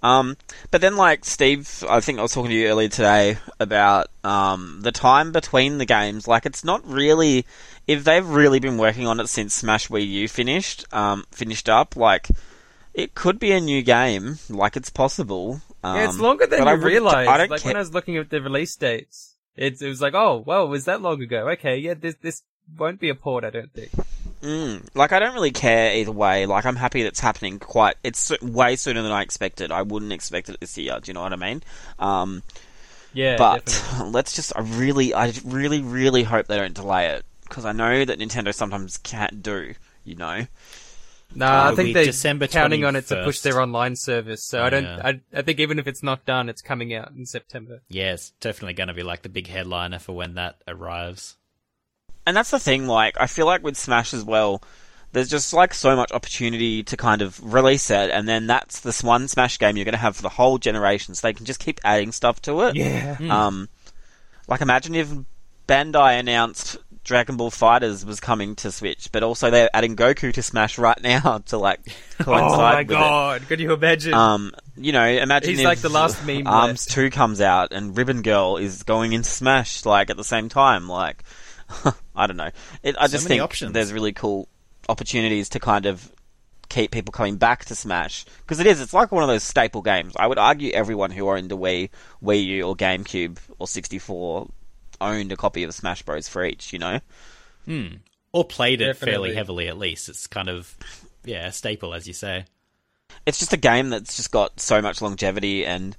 Um, 0.04 0.36
but 0.70 0.82
then, 0.82 0.98
like 0.98 1.24
Steve, 1.24 1.84
I 1.88 2.02
think 2.02 2.20
I 2.20 2.24
was 2.24 2.34
talking 2.34 2.50
to 2.50 2.56
you 2.56 2.68
earlier 2.68 2.90
today 2.90 3.38
about 3.60 4.08
um, 4.24 4.80
the 4.82 4.92
time 4.92 5.32
between 5.32 5.78
the 5.78 5.86
games. 5.86 6.28
Like, 6.28 6.46
it's 6.46 6.64
not 6.64 6.86
really 6.86 7.46
if 7.88 8.04
they've 8.04 8.28
really 8.28 8.60
been 8.60 8.78
working 8.78 9.08
on 9.08 9.20
it 9.20 9.28
since 9.28 9.54
Smash 9.54 9.88
Wii 9.88 10.08
U 10.08 10.28
finished, 10.28 10.86
um, 10.94 11.26
finished 11.32 11.70
up. 11.70 11.96
Like, 11.96 12.28
it 12.94 13.16
could 13.16 13.40
be 13.40 13.52
a 13.52 13.62
new 13.62 13.82
game. 13.82 14.40
Like, 14.50 14.76
it's 14.76 14.90
possible. 14.90 15.62
Um, 15.84 15.96
yeah, 15.96 16.06
it's 16.06 16.20
longer 16.20 16.46
than 16.48 16.66
you 16.68 16.76
realize. 16.76 17.28
I 17.28 17.38
don't 17.38 17.50
Like 17.50 17.62
care. 17.62 17.70
when 17.70 17.76
I 17.78 17.80
was 17.80 17.94
looking 17.94 18.18
at 18.18 18.30
the 18.30 18.42
release 18.42 18.76
dates, 18.76 19.36
it, 19.56 19.82
it 19.82 19.88
was 19.88 20.02
like, 20.02 20.14
oh, 20.14 20.44
well, 20.46 20.68
was 20.68 20.86
that 20.86 21.02
long 21.02 21.22
ago? 21.22 21.50
Okay, 21.50 21.78
yeah, 21.78 21.94
this 21.96 22.16
this 22.22 22.44
won't 22.78 23.00
be 23.00 23.10
a 23.10 23.16
port, 23.16 23.44
I 23.44 23.50
don't 23.50 23.72
think. 23.74 23.90
Mm, 24.42 24.88
like 24.96 25.12
I 25.12 25.20
don't 25.20 25.34
really 25.34 25.52
care 25.52 25.96
either 25.96 26.12
way. 26.12 26.46
Like 26.46 26.66
I'm 26.66 26.76
happy 26.76 27.04
that's 27.04 27.20
happening 27.20 27.60
quite. 27.60 27.96
It's 28.04 28.20
so- 28.20 28.38
way 28.42 28.76
sooner 28.76 29.02
than 29.04 29.12
I 29.12 29.22
expected. 29.22 29.72
I 29.72 29.82
wouldn't 29.84 30.12
expect 30.14 30.50
it 30.50 30.60
this 30.60 30.78
year. 30.78 31.00
Do 31.00 31.10
you 31.10 31.14
know 31.14 31.22
what 31.22 31.34
I 31.34 31.36
mean? 31.36 31.62
Um, 32.00 32.42
Yeah, 33.14 33.38
but 33.38 33.66
definitely. 33.66 34.12
let's 34.14 34.36
just. 34.36 34.54
I 34.56 34.62
really, 34.62 35.14
I 35.14 35.34
really, 35.46 35.82
really 35.82 36.24
hope 36.24 36.48
they 36.48 36.58
don't 36.58 36.74
delay 36.74 37.08
it 37.10 37.26
because 37.44 37.66
I 37.66 37.72
know 37.72 38.04
that 38.06 38.18
Nintendo 38.20 38.54
sometimes 38.54 38.98
can't 38.98 39.44
do. 39.44 39.74
You 40.06 40.16
know. 40.16 40.48
Nah, 41.34 41.68
It'll 41.68 41.74
I 41.74 41.76
think 41.76 41.94
they're 41.94 42.06
December 42.06 42.48
counting 42.48 42.84
on 42.84 42.96
it 42.96 43.08
to 43.08 43.24
push 43.24 43.40
their 43.40 43.62
online 43.62 43.96
service. 43.96 44.44
So 44.44 44.64
I 44.64 44.70
don't. 44.70 44.84
Yeah. 44.84 45.02
I, 45.04 45.22
I 45.34 45.42
think 45.42 45.60
even 45.60 45.80
if 45.80 45.88
it's 45.88 46.04
not 46.04 46.26
done, 46.26 46.50
it's 46.50 46.62
coming 46.62 46.94
out 46.94 47.12
in 47.12 47.26
September. 47.26 47.82
Yeah, 47.90 48.14
it's 48.14 48.32
definitely 48.42 48.74
going 48.74 48.90
to 48.90 48.94
be 48.94 49.04
like 49.04 49.22
the 49.22 49.30
big 49.30 49.48
headliner 49.48 50.00
for 50.00 50.14
when 50.14 50.36
that 50.36 50.62
arrives. 50.68 51.38
And 52.26 52.36
that's 52.36 52.52
the 52.52 52.60
thing. 52.60 52.88
Like 52.88 53.16
I 53.20 53.28
feel 53.28 53.46
like 53.46 53.64
with 53.64 53.78
Smash 53.78 54.14
as 54.14 54.24
well. 54.24 54.62
There's 55.14 55.28
just 55.28 55.52
like 55.52 55.74
so 55.74 55.94
much 55.98 56.14
opportunity 56.14 56.84
to 56.84 56.96
kind 56.96 57.22
of 57.22 57.54
release 57.54 57.90
it, 57.90 58.12
and 58.12 58.30
then 58.30 58.48
that's 58.48 58.80
this 58.80 59.04
one 59.04 59.28
Smash 59.28 59.60
game 59.60 59.76
you're 59.76 59.84
going 59.84 59.92
to 59.92 59.98
have 59.98 60.16
for 60.16 60.22
the 60.22 60.30
whole 60.30 60.58
generation, 60.58 61.16
so 61.16 61.28
they 61.28 61.34
can 61.34 61.46
just 61.46 61.60
keep 61.60 61.82
adding 61.84 62.14
stuff 62.14 62.42
to 62.44 62.62
it. 62.62 62.78
Yeah. 62.78 63.18
Um, 63.30 63.68
like 64.48 64.62
imagine 64.62 64.96
if 64.96 65.12
Bandai 65.68 66.18
announced 66.18 66.78
Dragon 67.04 67.36
Ball 67.36 67.50
FighterZ 67.50 68.06
was 68.06 68.20
coming 68.20 68.56
to 68.58 68.72
Switch, 68.72 69.12
but 69.12 69.24
also 69.24 69.50
they're 69.50 69.70
adding 69.74 69.96
Goku 69.96 70.32
to 70.34 70.42
Smash 70.44 70.78
right 70.78 71.00
now 71.04 71.40
to 71.48 71.58
like 71.58 71.80
coincide 72.20 72.52
Oh 72.52 72.58
my 72.58 72.78
with 72.80 72.88
god! 72.90 73.42
Could 73.48 73.60
you 73.60 73.74
imagine? 73.74 74.14
Um, 74.14 74.52
you 74.78 74.92
know, 74.92 75.06
imagine 75.06 75.50
He's 75.50 75.60
if 75.60 75.66
like 75.66 75.80
the 75.80 75.90
last 75.90 76.26
meme 76.26 76.44
Arms. 76.48 76.86
Two 76.86 77.10
comes 77.10 77.42
out 77.42 77.72
and 77.74 77.98
Ribbon 77.98 78.22
Girl 78.22 78.58
is 78.58 78.84
going 78.84 79.14
into 79.14 79.30
Smash 79.30 79.86
like 79.86 80.10
at 80.10 80.18
the 80.18 80.24
same 80.24 80.48
time. 80.50 80.88
Like, 80.88 81.24
I 82.16 82.28
don't 82.28 82.38
know. 82.38 82.52
It, 82.84 82.96
I 83.00 83.08
So 83.08 83.12
just 83.14 83.26
many 83.26 83.36
think 83.36 83.44
options. 83.44 83.74
there's 83.74 83.92
really 83.92 84.14
cool 84.14 84.48
opportunities 84.88 85.50
to 85.50 85.60
kind 85.60 85.86
of 85.88 86.12
keep 86.70 86.92
people 86.92 87.12
coming 87.12 87.36
back 87.38 87.66
to 87.66 87.76
Smash 87.76 88.26
because 88.42 88.60
it 88.60 88.68
is. 88.68 88.80
It's 88.80 88.94
like 88.94 89.12
one 89.12 89.24
of 89.24 89.28
those 89.28 89.44
staple 89.44 89.82
games. 89.82 90.14
I 90.16 90.28
would 90.28 90.38
argue 90.38 90.72
everyone 90.72 91.12
who 91.12 91.28
are 91.28 91.36
into 91.38 91.58
Wii, 91.58 91.90
Wii 92.24 92.46
U, 92.46 92.64
or 92.64 92.76
GameCube 92.76 93.38
or 93.60 93.68
64 93.68 94.48
owned 95.02 95.32
a 95.32 95.36
copy 95.38 95.64
of 95.64 95.74
Smash 95.74 96.04
Bros. 96.04 96.28
for 96.30 96.46
each. 96.46 96.72
You 96.72 96.80
know. 96.80 97.00
Or 98.34 98.46
played 98.46 98.82
it 98.82 98.98
fairly 98.98 99.34
heavily, 99.34 99.68
at 99.68 99.78
least. 99.78 100.08
It's 100.10 100.28
kind 100.28 100.50
of, 100.50 100.78
yeah, 101.26 101.48
a 101.48 101.52
staple, 101.52 101.94
as 101.94 102.08
you 102.08 102.14
say. 102.14 102.46
it's 103.26 103.40
just 103.40 103.54
a 103.54 103.58
game 103.58 103.90
that's 103.90 104.16
just 104.16 104.32
got 104.32 104.60
so 104.60 104.82
much 104.82 105.02
longevity 105.02 105.66
and 105.66 105.96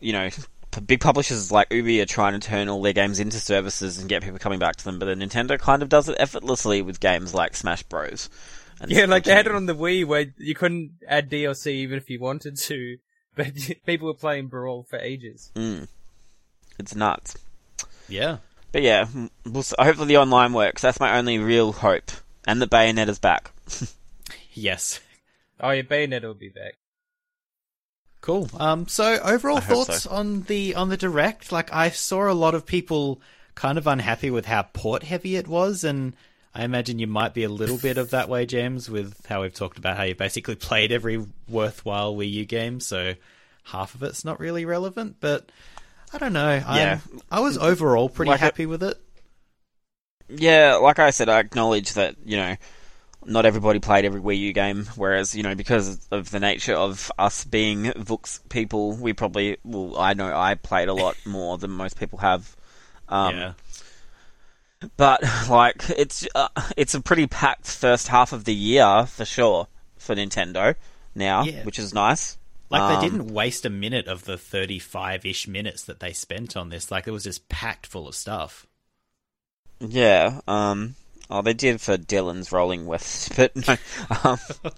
you 0.00 0.12
know 0.12 0.30
p- 0.70 0.80
big 0.80 1.00
publishers 1.00 1.50
like 1.50 1.72
Ubi 1.72 2.00
are 2.00 2.06
trying 2.06 2.38
to 2.38 2.46
turn 2.48 2.68
all 2.68 2.80
their 2.80 2.92
games 2.92 3.18
into 3.18 3.38
services 3.40 3.98
and 3.98 4.08
get 4.08 4.22
people 4.22 4.38
coming 4.38 4.60
back 4.60 4.76
to 4.76 4.84
them 4.84 5.00
but 5.00 5.06
then 5.06 5.18
Nintendo 5.18 5.58
kind 5.58 5.82
of 5.82 5.88
does 5.88 6.08
it 6.08 6.16
effortlessly 6.20 6.80
with 6.80 7.00
games 7.00 7.34
like 7.34 7.56
Smash 7.56 7.82
Bros 7.82 8.30
And 8.80 8.88
yeah, 8.90 9.06
like 9.06 9.24
they 9.24 9.34
had 9.34 9.46
it 9.46 9.54
on 9.54 9.66
the 9.66 9.74
Wii 9.74 10.04
where 10.06 10.26
you 10.36 10.54
couldn't 10.54 10.92
add 11.08 11.28
DLC 11.28 11.72
even 11.72 11.98
if 11.98 12.08
you 12.08 12.20
wanted 12.20 12.56
to, 12.56 12.98
but 13.34 13.48
people 13.84 14.06
were 14.06 14.14
playing 14.14 14.46
Brawl 14.46 14.84
for 14.88 14.98
ages. 15.00 15.50
Mm. 15.56 15.88
it's 16.78 16.94
nuts 16.94 17.34
Yeah. 18.08 18.38
but 18.72 18.82
yeah 18.82 19.06
we'll, 19.44 19.64
hopefully 19.78 20.08
the 20.08 20.16
online 20.18 20.52
works 20.52 20.82
that's 20.82 21.00
my 21.00 21.18
only 21.18 21.38
real 21.38 21.72
hope 21.72 22.10
and 22.46 22.60
the 22.60 22.66
bayonet 22.66 23.08
is 23.08 23.18
back 23.18 23.52
Yes. 24.58 25.00
Oh 25.60 25.70
yeah, 25.70 25.82
bayonet 25.82 26.22
will 26.22 26.34
be 26.34 26.48
back. 26.48 26.74
Cool. 28.20 28.50
Um, 28.58 28.88
so 28.88 29.18
overall 29.22 29.58
I 29.58 29.60
thoughts 29.60 30.02
so. 30.02 30.10
on 30.10 30.42
the 30.42 30.74
on 30.74 30.88
the 30.88 30.96
direct? 30.96 31.52
Like 31.52 31.72
I 31.72 31.90
saw 31.90 32.30
a 32.30 32.34
lot 32.34 32.54
of 32.54 32.66
people 32.66 33.20
kind 33.54 33.78
of 33.78 33.86
unhappy 33.86 34.30
with 34.30 34.46
how 34.46 34.62
port 34.62 35.02
heavy 35.04 35.36
it 35.36 35.48
was, 35.48 35.84
and 35.84 36.14
I 36.54 36.64
imagine 36.64 36.98
you 36.98 37.06
might 37.06 37.34
be 37.34 37.44
a 37.44 37.48
little 37.48 37.78
bit 37.78 37.98
of 37.98 38.10
that 38.10 38.28
way, 38.28 38.46
James, 38.46 38.90
with 38.90 39.24
how 39.26 39.42
we've 39.42 39.54
talked 39.54 39.78
about 39.78 39.96
how 39.96 40.02
you 40.02 40.14
basically 40.14 40.56
played 40.56 40.92
every 40.92 41.24
worthwhile 41.48 42.14
Wii 42.14 42.30
U 42.32 42.44
game, 42.44 42.80
so 42.80 43.14
half 43.64 43.94
of 43.94 44.02
it's 44.02 44.24
not 44.24 44.40
really 44.40 44.64
relevant. 44.64 45.16
But 45.20 45.50
I 46.12 46.18
don't 46.18 46.32
know. 46.32 46.54
Yeah. 46.54 47.00
I'm, 47.12 47.20
I 47.30 47.40
was 47.40 47.58
overall 47.58 48.08
pretty 48.08 48.30
Like 48.30 48.40
it- 48.40 48.44
happy 48.44 48.66
with 48.66 48.82
it. 48.82 48.96
Yeah, 50.30 50.74
like 50.76 50.98
I 50.98 51.10
said, 51.10 51.28
I 51.30 51.38
acknowledge 51.40 51.94
that, 51.94 52.16
you 52.24 52.36
know, 52.36 52.56
not 53.24 53.46
everybody 53.46 53.78
played 53.78 54.04
every 54.04 54.20
Wii 54.20 54.38
U 54.38 54.52
game, 54.52 54.84
whereas, 54.94 55.34
you 55.34 55.42
know, 55.42 55.54
because 55.54 56.06
of 56.10 56.30
the 56.30 56.38
nature 56.40 56.74
of 56.74 57.10
us 57.18 57.44
being 57.44 57.84
Vooks 57.84 58.40
people, 58.50 58.92
we 58.92 59.12
probably, 59.14 59.56
well, 59.64 59.96
I 59.98 60.12
know 60.14 60.34
I 60.34 60.54
played 60.54 60.88
a 60.88 60.94
lot 60.94 61.16
more 61.26 61.56
than 61.58 61.70
most 61.70 61.98
people 61.98 62.18
have. 62.20 62.54
Um, 63.08 63.36
yeah. 63.36 63.52
But, 64.96 65.22
like, 65.48 65.88
it's, 65.90 66.26
uh, 66.34 66.48
it's 66.76 66.94
a 66.94 67.00
pretty 67.00 67.26
packed 67.26 67.66
first 67.66 68.08
half 68.08 68.32
of 68.32 68.44
the 68.44 68.54
year, 68.54 69.06
for 69.06 69.24
sure, 69.24 69.66
for 69.96 70.14
Nintendo 70.14 70.74
now, 71.14 71.42
Yeah. 71.44 71.64
which 71.64 71.78
is 71.78 71.92
nice. 71.92 72.37
Like 72.70 72.82
Um, 72.82 72.94
they 72.94 73.08
didn't 73.08 73.32
waste 73.32 73.64
a 73.64 73.70
minute 73.70 74.06
of 74.06 74.24
the 74.24 74.36
thirty-five-ish 74.36 75.48
minutes 75.48 75.82
that 75.84 76.00
they 76.00 76.12
spent 76.12 76.56
on 76.56 76.68
this. 76.68 76.90
Like 76.90 77.06
it 77.06 77.12
was 77.12 77.24
just 77.24 77.48
packed 77.48 77.86
full 77.86 78.08
of 78.08 78.14
stuff. 78.14 78.66
Yeah, 79.80 80.40
um, 80.48 80.96
oh, 81.30 81.40
they 81.42 81.54
did 81.54 81.80
for 81.80 81.96
Dillon's 81.96 82.52
Rolling 82.52 82.86
with 82.86 83.32
but 83.36 83.54
no, 83.56 83.76
um, 84.24 84.38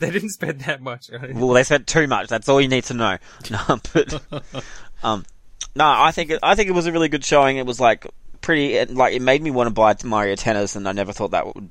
They 0.00 0.10
didn't 0.10 0.30
spend 0.30 0.60
that 0.62 0.82
much 0.82 1.10
on 1.10 1.24
it. 1.24 1.34
Well, 1.36 1.50
they 1.50 1.62
spent 1.62 1.86
too 1.86 2.06
much. 2.06 2.28
That's 2.28 2.48
all 2.48 2.60
you 2.60 2.68
need 2.68 2.84
to 2.84 2.94
know. 2.94 3.18
No, 3.50 3.78
but 3.92 4.22
um, 5.02 5.24
no, 5.74 5.84
I 5.86 6.10
think 6.10 6.30
it, 6.30 6.40
I 6.42 6.54
think 6.54 6.68
it 6.68 6.72
was 6.72 6.86
a 6.86 6.92
really 6.92 7.08
good 7.08 7.24
showing. 7.24 7.56
It 7.56 7.66
was 7.66 7.80
like 7.80 8.06
pretty, 8.40 8.74
it, 8.74 8.90
like 8.92 9.14
it 9.14 9.22
made 9.22 9.42
me 9.42 9.50
want 9.50 9.68
to 9.68 9.74
buy 9.74 9.94
Mario 10.04 10.34
Tennis, 10.34 10.76
and 10.76 10.88
I 10.88 10.92
never 10.92 11.12
thought 11.12 11.30
that 11.30 11.54
would 11.54 11.70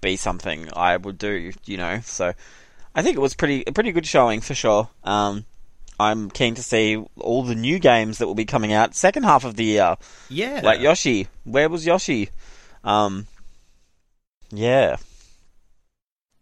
be 0.00 0.16
something 0.16 0.68
I 0.72 0.96
would 0.96 1.18
do. 1.18 1.52
You 1.66 1.76
know, 1.76 2.00
so 2.02 2.32
I 2.94 3.02
think 3.02 3.16
it 3.16 3.20
was 3.20 3.34
pretty 3.34 3.64
a 3.66 3.72
pretty 3.72 3.92
good 3.92 4.06
showing 4.06 4.40
for 4.40 4.54
sure. 4.54 4.88
Um, 5.04 5.44
I'm 5.98 6.30
keen 6.30 6.54
to 6.54 6.62
see 6.62 6.96
all 7.18 7.42
the 7.42 7.54
new 7.54 7.78
games 7.78 8.18
that 8.18 8.26
will 8.26 8.34
be 8.34 8.44
coming 8.46 8.72
out 8.72 8.94
second 8.94 9.24
half 9.24 9.44
of 9.44 9.56
the 9.56 9.64
year, 9.64 9.96
Yeah. 10.28 10.60
like 10.64 10.80
Yoshi. 10.80 11.28
Where 11.44 11.68
was 11.68 11.84
Yoshi? 11.86 12.30
Um, 12.84 13.26
yeah. 14.50 14.96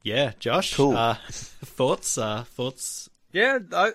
Yeah, 0.02 0.32
Josh. 0.38 0.74
Cool. 0.74 0.96
Uh, 0.96 1.16
thoughts? 1.30 2.16
Uh, 2.16 2.44
thoughts? 2.44 3.10
Yeah, 3.32 3.58
I 3.72 3.92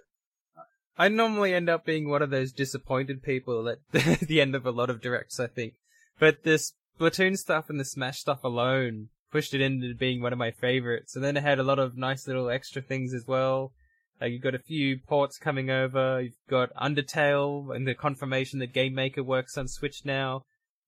I 0.98 1.08
normally 1.08 1.54
end 1.54 1.70
up 1.70 1.86
being 1.86 2.08
one 2.10 2.22
of 2.22 2.30
those 2.30 2.52
disappointed 2.52 3.24
people 3.24 3.68
at 3.68 3.80
the 3.92 4.42
end 4.42 4.54
of 4.54 4.66
a 4.66 4.72
lot 4.72 4.90
of 4.90 5.02
directs, 5.02 5.40
I 5.40 5.48
think. 5.48 5.74
But 6.20 6.44
this 6.44 6.74
Splatoon 7.00 7.38
stuff 7.38 7.70
and 7.70 7.80
the 7.80 7.86
Smash 7.86 8.20
stuff 8.20 8.44
alone 8.44 9.10
pushed 9.34 9.56
it 9.56 9.62
into 9.62 9.96
being 9.96 10.22
one 10.22 10.32
of 10.32 10.38
my 10.38 10.52
favorites. 10.52 11.16
And 11.16 11.26
then 11.26 11.36
it 11.36 11.44
had 11.44 11.58
a 11.58 11.64
lot 11.64 11.80
of 11.80 11.98
nice 11.98 12.28
little 12.28 12.52
extra 12.52 12.84
things 12.84 13.16
as 13.16 13.26
well. 13.28 13.74
Uh, 14.22 14.28
you've 14.28 14.44
got 14.44 14.54
a 14.54 14.60
few 14.60 15.00
ports 15.00 15.40
coming 15.40 15.72
over. 15.72 16.22
You've 16.22 16.34
got 16.48 16.74
Undertale 16.76 17.76
and 17.76 17.88
the 17.88 17.96
confirmation 17.96 18.60
that 18.60 18.74
Game 18.74 18.94
Maker 18.94 19.24
works 19.24 19.58
on 19.58 19.68
Switch 19.68 20.06
now. 20.06 20.44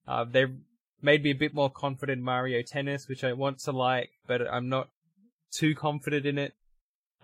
Uh, 0.06 0.24
they 0.24 0.44
made 1.02 1.24
me 1.24 1.32
a 1.32 1.34
bit 1.34 1.54
more 1.54 1.70
confident 1.70 2.18
in 2.18 2.24
Mario 2.24 2.62
Tennis, 2.62 3.08
which 3.08 3.24
I 3.24 3.32
want 3.32 3.58
to 3.64 3.72
like, 3.72 4.10
but 4.28 4.40
I'm 4.48 4.68
not 4.68 4.90
too 5.52 5.74
confident 5.74 6.24
in 6.24 6.38
it. 6.38 6.54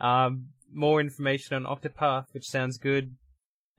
Um, 0.00 0.48
more 0.72 1.00
information 1.00 1.54
on 1.54 1.64
Octopath, 1.64 2.26
which 2.32 2.46
sounds 2.46 2.78
good. 2.78 3.14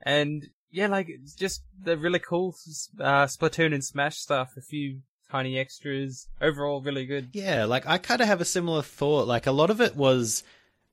And 0.00 0.46
yeah, 0.70 0.86
like 0.86 1.10
just 1.38 1.62
the 1.78 1.98
really 1.98 2.20
cool 2.20 2.54
uh, 2.98 3.26
Splatoon 3.26 3.74
and 3.74 3.84
Smash 3.84 4.16
stuff. 4.16 4.52
A 4.56 4.62
few 4.62 5.00
tiny 5.34 5.58
extras. 5.58 6.28
Overall, 6.40 6.80
really 6.80 7.06
good. 7.06 7.30
Yeah, 7.32 7.64
like 7.64 7.86
I 7.86 7.98
kind 7.98 8.20
of 8.20 8.28
have 8.28 8.40
a 8.40 8.44
similar 8.44 8.82
thought. 8.82 9.26
Like 9.26 9.46
a 9.48 9.52
lot 9.52 9.70
of 9.70 9.80
it 9.80 9.96
was 9.96 10.44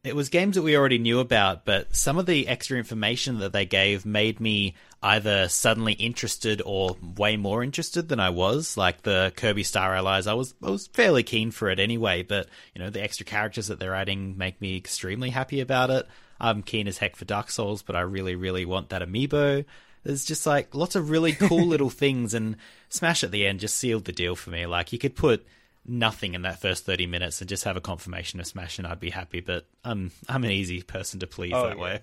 it 0.04 0.16
was 0.16 0.30
games 0.30 0.56
that 0.56 0.64
we 0.64 0.76
already 0.76 0.98
knew 0.98 1.20
about, 1.20 1.64
but 1.64 1.96
some 1.96 2.18
of 2.18 2.26
the 2.26 2.48
extra 2.48 2.80
information 2.80 3.38
that 3.40 3.54
they 3.54 3.68
gave 3.68 4.04
made 4.04 4.40
me 4.40 4.74
either 5.04 5.48
suddenly 5.48 5.94
interested 5.94 6.60
or 6.66 6.98
way 7.16 7.38
more 7.38 7.64
interested 7.64 8.10
than 8.10 8.20
I 8.20 8.32
was. 8.32 8.78
Like 8.78 9.04
the 9.04 9.32
Kirby 9.36 9.62
Star 9.62 9.94
Allies, 9.96 10.26
I 10.26 10.34
was 10.34 10.56
I 10.64 10.72
was 10.72 10.88
fairly 10.88 11.22
keen 11.22 11.52
for 11.52 11.70
it 11.70 11.80
anyway, 11.80 12.24
but 12.24 12.48
you 12.74 12.82
know 12.82 12.90
the 12.90 13.04
extra 13.04 13.26
characters 13.28 13.68
that 13.68 13.80
they're 13.80 13.94
adding 13.94 14.40
make 14.40 14.60
me 14.60 14.76
extremely 14.76 15.30
happy 15.30 15.62
about 15.62 15.92
it. 15.92 16.08
I'm 16.40 16.64
keen 16.64 16.88
as 16.88 16.98
heck 16.98 17.16
for 17.16 17.26
Dark 17.26 17.52
Souls, 17.52 17.84
but 17.84 17.96
I 17.96 18.02
really 18.02 18.36
really 18.36 18.66
want 18.66 18.90
that 18.90 19.04
amiibo. 19.04 19.66
There's 20.04 20.26
just 20.26 20.48
like 20.48 20.74
lots 20.74 20.96
of 20.96 21.12
really 21.12 21.34
cool 21.34 21.68
little 21.68 21.92
things, 21.92 22.34
and 22.34 22.56
Smash 22.94 23.24
at 23.24 23.32
the 23.32 23.48
end 23.48 23.60
just 23.62 23.76
sealed 23.76 24.06
the 24.06 24.12
deal 24.12 24.36
for 24.36 24.50
me. 24.52 24.66
Like 24.66 24.92
you 24.94 25.00
could 25.00 25.16
put 25.16 25.46
nothing 25.86 26.34
in 26.36 26.44
that 26.44 26.62
first 26.62 26.86
30 26.86 27.08
minutes 27.08 27.42
and 27.42 27.50
just 27.50 27.64
have 27.64 27.76
a 27.78 27.82
confirmation 27.82 28.40
of 28.40 28.46
Smash 28.46 28.78
and 28.78 28.86
I'd 28.86 29.00
be 29.00 29.10
happy, 29.10 29.40
but 29.40 29.66
I'm 29.84 30.12
I'm 30.30 30.44
an 30.44 30.52
easy 30.52 30.82
person 30.84 31.20
to 31.22 31.28
please 31.28 31.54
Oh, 31.56 31.68
that 31.68 31.78
yeah. 31.78 31.84
way. 31.84 32.00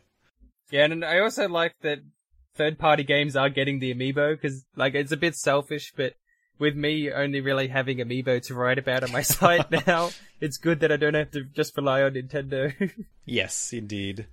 Yeah, 0.70 0.84
and 0.84 1.04
I 1.04 1.20
also 1.20 1.48
like 1.48 1.74
that 1.82 2.00
third 2.56 2.78
party 2.78 3.04
games 3.04 3.36
are 3.36 3.48
getting 3.48 3.78
the 3.78 3.94
amiibo 3.94 4.34
because 4.34 4.64
like 4.76 4.94
it's 4.94 5.12
a 5.12 5.16
bit 5.16 5.36
selfish, 5.36 5.92
but 5.96 6.14
with 6.58 6.74
me 6.74 7.12
only 7.12 7.40
really 7.40 7.68
having 7.68 7.98
amiibo 7.98 8.42
to 8.46 8.54
write 8.54 8.78
about 8.78 9.04
on 9.04 9.12
my 9.12 9.22
site 9.36 9.70
now, 9.86 10.10
it's 10.40 10.56
good 10.58 10.80
that 10.80 10.90
I 10.90 10.96
don't 10.96 11.14
have 11.14 11.30
to 11.32 11.44
just 11.44 11.76
rely 11.76 12.02
on 12.02 12.14
Nintendo. 12.14 12.74
Yes, 13.30 13.74
indeed. 13.74 14.26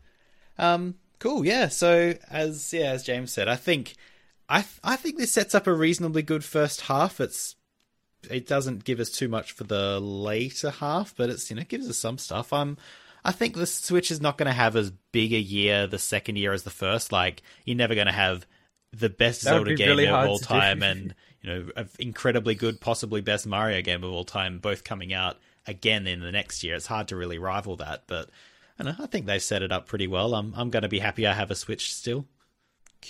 Um, 0.57 0.95
cool. 1.19 1.45
Yeah. 1.45 1.68
So 1.68 2.14
as 2.32 2.72
yeah, 2.73 2.91
as 2.94 3.03
James 3.03 3.30
said, 3.34 3.49
I 3.49 3.57
think 3.57 3.94
I 4.47 4.61
th- 4.61 4.80
I 4.84 4.95
think 4.95 5.17
this 5.17 5.31
sets 5.34 5.55
up 5.55 5.67
a 5.67 5.73
reasonably 5.73 6.22
good 6.22 6.43
first 6.43 6.81
half. 6.81 7.19
It's 7.19 7.55
it 8.30 8.47
doesn't 8.47 8.84
give 8.84 8.99
us 8.99 9.09
too 9.09 9.27
much 9.27 9.51
for 9.51 9.63
the 9.63 9.99
later 9.99 10.69
half, 10.72 11.15
but 11.15 11.30
it's 11.30 11.49
you 11.49 11.55
know 11.55 11.63
gives 11.63 11.89
us 11.89 11.97
some 11.97 12.17
stuff. 12.17 12.53
I'm 12.53 12.77
I 13.23 13.31
think 13.31 13.55
the 13.55 13.65
Switch 13.65 14.11
is 14.11 14.22
not 14.22 14.38
going 14.38 14.47
to 14.47 14.53
have 14.53 14.76
as 14.76 14.91
big 15.11 15.34
a 15.34 15.39
year 15.39 15.88
the 15.88 15.97
second 15.99 16.38
year 16.38 16.53
as 16.53 16.63
the 16.63 16.69
first. 16.69 17.11
Like 17.11 17.41
you're 17.65 17.76
never 17.77 17.95
going 17.95 18.07
to 18.07 18.13
have 18.13 18.45
the 18.93 19.09
best 19.09 19.41
That 19.43 19.49
Zelda 19.49 19.72
be 19.72 19.76
game 19.76 19.89
really 19.89 20.07
of 20.07 20.13
all 20.13 20.38
to 20.38 20.43
do. 20.43 20.47
time 20.47 20.84
and 20.84 21.15
you 21.41 21.49
know 21.49 21.69
an 21.76 21.89
incredibly 21.99 22.55
good, 22.55 22.80
possibly 22.80 23.22
best 23.22 23.47
Mario 23.47 23.81
game 23.81 24.03
of 24.03 24.11
all 24.11 24.26
time, 24.26 24.59
both 24.59 24.84
coming 24.84 25.13
out 25.13 25.38
again 25.67 26.05
in 26.07 26.22
the 26.22 26.31
next 26.31 26.63
year. 26.63 26.76
It's 26.76 26.85
hard 26.85 27.07
to 27.09 27.15
really 27.15 27.39
rival 27.39 27.77
that, 27.77 28.03
but 28.07 28.30
I 28.80 28.84
know. 28.84 28.95
I 28.99 29.07
think 29.07 29.26
they've 29.26 29.41
set 29.41 29.63
it 29.63 29.72
up 29.72 29.88
pretty 29.88 30.07
well. 30.07 30.35
I'm 30.35 30.53
I'm 30.55 30.69
going 30.69 30.84
to 30.84 30.89
be 30.89 30.99
happy 30.99 31.26
I 31.26 31.34
have 31.34 31.51
a 31.51 31.55
Switch 31.55 31.93
still. 31.93 32.27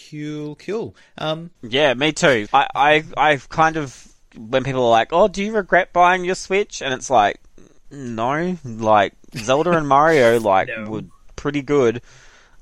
Cool, 0.10 0.56
cool. 0.56 0.96
Um, 1.18 1.52
Yeah, 1.62 1.94
me 1.94 2.12
too. 2.12 2.48
I, 2.54 2.68
I, 2.76 3.04
I've 3.18 3.50
kind 3.50 3.78
of 3.78 4.12
when 4.38 4.64
people 4.64 4.84
are 4.86 4.92
like, 4.92 5.10
"Oh, 5.12 5.28
do 5.28 5.44
you 5.44 5.54
regret 5.54 5.94
buying 5.94 6.26
your 6.26 6.36
Switch?" 6.36 6.82
and 6.82 6.94
it's 6.94 7.10
like, 7.10 7.40
no, 7.92 8.58
like 8.64 9.14
Zelda 9.38 9.72
and 9.72 9.88
Mario, 9.88 10.40
like 10.54 10.68
No. 10.68 10.90
were 10.90 11.04
pretty 11.36 11.62
good. 11.62 12.02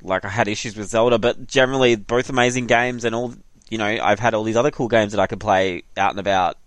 Like 0.01 0.25
I 0.25 0.29
had 0.29 0.47
issues 0.47 0.75
with 0.75 0.89
Zelda, 0.89 1.17
but 1.17 1.47
generally 1.47 1.95
both 1.95 2.29
amazing 2.29 2.67
games, 2.67 3.05
and 3.05 3.15
all 3.15 3.33
you 3.69 3.77
know, 3.77 3.85
I've 3.85 4.19
had 4.19 4.33
all 4.33 4.43
these 4.43 4.57
other 4.57 4.71
cool 4.71 4.87
games 4.87 5.13
that 5.13 5.21
I 5.21 5.27
could 5.27 5.39
play 5.39 5.83
out 5.97 6.11
and 6.11 6.19
about, 6.19 6.57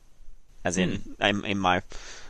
as 0.64 0.78
in 0.78 1.02
in, 1.20 1.44
in 1.44 1.58
my. 1.58 1.82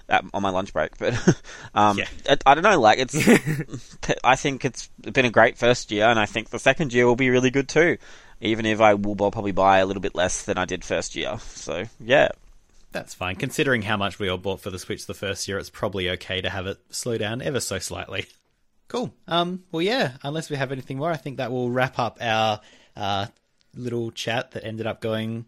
At, 0.08 0.24
on 0.32 0.40
my 0.40 0.50
lunch 0.50 0.72
break, 0.72 0.96
but 0.98 1.14
um, 1.74 1.98
Yeah. 1.98 2.04
it, 2.26 2.42
I 2.46 2.54
don't 2.54 2.62
know. 2.62 2.80
Like 2.80 2.98
it's, 3.00 3.16
I 4.24 4.36
think 4.36 4.64
it's 4.64 4.86
been 5.00 5.24
a 5.24 5.30
great 5.30 5.58
first 5.58 5.90
year, 5.90 6.06
and 6.06 6.18
I 6.18 6.26
think 6.26 6.50
the 6.50 6.60
second 6.60 6.92
year 6.92 7.06
will 7.06 7.16
be 7.16 7.28
really 7.30 7.50
good 7.50 7.68
too. 7.68 7.98
Even 8.40 8.66
if 8.66 8.80
I 8.80 8.94
will 8.94 9.16
probably 9.16 9.50
buy 9.52 9.78
a 9.78 9.86
little 9.86 10.00
bit 10.02 10.14
less 10.14 10.44
than 10.44 10.58
I 10.58 10.64
did 10.64 10.84
first 10.84 11.16
year. 11.16 11.38
So 11.40 11.86
yeah, 11.98 12.28
that's 12.92 13.14
fine. 13.14 13.34
Considering 13.36 13.82
how 13.82 13.96
much 13.96 14.18
we 14.20 14.28
all 14.28 14.38
bought 14.38 14.60
for 14.60 14.70
the 14.70 14.78
Switch 14.78 15.06
the 15.06 15.14
first 15.14 15.48
year, 15.48 15.58
it's 15.58 15.70
probably 15.70 16.08
okay 16.10 16.40
to 16.40 16.50
have 16.50 16.66
it 16.68 16.78
slow 16.90 17.18
down 17.18 17.42
ever 17.42 17.60
so 17.60 17.78
slightly. 17.78 18.26
Cool. 18.88 19.12
Um, 19.26 19.64
well, 19.72 19.82
yeah. 19.82 20.12
Unless 20.22 20.48
we 20.48 20.54
have 20.54 20.70
anything 20.70 20.98
more, 20.98 21.10
I 21.10 21.16
think 21.16 21.38
that 21.38 21.50
will 21.50 21.70
wrap 21.70 21.98
up 21.98 22.18
our 22.20 22.60
uh, 22.94 23.26
little 23.74 24.12
chat 24.12 24.52
that 24.52 24.64
ended 24.64 24.86
up 24.86 25.00
going 25.00 25.46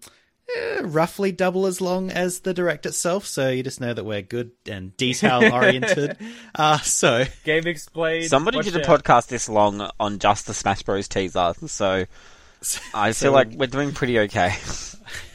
eh, 0.57 0.81
roughly 0.83 1.33
double 1.33 1.67
as 1.67 1.81
long 1.81 2.11
as 2.11 2.41
the 2.41 2.55
direct 2.55 2.87
itself. 2.87 3.27
So 3.27 3.49
you 3.49 3.63
just 3.63 3.81
know 3.81 3.93
that 3.95 4.05
we're 4.05 4.23
good 4.23 4.53
and 4.67 4.97
detail 4.97 5.53
oriented. 5.53 6.17
uh, 6.55 6.79
so 6.79 7.25
Game 7.45 7.67
explained. 7.67 8.27
Somebody 8.27 8.59
watch 8.59 8.67
did 8.67 8.77
a 8.77 8.91
out. 8.91 9.01
podcast 9.03 9.29
this 9.29 9.49
long 9.49 9.89
on 10.01 10.19
just 10.19 10.47
the 10.47 10.55
Smash 10.55 10.83
Bros 10.83 11.09
teaser, 11.09 11.55
so 11.67 12.05
I 12.95 13.11
So- 13.13 13.27
feel 13.27 13.33
like 13.33 13.51
we're 13.53 13.67
doing 13.67 13.93
pretty 13.93 14.19
okay. 14.21 14.55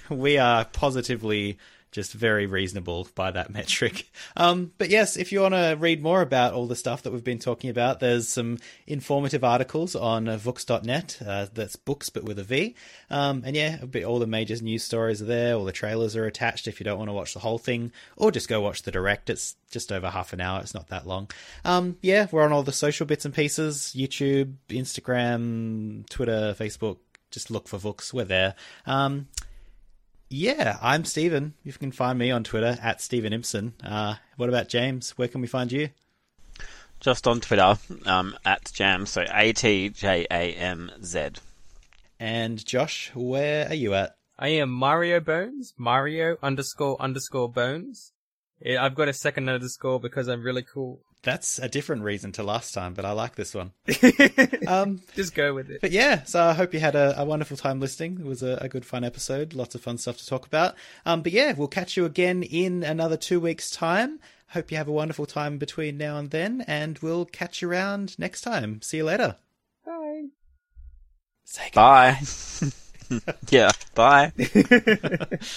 we 0.10 0.38
are 0.38 0.66
positively 0.66 1.58
just 1.94 2.12
very 2.12 2.46
reasonable 2.46 3.08
by 3.16 3.32
that 3.32 3.50
metric. 3.54 4.10
Um, 4.36 4.74
but 4.78 4.90
yes, 4.90 5.16
if 5.16 5.32
you 5.32 5.42
want 5.42 5.54
to 5.54 5.78
read 5.80 6.04
more 6.04 6.22
about 6.22 6.54
all 6.54 6.68
the 6.68 6.76
stuff 6.76 7.04
that 7.04 7.14
we've 7.14 7.24
been 7.24 7.40
talking 7.40 7.70
about, 7.70 8.02
there's 8.02 8.28
some 8.28 8.58
informative 8.88 9.44
articles 9.44 9.96
on 9.96 10.28
uh, 10.28 10.38
Vooks.net. 10.38 11.20
Uh, 11.26 11.46
that's 11.54 11.78
books, 11.78 12.10
but 12.10 12.24
with 12.24 12.40
a 12.40 12.44
V. 12.44 12.76
Um, 13.10 13.44
and 13.46 13.56
yeah, 13.56 13.78
all 14.06 14.20
the 14.20 14.28
major 14.28 14.56
news 14.62 14.84
stories 14.84 15.22
are 15.22 15.26
there. 15.26 15.56
All 15.56 15.64
the 15.64 15.72
trailers 15.72 16.16
are 16.16 16.26
attached 16.26 16.68
if 16.68 16.80
you 16.80 16.84
don't 16.84 16.98
want 16.98 17.10
to 17.10 17.14
watch 17.14 17.34
the 17.34 17.40
whole 17.40 17.60
thing, 17.60 17.92
or 18.18 18.32
just 18.32 18.50
go 18.50 18.60
watch 18.60 18.82
the 18.82 18.92
direct. 18.92 19.30
It's 19.30 19.56
just 19.72 19.92
over 19.92 20.10
half 20.10 20.34
an 20.34 20.42
hour. 20.42 20.60
It's 20.60 20.74
not 20.74 20.90
that 20.90 21.08
long. 21.08 21.30
Um, 21.64 21.98
yeah, 22.02 22.28
we're 22.32 22.44
on 22.44 22.52
all 22.52 22.64
the 22.64 22.72
social 22.74 23.06
bits 23.06 23.26
and 23.26 23.34
pieces: 23.34 23.94
YouTube, 23.96 24.56
Instagram, 24.70 26.10
Twitter, 26.10 26.56
Facebook. 26.60 26.98
Just 27.30 27.52
look 27.52 27.68
for 27.68 27.78
Vux. 27.78 28.14
We're 28.14 28.26
there. 28.26 28.56
Yeah, 30.30 30.78
I'm 30.82 31.06
Steven. 31.06 31.54
You 31.64 31.74
can 31.74 31.92
find 31.92 32.18
me 32.18 32.32
on 32.32 32.44
Twitter 32.44 32.78
at 32.82 33.02
Steven 33.02 33.34
Impson. 33.34 33.74
Uh, 33.84 34.16
what 34.38 34.50
about 34.50 34.68
James? 34.68 35.12
Where 35.12 35.28
can 35.28 35.42
we 35.42 35.48
find 35.48 35.72
you? 35.72 35.90
Just 37.00 37.28
on 37.28 37.42
Twitter, 37.42 37.78
um, 38.06 38.36
at 38.46 38.72
Jam, 38.74 39.06
so 39.06 39.26
A 39.32 39.54
T 39.54 39.90
J 39.90 40.26
A 40.32 40.54
M 40.54 40.90
Z. 41.04 41.32
And 42.20 42.66
Josh, 42.66 43.12
where 43.14 43.68
are 43.68 43.76
you 43.76 43.94
at? 43.94 44.16
I 44.40 44.48
am 44.50 44.72
Mario 44.72 45.20
Bones. 45.20 45.74
Mario 45.78 46.38
underscore 46.42 47.00
underscore 47.02 47.52
Bones. 47.52 48.14
I've 48.66 48.96
got 48.96 49.10
a 49.10 49.14
second 49.14 49.50
underscore 49.50 50.00
because 50.00 50.28
I'm 50.30 50.42
really 50.42 50.64
cool. 50.64 51.02
That's 51.24 51.58
a 51.58 51.70
different 51.70 52.04
reason 52.04 52.34
to 52.34 52.44
last 52.44 52.74
time, 52.74 52.94
but 52.94 53.06
I 53.06 53.12
like 53.12 53.36
this 53.36 53.54
one. 53.56 53.72
Um, 54.68 55.02
Just 55.14 55.36
go 55.36 55.54
with 55.54 55.70
it. 55.70 55.82
but 55.82 55.92
yeah, 55.92 56.24
so 56.24 56.42
I 56.42 56.54
hope 56.54 56.74
you 56.74 56.80
had 56.80 56.96
a, 56.96 57.20
a 57.20 57.26
wonderful 57.26 57.58
time 57.58 57.82
listening. 57.82 58.18
It 58.20 58.26
was 58.26 58.42
a, 58.44 58.58
a 58.62 58.70
good, 58.70 58.86
fun 58.86 59.04
episode. 59.04 59.54
Lots 59.54 59.76
of 59.76 59.82
fun 59.82 59.98
stuff 59.98 60.18
to 60.18 60.26
talk 60.26 60.46
about. 60.46 60.76
Um, 61.06 61.22
but 61.22 61.34
yeah, 61.34 61.52
we'll 61.52 61.68
catch 61.68 61.98
you 61.98 62.06
again 62.06 62.44
in 62.44 62.82
another 62.84 63.18
two 63.18 63.40
weeks' 63.42 63.70
time. 63.70 64.20
Hope 64.50 64.72
you 64.72 64.78
have 64.78 64.88
a 64.88 64.92
wonderful 64.94 65.26
time 65.26 65.58
between 65.58 65.98
now 65.98 66.18
and 66.18 66.30
then, 66.32 66.64
and 66.68 66.98
we'll 67.00 67.26
catch 67.26 67.62
you 67.62 67.70
around 67.70 68.18
next 68.18 68.42
time. 68.42 68.82
See 68.82 68.98
you 68.98 69.04
later. 69.04 69.36
Bye. 69.86 70.26
Say 71.44 71.70
Bye. 71.74 72.20
yeah, 73.50 73.72
bye. 73.96 74.32
Bye. 74.38 75.28